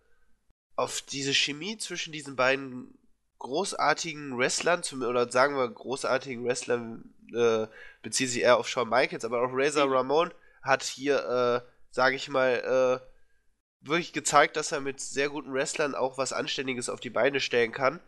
auf 0.76 1.02
diese 1.02 1.34
Chemie 1.34 1.78
zwischen 1.78 2.12
diesen 2.12 2.36
beiden 2.36 2.98
großartigen 3.40 4.38
Wrestlern, 4.38 4.82
oder 5.02 5.32
sagen 5.32 5.56
wir 5.56 5.68
großartigen 5.70 6.46
Wrestlern, 6.46 7.14
äh, 7.34 7.68
bezieht 8.02 8.30
sich 8.30 8.42
eher 8.42 8.58
auf 8.58 8.68
Shawn 8.68 8.90
Michaels, 8.90 9.26
aber 9.26 9.42
auch 9.42 9.52
Razor 9.52 9.92
Ramon 9.92 10.34
hat 10.62 10.84
hier, 10.84 11.64
äh, 11.66 11.70
sage 11.92 12.16
ich 12.16 12.30
mal, 12.30 13.02
äh, 13.04 13.86
wirklich 13.88 14.14
gezeigt, 14.14 14.56
dass 14.56 14.72
er 14.72 14.80
mit 14.80 15.02
sehr 15.02 15.30
guten 15.30 15.54
Wrestlern 15.54 15.94
auch 15.96 16.18
was 16.18 16.32
Anständiges 16.32 16.90
auf 16.90 17.00
die 17.02 17.10
Beine 17.10 17.40
stellen 17.40 17.72
kann. 17.72 18.00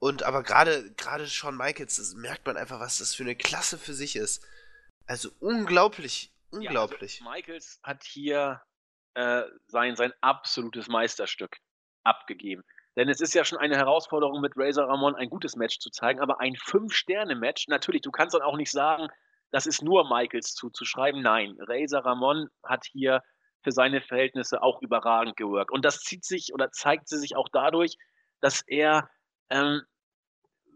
Und 0.00 0.24
aber 0.24 0.42
gerade 0.42 0.90
gerade 0.96 1.28
Shawn 1.28 1.56
Michaels, 1.56 1.96
das 1.96 2.14
merkt 2.14 2.44
man 2.44 2.56
einfach, 2.56 2.80
was 2.80 2.98
das 2.98 3.14
für 3.14 3.22
eine 3.22 3.36
Klasse 3.36 3.78
für 3.78 3.94
sich 3.94 4.16
ist. 4.16 4.42
Also 5.06 5.30
unglaublich, 5.40 6.32
unglaublich. 6.50 7.20
Ja, 7.20 7.26
also 7.26 7.36
Michaels 7.36 7.80
hat 7.82 8.04
hier 8.04 8.62
äh, 9.14 9.42
sein, 9.66 9.96
sein 9.96 10.12
absolutes 10.20 10.88
Meisterstück 10.88 11.56
abgegeben. 12.04 12.62
Denn 12.96 13.08
es 13.08 13.20
ist 13.20 13.34
ja 13.34 13.44
schon 13.44 13.58
eine 13.58 13.76
Herausforderung 13.76 14.40
mit 14.40 14.52
Razor 14.56 14.88
Ramon 14.88 15.14
ein 15.14 15.30
gutes 15.30 15.56
Match 15.56 15.78
zu 15.78 15.90
zeigen, 15.90 16.20
aber 16.20 16.40
ein 16.40 16.56
Fünf-Sterne-Match, 16.56 17.68
natürlich, 17.68 18.02
du 18.02 18.10
kannst 18.10 18.34
dann 18.34 18.42
auch 18.42 18.56
nicht 18.56 18.70
sagen, 18.70 19.08
das 19.50 19.66
ist 19.66 19.82
nur 19.82 20.08
Michaels 20.08 20.54
zuzuschreiben. 20.54 21.22
Nein, 21.22 21.56
Razor 21.58 22.04
Ramon 22.04 22.48
hat 22.64 22.84
hier 22.90 23.22
für 23.62 23.72
seine 23.72 24.00
Verhältnisse 24.00 24.62
auch 24.62 24.82
überragend 24.82 25.36
geworkt. 25.36 25.70
Und 25.70 25.84
das 25.84 26.00
zieht 26.00 26.24
sich 26.24 26.52
oder 26.52 26.70
zeigt 26.70 27.08
sich 27.08 27.36
auch 27.36 27.48
dadurch, 27.52 27.96
dass 28.40 28.62
er 28.66 29.08
ähm, 29.50 29.82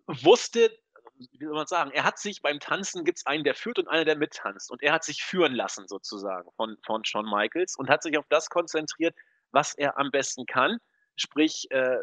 wusste, 0.06 0.70
wie 1.18 1.44
soll 1.44 1.54
man 1.54 1.66
sagen, 1.66 1.90
er 1.92 2.04
hat 2.04 2.18
sich 2.18 2.42
beim 2.42 2.60
Tanzen 2.60 3.04
gibt 3.04 3.18
es 3.18 3.26
einen, 3.26 3.44
der 3.44 3.54
führt 3.54 3.78
und 3.78 3.88
einer, 3.88 4.04
der 4.04 4.16
mittanzt. 4.16 4.70
Und 4.70 4.82
er 4.82 4.92
hat 4.92 5.04
sich 5.04 5.22
führen 5.22 5.54
lassen 5.54 5.88
sozusagen 5.88 6.50
von, 6.56 6.76
von 6.84 7.04
Shawn 7.04 7.26
Michaels 7.26 7.76
und 7.76 7.88
hat 7.88 8.02
sich 8.02 8.18
auf 8.18 8.26
das 8.28 8.48
konzentriert, 8.50 9.14
was 9.52 9.74
er 9.74 9.98
am 9.98 10.10
besten 10.10 10.46
kann, 10.46 10.78
sprich 11.16 11.70
äh, 11.70 11.98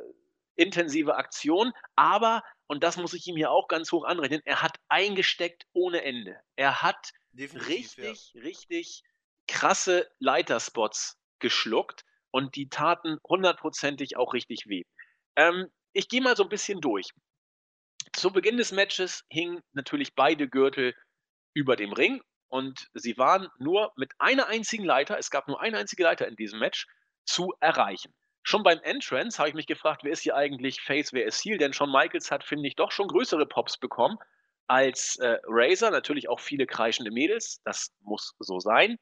intensive 0.56 1.16
Aktion, 1.16 1.74
aber, 1.96 2.44
und 2.68 2.84
das 2.84 2.98
muss 2.98 3.14
ich 3.14 3.28
ihm 3.28 3.36
hier 3.36 3.52
auch 3.52 3.68
ganz 3.68 3.92
hoch 3.92 4.06
anrechnen, 4.06 4.42
er 4.46 4.62
hat 4.62 4.78
eingesteckt 4.88 5.66
ohne 5.74 6.04
Ende. 6.04 6.40
Er 6.56 6.82
hat 6.82 7.12
Definitiv, 7.32 7.98
richtig, 7.98 8.32
ja. 8.34 8.42
richtig 8.42 9.04
krasse 9.48 10.10
Leiterspots 10.20 11.18
geschluckt 11.40 12.06
und 12.32 12.56
die 12.56 12.70
taten 12.70 13.18
hundertprozentig 13.28 14.18
auch 14.18 14.34
richtig 14.34 14.68
weh. 14.68 14.84
Ähm, 15.36 15.70
ich 15.94 16.08
gehe 16.08 16.22
mal 16.22 16.36
so 16.36 16.44
ein 16.44 16.50
bisschen 16.50 16.82
durch. 16.82 17.10
Zu 18.14 18.32
Beginn 18.32 18.58
des 18.58 18.72
Matches 18.72 19.26
hingen 19.30 19.62
natürlich 19.74 20.16
beide 20.16 20.48
Gürtel 20.48 20.96
über 21.54 21.76
dem 21.76 21.94
Ring 21.94 22.22
und 22.48 22.88
sie 22.94 23.18
waren 23.18 23.50
nur 23.58 23.92
mit 23.98 24.12
einer 24.20 24.48
einzigen 24.48 24.86
Leiter, 24.86 25.18
es 25.18 25.30
gab 25.30 25.48
nur 25.48 25.60
eine 25.62 25.78
einzige 25.78 26.04
Leiter 26.04 26.28
in 26.28 26.36
diesem 26.36 26.60
Match, 26.60 26.88
zu 27.26 27.54
erreichen. 27.60 28.14
Schon 28.44 28.64
beim 28.64 28.80
Entrance 28.80 29.38
habe 29.40 29.50
ich 29.50 29.56
mich 29.56 29.68
gefragt, 29.68 30.04
wer 30.04 30.12
ist 30.12 30.22
hier 30.22 30.36
eigentlich 30.36 30.82
Face, 30.82 31.14
wer 31.14 31.26
ist 31.26 31.44
Heel, 31.44 31.58
denn 31.58 31.74
Shawn 31.74 31.92
Michaels 31.92 32.30
hat, 32.30 32.44
finde 32.44 32.68
ich, 32.68 32.76
doch 32.76 32.92
schon 32.92 33.08
größere 33.08 33.46
Pops 33.46 33.78
bekommen 33.78 34.18
als 34.68 35.18
äh, 35.18 35.38
Razor, 35.46 35.92
natürlich 35.92 36.30
auch 36.30 36.40
viele 36.40 36.66
kreischende 36.66 37.12
Mädels, 37.12 37.62
das 37.64 37.94
muss 38.02 38.36
so 38.40 38.60
sein. 38.60 38.98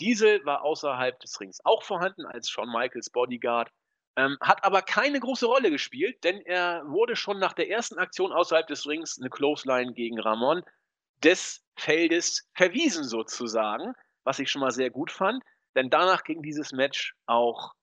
Diesel 0.00 0.44
war 0.44 0.62
außerhalb 0.62 1.18
des 1.20 1.40
Rings 1.40 1.60
auch 1.64 1.82
vorhanden 1.82 2.24
als 2.24 2.48
Shawn 2.50 2.70
Michaels 2.70 3.10
Bodyguard. 3.10 3.70
Ähm, 4.18 4.36
hat 4.40 4.64
aber 4.64 4.82
keine 4.82 5.20
große 5.20 5.46
Rolle 5.46 5.70
gespielt, 5.70 6.24
denn 6.24 6.40
er 6.40 6.82
wurde 6.88 7.14
schon 7.14 7.38
nach 7.38 7.52
der 7.52 7.70
ersten 7.70 8.00
Aktion 8.00 8.32
außerhalb 8.32 8.66
des 8.66 8.84
Rings, 8.84 9.16
eine 9.20 9.30
Clothesline 9.30 9.92
gegen 9.92 10.18
Ramon, 10.18 10.64
des 11.22 11.64
Feldes 11.76 12.50
verwiesen 12.54 13.04
sozusagen, 13.04 13.92
was 14.24 14.40
ich 14.40 14.50
schon 14.50 14.60
mal 14.60 14.72
sehr 14.72 14.90
gut 14.90 15.12
fand, 15.12 15.44
denn 15.76 15.88
danach 15.88 16.24
ging 16.24 16.42
dieses 16.42 16.72
Match 16.72 17.14
auch 17.26 17.74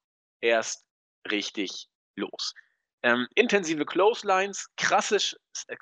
erst 0.42 0.84
richtig 1.30 1.88
los. 2.16 2.52
Ähm, 3.02 3.26
intensive 3.34 3.86
Clotheslines, 3.86 4.68
krasses, 4.76 5.34
äh, 5.68 5.76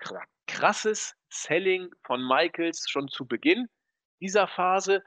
krasses 0.47 1.14
Selling 1.31 1.90
von 2.06 2.24
Michaels 2.24 2.89
schon 2.89 3.09
zu 3.09 3.26
Beginn 3.26 3.68
dieser 4.20 4.47
Phase. 4.47 5.02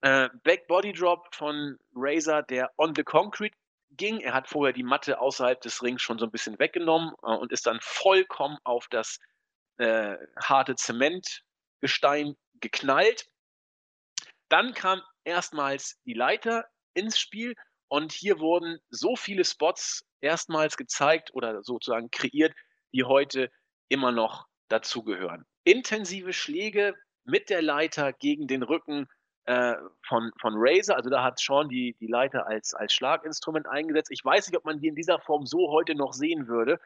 Äh, 0.00 0.30
Back 0.44 0.66
Body 0.66 0.94
Drop 0.94 1.34
von 1.34 1.76
Razor, 1.94 2.42
der 2.44 2.70
on 2.78 2.94
the 2.94 3.04
concrete 3.04 3.54
ging. 3.98 4.20
Er 4.20 4.32
hat 4.32 4.48
vorher 4.48 4.72
die 4.72 4.82
Matte 4.82 5.20
außerhalb 5.20 5.60
des 5.60 5.82
Rings 5.82 6.00
schon 6.00 6.18
so 6.18 6.24
ein 6.24 6.30
bisschen 6.30 6.58
weggenommen 6.58 7.12
äh, 7.22 7.34
und 7.34 7.52
ist 7.52 7.66
dann 7.66 7.78
vollkommen 7.82 8.56
auf 8.64 8.88
das 8.88 9.18
äh, 9.76 10.16
harte 10.40 10.74
Zementgestein 10.76 12.34
geknallt. 12.60 13.26
Dann 14.48 14.72
kam 14.72 15.02
erstmals 15.24 16.00
die 16.06 16.14
Leiter 16.14 16.66
ins 16.94 17.18
Spiel 17.18 17.54
und 17.88 18.12
hier 18.12 18.38
wurden 18.38 18.78
so 18.88 19.16
viele 19.16 19.44
Spots 19.44 20.04
erstmals 20.20 20.76
gezeigt 20.76 21.30
oder 21.34 21.62
sozusagen 21.62 22.10
kreiert, 22.10 22.54
die 22.92 23.04
heute 23.04 23.50
immer 23.88 24.12
noch 24.12 24.46
dazugehören. 24.68 25.44
Intensive 25.64 26.32
Schläge 26.32 26.94
mit 27.24 27.50
der 27.50 27.62
Leiter 27.62 28.12
gegen 28.12 28.46
den 28.46 28.62
Rücken 28.62 29.06
äh, 29.48 29.76
von, 30.06 30.30
von 30.42 30.52
Razer. 30.56 30.94
Also 30.94 31.08
da 31.08 31.22
hat 31.22 31.38
Sean 31.38 31.70
die, 31.70 31.96
die 32.00 32.06
Leiter 32.06 32.46
als, 32.46 32.74
als 32.74 32.92
Schlaginstrument 32.92 33.66
eingesetzt. 33.66 34.10
Ich 34.10 34.22
weiß 34.22 34.46
nicht, 34.46 34.58
ob 34.58 34.66
man 34.66 34.78
die 34.78 34.88
in 34.88 34.94
dieser 34.94 35.18
Form 35.20 35.46
so 35.46 35.70
heute 35.70 35.94
noch 35.94 36.12
sehen 36.12 36.48
würde. 36.48 36.78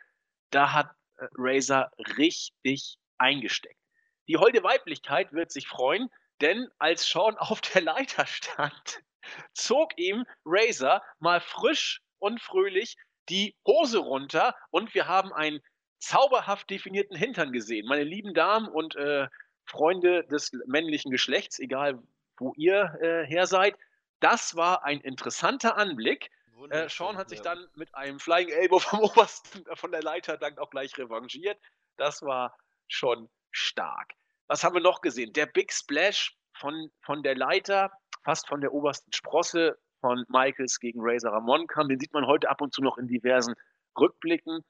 Da 0.50 0.72
hat 0.72 0.94
äh, 1.16 1.26
Razer 1.36 1.90
richtig 2.18 2.98
eingesteckt. 3.18 3.80
Die 4.28 4.36
holde 4.36 4.62
Weiblichkeit 4.62 5.32
wird 5.32 5.50
sich 5.50 5.66
freuen, 5.66 6.08
denn 6.40 6.68
als 6.78 7.04
Sean 7.04 7.36
auf 7.36 7.60
der 7.62 7.82
Leiter 7.82 8.26
stand, 8.26 9.02
zog 9.54 9.98
ihm 9.98 10.24
Razer 10.44 11.02
mal 11.18 11.40
frisch 11.40 12.00
und 12.20 12.40
fröhlich 12.40 12.96
die 13.28 13.56
Hose 13.66 13.98
runter 13.98 14.54
und 14.70 14.94
wir 14.94 15.08
haben 15.08 15.32
einen 15.32 15.60
zauberhaft 15.98 16.70
definierten 16.70 17.16
Hintern 17.16 17.50
gesehen. 17.50 17.88
Meine 17.88 18.04
lieben 18.04 18.34
Damen 18.34 18.68
und 18.68 18.94
äh, 18.94 19.26
Freunde 19.64 20.22
des 20.28 20.52
männlichen 20.66 21.10
Geschlechts, 21.10 21.58
egal 21.58 22.00
wo 22.38 22.52
ihr 22.56 22.98
äh, 23.00 23.26
her 23.26 23.46
seid, 23.46 23.76
das 24.20 24.56
war 24.56 24.84
ein 24.84 25.00
interessanter 25.00 25.76
Anblick. 25.76 26.30
Äh, 26.70 26.88
Sean 26.88 27.16
hat 27.16 27.28
sich 27.28 27.38
ja. 27.38 27.54
dann 27.54 27.66
mit 27.74 27.92
einem 27.94 28.20
Flying 28.20 28.48
Elbow 28.48 28.78
vom 28.78 29.00
Obersten 29.00 29.66
äh, 29.66 29.76
von 29.76 29.90
der 29.90 30.02
Leiter 30.02 30.36
dann 30.36 30.56
auch 30.58 30.70
gleich 30.70 30.96
revanchiert. 30.96 31.58
Das 31.96 32.22
war 32.22 32.56
schon 32.88 33.28
stark. 33.50 34.12
Was 34.46 34.62
haben 34.62 34.74
wir 34.74 34.82
noch 34.82 35.00
gesehen? 35.00 35.32
Der 35.32 35.46
Big 35.46 35.72
Splash 35.72 36.36
von, 36.54 36.90
von 37.00 37.22
der 37.22 37.36
Leiter, 37.36 37.90
fast 38.22 38.46
von 38.48 38.60
der 38.60 38.72
obersten 38.72 39.12
Sprosse 39.12 39.78
von 40.00 40.24
Michaels 40.28 40.78
gegen 40.78 41.00
Razor 41.02 41.32
Ramon 41.32 41.66
kam. 41.66 41.88
Den 41.88 41.98
sieht 41.98 42.12
man 42.12 42.26
heute 42.26 42.48
ab 42.48 42.60
und 42.60 42.72
zu 42.72 42.82
noch 42.82 42.98
in 42.98 43.08
diversen 43.08 43.54
Rückblicken. 43.98 44.64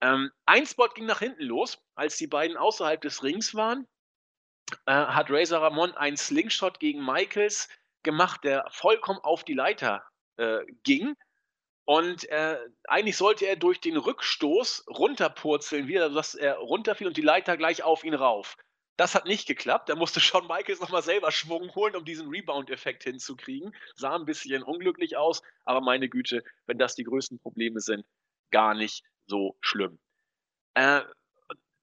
Ähm, 0.00 0.30
ein 0.46 0.66
Spot 0.66 0.88
ging 0.88 1.06
nach 1.06 1.18
hinten 1.20 1.42
los, 1.42 1.78
als 1.94 2.16
die 2.16 2.26
beiden 2.26 2.56
außerhalb 2.56 3.00
des 3.00 3.22
Rings 3.22 3.54
waren. 3.54 3.86
Äh, 4.86 4.92
hat 4.92 5.30
Razor 5.30 5.62
Ramon 5.62 5.92
einen 5.94 6.16
Slingshot 6.16 6.80
gegen 6.80 7.04
Michaels 7.04 7.68
gemacht, 8.02 8.44
der 8.44 8.66
vollkommen 8.70 9.20
auf 9.20 9.44
die 9.44 9.54
Leiter 9.54 10.02
äh, 10.36 10.60
ging. 10.82 11.14
Und 11.84 12.28
äh, 12.28 12.58
eigentlich 12.84 13.16
sollte 13.16 13.46
er 13.46 13.56
durch 13.56 13.80
den 13.80 13.96
Rückstoß 13.96 14.84
runterpurzeln, 14.88 15.88
wieder, 15.88 16.10
dass 16.10 16.34
er 16.34 16.56
runterfiel 16.56 17.06
und 17.06 17.16
die 17.16 17.22
Leiter 17.22 17.56
gleich 17.56 17.82
auf 17.82 18.04
ihn 18.04 18.14
rauf. 18.14 18.56
Das 18.98 19.14
hat 19.14 19.26
nicht 19.26 19.46
geklappt. 19.46 19.88
Da 19.88 19.94
musste 19.94 20.20
Shawn 20.20 20.48
Michaels 20.48 20.80
nochmal 20.80 21.02
selber 21.02 21.30
Schwung 21.30 21.74
holen, 21.74 21.96
um 21.96 22.04
diesen 22.04 22.28
Rebound-Effekt 22.28 23.04
hinzukriegen. 23.04 23.74
Sah 23.94 24.16
ein 24.16 24.26
bisschen 24.26 24.62
unglücklich 24.62 25.16
aus, 25.16 25.42
aber 25.64 25.80
meine 25.80 26.08
Güte, 26.08 26.42
wenn 26.66 26.78
das 26.78 26.94
die 26.94 27.04
größten 27.04 27.38
Probleme 27.38 27.80
sind, 27.80 28.04
gar 28.50 28.74
nicht 28.74 29.04
so 29.26 29.56
schlimm. 29.60 29.98
Äh, 30.74 31.02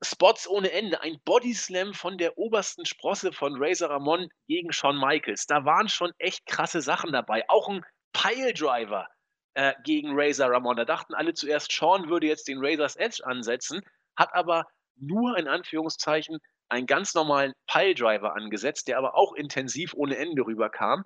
Spots 0.04 0.48
ohne 0.48 0.72
Ende. 0.72 1.02
Ein 1.02 1.20
Bodyslam 1.24 1.94
von 1.94 2.18
der 2.18 2.38
obersten 2.38 2.86
Sprosse 2.86 3.32
von 3.32 3.56
Razor 3.58 3.90
Ramon 3.90 4.30
gegen 4.48 4.72
Shawn 4.72 5.00
Michaels. 5.00 5.48
Da 5.48 5.66
waren 5.66 5.90
schon 5.90 6.12
echt 6.18 6.46
krasse 6.46 6.82
Sachen 6.82 7.12
dabei. 7.12 7.48
Auch 7.50 7.70
ein 7.70 7.86
Piledriver 8.14 9.08
äh, 9.56 9.74
gegen 9.84 10.12
Razor 10.14 10.52
Ramon. 10.52 10.78
Da 10.78 10.86
dachten 10.86 11.14
alle 11.14 11.34
zuerst, 11.34 11.72
Shawn 11.72 12.10
würde 12.10 12.28
jetzt 12.28 12.48
den 12.48 12.64
Razor's 12.64 12.96
Edge 12.96 13.26
ansetzen, 13.26 13.82
hat 14.16 14.34
aber 14.34 14.68
nur 14.98 15.38
in 15.38 15.48
Anführungszeichen 15.48 16.40
einen 16.70 16.88
ganz 16.88 17.14
normalen 17.14 17.54
Piledriver 17.68 18.36
angesetzt, 18.36 18.88
der 18.88 18.98
aber 18.98 19.16
auch 19.16 19.34
intensiv 19.34 19.94
ohne 19.94 20.18
Ende 20.18 20.46
rüberkam. 20.46 21.06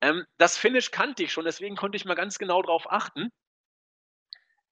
Ähm, 0.00 0.26
das 0.38 0.58
Finish 0.58 0.90
kannte 0.90 1.24
ich 1.24 1.32
schon, 1.32 1.44
deswegen 1.44 1.76
konnte 1.76 1.96
ich 1.96 2.04
mal 2.04 2.14
ganz 2.14 2.38
genau 2.38 2.62
darauf 2.62 2.90
achten. 2.90 3.30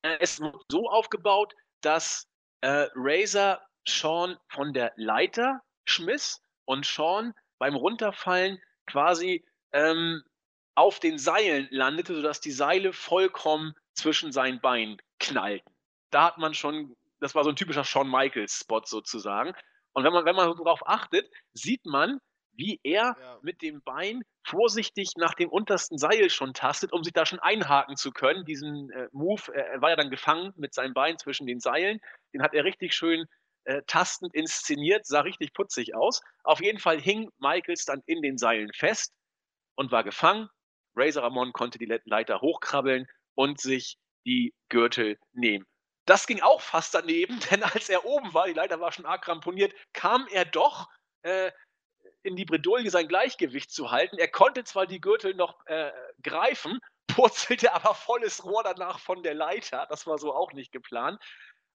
Äh, 0.02 0.18
es 0.20 0.40
wird 0.40 0.56
so 0.70 0.88
aufgebaut, 0.88 1.54
dass 1.80 2.29
äh, 2.60 2.88
Razor 2.94 3.60
Sean 3.86 4.36
von 4.48 4.72
der 4.72 4.92
Leiter 4.96 5.62
schmiss 5.84 6.42
und 6.64 6.86
Sean 6.86 7.34
beim 7.58 7.74
Runterfallen 7.74 8.60
quasi 8.86 9.44
ähm, 9.72 10.22
auf 10.74 11.00
den 11.00 11.18
Seilen 11.18 11.68
landete, 11.70 12.14
sodass 12.14 12.40
die 12.40 12.52
Seile 12.52 12.92
vollkommen 12.92 13.74
zwischen 13.94 14.32
seinen 14.32 14.60
Beinen 14.60 15.00
knallten. 15.18 15.72
Da 16.10 16.24
hat 16.24 16.38
man 16.38 16.54
schon, 16.54 16.96
das 17.20 17.34
war 17.34 17.44
so 17.44 17.50
ein 17.50 17.56
typischer 17.56 17.84
Shawn 17.84 18.10
Michaels-Spot 18.10 18.82
sozusagen. 18.84 19.52
Und 19.92 20.04
wenn 20.04 20.12
man, 20.12 20.24
wenn 20.24 20.36
man 20.36 20.56
darauf 20.56 20.86
achtet, 20.86 21.30
sieht 21.52 21.84
man, 21.84 22.20
wie 22.60 22.78
er 22.84 23.16
ja. 23.18 23.38
mit 23.42 23.62
dem 23.62 23.82
Bein 23.82 24.22
vorsichtig 24.46 25.12
nach 25.16 25.34
dem 25.34 25.48
untersten 25.48 25.98
Seil 25.98 26.28
schon 26.30 26.52
tastet, 26.52 26.92
um 26.92 27.02
sich 27.02 27.12
da 27.12 27.24
schon 27.24 27.40
einhaken 27.40 27.96
zu 27.96 28.12
können. 28.12 28.44
Diesen 28.44 28.90
äh, 28.90 29.08
Move, 29.12 29.52
äh, 29.54 29.60
er 29.60 29.80
war 29.80 29.90
ja 29.90 29.96
dann 29.96 30.10
gefangen 30.10 30.52
mit 30.56 30.74
seinem 30.74 30.92
Bein 30.92 31.18
zwischen 31.18 31.46
den 31.46 31.58
Seilen. 31.58 32.00
Den 32.34 32.42
hat 32.42 32.54
er 32.54 32.64
richtig 32.64 32.94
schön 32.94 33.24
äh, 33.64 33.82
tastend 33.86 34.34
inszeniert, 34.34 35.06
sah 35.06 35.20
richtig 35.20 35.54
putzig 35.54 35.94
aus. 35.94 36.20
Auf 36.44 36.60
jeden 36.62 36.78
Fall 36.78 37.00
hing 37.00 37.30
Michaels 37.38 37.86
dann 37.86 38.02
in 38.06 38.20
den 38.22 38.36
Seilen 38.36 38.72
fest 38.74 39.12
und 39.74 39.90
war 39.90 40.04
gefangen. 40.04 40.48
Razor 40.94 41.22
Ramon 41.22 41.52
konnte 41.52 41.78
die 41.78 42.00
Leiter 42.04 42.40
hochkrabbeln 42.40 43.06
und 43.34 43.60
sich 43.60 43.96
die 44.26 44.52
Gürtel 44.68 45.16
nehmen. 45.32 45.64
Das 46.06 46.26
ging 46.26 46.42
auch 46.42 46.60
fast 46.60 46.94
daneben, 46.94 47.40
denn 47.50 47.62
als 47.62 47.88
er 47.88 48.04
oben 48.04 48.34
war, 48.34 48.46
die 48.46 48.52
Leiter 48.52 48.80
war 48.80 48.92
schon 48.92 49.06
arg 49.06 49.26
ramponiert, 49.28 49.72
kam 49.92 50.26
er 50.30 50.44
doch 50.44 50.88
äh, 51.22 51.50
in 52.22 52.36
die 52.36 52.44
Bredouille, 52.44 52.90
sein 52.90 53.08
Gleichgewicht 53.08 53.70
zu 53.70 53.90
halten. 53.90 54.18
Er 54.18 54.28
konnte 54.28 54.64
zwar 54.64 54.86
die 54.86 55.00
Gürtel 55.00 55.34
noch 55.34 55.64
äh, 55.66 55.92
greifen, 56.22 56.80
purzelte 57.08 57.72
aber 57.72 57.94
volles 57.94 58.44
Rohr 58.44 58.62
danach 58.62 59.00
von 59.00 59.22
der 59.22 59.34
Leiter. 59.34 59.86
Das 59.88 60.06
war 60.06 60.18
so 60.18 60.34
auch 60.34 60.52
nicht 60.52 60.72
geplant. 60.72 61.20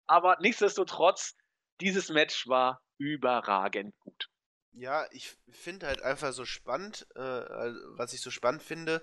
Aber 0.07 0.37
nichtsdestotrotz, 0.39 1.35
dieses 1.81 2.09
Match 2.09 2.47
war 2.47 2.81
überragend 2.97 3.93
gut. 3.99 4.29
Ja, 4.71 5.07
ich 5.11 5.35
finde 5.51 5.87
halt 5.87 6.01
einfach 6.01 6.33
so 6.33 6.45
spannend, 6.45 7.07
äh, 7.15 7.19
was 7.19 8.13
ich 8.13 8.21
so 8.21 8.29
spannend 8.29 8.61
finde, 8.61 9.01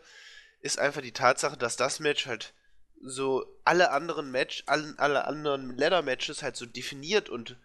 ist 0.60 0.78
einfach 0.78 1.00
die 1.00 1.12
Tatsache, 1.12 1.56
dass 1.56 1.76
das 1.76 1.98
Match 1.98 2.26
halt 2.26 2.54
so 3.00 3.44
alle 3.64 3.90
anderen 3.90 4.30
Match, 4.30 4.62
alle, 4.66 4.94
alle 4.98 5.24
anderen 5.26 5.76
Ladder-Matches 5.76 6.42
halt 6.42 6.56
so 6.56 6.66
definiert 6.66 7.28
und 7.28 7.56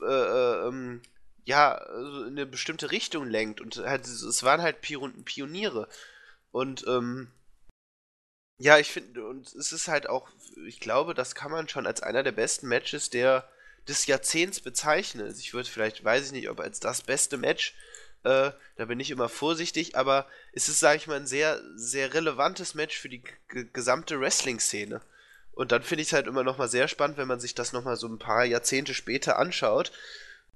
äh, 0.00 0.06
äh, 0.06 0.68
ähm, 0.68 1.02
ja, 1.46 1.76
in 1.76 2.26
eine 2.26 2.44
bestimmte 2.44 2.90
Richtung 2.90 3.26
lenkt. 3.26 3.60
Und 3.60 3.78
halt, 3.78 4.06
es 4.06 4.42
waren 4.42 4.60
halt 4.60 4.80
Pioniere. 4.80 5.88
Und 6.50 6.84
ähm, 6.88 7.30
ja, 8.58 8.78
ich 8.78 8.90
finde, 8.90 9.24
und 9.26 9.54
es 9.54 9.72
ist 9.72 9.88
halt 9.88 10.08
auch, 10.08 10.28
ich 10.66 10.80
glaube, 10.80 11.14
das 11.14 11.34
kann 11.34 11.52
man 11.52 11.68
schon 11.68 11.86
als 11.86 12.02
einer 12.02 12.22
der 12.22 12.32
besten 12.32 12.68
Matches 12.68 13.10
der 13.10 13.48
des 13.86 14.06
Jahrzehnts 14.06 14.60
bezeichnen. 14.60 15.24
Also 15.24 15.38
ich 15.38 15.54
würde 15.54 15.68
vielleicht, 15.68 16.02
weiß 16.02 16.26
ich 16.26 16.32
nicht, 16.32 16.50
ob 16.50 16.58
als 16.58 16.80
das 16.80 17.02
beste 17.02 17.36
Match, 17.36 17.74
äh, 18.24 18.50
da 18.74 18.84
bin 18.86 18.98
ich 18.98 19.12
immer 19.12 19.28
vorsichtig, 19.28 19.96
aber 19.96 20.26
es 20.52 20.68
ist, 20.68 20.80
sage 20.80 20.96
ich 20.96 21.06
mal, 21.06 21.20
ein 21.20 21.28
sehr, 21.28 21.62
sehr 21.76 22.12
relevantes 22.12 22.74
Match 22.74 22.98
für 22.98 23.08
die 23.08 23.22
gesamte 23.72 24.18
Wrestling-Szene. 24.18 25.00
Und 25.52 25.70
dann 25.70 25.84
finde 25.84 26.02
ich 26.02 26.08
es 26.08 26.12
halt 26.12 26.26
immer 26.26 26.42
nochmal 26.42 26.68
sehr 26.68 26.88
spannend, 26.88 27.18
wenn 27.18 27.28
man 27.28 27.38
sich 27.38 27.54
das 27.54 27.72
nochmal 27.72 27.96
so 27.96 28.08
ein 28.08 28.18
paar 28.18 28.44
Jahrzehnte 28.44 28.94
später 28.94 29.38
anschaut 29.38 29.92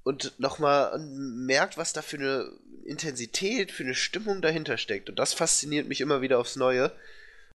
und 0.02 0.38
nochmal 0.38 0.98
merkt, 0.98 1.76
was 1.76 1.92
da 1.92 2.02
für 2.02 2.16
eine 2.16 2.50
Intensität, 2.84 3.70
für 3.70 3.84
eine 3.84 3.94
Stimmung 3.94 4.40
dahinter 4.40 4.78
steckt. 4.78 5.10
Und 5.10 5.18
das 5.18 5.34
fasziniert 5.34 5.88
mich 5.88 6.00
immer 6.00 6.22
wieder 6.22 6.38
aufs 6.38 6.56
Neue. 6.56 6.92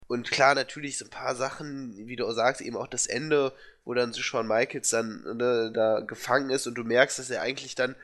Und 0.07 0.29
klar, 0.29 0.53
natürlich 0.53 0.97
so 0.97 1.05
ein 1.05 1.11
paar 1.11 1.35
Sachen, 1.35 1.95
wie 2.07 2.15
du 2.15 2.27
auch 2.27 2.33
sagst, 2.33 2.61
eben 2.61 2.75
auch 2.75 2.87
das 2.87 3.07
Ende, 3.07 3.53
wo 3.85 3.93
dann 3.93 4.13
Shawn 4.13 4.47
Michaels 4.47 4.89
dann 4.89 5.23
ne, 5.37 5.71
da 5.73 6.01
gefangen 6.01 6.49
ist 6.49 6.67
und 6.67 6.75
du 6.75 6.83
merkst, 6.83 7.19
dass 7.19 7.29
er 7.29 7.41
eigentlich 7.41 7.75
dann, 7.75 7.95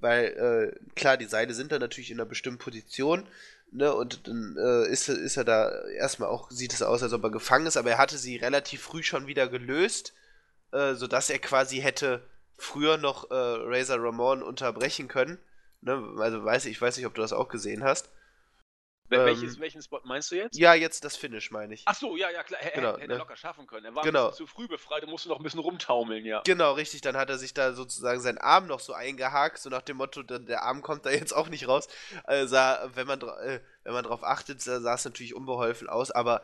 weil 0.00 0.24
äh, 0.78 0.94
klar, 0.94 1.16
die 1.16 1.26
Seile 1.26 1.54
sind 1.54 1.72
dann 1.72 1.80
natürlich 1.80 2.10
in 2.10 2.20
einer 2.20 2.28
bestimmten 2.28 2.60
Position, 2.60 3.26
Ne, 3.70 3.94
und 3.94 4.26
dann 4.26 4.56
äh, 4.56 4.88
ist, 4.88 5.10
ist 5.10 5.36
er 5.36 5.44
da 5.44 5.70
erstmal 5.88 6.30
auch, 6.30 6.50
sieht 6.50 6.72
es 6.72 6.80
aus, 6.82 7.02
als 7.02 7.12
ob 7.12 7.22
er 7.24 7.30
gefangen 7.30 7.66
ist, 7.66 7.76
aber 7.76 7.90
er 7.90 7.98
hatte 7.98 8.16
sie 8.16 8.36
relativ 8.36 8.80
früh 8.80 9.02
schon 9.02 9.26
wieder 9.26 9.46
gelöst, 9.46 10.14
äh, 10.72 10.94
sodass 10.94 11.28
er 11.28 11.38
quasi 11.38 11.80
hätte 11.80 12.22
früher 12.58 12.98
noch 12.98 13.30
äh, 13.30 13.34
Razor 13.34 14.02
Ramon 14.02 14.42
unterbrechen 14.42 15.08
können. 15.08 15.38
Ne, 15.80 16.14
also 16.18 16.44
weiß 16.44 16.66
ich, 16.66 16.72
ich 16.72 16.82
weiß 16.82 16.96
nicht, 16.96 17.06
ob 17.06 17.14
du 17.14 17.22
das 17.22 17.32
auch 17.32 17.48
gesehen 17.48 17.84
hast. 17.84 18.10
Wel 19.10 19.24
welches, 19.24 19.54
ähm, 19.54 19.62
welchen 19.62 19.80
Spot 19.80 20.00
meinst 20.04 20.30
du 20.30 20.34
jetzt? 20.34 20.58
Ja, 20.58 20.74
jetzt 20.74 21.02
das 21.02 21.16
Finish, 21.16 21.50
meine 21.50 21.72
ich. 21.72 21.82
Ach 21.86 21.94
so, 21.94 22.16
ja, 22.16 22.28
ja, 22.30 22.42
klar. 22.42 22.60
Genau, 22.74 22.90
hätte 22.92 23.02
er 23.02 23.08
ne? 23.08 23.16
locker 23.16 23.36
schaffen 23.36 23.66
können. 23.66 23.86
Er 23.86 23.94
war 23.94 24.02
genau. 24.02 24.30
zu 24.32 24.46
früh 24.46 24.68
befreit 24.68 25.02
und 25.02 25.10
musste 25.10 25.30
noch 25.30 25.38
ein 25.38 25.42
bisschen 25.42 25.60
rumtaumeln, 25.60 26.26
ja. 26.26 26.42
Genau, 26.44 26.72
richtig. 26.72 27.00
Dann 27.00 27.16
hat 27.16 27.30
er 27.30 27.38
sich 27.38 27.54
da 27.54 27.72
sozusagen 27.72 28.20
seinen 28.20 28.36
Arm 28.36 28.66
noch 28.66 28.80
so 28.80 28.92
eingehakt, 28.92 29.58
so 29.58 29.70
nach 29.70 29.80
dem 29.80 29.96
Motto, 29.96 30.22
der 30.22 30.62
Arm 30.62 30.82
kommt 30.82 31.06
da 31.06 31.10
jetzt 31.10 31.32
auch 31.32 31.48
nicht 31.48 31.68
raus. 31.68 31.88
Also, 32.24 32.56
wenn, 32.56 33.06
man, 33.06 33.20
äh, 33.22 33.60
wenn 33.84 33.94
man 33.94 34.04
drauf 34.04 34.24
achtet, 34.24 34.60
sah 34.60 34.94
es 34.94 35.04
natürlich 35.06 35.34
unbeholfen 35.34 35.88
aus, 35.88 36.10
aber 36.10 36.42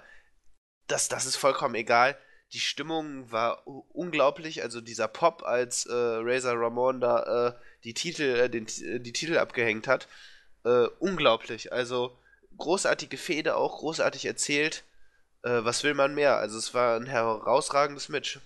das, 0.87 1.09
das 1.09 1.27
ist 1.27 1.37
vollkommen 1.37 1.75
egal. 1.75 2.17
Die 2.55 2.61
Stimmung 2.61 3.31
war 3.31 3.67
unglaublich. 3.67 4.63
Also 4.63 4.81
dieser 4.81 5.09
Pop, 5.09 5.43
als 5.43 5.87
äh, 5.87 5.93
Razor 5.93 6.55
Ramon 6.55 7.01
da 7.01 7.49
äh, 7.49 7.53
die, 7.83 7.95
Titel, 7.95 8.23
äh, 8.23 8.49
den, 8.49 8.67
die 8.67 9.13
Titel 9.13 9.37
abgehängt 9.39 9.89
hat, 9.89 10.09
äh, 10.65 10.87
unglaublich. 11.01 11.73
Also 11.73 12.17
großartige 12.57 13.17
Fehde 13.17 13.57
auch, 13.57 13.79
großartig 13.79 14.25
erzählt. 14.25 14.85
Äh, 15.43 15.65
was 15.65 15.83
will 15.83 15.95
man 15.95 16.15
mehr? 16.15 16.37
Also 16.37 16.57
es 16.57 16.73
war 16.75 16.97
ein 16.97 17.07
herausragendes 17.07 18.09
Match. 18.09 18.39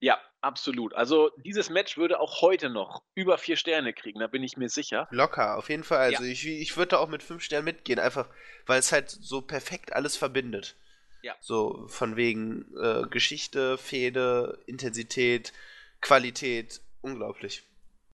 Ja, 0.00 0.18
absolut. 0.40 0.94
Also 0.94 1.30
dieses 1.44 1.70
Match 1.70 1.96
würde 1.96 2.20
auch 2.20 2.40
heute 2.40 2.70
noch 2.70 3.02
über 3.14 3.38
vier 3.38 3.56
Sterne 3.56 3.92
kriegen, 3.92 4.20
da 4.20 4.26
bin 4.26 4.42
ich 4.42 4.56
mir 4.56 4.68
sicher. 4.68 5.06
Locker, 5.10 5.56
auf 5.56 5.68
jeden 5.68 5.84
Fall. 5.84 6.00
Also 6.00 6.24
ja. 6.24 6.30
ich, 6.30 6.46
ich 6.46 6.76
würde 6.76 6.90
da 6.90 6.98
auch 6.98 7.08
mit 7.08 7.22
fünf 7.22 7.42
Sternen 7.42 7.66
mitgehen, 7.66 7.98
einfach 7.98 8.28
weil 8.66 8.80
es 8.80 8.90
halt 8.90 9.10
so 9.10 9.42
perfekt 9.42 9.92
alles 9.92 10.16
verbindet. 10.16 10.76
Ja. 11.24 11.34
So 11.40 11.88
von 11.88 12.16
wegen 12.16 12.66
äh, 12.76 13.08
Geschichte, 13.08 13.78
Fehde, 13.78 14.62
Intensität, 14.66 15.54
Qualität, 16.02 16.82
unglaublich. 17.00 17.66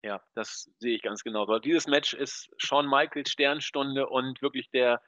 Ja, 0.05 0.23
das 0.37 0.71
sehe 0.79 0.95
ich 0.95 1.03
ganz 1.03 1.25
genau. 1.25 1.49
Weil 1.49 1.61
dieses 1.61 1.89
Match 1.89 2.15
ist 2.15 2.49
Shawn 2.59 2.89
Michaels 2.89 3.31
Sternstunde 3.31 4.07
und 4.09 4.41
wirklich 4.43 4.71
der 4.71 5.03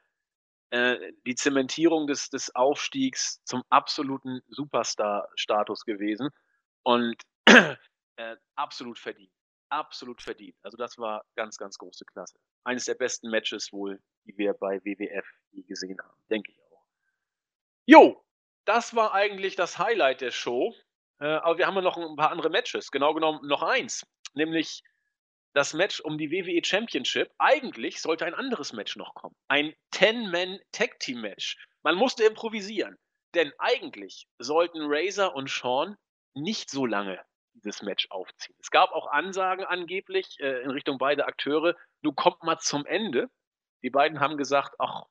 äh, 0.71 1.13
die 1.27 1.37
Zementierung 1.37 2.09
des, 2.09 2.29
des 2.29 2.53
Aufstiegs 2.57 3.41
zum 3.45 3.63
absoluten 3.71 4.41
Superstar-Status 4.49 5.85
gewesen 5.85 6.31
und 6.83 7.23
äh, 8.17 8.37
absolut 8.57 8.99
verdient. 8.99 9.31
Absolut 9.69 10.21
verdient. 10.21 10.57
Also 10.65 10.77
das 10.77 10.99
war 10.99 11.25
ganz, 11.37 11.57
ganz 11.57 11.79
große 11.79 12.05
Klasse. 12.07 12.37
Eines 12.65 12.87
der 12.87 12.95
besten 12.95 13.31
Matches 13.31 13.73
wohl, 13.73 14.03
die 14.25 14.37
wir 14.37 14.55
bei 14.55 14.81
WWF 14.85 15.27
je 15.53 15.63
gesehen 15.63 16.01
haben, 16.03 16.21
denke 16.29 16.51
ich. 16.51 16.62
Jo, 17.87 18.25
das 18.65 18.95
war 18.95 19.13
eigentlich 19.13 19.57
das 19.57 19.79
Highlight 19.79 20.21
der 20.21 20.31
Show. 20.31 20.75
Äh, 21.21 21.27
aber 21.27 21.59
wir 21.59 21.67
haben 21.67 21.75
ja 21.75 21.83
noch 21.83 21.97
ein 21.97 22.17
paar 22.17 22.31
andere 22.31 22.51
Matches. 22.51 22.91
Genau 22.91 23.15
genommen 23.15 23.47
noch 23.47 23.63
eins, 23.63 24.07
nämlich 24.35 24.83
das 25.55 25.75
Match 25.75 26.01
um 26.01 26.17
die 26.17 26.31
WWE 26.31 26.65
Championship. 26.65 27.31
Eigentlich 27.39 28.01
sollte 28.01 28.25
ein 28.25 28.35
anderes 28.35 28.73
Match 28.73 28.97
noch 28.97 29.15
kommen. 29.15 29.37
Ein 29.49 29.75
Ten-Man-Tag-Team-Match. 29.91 31.59
Man 31.83 31.97
musste 31.97 32.25
improvisieren. 32.25 32.97
Denn 33.35 33.53
eigentlich 33.59 34.27
sollten 34.39 34.81
Razor 34.83 35.35
und 35.35 35.49
Sean 35.49 35.97
nicht 36.35 36.71
so 36.71 36.87
lange 36.87 37.23
dieses 37.55 37.83
Match 37.83 38.07
aufziehen. 38.11 38.57
Es 38.61 38.71
gab 38.71 38.93
auch 38.93 39.07
Ansagen 39.07 39.65
angeblich 39.65 40.37
äh, 40.41 40.63
in 40.63 40.71
Richtung 40.71 40.99
beide 40.99 41.27
Akteure, 41.27 41.77
du 42.03 42.13
kommst 42.13 42.43
mal 42.43 42.59
zum 42.59 42.87
Ende. 42.87 43.29
Die 43.83 43.91
beiden 43.91 44.21
haben 44.21 44.37
gesagt, 44.37 44.75
ach, 44.79 45.05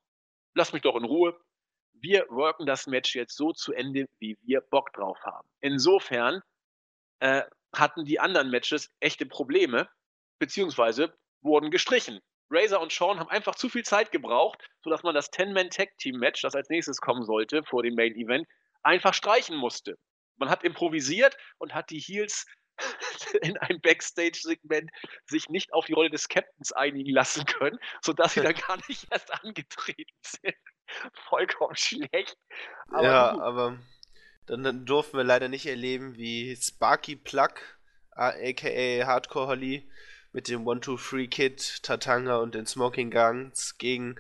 lass 0.56 0.74
mich 0.74 0.82
doch 0.82 0.96
in 0.96 1.04
Ruhe. 1.04 1.40
Wir 2.02 2.26
worken 2.30 2.66
das 2.66 2.88
Match 2.88 3.16
jetzt 3.16 3.38
so 3.38 3.54
zu 3.54 3.74
Ende, 3.74 4.08
wie 4.20 4.38
wir 4.42 4.62
Bock 4.62 4.92
drauf 4.94 5.20
haben. 5.24 5.48
Insofern 5.60 6.42
äh, 7.20 7.44
hatten 7.74 8.06
die 8.06 8.20
anderen 8.20 8.50
Matches 8.50 8.90
echte 9.00 9.26
Probleme 9.26 9.88
beziehungsweise 10.40 11.14
wurden 11.42 11.70
gestrichen. 11.70 12.20
Razor 12.50 12.82
und 12.82 12.92
Sean 12.92 13.20
haben 13.20 13.30
einfach 13.30 13.56
zu 13.56 13.70
viel 13.70 13.84
Zeit 13.84 14.12
gebraucht, 14.12 14.68
sodass 14.84 15.04
man 15.04 15.16
das 15.16 15.30
Ten-Man-Tag-Team-Match, 15.30 16.42
das 16.42 16.56
als 16.56 16.70
nächstes 16.70 17.00
kommen 17.00 17.24
sollte 17.24 17.64
vor 17.64 17.84
dem 17.84 17.96
Main-Event, 17.96 18.48
einfach 18.84 19.14
streichen 19.14 19.56
musste. 19.56 19.98
Man 20.38 20.50
hat 20.50 20.64
improvisiert 20.64 21.38
und 21.60 21.74
hat 21.74 21.92
die 21.92 22.00
Heels 22.00 22.46
in 23.42 23.58
einem 23.58 23.80
Backstage-Segment 23.80 24.90
sich 25.28 25.50
nicht 25.50 25.72
auf 25.74 25.86
die 25.86 25.94
Rolle 25.94 26.10
des 26.10 26.28
Captains 26.28 26.72
einigen 26.72 27.12
lassen 27.12 27.46
können, 27.46 27.78
sodass 28.02 28.34
sie 28.34 28.42
dann 28.42 28.56
gar 28.68 28.78
nicht 28.88 29.08
erst 29.12 29.32
angetreten 29.32 30.18
sind. 30.26 30.56
Vollkommen 31.30 31.76
schlecht. 31.76 32.38
Aber 32.90 33.04
ja, 33.04 33.32
gut. 33.34 33.42
aber 33.42 33.78
dann, 34.48 34.64
dann, 34.64 34.86
durften 34.86 35.18
wir 35.18 35.24
leider 35.24 35.48
nicht 35.48 35.66
erleben, 35.66 36.16
wie 36.18 36.56
Sparky 36.56 37.16
Plug, 37.16 37.54
aka 38.12 39.06
Hardcore 39.06 39.48
Holly, 39.48 39.90
mit 40.34 40.48
dem 40.48 40.66
One-Two-Free-Kid, 40.66 41.84
Tatanga 41.84 42.38
und 42.38 42.56
den 42.56 42.66
Smoking 42.66 43.12
Guns 43.12 43.78
gegen 43.78 44.16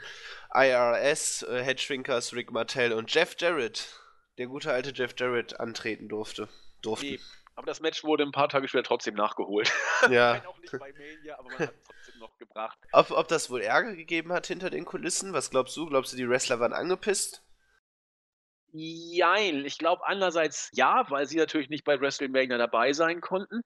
IRS, 0.53 1.43
äh, 1.43 1.63
Headshrinkers, 1.63 2.33
Rick 2.33 2.51
Martell 2.51 2.93
und 2.93 3.13
Jeff 3.13 3.35
Jarrett, 3.39 3.99
der 4.38 4.47
gute 4.47 4.71
alte 4.71 4.91
Jeff 4.93 5.13
Jarrett, 5.17 5.59
antreten 5.59 6.09
durfte. 6.09 6.49
Durften. 6.81 7.11
Nee, 7.11 7.19
aber 7.55 7.67
das 7.67 7.79
Match 7.79 8.03
wurde 8.03 8.23
ein 8.23 8.31
paar 8.31 8.49
Tage 8.49 8.67
später 8.67 8.83
trotzdem 8.83 9.15
nachgeholt. 9.15 9.71
Ja. 10.09 10.41
auch 10.47 10.57
nicht 10.57 10.71
bei 10.71 10.91
Mania, 10.93 11.38
aber 11.38 11.49
man 11.49 11.59
hat 11.59 11.73
noch 12.22 12.38
gebracht. 12.38 12.80
Ob, 12.93 13.11
ob 13.11 13.27
das 13.27 13.49
wohl 13.49 13.61
Ärger 13.61 13.95
gegeben 13.95 14.31
hat 14.31 14.48
hinter 14.48 14.69
den 14.69 14.85
Kulissen? 14.85 15.34
Was 15.34 15.49
glaubst 15.49 15.76
du? 15.76 15.88
Glaubst 15.88 16.14
du, 16.14 16.18
die 16.18 16.30
Wrestler 16.30 16.60
waren 16.60 16.73
angepisst? 16.73 17.43
Jein. 18.72 19.65
Ich 19.65 19.77
glaube 19.77 20.06
einerseits 20.06 20.69
ja, 20.73 21.06
weil 21.10 21.26
sie 21.26 21.38
natürlich 21.38 21.69
nicht 21.69 21.84
bei 21.84 21.99
WrestleMania 21.99 22.57
dabei 22.57 22.93
sein 22.93 23.19
konnten. 23.19 23.61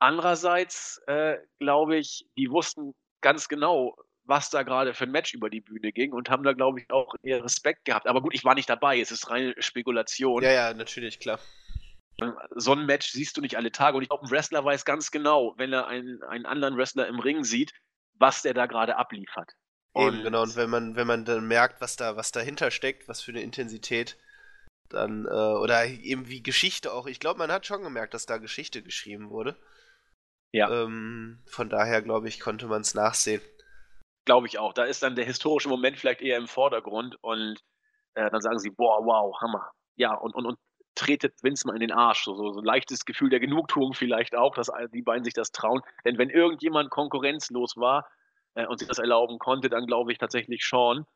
Andererseits 0.00 1.00
äh, 1.06 1.36
glaube 1.58 1.96
ich, 1.96 2.26
die 2.36 2.50
wussten 2.50 2.94
ganz 3.20 3.48
genau, 3.48 3.94
was 4.24 4.50
da 4.50 4.62
gerade 4.62 4.94
für 4.94 5.04
ein 5.04 5.10
Match 5.10 5.34
über 5.34 5.50
die 5.50 5.60
Bühne 5.60 5.92
ging 5.92 6.12
und 6.12 6.30
haben 6.30 6.42
da, 6.42 6.52
glaube 6.52 6.80
ich, 6.80 6.90
auch 6.90 7.14
eher 7.22 7.44
Respekt 7.44 7.84
gehabt. 7.84 8.06
Aber 8.06 8.22
gut, 8.22 8.34
ich 8.34 8.44
war 8.44 8.54
nicht 8.54 8.68
dabei, 8.68 8.98
es 8.98 9.10
ist 9.10 9.30
reine 9.30 9.54
Spekulation. 9.58 10.42
Ja, 10.42 10.52
ja, 10.52 10.74
natürlich, 10.74 11.20
klar. 11.20 11.38
So 12.54 12.72
ein 12.72 12.86
Match 12.86 13.10
siehst 13.12 13.36
du 13.36 13.40
nicht 13.40 13.56
alle 13.56 13.72
Tage. 13.72 13.96
Und 13.96 14.02
ich 14.02 14.08
glaube, 14.08 14.26
ein 14.26 14.30
Wrestler 14.30 14.64
weiß 14.64 14.84
ganz 14.84 15.10
genau, 15.10 15.54
wenn 15.56 15.72
er 15.72 15.86
einen, 15.86 16.22
einen 16.22 16.46
anderen 16.46 16.76
Wrestler 16.76 17.06
im 17.06 17.18
Ring 17.18 17.44
sieht, 17.44 17.72
was 18.20 18.42
der 18.42 18.54
da 18.54 18.66
gerade 18.66 18.96
abliefert. 18.96 19.54
Und 19.92 20.14
Eben, 20.14 20.22
genau. 20.22 20.42
Und 20.42 20.54
wenn 20.54 20.70
man, 20.70 20.94
wenn 20.94 21.06
man 21.06 21.24
dann 21.24 21.48
merkt, 21.48 21.80
was 21.80 21.96
da, 21.96 22.16
was 22.16 22.30
dahinter 22.30 22.70
steckt, 22.70 23.08
was 23.08 23.20
für 23.20 23.32
eine 23.32 23.42
Intensität, 23.42 24.16
dann, 24.88 25.26
äh, 25.26 25.28
oder 25.28 25.86
eben 25.86 26.28
wie 26.28 26.42
Geschichte 26.42 26.92
auch. 26.92 27.06
Ich 27.06 27.20
glaube, 27.20 27.38
man 27.38 27.50
hat 27.50 27.66
schon 27.66 27.82
gemerkt, 27.82 28.14
dass 28.14 28.26
da 28.26 28.38
Geschichte 28.38 28.82
geschrieben 28.82 29.30
wurde. 29.30 29.56
Ja. 30.52 30.68
Ähm, 30.70 31.42
von 31.46 31.68
daher, 31.68 32.02
glaube 32.02 32.28
ich, 32.28 32.40
konnte 32.40 32.66
man 32.66 32.82
es 32.82 32.94
nachsehen. 32.94 33.40
Glaube 34.24 34.46
ich 34.46 34.58
auch. 34.58 34.72
Da 34.72 34.84
ist 34.84 35.02
dann 35.02 35.16
der 35.16 35.24
historische 35.24 35.68
Moment 35.68 35.98
vielleicht 35.98 36.20
eher 36.20 36.36
im 36.36 36.48
Vordergrund 36.48 37.16
und 37.22 37.58
äh, 38.14 38.30
dann 38.30 38.40
sagen 38.40 38.58
sie, 38.58 38.70
boah, 38.70 39.04
wow, 39.04 39.34
Hammer. 39.40 39.70
Ja, 39.96 40.14
und, 40.14 40.34
und, 40.34 40.46
und 40.46 40.58
tretet 40.94 41.42
Vince 41.42 41.66
mal 41.66 41.74
in 41.74 41.80
den 41.80 41.92
Arsch. 41.92 42.24
So, 42.24 42.34
so, 42.34 42.52
so 42.52 42.60
ein 42.60 42.64
leichtes 42.64 43.04
Gefühl 43.04 43.30
der 43.30 43.40
Genugtuung 43.40 43.94
vielleicht 43.94 44.34
auch, 44.34 44.54
dass 44.54 44.70
die 44.92 45.02
beiden 45.02 45.24
sich 45.24 45.34
das 45.34 45.52
trauen. 45.52 45.82
Denn 46.04 46.18
wenn 46.18 46.30
irgendjemand 46.30 46.90
konkurrenzlos 46.90 47.76
war 47.76 48.08
äh, 48.54 48.66
und 48.66 48.78
sich 48.78 48.88
das 48.88 48.98
erlauben 48.98 49.38
konnte, 49.38 49.68
dann 49.68 49.86
glaube 49.86 50.12
ich 50.12 50.18
tatsächlich 50.18 50.64
Sean, 50.64 51.06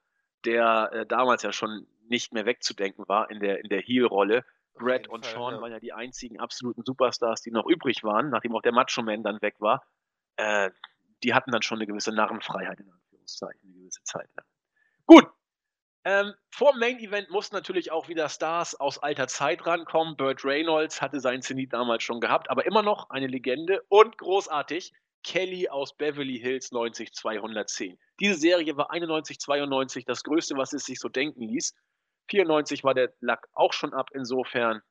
der 0.45 0.91
äh, 0.93 1.07
damals 1.07 1.43
ja 1.43 1.53
schon 1.53 1.87
nicht 2.09 2.33
mehr 2.33 2.47
wegzudenken 2.47 3.09
war 3.09 3.31
in 3.31 3.41
der, 3.41 3.61
in 3.61 3.69
der 3.69 3.81
Heel-Rolle 3.81 4.45
Brad 4.75 5.09
und 5.09 5.25
Fall, 5.25 5.35
Sean 5.35 5.55
ja. 5.55 5.61
waren 5.61 5.73
ja 5.73 5.81
die 5.81 5.93
einzigen 5.93 6.41
absoluten 6.41 6.83
Superstars, 6.85 7.43
die 7.43 7.51
noch 7.51 7.67
übrig 7.67 8.03
waren, 8.03 8.31
nachdem 8.31 8.55
auch 8.55 8.63
der 8.63 8.73
Macho 8.73 9.03
Man 9.03 9.23
dann 9.23 9.41
weg 9.41 9.57
war. 9.61 9.87
Äh, 10.37 10.71
die 11.23 11.33
hatten 11.33 11.53
dann 11.53 11.63
schon 11.63 11.79
eine 11.79 11.87
gewisse 11.87 12.13
Narrenfreiheit, 12.13 12.81
in 12.81 12.91
Anführungszeichen, 12.91 13.61
eine 13.63 13.79
gewisse 13.79 14.03
Zeit 14.03 14.29
lang. 14.37 14.47
Gut. 15.07 15.27
Ähm, 16.07 16.35
vor 16.51 16.77
Main 16.77 16.99
Event 16.99 17.31
mussten 17.31 17.55
natürlich 17.55 17.91
auch 17.91 18.09
wieder 18.09 18.29
Stars 18.29 18.75
aus 18.79 18.99
alter 18.99 19.27
Zeit 19.27 19.67
rankommen. 19.67 20.17
Burt 20.17 20.45
Reynolds 20.45 21.01
hatte 21.01 21.19
seinen 21.19 21.41
Zenit 21.41 21.73
damals 21.73 22.03
schon 22.03 22.21
gehabt, 22.21 22.51
aber 22.51 22.67
immer 22.67 22.83
noch 22.83 23.09
eine 23.09 23.27
Legende 23.27 23.83
und 23.89 24.19
großartig. 24.19 24.93
Kelly 25.23 25.71
aus 25.71 25.97
Beverly 25.97 26.39
Hills 26.39 26.71
90210. 26.71 27.99
Diese 28.21 28.35
Serie 28.35 28.77
war 28.77 28.93
91-92 28.93 30.05
das 30.07 30.23
Größte, 30.23 30.57
was 30.59 30.75
es 30.75 30.85
sich 30.85 31.01
so 31.01 31.09
denken 31.09 31.41
ließ. 31.41 31.75
94 32.29 32.85
war 32.85 32.93
der 32.93 33.15
Lack 33.21 33.49
auch 33.55 33.73
schon 33.73 33.95
ab, 33.95 34.11
insofern. 34.13 34.83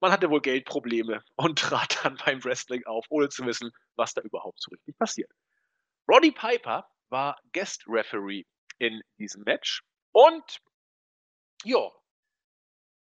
Man 0.00 0.12
hatte 0.12 0.30
wohl 0.30 0.40
Geldprobleme 0.40 1.24
und 1.36 1.58
trat 1.58 2.04
dann 2.04 2.16
beim 2.24 2.44
Wrestling 2.44 2.84
auf, 2.86 3.06
ohne 3.08 3.28
zu 3.28 3.44
wissen, 3.46 3.72
was 3.96 4.14
da 4.14 4.22
überhaupt 4.22 4.60
so 4.60 4.70
richtig 4.70 4.96
passiert. 4.96 5.30
Roddy 6.08 6.30
Piper 6.30 6.86
war 7.08 7.40
Guest 7.52 7.84
Referee 7.88 8.44
in 8.78 9.02
diesem 9.18 9.42
Match 9.42 9.82
und 10.14 10.60
ja, 11.64 11.90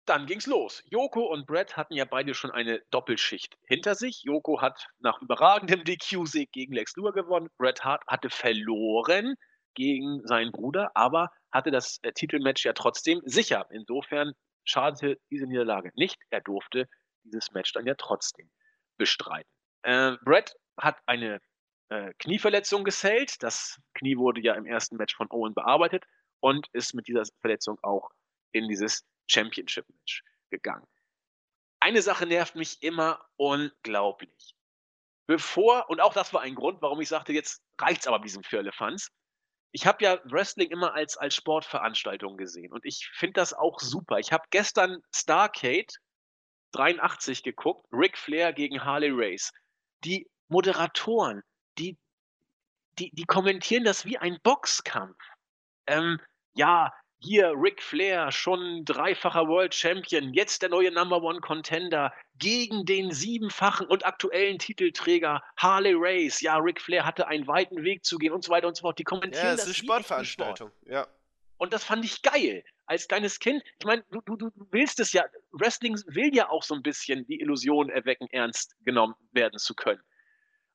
dann 0.05 0.25
ging's 0.25 0.47
los. 0.47 0.83
Joko 0.89 1.27
und 1.27 1.45
Brett 1.45 1.77
hatten 1.77 1.93
ja 1.93 2.05
beide 2.05 2.33
schon 2.33 2.49
eine 2.51 2.81
Doppelschicht 2.89 3.55
hinter 3.67 3.93
sich. 3.93 4.23
Joko 4.23 4.61
hat 4.61 4.87
nach 4.99 5.21
überragendem 5.21 5.83
DQ-Sieg 5.85 6.51
gegen 6.51 6.73
Lex 6.73 6.95
Luger 6.95 7.13
gewonnen. 7.13 7.49
Bret 7.57 7.83
Hart 7.83 8.03
hatte 8.07 8.29
verloren 8.29 9.35
gegen 9.75 10.25
seinen 10.25 10.51
Bruder, 10.51 10.91
aber 10.95 11.29
hatte 11.51 11.69
das 11.69 11.99
äh, 12.01 12.11
Titelmatch 12.11 12.65
ja 12.65 12.73
trotzdem 12.73 13.21
sicher. 13.25 13.67
Insofern 13.69 14.33
schadete 14.65 15.19
diese 15.29 15.45
Niederlage 15.45 15.91
nicht. 15.93 16.17
Er 16.31 16.41
durfte 16.41 16.87
dieses 17.23 17.51
Match 17.51 17.71
dann 17.73 17.85
ja 17.85 17.93
trotzdem 17.95 18.49
bestreiten. 18.97 19.49
Äh, 19.83 20.13
Brett 20.23 20.55
hat 20.77 20.97
eine 21.05 21.39
äh, 21.89 22.11
Knieverletzung 22.17 22.83
gesellt. 22.83 23.43
Das 23.43 23.79
Knie 23.93 24.17
wurde 24.17 24.41
ja 24.41 24.55
im 24.55 24.65
ersten 24.65 24.97
Match 24.97 25.15
von 25.15 25.29
Owen 25.29 25.53
bearbeitet 25.53 26.05
und 26.43 26.67
ist 26.73 26.93
mit 26.93 27.07
dieser 27.07 27.23
Verletzung 27.39 27.79
auch 27.83 28.11
in 28.51 28.67
dieses 28.67 29.05
Championship-Match 29.27 30.23
gegangen. 30.49 30.85
Eine 31.79 32.01
Sache 32.01 32.25
nervt 32.25 32.55
mich 32.55 32.83
immer 32.83 33.25
unglaublich. 33.37 34.53
Bevor, 35.25 35.89
und 35.89 36.01
auch 36.01 36.13
das 36.13 36.33
war 36.33 36.41
ein 36.41 36.55
Grund, 36.55 36.81
warum 36.81 36.99
ich 36.99 37.07
sagte, 37.07 37.31
jetzt 37.31 37.63
reicht's 37.79 38.07
aber 38.07 38.19
mit 38.19 38.27
diesem 38.27 38.43
Firlefanz. 38.43 39.09
Ich 39.71 39.87
habe 39.87 40.03
ja 40.03 40.19
Wrestling 40.25 40.69
immer 40.69 40.93
als, 40.93 41.15
als 41.15 41.33
Sportveranstaltung 41.33 42.35
gesehen 42.35 42.73
und 42.73 42.83
ich 42.83 43.09
finde 43.13 43.33
das 43.33 43.53
auch 43.53 43.79
super. 43.79 44.19
Ich 44.19 44.33
habe 44.33 44.43
gestern 44.49 45.01
Starcade 45.15 45.93
83 46.73 47.43
geguckt, 47.43 47.87
Ric 47.93 48.17
Flair 48.17 48.51
gegen 48.51 48.83
Harley 48.83 49.11
Race. 49.13 49.49
Die 50.03 50.29
Moderatoren, 50.49 51.41
die, 51.77 51.97
die, 52.99 53.11
die 53.11 53.23
kommentieren 53.23 53.85
das 53.85 54.03
wie 54.03 54.17
ein 54.17 54.39
Boxkampf. 54.43 55.17
Ähm, 55.87 56.19
ja, 56.53 56.93
hier 57.23 57.53
Ric 57.55 57.81
Flair, 57.81 58.31
schon 58.31 58.83
dreifacher 58.83 59.47
World 59.47 59.73
Champion, 59.73 60.33
jetzt 60.33 60.61
der 60.61 60.69
neue 60.69 60.91
Number 60.91 61.21
One 61.23 61.39
Contender 61.39 62.13
gegen 62.37 62.85
den 62.85 63.11
siebenfachen 63.11 63.87
und 63.87 64.05
aktuellen 64.05 64.59
Titelträger 64.59 65.41
Harley 65.55 65.93
Race. 65.95 66.41
Ja, 66.41 66.57
Ric 66.57 66.81
Flair 66.81 67.05
hatte 67.05 67.27
einen 67.27 67.47
weiten 67.47 67.83
Weg 67.83 68.03
zu 68.03 68.17
gehen 68.17 68.33
und 68.33 68.43
so 68.43 68.51
weiter 68.51 68.67
und 68.67 68.75
so 68.75 68.81
fort. 68.81 68.99
Die 68.99 69.05
kommentieren 69.05 69.45
ja, 69.45 69.51
das. 69.51 69.61
ist 69.61 69.67
eine 69.67 69.73
Sportveranstaltung, 69.75 70.71
Sport. 70.71 70.91
ja. 70.91 71.07
Und 71.57 71.71
das 71.71 71.85
fand 71.85 72.03
ich 72.03 72.21
geil. 72.21 72.65
Als 72.85 73.07
kleines 73.07 73.39
Kind, 73.39 73.63
ich 73.79 73.85
meine, 73.85 74.03
du, 74.11 74.19
du, 74.19 74.35
du 74.35 74.51
willst 74.71 74.99
es 74.99 75.13
ja, 75.13 75.23
Wrestling 75.53 75.97
will 76.07 76.35
ja 76.35 76.49
auch 76.49 76.63
so 76.63 76.75
ein 76.75 76.83
bisschen 76.83 77.25
die 77.27 77.39
Illusion 77.39 77.89
erwecken, 77.89 78.27
ernst 78.31 78.75
genommen 78.83 79.15
werden 79.31 79.57
zu 79.57 79.73
können. 79.73 80.01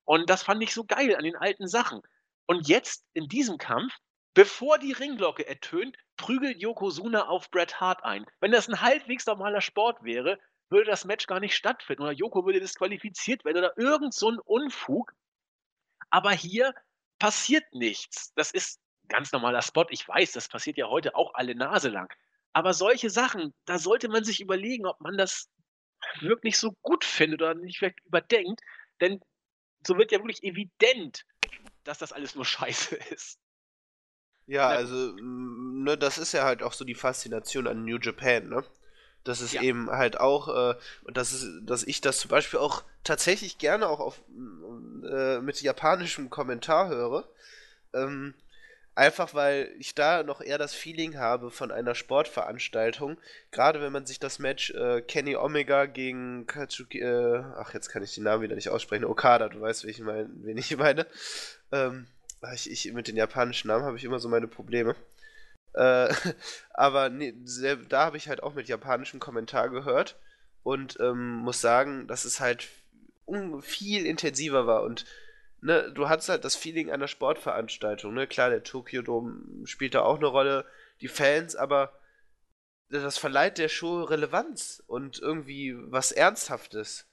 Und 0.05 0.31
das 0.31 0.43
fand 0.43 0.63
ich 0.63 0.73
so 0.73 0.85
geil 0.85 1.15
an 1.15 1.25
den 1.25 1.37
alten 1.37 1.69
Sachen. 1.69 2.01
Und 2.47 2.67
jetzt 2.67 3.05
in 3.13 3.29
diesem 3.29 3.59
Kampf, 3.59 3.93
bevor 4.39 4.79
die 4.79 4.93
Ringglocke 4.93 5.49
ertönt, 5.49 5.97
prügelt 6.17 6.61
Yokozuna 6.61 7.27
auf 7.27 7.51
Bret 7.51 7.81
Hart 7.81 8.05
ein. 8.05 8.25
Wenn 8.39 8.53
das 8.53 8.69
ein 8.69 8.81
halbwegs 8.81 9.27
normaler 9.27 9.61
Sport 9.61 10.05
wäre, 10.05 10.39
würde 10.71 10.89
das 10.89 11.05
Match 11.05 11.27
gar 11.27 11.41
nicht 11.41 11.57
stattfinden 11.57 12.05
oder 12.05 12.13
Yoko 12.13 12.47
würde 12.47 12.61
disqualifiziert 12.61 13.45
werden 13.45 13.59
oder 13.59 13.77
irgend 13.77 14.15
so 14.15 14.31
ein 14.31 14.39
Unfug. 14.39 15.13
Aber 16.11 16.31
hier 16.31 16.73
passiert 17.19 17.65
nichts. 17.73 18.33
Das 18.37 18.53
ist 18.53 18.79
ein 19.03 19.09
ganz 19.09 19.33
normaler 19.33 19.61
Spot. 19.61 19.87
Ich 19.91 20.07
weiß, 20.07 20.31
das 20.31 20.47
passiert 20.47 20.77
ja 20.77 20.87
heute 20.87 21.17
auch 21.17 21.35
alle 21.35 21.57
Nase 21.57 21.89
lang. 21.89 22.09
Aber 22.53 22.75
solche 22.75 23.11
Sachen, 23.11 23.53
da 23.65 23.81
sollte 23.81 24.09
man 24.09 24.23
sich 24.23 24.41
überlegen, 24.41 24.87
ob 24.87 25.01
man 25.01 25.19
das 25.19 25.51
wirklich 26.21 26.59
so 26.59 26.77
gut 26.83 27.05
findet 27.05 27.43
oder 27.43 27.57
nicht 27.57 27.79
vielleicht 27.79 28.05
überdenkt. 28.05 28.61
Denn 29.01 29.21
so 29.85 29.99
wird 29.99 30.13
ja 30.13 30.21
wirklich 30.21 30.45
evident, 30.45 31.27
dass 31.83 31.99
das 31.99 32.13
alles 32.13 32.37
nur 32.37 32.45
Scheiße 32.45 32.95
ist. 33.11 33.41
Ja, 34.49 34.69
also, 34.69 34.95
mm, 34.95 35.85
ne, 35.85 35.97
das 35.97 36.19
ist 36.19 36.33
ja 36.33 36.45
halt 36.45 36.63
auch 36.63 36.73
so 36.73 36.85
die 36.85 36.95
Faszination 36.97 37.69
an 37.69 37.85
New 37.85 37.99
Japan, 37.99 38.49
ne? 38.49 38.65
Das 39.25 39.41
ist 39.41 39.53
ja. 39.53 39.63
eben 39.63 39.91
halt 39.91 40.19
auch, 40.19 40.49
äh, 40.49 40.75
und 41.05 41.17
das 41.17 41.33
ist, 41.33 41.47
dass 41.63 41.85
ich 41.85 42.01
das 42.01 42.19
zum 42.19 42.31
Beispiel 42.31 42.59
auch 42.59 42.83
tatsächlich 43.05 43.59
gerne 43.59 43.89
auch 43.89 44.01
auf, 44.01 44.23
mm, 44.29 45.05
äh, 45.05 45.41
mit 45.41 45.61
japanischem 45.63 46.31
Kommentar 46.31 46.89
höre. 46.89 47.29
Ähm, 47.93 48.35
Einfach 48.99 49.33
weil 49.33 49.73
ich 49.79 49.95
da 49.95 50.25
noch 50.25 50.41
eher 50.41 50.59
das 50.59 50.75
Feeling 50.75 51.19
habe 51.19 51.53
von 51.53 51.71
einer 51.71 51.95
Sportveranstaltung. 51.95 53.17
Gerade 53.53 53.81
wenn 53.81 53.93
man 53.93 54.07
sich 54.07 54.19
das 54.19 54.41
Match 54.41 54.71
äh, 54.73 55.03
Kenny 55.03 55.37
Omega 55.37 55.87
gegen 55.87 56.49
Katsuki, 56.49 56.99
äh, 56.99 57.45
ach, 57.59 57.73
jetzt 57.75 57.91
kann 57.91 58.03
ich 58.03 58.17
den 58.17 58.25
Namen 58.25 58.43
wieder 58.43 58.57
nicht 58.57 58.71
aussprechen, 58.71 59.05
Okada, 59.05 59.51
du 59.51 59.61
weißt, 59.61 59.85
ich 59.85 60.01
mein, 60.01 60.29
wen 60.43 60.59
ich 60.59 60.77
meine. 60.77 61.07
Ähm, 61.71 62.09
ich, 62.55 62.71
ich, 62.71 62.93
mit 62.93 63.09
den 63.09 63.17
japanischen 63.17 63.69
Namen 63.69 63.85
habe 63.85 63.97
ich 63.97 64.05
immer 64.05 64.19
so 64.19 64.29
meine 64.29 64.49
Probleme. 64.49 64.95
Äh, 65.75 66.13
aber 66.75 67.09
nee, 67.09 67.35
da 67.89 68.05
habe 68.05 68.17
ich 68.17 68.29
halt 68.29 68.43
auch 68.43 68.55
mit 68.55 68.69
japanischem 68.69 69.21
Kommentar 69.21 69.69
gehört 69.69 70.17
und 70.63 70.99
ähm, 71.01 71.37
muss 71.37 71.61
sagen, 71.61 72.07
dass 72.07 72.25
es 72.25 72.41
halt 72.41 72.69
viel 73.61 74.07
intensiver 74.07 74.67
war 74.67 74.83
und 74.83 75.05
ne, 75.61 75.91
du 75.93 76.09
hast 76.09 76.29
halt 76.29 76.45
das 76.45 76.57
Feeling 76.57 76.91
einer 76.91 77.09
Sportveranstaltung, 77.09 78.15
ne? 78.15 78.27
Klar, 78.27 78.51
der 78.51 78.63
Tokyo 78.63 79.03
Dome 79.03 79.67
spielt 79.67 79.95
da 79.95 80.03
auch 80.03 80.17
eine 80.17 80.27
Rolle, 80.27 80.65
die 81.01 81.09
Fans, 81.09 81.57
aber 81.57 81.93
das 82.91 83.19
verleiht 83.19 83.59
der 83.59 83.69
Show 83.69 84.03
Relevanz 84.03 84.83
und 84.87 85.19
irgendwie 85.19 85.77
was 85.77 86.13
Ernsthaftes. 86.13 87.08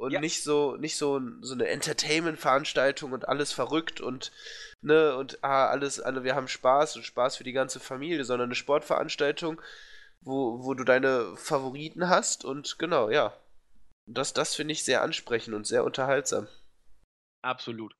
Und 0.00 0.12
ja. 0.12 0.20
nicht 0.20 0.42
so, 0.42 0.76
nicht 0.76 0.96
so, 0.96 1.20
so 1.42 1.52
eine 1.52 1.68
Entertainment-Veranstaltung 1.68 3.12
und 3.12 3.28
alles 3.28 3.52
verrückt 3.52 4.00
und, 4.00 4.32
ne, 4.80 5.14
und 5.14 5.44
ah, 5.44 5.66
alles, 5.66 6.00
alle, 6.00 6.24
wir 6.24 6.34
haben 6.34 6.48
Spaß 6.48 6.96
und 6.96 7.02
Spaß 7.02 7.36
für 7.36 7.44
die 7.44 7.52
ganze 7.52 7.80
Familie, 7.80 8.24
sondern 8.24 8.48
eine 8.48 8.54
Sportveranstaltung, 8.54 9.60
wo, 10.22 10.64
wo 10.64 10.72
du 10.72 10.84
deine 10.84 11.36
Favoriten 11.36 12.08
hast 12.08 12.46
und 12.46 12.78
genau, 12.78 13.10
ja. 13.10 13.36
Das, 14.06 14.32
das 14.32 14.54
finde 14.54 14.72
ich 14.72 14.84
sehr 14.84 15.02
ansprechend 15.02 15.54
und 15.54 15.66
sehr 15.66 15.84
unterhaltsam. 15.84 16.48
Absolut. 17.42 17.94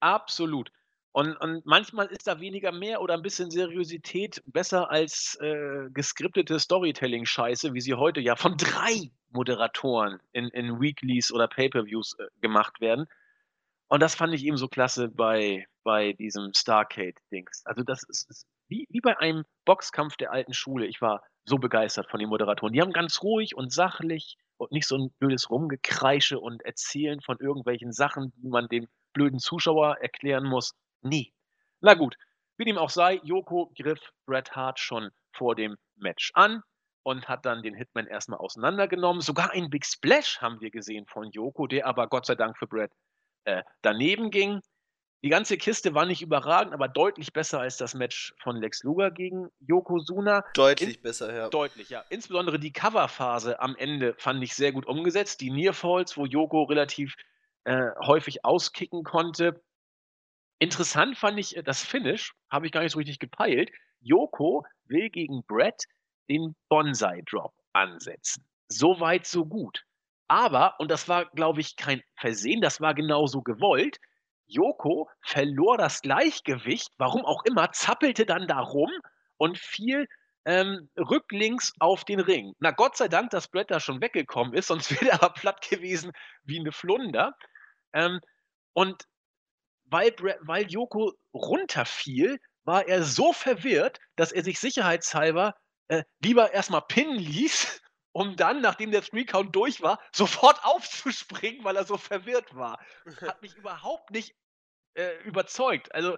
Absolut. 0.00 0.70
Und 1.12 1.36
und 1.36 1.66
manchmal 1.66 2.06
ist 2.06 2.26
da 2.26 2.40
weniger 2.40 2.72
mehr 2.72 3.02
oder 3.02 3.14
ein 3.14 3.22
bisschen 3.22 3.50
Seriosität 3.50 4.42
besser 4.46 4.90
als, 4.90 5.36
äh, 5.40 5.90
geskriptete 5.92 6.58
Storytelling-Scheiße, 6.58 7.74
wie 7.74 7.80
sie 7.82 7.94
heute 7.94 8.20
ja 8.20 8.34
von 8.34 8.56
drei 8.56 9.10
Moderatoren 9.30 10.20
in 10.32 10.48
in 10.48 10.80
Weeklies 10.80 11.30
oder 11.32 11.48
Pay-per-Views, 11.48 12.16
äh, 12.18 12.26
gemacht 12.40 12.80
werden. 12.80 13.06
Und 13.88 14.00
das 14.00 14.14
fand 14.14 14.34
ich 14.34 14.44
eben 14.46 14.56
so 14.56 14.68
klasse 14.68 15.08
bei 15.08 15.66
bei 15.84 16.14
diesem 16.14 16.52
Starcade-Dings. 16.54 17.62
Also, 17.66 17.82
das 17.82 18.02
ist 18.04 18.30
ist 18.30 18.46
wie 18.68 18.86
wie 18.90 19.00
bei 19.00 19.18
einem 19.18 19.44
Boxkampf 19.66 20.16
der 20.16 20.32
alten 20.32 20.54
Schule. 20.54 20.86
Ich 20.86 21.02
war 21.02 21.22
so 21.44 21.58
begeistert 21.58 22.10
von 22.10 22.20
den 22.20 22.30
Moderatoren. 22.30 22.72
Die 22.72 22.80
haben 22.80 22.92
ganz 22.92 23.22
ruhig 23.22 23.54
und 23.54 23.72
sachlich 23.72 24.38
und 24.56 24.72
nicht 24.72 24.86
so 24.86 24.96
ein 24.96 25.10
blödes 25.18 25.50
Rumgekreische 25.50 26.40
und 26.40 26.62
Erzählen 26.64 27.20
von 27.20 27.38
irgendwelchen 27.38 27.92
Sachen, 27.92 28.32
die 28.36 28.48
man 28.48 28.68
dem 28.68 28.88
blöden 29.12 29.40
Zuschauer 29.40 29.98
erklären 30.00 30.44
muss. 30.44 30.74
Nee. 31.02 31.32
Na 31.80 31.94
gut, 31.94 32.16
wie 32.56 32.64
dem 32.64 32.78
auch 32.78 32.90
sei, 32.90 33.20
Joko 33.24 33.72
griff 33.76 34.00
Bret 34.26 34.54
Hart 34.54 34.78
schon 34.78 35.10
vor 35.32 35.54
dem 35.54 35.76
Match 35.96 36.30
an 36.34 36.62
und 37.02 37.28
hat 37.28 37.44
dann 37.44 37.62
den 37.62 37.74
Hitman 37.74 38.06
erstmal 38.06 38.38
auseinandergenommen. 38.38 39.20
Sogar 39.20 39.50
ein 39.50 39.70
Big 39.70 39.84
Splash 39.84 40.40
haben 40.40 40.60
wir 40.60 40.70
gesehen 40.70 41.06
von 41.06 41.30
Joko, 41.30 41.66
der 41.66 41.86
aber 41.86 42.08
Gott 42.08 42.26
sei 42.26 42.34
Dank 42.34 42.56
für 42.58 42.66
Bret 42.66 42.92
äh, 43.44 43.62
daneben 43.82 44.30
ging. 44.30 44.60
Die 45.24 45.28
ganze 45.28 45.56
Kiste 45.56 45.94
war 45.94 46.04
nicht 46.04 46.20
überragend, 46.20 46.74
aber 46.74 46.88
deutlich 46.88 47.32
besser 47.32 47.60
als 47.60 47.76
das 47.76 47.94
Match 47.94 48.34
von 48.42 48.56
Lex 48.56 48.82
Luger 48.82 49.12
gegen 49.12 49.48
Yokozuna. 49.60 50.44
Deutlich 50.54 50.96
In 50.96 51.02
besser, 51.02 51.32
ja. 51.32 51.48
Deutlich, 51.48 51.90
ja. 51.90 52.04
Insbesondere 52.08 52.58
die 52.58 52.72
Coverphase 52.72 53.60
am 53.60 53.76
Ende 53.76 54.14
fand 54.18 54.42
ich 54.42 54.54
sehr 54.54 54.72
gut 54.72 54.84
umgesetzt. 54.86 55.40
Die 55.40 55.50
Nearfalls, 55.50 56.16
wo 56.16 56.26
Yoko 56.26 56.64
relativ 56.64 57.14
äh, 57.64 57.90
häufig 58.04 58.44
auskicken 58.44 59.04
konnte. 59.04 59.62
Interessant 60.62 61.18
fand 61.18 61.40
ich 61.40 61.56
äh, 61.56 61.64
das 61.64 61.82
Finish, 61.82 62.34
habe 62.48 62.66
ich 62.66 62.72
gar 62.72 62.82
nicht 62.82 62.92
so 62.92 62.98
richtig 62.98 63.18
gepeilt. 63.18 63.72
Yoko 64.00 64.64
will 64.84 65.10
gegen 65.10 65.42
Brett 65.44 65.86
den 66.28 66.54
Bonsai-Drop 66.68 67.52
ansetzen. 67.72 68.46
So 68.68 69.00
weit, 69.00 69.26
so 69.26 69.44
gut. 69.44 69.82
Aber, 70.28 70.78
und 70.78 70.88
das 70.88 71.08
war, 71.08 71.24
glaube 71.30 71.60
ich, 71.60 71.74
kein 71.74 72.00
Versehen, 72.14 72.60
das 72.60 72.80
war 72.80 72.94
genauso 72.94 73.42
gewollt, 73.42 73.98
Joko 74.46 75.10
verlor 75.22 75.78
das 75.78 76.00
Gleichgewicht, 76.00 76.92
warum 76.96 77.24
auch 77.24 77.44
immer, 77.44 77.72
zappelte 77.72 78.24
dann 78.24 78.46
da 78.46 78.60
rum 78.60 78.90
und 79.38 79.58
fiel 79.58 80.06
ähm, 80.44 80.88
rücklings 80.96 81.72
auf 81.80 82.04
den 82.04 82.20
Ring. 82.20 82.54
Na 82.60 82.70
Gott 82.70 82.96
sei 82.96 83.08
Dank, 83.08 83.30
dass 83.30 83.48
Brett 83.48 83.72
da 83.72 83.80
schon 83.80 84.00
weggekommen 84.00 84.54
ist, 84.54 84.66
sonst 84.68 84.92
wäre 84.92 85.18
er 85.20 85.30
platt 85.30 85.68
gewesen 85.68 86.12
wie 86.44 86.60
eine 86.60 86.70
Flunder. 86.70 87.34
Ähm, 87.92 88.20
und 88.74 89.08
weil, 89.92 90.14
weil 90.40 90.70
Joko 90.70 91.12
runterfiel, 91.34 92.40
war 92.64 92.86
er 92.86 93.02
so 93.02 93.32
verwirrt, 93.32 93.98
dass 94.16 94.32
er 94.32 94.42
sich 94.44 94.60
sicherheitshalber 94.60 95.54
äh, 95.88 96.04
lieber 96.22 96.52
erstmal 96.52 96.82
pinnen 96.82 97.18
ließ, 97.18 97.80
um 98.12 98.36
dann, 98.36 98.60
nachdem 98.60 98.90
der 98.90 99.02
Three-Count 99.02 99.54
durch 99.54 99.82
war, 99.82 100.00
sofort 100.12 100.60
aufzuspringen, 100.64 101.64
weil 101.64 101.76
er 101.76 101.84
so 101.84 101.96
verwirrt 101.96 102.54
war. 102.54 102.78
Hat 103.20 103.42
mich 103.42 103.54
überhaupt 103.56 104.10
nicht 104.10 104.34
äh, 104.94 105.16
überzeugt. 105.24 105.94
Also 105.94 106.16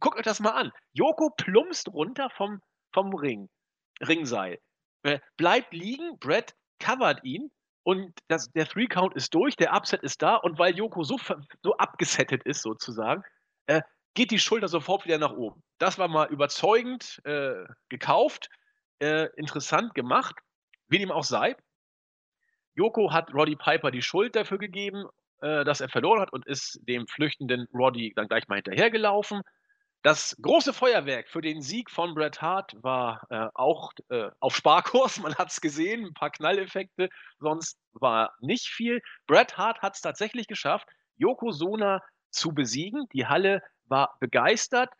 guckt 0.00 0.18
euch 0.18 0.24
das 0.24 0.40
mal 0.40 0.50
an. 0.50 0.72
Joko 0.92 1.30
plumpst 1.30 1.88
runter 1.88 2.30
vom, 2.30 2.60
vom 2.92 3.14
Ring, 3.14 3.48
Ringseil. 4.00 4.58
Äh, 5.02 5.20
bleibt 5.36 5.72
liegen, 5.72 6.18
Brett 6.18 6.54
covert 6.78 7.24
ihn 7.24 7.50
und 7.86 8.18
das, 8.26 8.50
der 8.50 8.66
Three-Count 8.66 9.14
ist 9.14 9.32
durch, 9.32 9.54
der 9.54 9.72
Upset 9.72 10.02
ist 10.02 10.20
da 10.20 10.34
und 10.34 10.58
weil 10.58 10.74
Joko 10.74 11.04
so, 11.04 11.20
so 11.62 11.76
abgesettet 11.76 12.42
ist 12.42 12.62
sozusagen, 12.62 13.22
äh, 13.66 13.80
geht 14.14 14.32
die 14.32 14.40
Schulter 14.40 14.66
sofort 14.66 15.04
wieder 15.04 15.18
nach 15.18 15.30
oben. 15.30 15.62
Das 15.78 15.96
war 15.96 16.08
mal 16.08 16.26
überzeugend 16.26 17.20
äh, 17.22 17.64
gekauft, 17.88 18.48
äh, 18.98 19.28
interessant 19.36 19.94
gemacht, 19.94 20.34
wie 20.88 20.98
dem 20.98 21.12
auch 21.12 21.22
sei. 21.22 21.54
Joko 22.74 23.12
hat 23.12 23.32
Roddy 23.32 23.54
Piper 23.54 23.92
die 23.92 24.02
Schuld 24.02 24.34
dafür 24.34 24.58
gegeben, 24.58 25.04
äh, 25.40 25.64
dass 25.64 25.80
er 25.80 25.88
verloren 25.88 26.20
hat 26.20 26.32
und 26.32 26.44
ist 26.44 26.80
dem 26.88 27.06
flüchtenden 27.06 27.68
Roddy 27.72 28.14
dann 28.16 28.26
gleich 28.26 28.48
mal 28.48 28.56
hinterhergelaufen. 28.56 29.42
Das 30.02 30.36
große 30.40 30.72
Feuerwerk 30.72 31.28
für 31.28 31.40
den 31.40 31.62
Sieg 31.62 31.90
von 31.90 32.14
Bret 32.14 32.40
Hart 32.40 32.74
war 32.80 33.26
äh, 33.30 33.48
auch 33.54 33.92
äh, 34.08 34.30
auf 34.40 34.54
Sparkurs. 34.54 35.18
Man 35.22 35.34
hat 35.34 35.50
es 35.50 35.60
gesehen, 35.60 36.06
ein 36.06 36.14
paar 36.14 36.30
Knalleffekte, 36.30 37.08
sonst 37.38 37.78
war 37.92 38.34
nicht 38.40 38.68
viel. 38.68 39.02
Bret 39.26 39.58
Hart 39.58 39.82
hat 39.82 39.96
es 39.96 40.00
tatsächlich 40.00 40.46
geschafft, 40.46 40.86
Yokozuna 41.16 42.02
zu 42.30 42.52
besiegen. 42.52 43.08
Die 43.12 43.26
Halle 43.26 43.62
war 43.86 44.16
begeistert. 44.20 44.90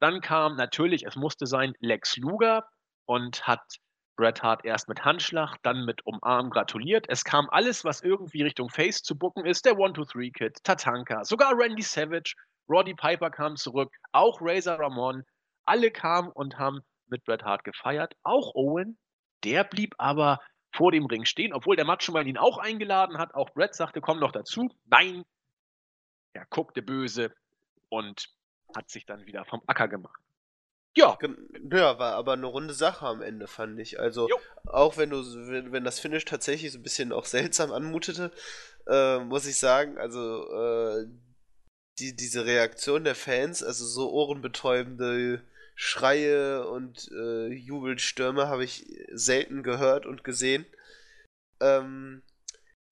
Dann 0.00 0.20
kam 0.20 0.56
natürlich, 0.56 1.04
es 1.04 1.16
musste 1.16 1.46
sein, 1.46 1.74
Lex 1.80 2.16
Luger 2.16 2.66
und 3.06 3.46
hat 3.46 3.78
Bret 4.16 4.42
Hart 4.42 4.64
erst 4.64 4.88
mit 4.88 5.04
Handschlag, 5.04 5.56
dann 5.62 5.84
mit 5.84 6.06
Umarm 6.06 6.50
gratuliert. 6.50 7.06
Es 7.08 7.24
kam 7.24 7.50
alles, 7.50 7.84
was 7.84 8.00
irgendwie 8.00 8.42
Richtung 8.42 8.70
Face 8.70 9.02
zu 9.02 9.18
bucken 9.18 9.44
ist. 9.44 9.64
Der 9.64 9.78
One-Two-Three-Kid, 9.78 10.62
Tatanka, 10.62 11.24
sogar 11.24 11.52
Randy 11.56 11.82
Savage, 11.82 12.34
Roddy 12.68 12.94
Piper 12.94 13.30
kam 13.30 13.56
zurück, 13.56 13.92
auch 14.12 14.38
Razor 14.40 14.78
Ramon. 14.78 15.24
Alle 15.64 15.90
kamen 15.90 16.30
und 16.30 16.58
haben 16.58 16.80
mit 17.06 17.24
Bret 17.24 17.42
Hart 17.42 17.64
gefeiert. 17.64 18.14
Auch 18.22 18.54
Owen, 18.54 18.98
der 19.44 19.64
blieb 19.64 19.94
aber 19.98 20.40
vor 20.74 20.92
dem 20.92 21.06
Ring 21.06 21.24
stehen, 21.24 21.52
obwohl 21.52 21.76
der 21.76 21.84
Macho 21.84 22.12
Man 22.12 22.26
ihn 22.26 22.38
auch 22.38 22.58
eingeladen 22.58 23.18
hat. 23.18 23.34
Auch 23.34 23.50
Bret 23.50 23.74
sagte, 23.74 24.00
komm 24.00 24.20
doch 24.20 24.32
dazu. 24.32 24.68
Nein, 24.86 25.24
er 26.32 26.46
guckte 26.46 26.82
böse 26.82 27.32
und 27.88 28.28
hat 28.74 28.90
sich 28.90 29.06
dann 29.06 29.24
wieder 29.26 29.44
vom 29.44 29.62
Acker 29.66 29.88
gemacht. 29.88 30.20
Ja. 30.96 31.18
Ja, 31.72 31.98
war 31.98 32.14
aber 32.14 32.34
eine 32.34 32.46
runde 32.46 32.74
Sache 32.74 33.06
am 33.06 33.20
Ende, 33.20 33.46
fand 33.48 33.78
ich. 33.80 33.98
Also, 33.98 34.28
jo. 34.28 34.36
auch 34.66 34.96
wenn 34.96 35.10
du, 35.10 35.24
wenn, 35.48 35.72
wenn, 35.72 35.84
das 35.84 35.98
Finish 35.98 36.24
tatsächlich 36.24 36.72
so 36.72 36.78
ein 36.78 36.82
bisschen 36.82 37.12
auch 37.12 37.24
seltsam 37.24 37.72
anmutete, 37.72 38.30
äh, 38.86 39.18
muss 39.18 39.46
ich 39.46 39.56
sagen, 39.56 39.98
also, 39.98 40.44
äh, 40.52 41.06
die, 41.98 42.14
diese 42.14 42.44
Reaktion 42.44 43.04
der 43.04 43.14
Fans, 43.14 43.62
also 43.62 43.84
so 43.86 44.10
ohrenbetäubende 44.10 45.42
Schreie 45.76 46.66
und 46.68 47.10
äh, 47.12 47.48
Jubelstürme 47.48 48.48
habe 48.48 48.64
ich 48.64 48.86
selten 49.12 49.62
gehört 49.62 50.06
und 50.06 50.24
gesehen. 50.24 50.66
Ähm, 51.60 52.22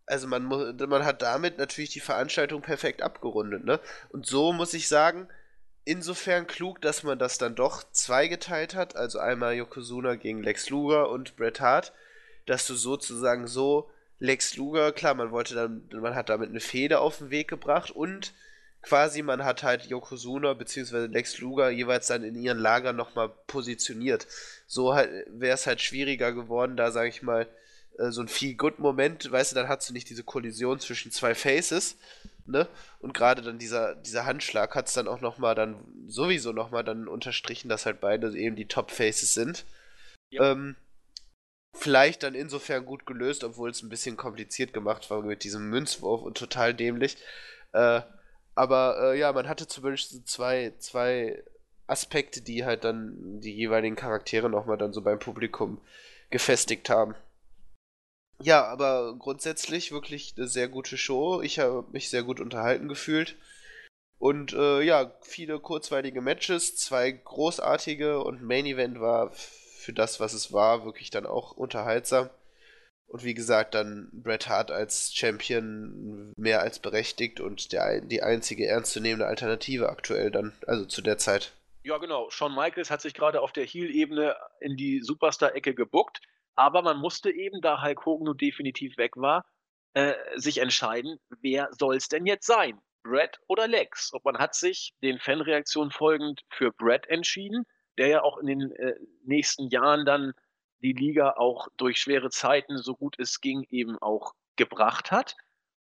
also 0.07 0.27
man, 0.27 0.45
man 0.45 1.05
hat 1.05 1.23
damit 1.23 1.59
natürlich 1.59 1.91
die 1.91 2.01
Veranstaltung 2.01 2.61
perfekt 2.61 3.03
abgerundet, 3.03 3.65
ne? 3.65 3.81
Und 4.11 4.27
so 4.27 4.53
muss 4.53 4.74
ich 4.74 4.89
sagen, 4.89 5.29
insofern 5.85 6.47
klug, 6.47 6.81
dass 6.81 7.03
man 7.03 7.19
das 7.19 7.39
dann 7.39 7.55
doch 7.55 7.85
zweigeteilt 7.93 8.74
hat, 8.74 8.97
also 8.97 9.19
einmal 9.19 9.55
Yokozuna 9.55 10.16
gegen 10.16 10.43
Lex 10.43 10.70
Luger 10.70 11.09
und 11.09 11.37
Bret 11.37 11.61
Hart, 11.61 11.93
dass 12.47 12.66
du 12.66 12.74
sozusagen 12.74 13.47
so 13.47 13.91
Lex 14.19 14.57
Luger, 14.57 14.93
klar, 14.93 15.15
man 15.15 15.31
wollte 15.31 15.55
dann, 15.55 15.89
man 16.01 16.15
hat 16.15 16.29
damit 16.29 16.51
eine 16.51 16.61
Fehde 16.61 17.01
auf 17.01 17.19
den 17.19 17.31
Weg 17.31 17.49
gebracht 17.49 17.91
und 17.91 18.33
quasi 18.83 19.23
man 19.23 19.45
hat 19.45 19.63
halt 19.63 19.87
Yokozuna 19.87 20.55
bzw. 20.55 21.07
Lex 21.07 21.39
Luger 21.39 21.71
jeweils 21.71 22.09
dann 22.09 22.25
in 22.25 22.35
ihren 22.35 22.59
Lagern 22.59 22.97
nochmal 22.97 23.31
positioniert. 23.47 24.27
So 24.67 24.95
halt, 24.95 25.27
wäre 25.29 25.55
es 25.55 25.67
halt 25.67 25.81
schwieriger 25.81 26.33
geworden, 26.33 26.77
da 26.77 26.91
sage 26.91 27.09
ich 27.09 27.23
mal, 27.23 27.49
äh, 27.99 28.11
so 28.11 28.21
ein 28.21 28.29
Feel-Good-Moment, 28.29 29.31
weißt 29.31 29.53
du, 29.53 29.57
dann 29.57 29.69
hast 29.69 29.89
du 29.89 29.93
nicht 29.93 30.11
diese 30.11 30.25
Kollision 30.25 30.81
zwischen 30.81 31.13
zwei 31.13 31.35
Faces, 31.35 31.97
ne? 32.47 32.69
Und 32.99 33.15
gerade 33.15 33.43
dann 33.43 33.59
dieser, 33.59 33.95
dieser 33.95 34.27
Handschlag 34.27 34.75
hat 34.75 34.89
es 34.89 34.95
dann 34.95 35.09
auch 35.09 35.21
nochmal 35.21 35.55
dann 35.55 35.77
sowieso 36.09 36.53
nochmal 36.53 36.85
dann 36.85 37.09
unterstrichen, 37.09 37.69
dass 37.69 37.87
halt 37.87 38.01
beide 38.01 38.37
eben 38.37 38.57
die 38.57 38.69
Top-Faces 38.69 39.35
sind. 39.35 39.65
Ja. 40.31 40.53
Ähm, 40.53 40.77
vielleicht 41.75 42.23
dann 42.23 42.35
insofern 42.35 42.85
gut 42.85 43.07
gelöst, 43.07 43.45
obwohl 43.45 43.71
es 43.71 43.83
ein 43.83 43.89
bisschen 43.89 44.17
kompliziert 44.17 44.73
gemacht 44.73 45.11
war 45.11 45.23
mit 45.23 45.45
diesem 45.45 45.69
Münzwurf 45.69 46.23
und 46.23 46.37
total 46.37 46.75
dämlich. 46.75 47.17
Äh, 47.73 48.03
aber 48.55 49.12
äh, 49.12 49.19
ja, 49.19 49.33
man 49.33 49.49
hatte 49.49 49.66
zumindest 49.66 50.29
zwei, 50.29 50.73
zwei 50.79 51.43
Aspekte, 51.87 52.41
die 52.41 52.65
halt 52.65 52.85
dann 52.85 53.41
die 53.41 53.55
jeweiligen 53.55 53.97
Charaktere 53.97 54.49
nochmal 54.49 54.79
dann 54.79 54.93
so 54.93 55.03
beim 55.03 55.19
Publikum 55.19 55.81
gefestigt 56.31 56.89
haben. 56.89 57.15
Ja, 58.41 58.65
aber 58.65 59.15
grundsätzlich 59.19 59.93
wirklich 59.93 60.35
eine 60.37 60.49
sehr 60.49 60.69
gute 60.69 60.97
Show. 60.97 61.43
Ich 61.43 61.59
habe 61.59 61.85
mich 61.93 62.11
sehr 62.11 62.23
gut 62.24 62.41
unterhalten 62.41 62.89
gefühlt. 62.89 63.37
Und 64.19 64.53
äh, 64.53 64.83
ja, 64.83 65.12
viele 65.23 65.59
kurzweilige 65.61 66.20
Matches, 66.20 66.77
zwei 66.77 67.11
großartige 67.11 68.23
und 68.23 68.43
Main 68.43 68.66
Event 68.66 69.01
war 69.01 69.33
für 69.33 69.93
das, 69.93 70.20
was 70.20 70.33
es 70.33 70.53
war, 70.53 70.85
wirklich 70.85 71.11
dann 71.11 71.27
auch 71.27 71.53
unterhaltsam. 71.53 72.31
Und 73.13 73.25
wie 73.25 73.35
gesagt, 73.35 73.75
dann 73.75 74.09
Bret 74.11 74.49
Hart 74.49 74.71
als 74.71 75.15
Champion 75.15 76.33
mehr 76.39 76.63
als 76.63 76.79
berechtigt 76.79 77.41
und 77.41 77.71
der, 77.73 78.01
die 78.01 78.23
einzige 78.23 78.67
ernstzunehmende 78.67 79.27
Alternative 79.27 79.91
aktuell 79.91 80.31
dann, 80.31 80.55
also 80.67 80.87
zu 80.87 81.03
der 81.03 81.19
Zeit. 81.19 81.53
Ja, 81.85 81.99
genau. 81.99 82.31
Shawn 82.31 82.55
Michaels 82.55 82.91
hat 82.91 83.03
sich 83.03 83.13
gerade 83.13 83.43
auf 83.43 83.53
der 83.53 83.67
Heel-Ebene 83.67 84.35
in 84.61 84.79
die 84.79 85.03
Superstar-Ecke 85.03 85.75
gebuckt. 85.75 86.23
Aber 86.55 86.81
man 86.81 86.97
musste 86.97 87.31
eben, 87.31 87.61
da 87.61 87.83
Hulk 87.83 88.07
Hogan 88.07 88.25
nun 88.25 88.39
definitiv 88.39 88.97
weg 88.97 89.15
war, 89.17 89.45
äh, 89.93 90.15
sich 90.37 90.57
entscheiden, 90.59 91.19
wer 91.43 91.69
soll 91.79 91.97
es 91.97 92.09
denn 92.09 92.25
jetzt 92.25 92.47
sein? 92.47 92.81
Brett 93.03 93.41
oder 93.47 93.69
Lex? 93.69 94.11
Und 94.15 94.25
man 94.25 94.39
hat 94.39 94.55
sich 94.55 94.95
den 95.03 95.19
Fanreaktionen 95.19 95.91
folgend 95.91 96.41
für 96.49 96.73
Brett 96.73 97.07
entschieden, 97.09 97.67
der 97.99 98.09
ja 98.09 98.23
auch 98.23 98.39
in 98.39 98.47
den 98.47 98.73
äh, 98.73 98.95
nächsten 99.23 99.69
Jahren 99.69 100.07
dann 100.07 100.33
die 100.83 100.93
Liga 100.93 101.35
auch 101.37 101.69
durch 101.77 101.99
schwere 101.99 102.31
Zeiten, 102.31 102.79
so 102.79 102.95
gut 102.95 103.19
es 103.19 103.41
ging, 103.41 103.67
eben 103.71 103.99
auch 103.99 104.35
gebracht 104.57 105.11
hat. 105.11 105.37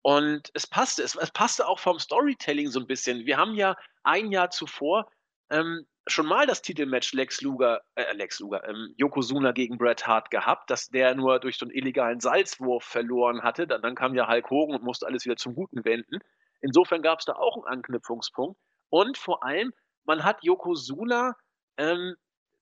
Und 0.02 0.50
es 0.54 0.66
passte, 0.68 1.04
es, 1.04 1.16
es 1.16 1.32
passte 1.32 1.68
auch 1.68 1.80
vom 1.80 2.00
Storytelling 2.00 2.68
so 2.70 2.80
ein 2.80 2.88
bisschen. 2.88 3.26
Wir 3.26 3.38
haben 3.38 3.54
ja 3.54 3.76
ein 4.04 4.32
Jahr 4.32 4.50
zuvor 4.50 5.10
ähm, 5.50 5.86
schon 6.08 6.26
mal 6.26 6.48
das 6.48 6.62
Titelmatch 6.62 7.14
Lex 7.14 7.42
Luger, 7.42 7.82
äh, 7.96 8.14
Lex 8.14 8.40
Luger, 8.40 8.68
ähm, 8.68 8.94
Yokozuna 8.98 9.52
gegen 9.52 9.78
Bret 9.78 10.08
Hart 10.08 10.32
gehabt, 10.32 10.70
dass 10.70 10.88
der 10.90 11.16
nur 11.16 11.40
durch 11.40 11.58
so 11.58 11.66
einen 11.66 11.76
illegalen 11.76 12.20
Salzwurf 12.20 12.84
verloren 12.84 13.44
hatte. 13.44 13.68
Dann, 13.68 13.82
dann 13.82 13.96
kam 13.96 14.16
ja 14.16 14.28
Hulk 14.28 14.50
Hogan 14.50 14.76
und 14.76 14.84
musste 14.84 15.06
alles 15.06 15.26
wieder 15.26 15.38
zum 15.38 15.56
Guten 15.56 15.86
wenden. 15.86 16.20
Insofern 16.62 17.02
gab 17.02 17.20
es 17.20 17.26
da 17.26 17.34
auch 17.34 17.56
einen 17.56 17.66
Anknüpfungspunkt. 17.66 18.60
Und 18.90 19.18
vor 19.18 19.44
allem, 19.44 19.74
man 20.06 20.24
hat 20.24 20.44
Yokozuna 20.44 21.36
ähm, 21.78 22.16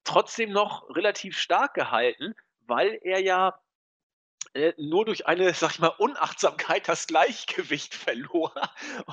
trotzdem 0.07 0.51
noch 0.51 0.89
relativ 0.95 1.37
stark 1.37 1.73
gehalten, 1.73 2.33
weil 2.61 2.99
er 3.03 3.19
ja 3.19 3.59
äh, 4.53 4.73
nur 4.77 5.05
durch 5.05 5.27
eine, 5.27 5.53
sag 5.53 5.71
ich 5.71 5.79
mal, 5.79 5.93
Unachtsamkeit 5.99 6.87
das 6.87 7.07
Gleichgewicht 7.07 7.93
verlor 7.95 8.53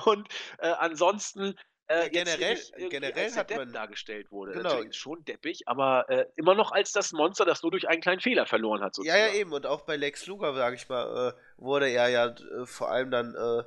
und 0.05 0.27
äh, 0.59 0.67
ansonsten 0.67 1.55
äh, 1.87 2.09
generell, 2.09 2.57
generell 2.89 3.31
hat 3.31 3.55
man 3.55 3.71
dargestellt 3.71 4.31
wurde. 4.31 4.53
Genau. 4.53 4.69
Natürlich 4.69 4.95
schon 4.95 5.23
deppig, 5.23 5.67
aber 5.67 6.09
äh, 6.09 6.25
immer 6.35 6.55
noch 6.55 6.71
als 6.71 6.91
das 6.91 7.11
Monster, 7.11 7.45
das 7.45 7.61
nur 7.61 7.71
durch 7.71 7.87
einen 7.87 8.01
kleinen 8.01 8.21
Fehler 8.21 8.47
verloren 8.47 8.81
hat. 8.81 8.95
Sozusagen. 8.95 9.19
Ja, 9.19 9.27
ja, 9.27 9.33
eben. 9.35 9.53
Und 9.53 9.67
auch 9.67 9.81
bei 9.81 9.95
Lex 9.95 10.25
Luger, 10.25 10.55
sage 10.55 10.77
ich 10.77 10.89
mal, 10.89 11.29
äh, 11.29 11.61
wurde 11.61 11.87
er 11.89 12.09
ja 12.09 12.27
äh, 12.27 12.65
vor 12.65 12.89
allem 12.89 13.11
dann 13.11 13.35
äh, 13.35 13.63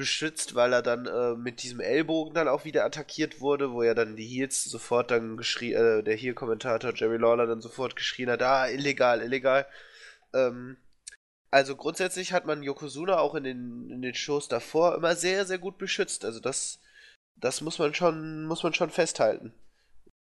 beschützt, 0.00 0.54
weil 0.54 0.72
er 0.72 0.82
dann 0.82 1.06
äh, 1.06 1.36
mit 1.36 1.62
diesem 1.62 1.80
Ellbogen 1.80 2.34
dann 2.34 2.48
auch 2.48 2.64
wieder 2.64 2.84
attackiert 2.84 3.40
wurde, 3.40 3.72
wo 3.72 3.82
ja 3.82 3.94
dann 3.94 4.16
die 4.16 4.26
Heels 4.26 4.64
sofort 4.64 5.10
dann 5.10 5.36
geschrien, 5.36 6.04
der 6.04 6.16
Heel-Kommentator 6.16 6.92
Jerry 6.94 7.18
Lawler 7.18 7.46
dann 7.46 7.60
sofort 7.60 7.96
geschrien 7.96 8.30
hat, 8.30 8.42
ah, 8.42 8.68
illegal, 8.68 9.22
illegal. 9.22 9.66
Ähm, 10.34 10.76
also 11.50 11.76
grundsätzlich 11.76 12.32
hat 12.32 12.46
man 12.46 12.62
Yokozuna 12.62 13.18
auch 13.18 13.34
in 13.34 13.44
den, 13.44 13.90
in 13.90 14.02
den 14.02 14.14
Shows 14.14 14.48
davor 14.48 14.96
immer 14.96 15.14
sehr, 15.16 15.44
sehr 15.46 15.58
gut 15.58 15.78
beschützt. 15.78 16.24
Also 16.24 16.40
das 16.40 16.80
das 17.40 17.60
muss 17.60 17.78
man 17.78 17.94
schon, 17.94 18.44
muss 18.44 18.62
man 18.62 18.74
schon 18.74 18.90
festhalten. 18.90 19.52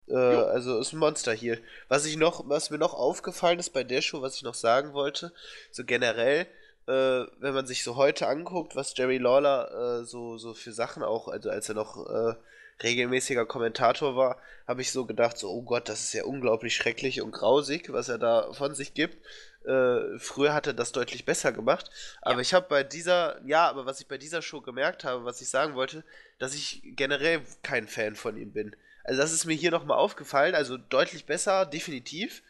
Äh, 0.08 0.16
also 0.16 0.80
ist 0.80 0.94
ein 0.94 1.00
Monster 1.00 1.34
hier. 1.34 1.60
Was 1.88 2.06
ich 2.06 2.18
noch, 2.18 2.48
was 2.50 2.70
mir 2.70 2.78
noch 2.78 2.94
aufgefallen 2.94 3.60
ist 3.60 3.72
bei 3.72 3.84
der 3.84 4.02
Show, 4.02 4.22
was 4.22 4.36
ich 4.36 4.44
noch 4.44 4.56
sagen 4.56 4.94
wollte, 4.94 5.34
so 5.72 5.84
generell, 5.84 6.48
äh, 6.88 7.26
wenn 7.40 7.54
man 7.54 7.66
sich 7.66 7.84
so 7.84 7.96
heute 7.96 8.28
anguckt, 8.28 8.76
was 8.76 8.96
Jerry 8.96 9.18
Lawler 9.18 10.02
äh, 10.02 10.06
so, 10.06 10.38
so 10.38 10.54
für 10.54 10.74
Sachen 10.74 11.04
auch, 11.04 11.28
also 11.28 11.50
als 11.50 11.70
er 11.70 11.76
noch 11.76 12.10
äh, 12.10 12.36
regelmäßiger 12.82 13.46
Kommentator 13.46 14.16
war, 14.16 14.38
habe 14.68 14.82
ich 14.82 14.92
so 14.92 15.06
gedacht, 15.06 15.38
so, 15.38 15.50
oh 15.50 15.62
Gott, 15.62 15.90
das 15.90 16.02
ist 16.02 16.14
ja 16.14 16.24
unglaublich 16.26 16.76
schrecklich 16.76 17.22
und 17.22 17.32
grausig, 17.32 17.92
was 17.92 18.10
er 18.10 18.18
da 18.18 18.52
von 18.54 18.76
sich 18.76 18.94
gibt. 18.94 19.18
Äh, 19.66 20.18
früher 20.20 20.54
hat 20.54 20.68
er 20.68 20.74
das 20.74 20.92
deutlich 20.92 21.26
besser 21.26 21.52
gemacht. 21.52 21.90
Aber 22.22 22.36
ja. 22.36 22.42
ich 22.42 22.54
habe 22.54 22.68
bei 22.68 22.84
dieser, 22.84 23.40
ja, 23.46 23.70
aber 23.70 23.86
was 23.86 24.02
ich 24.02 24.08
bei 24.08 24.18
dieser 24.18 24.42
Show 24.42 24.62
gemerkt 24.62 25.04
habe, 25.04 25.24
was 25.24 25.42
ich 25.42 25.50
sagen 25.50 25.76
wollte, 25.76 26.04
dass 26.40 26.54
ich 26.54 26.82
generell 26.84 27.42
kein 27.62 27.88
Fan 27.88 28.16
von 28.16 28.36
ihm 28.36 28.52
bin. 28.52 28.76
Also 29.06 29.22
das 29.22 29.34
ist 29.34 29.46
mir 29.46 29.56
hier 29.56 29.72
nochmal 29.72 29.98
aufgefallen, 29.98 30.56
also 30.56 30.78
deutlich 30.78 31.26
besser, 31.26 31.66
definitiv. 31.66 32.42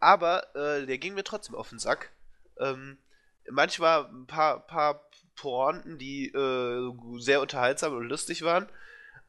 Aber 0.00 0.54
äh, 0.54 0.86
der 0.86 0.98
ging 0.98 1.14
mir 1.14 1.24
trotzdem 1.24 1.54
auf 1.54 1.70
den 1.70 1.78
Sack. 1.78 2.10
Ähm, 2.58 2.98
manchmal 3.50 4.06
ein 4.06 4.26
paar, 4.26 4.60
paar 4.66 5.08
Pointen, 5.36 5.98
die 5.98 6.28
äh, 6.28 6.92
sehr 7.18 7.40
unterhaltsam 7.40 7.94
und 7.94 8.08
lustig 8.08 8.42
waren. 8.42 8.68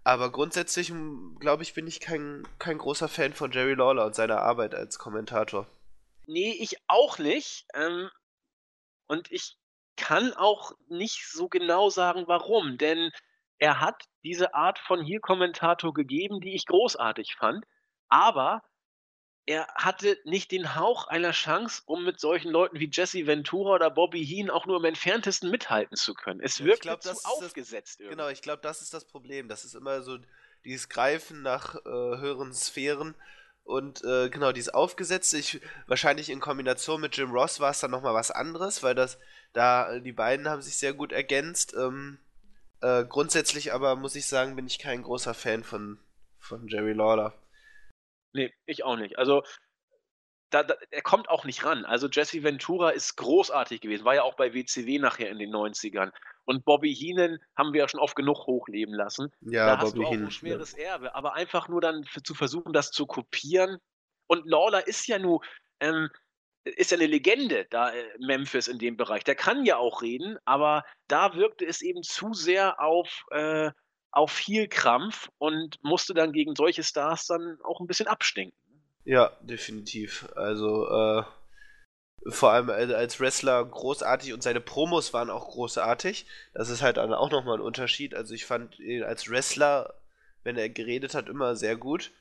Aber 0.03 0.31
grundsätzlich, 0.31 0.93
glaube 1.39 1.63
ich, 1.63 1.73
bin 1.73 1.87
ich 1.87 1.99
kein, 1.99 2.47
kein 2.59 2.77
großer 2.77 3.07
Fan 3.07 3.33
von 3.33 3.51
Jerry 3.51 3.73
Lawler 3.73 4.05
und 4.05 4.13
seiner 4.13 4.41
Arbeit 4.41 4.75
als 4.75 4.99
Kommentator. 4.99 5.67
Nee, 6.27 6.51
ich 6.59 6.77
auch 6.87 7.17
nicht. 7.17 7.65
Ähm, 7.73 8.09
und 9.07 9.31
ich 9.31 9.57
kann 9.95 10.33
auch 10.33 10.73
nicht 10.89 11.27
so 11.27 11.47
genau 11.47 11.89
sagen, 11.89 12.25
warum. 12.27 12.77
Denn 12.77 13.11
er 13.57 13.79
hat 13.79 14.03
diese 14.23 14.53
Art 14.53 14.77
von 14.77 15.03
Hier-Kommentator 15.03 15.93
gegeben, 15.93 16.39
die 16.39 16.53
ich 16.53 16.67
großartig 16.67 17.35
fand. 17.35 17.65
Aber 18.07 18.61
er 19.45 19.67
hatte 19.75 20.17
nicht 20.23 20.51
den 20.51 20.75
Hauch 20.75 21.07
einer 21.07 21.31
Chance, 21.31 21.83
um 21.85 22.03
mit 22.03 22.19
solchen 22.19 22.49
Leuten 22.49 22.79
wie 22.79 22.89
Jesse 22.91 23.27
Ventura 23.27 23.75
oder 23.75 23.91
Bobby 23.91 24.25
Heen 24.25 24.49
auch 24.49 24.65
nur 24.65 24.77
im 24.77 24.85
entferntesten 24.85 25.51
mithalten 25.51 25.95
zu 25.95 26.15
können. 26.15 26.39
Es 26.41 26.59
ja, 26.59 26.65
wirkte 26.65 26.87
glaub, 26.87 27.03
zu 27.03 27.11
aufgesetzt. 27.25 27.99
Das, 27.99 28.09
genau, 28.09 28.29
ich 28.29 28.41
glaube, 28.41 28.61
das 28.63 28.81
ist 28.81 28.93
das 28.93 29.05
Problem. 29.05 29.47
Das 29.47 29.63
ist 29.63 29.75
immer 29.75 30.01
so 30.01 30.17
dieses 30.63 30.89
Greifen 30.89 31.43
nach 31.43 31.75
äh, 31.75 31.89
höheren 31.89 32.53
Sphären 32.53 33.13
und 33.63 34.03
äh, 34.03 34.29
genau 34.29 34.51
dieses 34.51 34.73
Aufgesetzte. 34.73 35.37
Ich, 35.37 35.61
wahrscheinlich 35.85 36.31
in 36.31 36.39
Kombination 36.39 36.99
mit 36.99 37.15
Jim 37.15 37.31
Ross 37.31 37.59
war 37.59 37.69
es 37.69 37.79
dann 37.79 37.91
nochmal 37.91 38.15
was 38.15 38.31
anderes, 38.31 38.81
weil 38.81 38.95
das 38.95 39.19
da 39.53 39.99
die 39.99 40.11
beiden 40.11 40.49
haben 40.49 40.63
sich 40.63 40.77
sehr 40.77 40.93
gut 40.93 41.11
ergänzt. 41.11 41.75
Ähm, 41.77 42.17
äh, 42.81 43.05
grundsätzlich 43.05 43.73
aber 43.73 43.95
muss 43.95 44.15
ich 44.15 44.25
sagen, 44.25 44.55
bin 44.55 44.65
ich 44.65 44.79
kein 44.79 45.03
großer 45.03 45.35
Fan 45.35 45.63
von, 45.63 45.99
von 46.39 46.67
Jerry 46.67 46.93
Lawler. 46.93 47.33
Nee, 48.35 48.53
ich 48.65 48.83
auch 48.83 48.97
nicht. 48.97 49.17
Also, 49.17 49.43
da, 50.49 50.63
da, 50.63 50.75
er 50.91 51.01
kommt 51.01 51.29
auch 51.29 51.45
nicht 51.45 51.63
ran. 51.65 51.85
Also 51.85 52.07
Jesse 52.07 52.43
Ventura 52.43 52.89
ist 52.89 53.15
großartig 53.15 53.81
gewesen, 53.81 54.05
war 54.05 54.15
ja 54.15 54.23
auch 54.23 54.35
bei 54.35 54.53
WCW 54.53 54.99
nachher 54.99 55.29
in 55.29 55.39
den 55.39 55.55
90ern. 55.55 56.11
Und 56.43 56.65
Bobby 56.65 56.93
Heenan 56.93 57.39
haben 57.55 57.73
wir 57.73 57.79
ja 57.79 57.87
schon 57.87 58.01
oft 58.01 58.15
genug 58.15 58.45
hochleben 58.45 58.93
lassen. 58.93 59.31
Ja, 59.41 59.65
da 59.65 59.75
Bobby 59.75 59.85
hast 59.85 59.95
du 59.95 60.03
auch 60.03 60.11
Heenan, 60.11 60.25
ein 60.25 60.31
schweres 60.31 60.75
ja. 60.75 60.83
Erbe. 60.83 61.15
Aber 61.15 61.33
einfach 61.33 61.69
nur 61.69 61.79
dann 61.79 62.03
für, 62.03 62.21
zu 62.21 62.35
versuchen, 62.35 62.73
das 62.73 62.91
zu 62.91 63.07
kopieren. 63.07 63.77
Und 64.27 64.45
Lawler 64.45 64.85
ist 64.85 65.07
ja 65.07 65.17
nur, 65.17 65.41
ähm, 65.79 66.09
ist 66.65 66.91
ja 66.91 66.97
eine 66.97 67.07
Legende 67.07 67.65
da 67.69 67.91
äh, 67.91 68.03
Memphis 68.19 68.67
in 68.67 68.79
dem 68.79 68.97
Bereich. 68.97 69.23
Der 69.23 69.35
kann 69.35 69.65
ja 69.65 69.77
auch 69.77 70.01
reden, 70.01 70.37
aber 70.43 70.83
da 71.07 71.35
wirkte 71.35 71.65
es 71.65 71.81
eben 71.81 72.03
zu 72.03 72.33
sehr 72.33 72.81
auf 72.81 73.25
äh, 73.31 73.71
auf 74.15 74.31
viel 74.31 74.67
Krampf 74.67 75.29
und 75.37 75.77
musste 75.83 76.13
dann 76.13 76.31
gegen 76.31 76.55
solche 76.55 76.83
Stars 76.83 77.27
dann 77.27 77.59
auch 77.63 77.81
ein 77.81 77.87
bisschen 77.87 78.07
abstinken. 78.07 78.57
Ja, 79.03 79.31
definitiv. 79.41 80.27
Also 80.35 80.87
äh, 80.87 81.23
vor 82.27 82.51
allem 82.51 82.69
als 82.69 83.19
Wrestler 83.19 83.63
großartig 83.63 84.33
und 84.33 84.41
seine 84.41 84.61
Promos 84.61 85.13
waren 85.13 85.29
auch 85.29 85.49
großartig. 85.49 86.25
Das 86.53 86.69
ist 86.69 86.81
halt 86.81 86.97
auch 86.97 87.29
nochmal 87.29 87.57
ein 87.57 87.61
Unterschied. 87.61 88.15
Also 88.15 88.33
ich 88.33 88.45
fand 88.45 88.79
ihn 88.79 89.03
als 89.03 89.29
Wrestler, 89.29 89.93
wenn 90.43 90.57
er 90.57 90.69
geredet 90.69 91.13
hat, 91.13 91.27
immer 91.27 91.55
sehr 91.57 91.75
gut. 91.75 92.11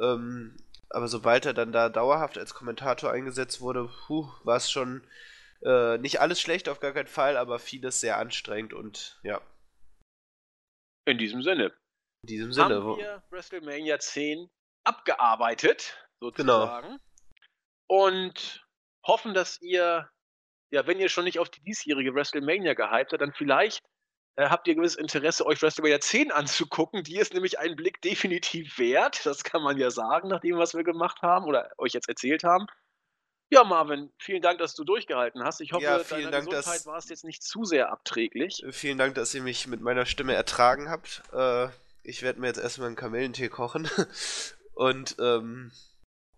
Ähm, 0.00 0.56
aber 0.90 1.08
sobald 1.08 1.44
er 1.44 1.54
dann 1.54 1.72
da 1.72 1.88
dauerhaft 1.88 2.38
als 2.38 2.54
Kommentator 2.54 3.10
eingesetzt 3.10 3.60
wurde, 3.60 3.90
war 4.08 4.56
es 4.56 4.70
schon 4.70 5.02
äh, 5.62 5.98
nicht 5.98 6.20
alles 6.20 6.40
schlecht, 6.40 6.68
auf 6.68 6.80
gar 6.80 6.92
keinen 6.92 7.08
Fall, 7.08 7.36
aber 7.36 7.58
vieles 7.58 8.00
sehr 8.00 8.18
anstrengend 8.18 8.74
und 8.74 9.18
ja. 9.24 9.40
In 11.04 11.18
diesem 11.18 11.42
Sinne. 11.42 11.72
In 12.22 12.26
diesem 12.28 12.52
Sinne. 12.52 12.82
Haben 12.82 12.96
wir 12.98 13.22
WrestleMania 13.30 13.98
10 13.98 14.48
abgearbeitet, 14.84 16.08
sozusagen. 16.20 16.88
Genau. 16.88 16.98
Und 17.88 18.64
hoffen, 19.06 19.34
dass 19.34 19.60
ihr, 19.60 20.08
ja, 20.70 20.86
wenn 20.86 21.00
ihr 21.00 21.08
schon 21.08 21.24
nicht 21.24 21.38
auf 21.38 21.50
die 21.50 21.62
diesjährige 21.62 22.14
WrestleMania 22.14 22.74
gehypt 22.74 23.12
habt, 23.12 23.20
dann 23.20 23.32
vielleicht 23.32 23.82
äh, 24.36 24.48
habt 24.48 24.66
ihr 24.66 24.74
gewisses 24.74 24.96
Interesse, 24.96 25.44
euch 25.44 25.60
WrestleMania 25.60 26.00
10 26.00 26.30
anzugucken. 26.30 27.02
Die 27.02 27.18
ist 27.18 27.34
nämlich 27.34 27.58
einen 27.58 27.76
Blick 27.76 28.00
definitiv 28.00 28.78
wert. 28.78 29.26
Das 29.26 29.44
kann 29.44 29.62
man 29.62 29.76
ja 29.76 29.90
sagen, 29.90 30.28
nach 30.28 30.40
dem, 30.40 30.56
was 30.56 30.74
wir 30.74 30.84
gemacht 30.84 31.20
haben 31.22 31.46
oder 31.46 31.70
euch 31.78 31.92
jetzt 31.92 32.08
erzählt 32.08 32.44
haben. 32.44 32.66
Ja, 33.52 33.64
Marvin, 33.64 34.10
vielen 34.16 34.40
Dank, 34.40 34.60
dass 34.60 34.74
du 34.74 34.82
durchgehalten 34.82 35.44
hast. 35.44 35.60
Ich 35.60 35.74
hoffe, 35.74 35.84
ja, 35.84 35.98
deiner 35.98 36.30
Dank, 36.30 36.48
Gesundheit 36.48 36.86
war 36.86 36.96
es 36.96 37.10
jetzt 37.10 37.22
nicht 37.22 37.42
zu 37.42 37.66
sehr 37.66 37.92
abträglich. 37.92 38.64
Äh, 38.64 38.72
vielen 38.72 38.96
Dank, 38.96 39.14
dass 39.14 39.34
ihr 39.34 39.42
mich 39.42 39.66
mit 39.66 39.82
meiner 39.82 40.06
Stimme 40.06 40.32
ertragen 40.32 40.88
habt. 40.88 41.22
Äh, 41.34 41.68
ich 42.02 42.22
werde 42.22 42.40
mir 42.40 42.46
jetzt 42.46 42.60
erstmal 42.60 42.86
einen 42.86 42.96
Kamillentee 42.96 43.50
kochen. 43.50 43.90
Und 44.74 45.16
ähm, 45.18 45.70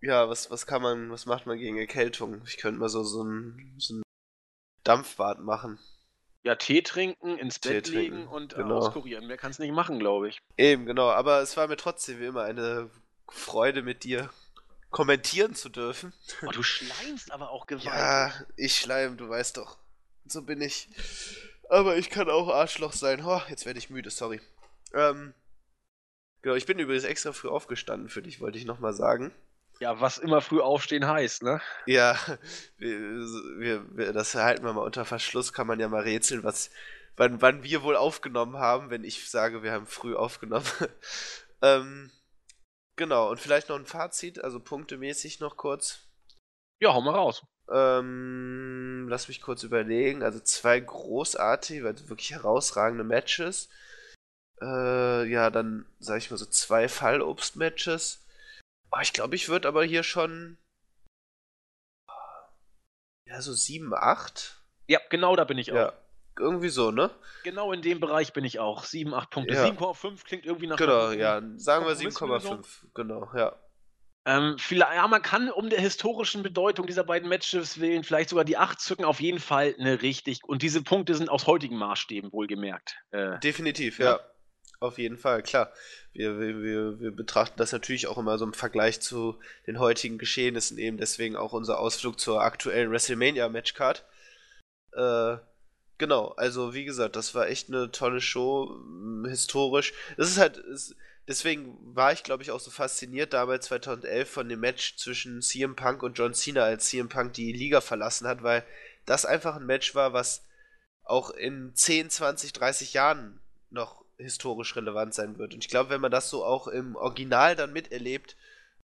ja, 0.01 0.27
was, 0.27 0.51
was 0.51 0.67
kann 0.67 0.81
man, 0.81 1.09
was 1.09 1.25
macht 1.25 1.45
man 1.45 1.57
gegen 1.57 1.77
Erkältung? 1.77 2.41
Ich 2.47 2.57
könnte 2.57 2.81
mal 2.81 2.89
so, 2.89 3.05
so 3.05 3.23
ein, 3.23 3.75
so 3.77 3.93
ein 3.93 4.03
Dampfbad 4.83 5.39
machen. 5.39 5.79
Ja, 6.43 6.55
Tee 6.55 6.81
trinken, 6.81 7.37
ins 7.37 7.61
Tee 7.61 7.75
Bett 7.75 7.85
trinken, 7.85 8.17
legen 8.17 8.27
und 8.27 8.51
äh, 8.51 8.57
genau. 8.57 8.79
auskurieren. 8.79 9.25
Mehr 9.27 9.37
kann 9.37 9.51
es 9.51 9.59
nicht 9.59 9.71
machen, 9.71 9.99
glaube 9.99 10.27
ich. 10.27 10.41
Eben, 10.57 10.85
genau. 10.85 11.11
Aber 11.11 11.39
es 11.39 11.55
war 11.55 11.69
mir 11.69 11.77
trotzdem 11.77 12.19
wie 12.19 12.25
immer 12.25 12.43
eine 12.43 12.89
Freude 13.29 13.83
mit 13.83 14.03
dir 14.03 14.29
kommentieren 14.95 15.55
zu 15.55 15.67
dürfen. 15.67 16.13
Oh, 16.41 16.51
du 16.51 16.63
schleimst 16.63 17.29
aber 17.33 17.49
auch 17.49 17.67
gewaltig. 17.67 17.91
Ja, 17.91 18.33
ich 18.55 18.77
schleim, 18.77 19.17
du 19.17 19.27
weißt 19.27 19.57
doch. 19.57 19.77
So 20.25 20.41
bin 20.41 20.61
ich. 20.61 20.87
Aber 21.69 21.97
ich 21.97 22.09
kann 22.09 22.29
auch 22.29 22.47
Arschloch 22.47 22.93
sein. 22.93 23.21
Oh, 23.25 23.41
jetzt 23.49 23.65
werde 23.65 23.77
ich 23.77 23.89
müde, 23.89 24.09
sorry. 24.09 24.39
Ähm, 24.93 25.33
genau, 26.41 26.55
ich 26.55 26.65
bin 26.65 26.79
übrigens 26.79 27.03
extra 27.03 27.33
früh 27.33 27.49
aufgestanden 27.49 28.07
für 28.07 28.21
dich, 28.21 28.39
wollte 28.39 28.57
ich 28.57 28.63
nochmal 28.63 28.93
sagen. 28.93 29.33
Ja, 29.81 29.99
was 29.99 30.17
immer 30.17 30.39
früh 30.39 30.61
aufstehen 30.61 31.05
heißt, 31.05 31.43
ne? 31.43 31.59
Ja, 31.87 32.17
wir, 32.77 32.97
wir, 33.57 33.97
wir, 33.97 34.13
das 34.13 34.33
halten 34.33 34.63
wir 34.63 34.71
mal 34.71 34.85
unter 34.85 35.03
Verschluss, 35.03 35.51
kann 35.51 35.67
man 35.67 35.81
ja 35.81 35.89
mal 35.89 36.03
rätseln, 36.03 36.45
was, 36.45 36.69
wann, 37.17 37.41
wann 37.41 37.63
wir 37.63 37.83
wohl 37.83 37.97
aufgenommen 37.97 38.59
haben, 38.59 38.89
wenn 38.91 39.03
ich 39.03 39.29
sage, 39.29 39.61
wir 39.61 39.73
haben 39.73 39.87
früh 39.87 40.15
aufgenommen. 40.15 40.71
ähm, 41.61 42.11
Genau, 42.97 43.29
und 43.29 43.39
vielleicht 43.39 43.69
noch 43.69 43.77
ein 43.77 43.85
Fazit, 43.85 44.43
also 44.43 44.59
punktemäßig 44.59 45.39
noch 45.39 45.57
kurz. 45.57 45.99
Ja, 46.81 46.93
hau 46.93 47.01
mal 47.01 47.15
raus. 47.15 47.43
Ähm, 47.69 49.07
lass 49.09 49.27
mich 49.27 49.41
kurz 49.41 49.63
überlegen. 49.63 50.23
Also 50.23 50.39
zwei 50.39 50.79
großartige, 50.79 51.87
also 51.87 52.09
wirklich 52.09 52.31
herausragende 52.31 53.03
Matches. 53.03 53.69
Äh, 54.61 55.25
ja, 55.25 55.49
dann 55.49 55.85
sag 55.99 56.17
ich 56.19 56.31
mal 56.31 56.37
so 56.37 56.45
zwei 56.45 56.87
Fallobst-Matches. 56.87 58.25
Oh, 58.91 58.99
ich 59.01 59.13
glaube, 59.13 59.35
ich 59.35 59.49
würde 59.49 59.67
aber 59.67 59.83
hier 59.83 60.03
schon. 60.03 60.57
Ja, 63.27 63.41
so 63.41 63.53
7, 63.53 63.93
8. 63.93 64.61
Ja, 64.87 64.99
genau 65.09 65.35
da 65.35 65.43
bin 65.43 65.57
ich 65.57 65.71
auch. 65.71 65.75
Ja, 65.75 65.93
irgendwie 66.39 66.69
so, 66.69 66.91
ne? 66.91 67.11
Genau 67.43 67.71
in 67.71 67.81
dem 67.81 67.99
Bereich 67.99 68.33
bin 68.33 68.45
ich 68.45 68.59
auch. 68.59 68.83
7, 68.83 69.13
8 69.13 69.29
Punkte. 69.29 69.53
Ja. 69.55 69.65
7,5 69.65 70.23
klingt 70.23 70.45
irgendwie 70.45 70.67
nach. 70.67 70.77
Genau, 70.77 71.11
ja. 71.11 71.41
Sagen 71.57 71.85
wir 71.85 71.95
7,5. 71.95 72.65
Genau, 72.93 73.29
ja. 73.35 73.55
Ähm, 74.27 74.55
vielleicht, 74.57 74.93
ja, 74.93 75.07
man 75.07 75.21
kann 75.21 75.51
um 75.51 75.69
der 75.69 75.79
historischen 75.79 76.41
Bedeutung 76.41 76.87
dieser 76.87 77.03
beiden 77.03 77.29
Matches 77.29 77.79
willen 77.79 78.03
vielleicht 78.03 78.29
sogar 78.29 78.43
die 78.43 78.57
8 78.57 78.79
zücken. 78.79 79.05
Auf 79.05 79.19
jeden 79.19 79.39
Fall 79.39 79.75
eine 79.79 80.01
richtig. 80.01 80.39
Und 80.43 80.63
diese 80.63 80.81
Punkte 80.81 81.13
sind 81.13 81.29
aus 81.29 81.45
heutigen 81.45 81.77
Maßstäben 81.77 82.31
wohlgemerkt. 82.31 82.97
Äh, 83.11 83.39
Definitiv, 83.39 83.99
ja. 83.99 84.13
ja. 84.13 84.19
Auf 84.79 84.97
jeden 84.97 85.17
Fall, 85.17 85.41
klar. 85.43 85.71
Wir, 86.11 86.39
wir, 86.39 86.99
wir 86.99 87.11
betrachten 87.11 87.57
das 87.57 87.71
natürlich 87.71 88.07
auch 88.07 88.17
immer 88.17 88.37
so 88.37 88.45
im 88.45 88.53
Vergleich 88.53 88.99
zu 88.99 89.39
den 89.67 89.79
heutigen 89.79 90.17
Geschehnissen, 90.17 90.77
eben 90.77 90.97
deswegen 90.97 91.35
auch 91.35 91.53
unser 91.53 91.79
Ausflug 91.79 92.19
zur 92.19 92.41
aktuellen 92.41 92.91
WrestleMania-Matchcard. 92.91 94.05
Äh, 94.93 95.37
Genau, 95.97 96.29
also 96.37 96.73
wie 96.73 96.83
gesagt, 96.83 97.15
das 97.15 97.33
war 97.35 97.47
echt 97.47 97.69
eine 97.69 97.89
tolle 97.91 98.19
Show, 98.19 98.77
historisch. 99.25 99.93
Das 100.17 100.29
ist 100.29 100.37
halt, 100.37 100.57
ist, 100.57 100.95
deswegen 101.27 101.77
war 101.95 102.11
ich, 102.11 102.23
glaube 102.23 102.43
ich, 102.43 102.51
auch 102.51 102.59
so 102.59 102.69
fasziniert 102.69 103.33
damals 103.33 103.67
2011 103.67 104.29
von 104.29 104.49
dem 104.49 104.59
Match 104.59 104.97
zwischen 104.97 105.41
CM 105.41 105.75
Punk 105.75 106.03
und 106.03 106.17
John 106.17 106.33
Cena, 106.33 106.63
als 106.63 106.87
CM 106.87 107.07
Punk 107.07 107.33
die 107.33 107.53
Liga 107.53 107.79
verlassen 107.79 108.27
hat, 108.27 108.43
weil 108.43 108.63
das 109.05 109.25
einfach 109.25 109.55
ein 109.55 109.65
Match 109.65 109.95
war, 109.95 110.11
was 110.11 110.43
auch 111.03 111.29
in 111.29 111.73
10, 111.73 112.09
20, 112.09 112.51
30 112.51 112.93
Jahren 112.93 113.39
noch 113.69 114.03
historisch 114.17 114.75
relevant 114.75 115.13
sein 115.13 115.37
wird. 115.37 115.53
Und 115.53 115.63
ich 115.63 115.69
glaube, 115.69 115.91
wenn 115.91 116.01
man 116.01 116.11
das 116.11 116.29
so 116.29 116.43
auch 116.43 116.67
im 116.67 116.95
Original 116.95 117.55
dann 117.55 117.73
miterlebt 117.73 118.35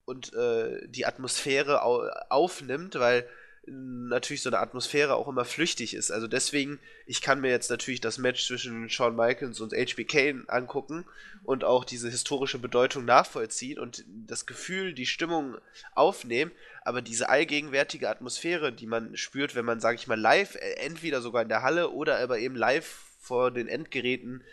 und 0.06 0.34
äh, 0.34 0.88
die 0.88 1.06
Atmosphäre 1.06 1.84
au 1.84 2.08
aufnimmt, 2.30 2.96
weil 2.96 3.28
natürlich 3.68 4.42
so 4.42 4.50
eine 4.50 4.60
Atmosphäre 4.60 5.16
auch 5.16 5.28
immer 5.28 5.46
flüchtig 5.46 5.94
ist. 5.94 6.12
Also 6.12 6.28
deswegen, 6.28 6.80
ich 7.06 7.22
kann 7.22 7.42
mir 7.42 7.52
jetzt 7.52 7.70
natürlich 7.70 8.02
das 8.02 8.18
Match 8.18 8.48
zwischen 8.48 8.90
Shawn 8.90 9.16
Michaels 9.16 9.62
und 9.62 9.74
HBK 9.74 10.46
angucken 10.48 11.06
und 11.44 11.64
auch 11.64 11.86
diese 11.86 12.10
historische 12.10 12.58
Bedeutung 12.58 13.06
nachvollziehen 13.06 13.78
und 13.78 14.04
das 14.08 14.48
Gefühl, 14.48 14.94
die 14.94 15.06
Stimmung 15.06 15.58
aufnehmen, 15.94 16.52
aber 16.84 17.04
diese 17.04 17.30
allgegenwärtige 17.30 18.10
Atmosphäre, 18.10 18.74
die 18.74 18.88
man 18.88 19.16
spürt, 19.16 19.54
wenn 19.54 19.66
man, 19.66 19.80
sage 19.80 19.96
ich 19.96 20.08
mal, 20.08 20.20
live, 20.20 20.56
äh, 20.56 20.74
entweder 20.78 21.22
sogar 21.22 21.44
in 21.44 21.50
der 21.50 21.62
Halle 21.62 21.92
oder 21.92 22.18
aber 22.20 22.40
eben 22.40 22.56
live 22.56 22.98
vor 23.20 23.52
den 23.52 23.68
Endgeräten 23.68 24.44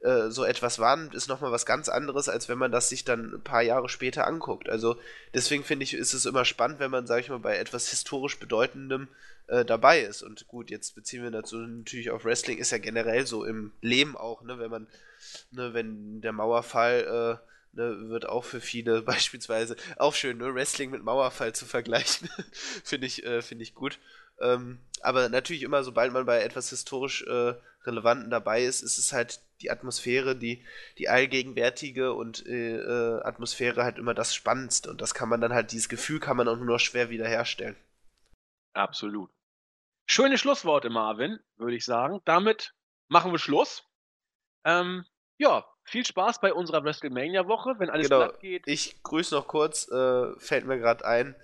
äh, 0.00 0.30
so 0.30 0.44
etwas 0.44 0.78
wahrnimmt, 0.78 1.14
ist 1.14 1.28
nochmal 1.28 1.52
was 1.52 1.66
ganz 1.66 1.88
anderes, 1.88 2.28
als 2.28 2.48
wenn 2.48 2.58
man 2.58 2.72
das 2.72 2.88
sich 2.88 3.04
dann 3.04 3.34
ein 3.34 3.42
paar 3.42 3.62
Jahre 3.62 3.88
später 3.88 4.26
anguckt. 4.26 4.68
Also 4.68 4.96
deswegen 5.34 5.64
finde 5.64 5.84
ich, 5.84 5.94
ist 5.94 6.12
es 6.12 6.26
immer 6.26 6.44
spannend, 6.44 6.78
wenn 6.80 6.90
man, 6.90 7.06
sage 7.06 7.22
ich 7.22 7.28
mal, 7.28 7.38
bei 7.38 7.56
etwas 7.56 7.88
historisch 7.88 8.38
Bedeutendem 8.38 9.08
äh, 9.48 9.64
dabei 9.64 10.00
ist. 10.00 10.22
Und 10.22 10.46
gut, 10.48 10.70
jetzt 10.70 10.94
beziehen 10.94 11.22
wir 11.22 11.30
dazu 11.30 11.56
natürlich 11.56 12.10
auf 12.10 12.24
Wrestling, 12.24 12.58
ist 12.58 12.72
ja 12.72 12.78
generell 12.78 13.26
so 13.26 13.44
im 13.44 13.72
Leben 13.80 14.16
auch, 14.16 14.42
ne, 14.42 14.58
wenn 14.58 14.70
man 14.70 14.86
ne, 15.50 15.74
wenn 15.74 16.20
der 16.20 16.32
Mauerfall 16.32 17.40
äh, 17.42 17.76
ne, 17.76 18.08
wird 18.08 18.28
auch 18.28 18.44
für 18.44 18.60
viele 18.60 19.02
beispielsweise 19.02 19.76
auch 19.96 20.14
schön, 20.14 20.38
ne, 20.38 20.54
Wrestling 20.54 20.90
mit 20.90 21.02
Mauerfall 21.02 21.54
zu 21.54 21.64
vergleichen, 21.64 22.28
finde 22.84 23.06
ich, 23.06 23.24
äh, 23.24 23.42
find 23.42 23.62
ich 23.62 23.74
gut. 23.74 23.98
Ähm, 24.40 24.78
aber 25.00 25.28
natürlich 25.28 25.62
immer, 25.62 25.82
sobald 25.82 26.12
man 26.12 26.26
bei 26.26 26.42
etwas 26.42 26.70
historisch 26.70 27.22
äh, 27.22 27.54
Relevanten 27.84 28.30
dabei 28.30 28.64
ist, 28.64 28.82
ist 28.82 28.98
es 28.98 29.12
halt 29.12 29.40
die 29.60 29.70
Atmosphäre, 29.70 30.36
die, 30.36 30.64
die 30.98 31.08
allgegenwärtige 31.08 32.12
und 32.12 32.46
äh, 32.46 32.76
äh, 32.76 33.22
Atmosphäre 33.22 33.84
halt 33.84 33.98
immer 33.98 34.14
das 34.14 34.34
Spannendste. 34.34 34.90
Und 34.90 35.00
das 35.00 35.14
kann 35.14 35.28
man 35.28 35.40
dann 35.40 35.52
halt, 35.52 35.72
dieses 35.72 35.88
Gefühl 35.88 36.20
kann 36.20 36.36
man 36.36 36.48
auch 36.48 36.56
nur 36.56 36.66
noch 36.66 36.80
schwer 36.80 37.10
wiederherstellen. 37.10 37.76
Absolut. 38.72 39.30
Schöne 40.06 40.38
Schlussworte, 40.38 40.90
Marvin, 40.90 41.40
würde 41.56 41.76
ich 41.76 41.84
sagen. 41.84 42.20
Damit 42.24 42.74
machen 43.08 43.32
wir 43.32 43.38
Schluss. 43.38 43.84
Ähm, 44.64 45.04
ja, 45.38 45.64
viel 45.86 46.04
Spaß 46.04 46.40
bei 46.40 46.52
unserer 46.52 46.84
WrestleMania-Woche, 46.84 47.76
wenn 47.78 47.90
alles 47.90 48.08
genau. 48.08 48.30
geht. 48.40 48.64
Ich 48.66 49.02
grüße 49.02 49.34
noch 49.34 49.46
kurz, 49.46 49.88
äh, 49.88 50.38
fällt 50.38 50.66
mir 50.66 50.78
gerade 50.78 51.04
ein, 51.06 51.34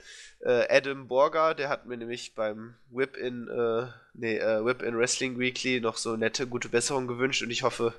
äh, 0.40 0.66
Adam 0.68 1.06
Borger, 1.08 1.54
der 1.54 1.68
hat 1.68 1.86
mir 1.86 1.96
nämlich 1.96 2.34
beim 2.34 2.74
Whip 2.90 3.16
in, 3.16 3.48
äh, 3.48 3.86
nee, 4.14 4.36
äh, 4.36 4.64
Whip 4.64 4.82
in 4.82 4.98
Wrestling 4.98 5.38
Weekly 5.38 5.80
noch 5.80 5.96
so 5.96 6.16
nette, 6.16 6.46
gute 6.46 6.68
Besserung 6.68 7.06
gewünscht 7.06 7.42
und 7.42 7.50
ich 7.50 7.62
hoffe, 7.62 7.94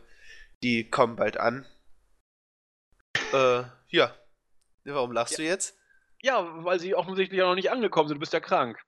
die 0.61 0.89
kommen 0.89 1.15
bald 1.15 1.37
an. 1.37 1.65
Äh, 3.31 3.63
ja. 3.87 4.13
Warum 4.83 5.13
lachst 5.13 5.33
ja. 5.33 5.37
du 5.37 5.43
jetzt? 5.43 5.77
Ja, 6.21 6.45
weil 6.63 6.79
sie 6.79 6.95
offensichtlich 6.95 7.39
ja 7.39 7.45
noch 7.45 7.55
nicht 7.55 7.71
angekommen 7.71 8.07
sind. 8.07 8.15
Du 8.15 8.19
bist 8.19 8.33
ja 8.33 8.39
krank. 8.39 8.81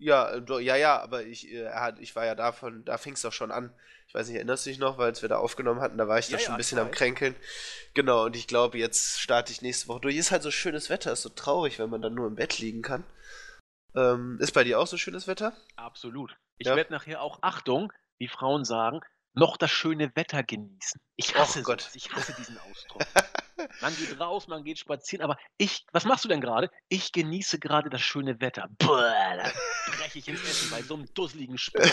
Ja, 0.00 0.30
äh, 0.30 0.62
ja, 0.62 0.76
ja, 0.76 1.00
aber 1.00 1.24
ich, 1.24 1.52
äh, 1.52 1.92
ich 2.00 2.16
war 2.16 2.24
ja 2.24 2.34
davon, 2.34 2.84
da 2.86 2.96
fing 2.96 3.12
es 3.12 3.20
doch 3.20 3.34
schon 3.34 3.50
an. 3.50 3.72
Ich 4.08 4.14
weiß 4.14 4.26
nicht, 4.26 4.36
erinnerst 4.36 4.64
du 4.64 4.70
dich 4.70 4.78
noch, 4.78 4.96
weil 4.96 5.14
wir 5.20 5.28
da 5.28 5.36
aufgenommen 5.36 5.80
hatten, 5.80 5.98
da 5.98 6.08
war 6.08 6.18
ich 6.18 6.30
ja, 6.30 6.36
da 6.36 6.42
schon 6.42 6.48
ja, 6.48 6.54
ein 6.54 6.58
bisschen 6.58 6.78
am 6.78 6.90
Kränkeln. 6.90 7.36
Genau, 7.92 8.24
und 8.24 8.34
ich 8.34 8.48
glaube, 8.48 8.78
jetzt 8.78 9.20
starte 9.20 9.52
ich 9.52 9.60
nächste 9.60 9.88
Woche 9.88 10.00
durch. 10.00 10.16
Ist 10.16 10.30
halt 10.32 10.42
so 10.42 10.50
schönes 10.50 10.88
Wetter, 10.88 11.12
ist 11.12 11.22
so 11.22 11.28
traurig, 11.28 11.78
wenn 11.78 11.90
man 11.90 12.00
dann 12.00 12.14
nur 12.14 12.26
im 12.26 12.34
Bett 12.34 12.58
liegen 12.58 12.80
kann. 12.80 13.04
Ähm, 13.94 14.38
ist 14.40 14.52
bei 14.52 14.64
dir 14.64 14.80
auch 14.80 14.86
so 14.86 14.96
schönes 14.96 15.26
Wetter? 15.26 15.52
Absolut. 15.76 16.34
Ich 16.56 16.66
ja. 16.66 16.76
werde 16.76 16.92
nachher 16.92 17.20
auch, 17.20 17.38
Achtung, 17.42 17.92
wie 18.18 18.28
Frauen 18.28 18.64
sagen, 18.64 19.00
noch 19.34 19.58
das 19.58 19.70
schöne 19.70 20.10
Wetter 20.16 20.42
genießen. 20.42 21.00
Ich 21.16 21.34
hasse 21.36 21.60
oh 21.60 21.62
Gott. 21.62 21.90
Ich 21.94 22.10
hasse 22.12 22.34
diesen 22.38 22.58
Ausdruck. 22.58 23.02
man 23.80 23.94
geht 23.96 24.20
raus, 24.20 24.48
man 24.48 24.64
geht 24.64 24.78
spazieren, 24.78 25.24
aber 25.24 25.38
ich, 25.58 25.86
was 25.92 26.04
machst 26.04 26.24
du 26.24 26.28
denn 26.28 26.40
gerade? 26.40 26.70
Ich 26.88 27.12
genieße 27.12 27.58
gerade 27.58 27.90
das 27.90 28.00
schöne 28.00 28.40
Wetter. 28.40 28.68
Boah, 28.78 29.36
da 29.36 29.50
breche 29.92 30.18
ich 30.18 30.28
ins 30.28 30.42
Essen 30.42 30.70
bei 30.70 30.82
so 30.82 30.94
einem 30.94 31.12
dusseligen 31.14 31.58
Spruch. 31.58 31.84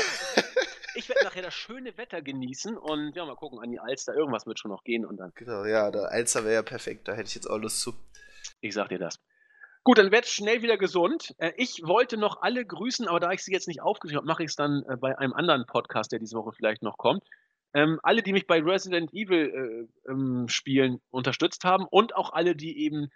Ich 0.95 1.09
werde 1.09 1.25
nachher 1.25 1.43
das 1.43 1.53
schöne 1.53 1.95
Wetter 1.97 2.23
genießen 2.23 2.75
und 2.75 3.15
ja, 3.15 3.23
mal 3.23 3.35
gucken, 3.35 3.59
an 3.59 3.69
die 3.69 3.79
Alster, 3.79 4.15
irgendwas 4.15 4.47
wird 4.47 4.57
schon 4.57 4.71
noch 4.71 4.83
gehen 4.83 5.05
und 5.05 5.17
dann. 5.17 5.31
Genau, 5.35 5.63
ja, 5.63 5.91
der 5.91 6.11
Alster 6.11 6.43
wäre 6.43 6.55
ja 6.55 6.63
perfekt, 6.63 7.07
da 7.07 7.13
hätte 7.13 7.27
ich 7.27 7.35
jetzt 7.35 7.47
auch 7.47 7.57
Lust 7.57 7.81
zu. 7.81 7.93
Ich 8.61 8.73
sag 8.73 8.89
dir 8.89 8.97
das. 8.97 9.19
Gut, 9.83 9.99
dann 9.99 10.11
werd 10.11 10.25
schnell 10.25 10.63
wieder 10.63 10.77
gesund. 10.77 11.33
Äh, 11.37 11.53
ich 11.55 11.81
wollte 11.83 12.17
noch 12.17 12.41
alle 12.41 12.65
grüßen, 12.65 13.07
aber 13.07 13.19
da 13.19 13.31
ich 13.31 13.43
sie 13.43 13.53
jetzt 13.53 13.67
nicht 13.67 13.81
aufgeschrieben 13.81 14.17
habe, 14.17 14.27
mache 14.27 14.43
ich 14.43 14.49
es 14.49 14.55
dann 14.55 14.83
äh, 14.89 14.97
bei 14.97 15.17
einem 15.17 15.33
anderen 15.33 15.65
Podcast, 15.65 16.11
der 16.11 16.19
diese 16.19 16.35
Woche 16.35 16.51
vielleicht 16.51 16.81
noch 16.81 16.97
kommt. 16.97 17.23
Ähm, 17.77 17.99
alle, 18.01 18.23
die 18.23 18.33
mich 18.33 18.47
bei 18.47 18.59
Resident 18.59 19.13
Evil 19.13 19.87
äh, 20.07 20.11
ähm, 20.11 20.47
Spielen 20.47 20.99
unterstützt 21.11 21.63
haben 21.63 21.85
und 21.87 22.15
auch 22.15 22.33
alle, 22.33 22.55
die 22.55 22.83
eben, 22.83 23.11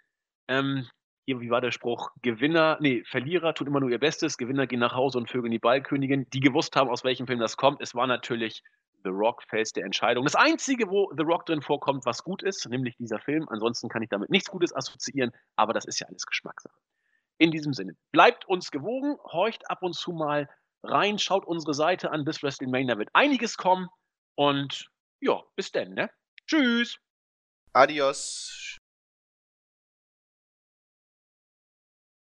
ähm, 0.46 0.86
hier, 1.26 1.40
wie 1.40 1.50
war 1.50 1.60
der 1.60 1.72
Spruch? 1.72 2.10
Gewinner, 2.22 2.78
nee, 2.80 3.02
Verlierer 3.04 3.54
tun 3.54 3.66
immer 3.66 3.80
nur 3.80 3.90
ihr 3.90 3.98
Bestes, 3.98 4.38
Gewinner 4.38 4.68
gehen 4.68 4.78
nach 4.78 4.94
Hause 4.94 5.18
und 5.18 5.28
vögeln 5.28 5.50
die 5.50 5.58
Ballkönigin, 5.58 6.30
die 6.30 6.38
gewusst 6.38 6.76
haben, 6.76 6.90
aus 6.90 7.02
welchem 7.02 7.26
Film 7.26 7.40
das 7.40 7.56
kommt. 7.56 7.82
Es 7.82 7.96
war 7.96 8.06
natürlich 8.06 8.62
The 9.02 9.10
Rock 9.10 9.42
Fels 9.48 9.72
der 9.72 9.84
Entscheidung. 9.84 10.24
Das 10.24 10.36
Einzige, 10.36 10.88
wo 10.88 11.12
The 11.16 11.24
Rock 11.24 11.44
drin 11.46 11.60
vorkommt, 11.60 12.06
was 12.06 12.22
gut 12.22 12.44
ist, 12.44 12.68
nämlich 12.68 12.96
dieser 12.96 13.18
Film. 13.18 13.48
Ansonsten 13.48 13.88
kann 13.88 14.02
ich 14.02 14.10
damit 14.10 14.30
nichts 14.30 14.48
Gutes 14.48 14.72
assoziieren, 14.72 15.32
aber 15.56 15.72
das 15.72 15.86
ist 15.86 15.98
ja 15.98 16.06
alles 16.06 16.24
Geschmackssache. 16.24 16.78
In 17.36 17.50
diesem 17.50 17.72
Sinne, 17.72 17.96
bleibt 18.12 18.46
uns 18.46 18.70
gewogen, 18.70 19.16
horcht 19.24 19.68
ab 19.68 19.82
und 19.82 19.96
zu 19.96 20.12
mal 20.12 20.48
rein, 20.84 21.18
schaut 21.18 21.46
unsere 21.46 21.74
Seite 21.74 22.12
an, 22.12 22.24
bis 22.24 22.44
WrestleMania 22.44 22.96
wird 22.96 23.10
einiges 23.12 23.56
kommen 23.56 23.88
und 24.34 24.90
ja, 25.20 25.42
bis 25.56 25.70
dann, 25.72 25.94
ne? 25.94 26.10
Tschüss! 26.46 26.98
Adios! 27.72 28.81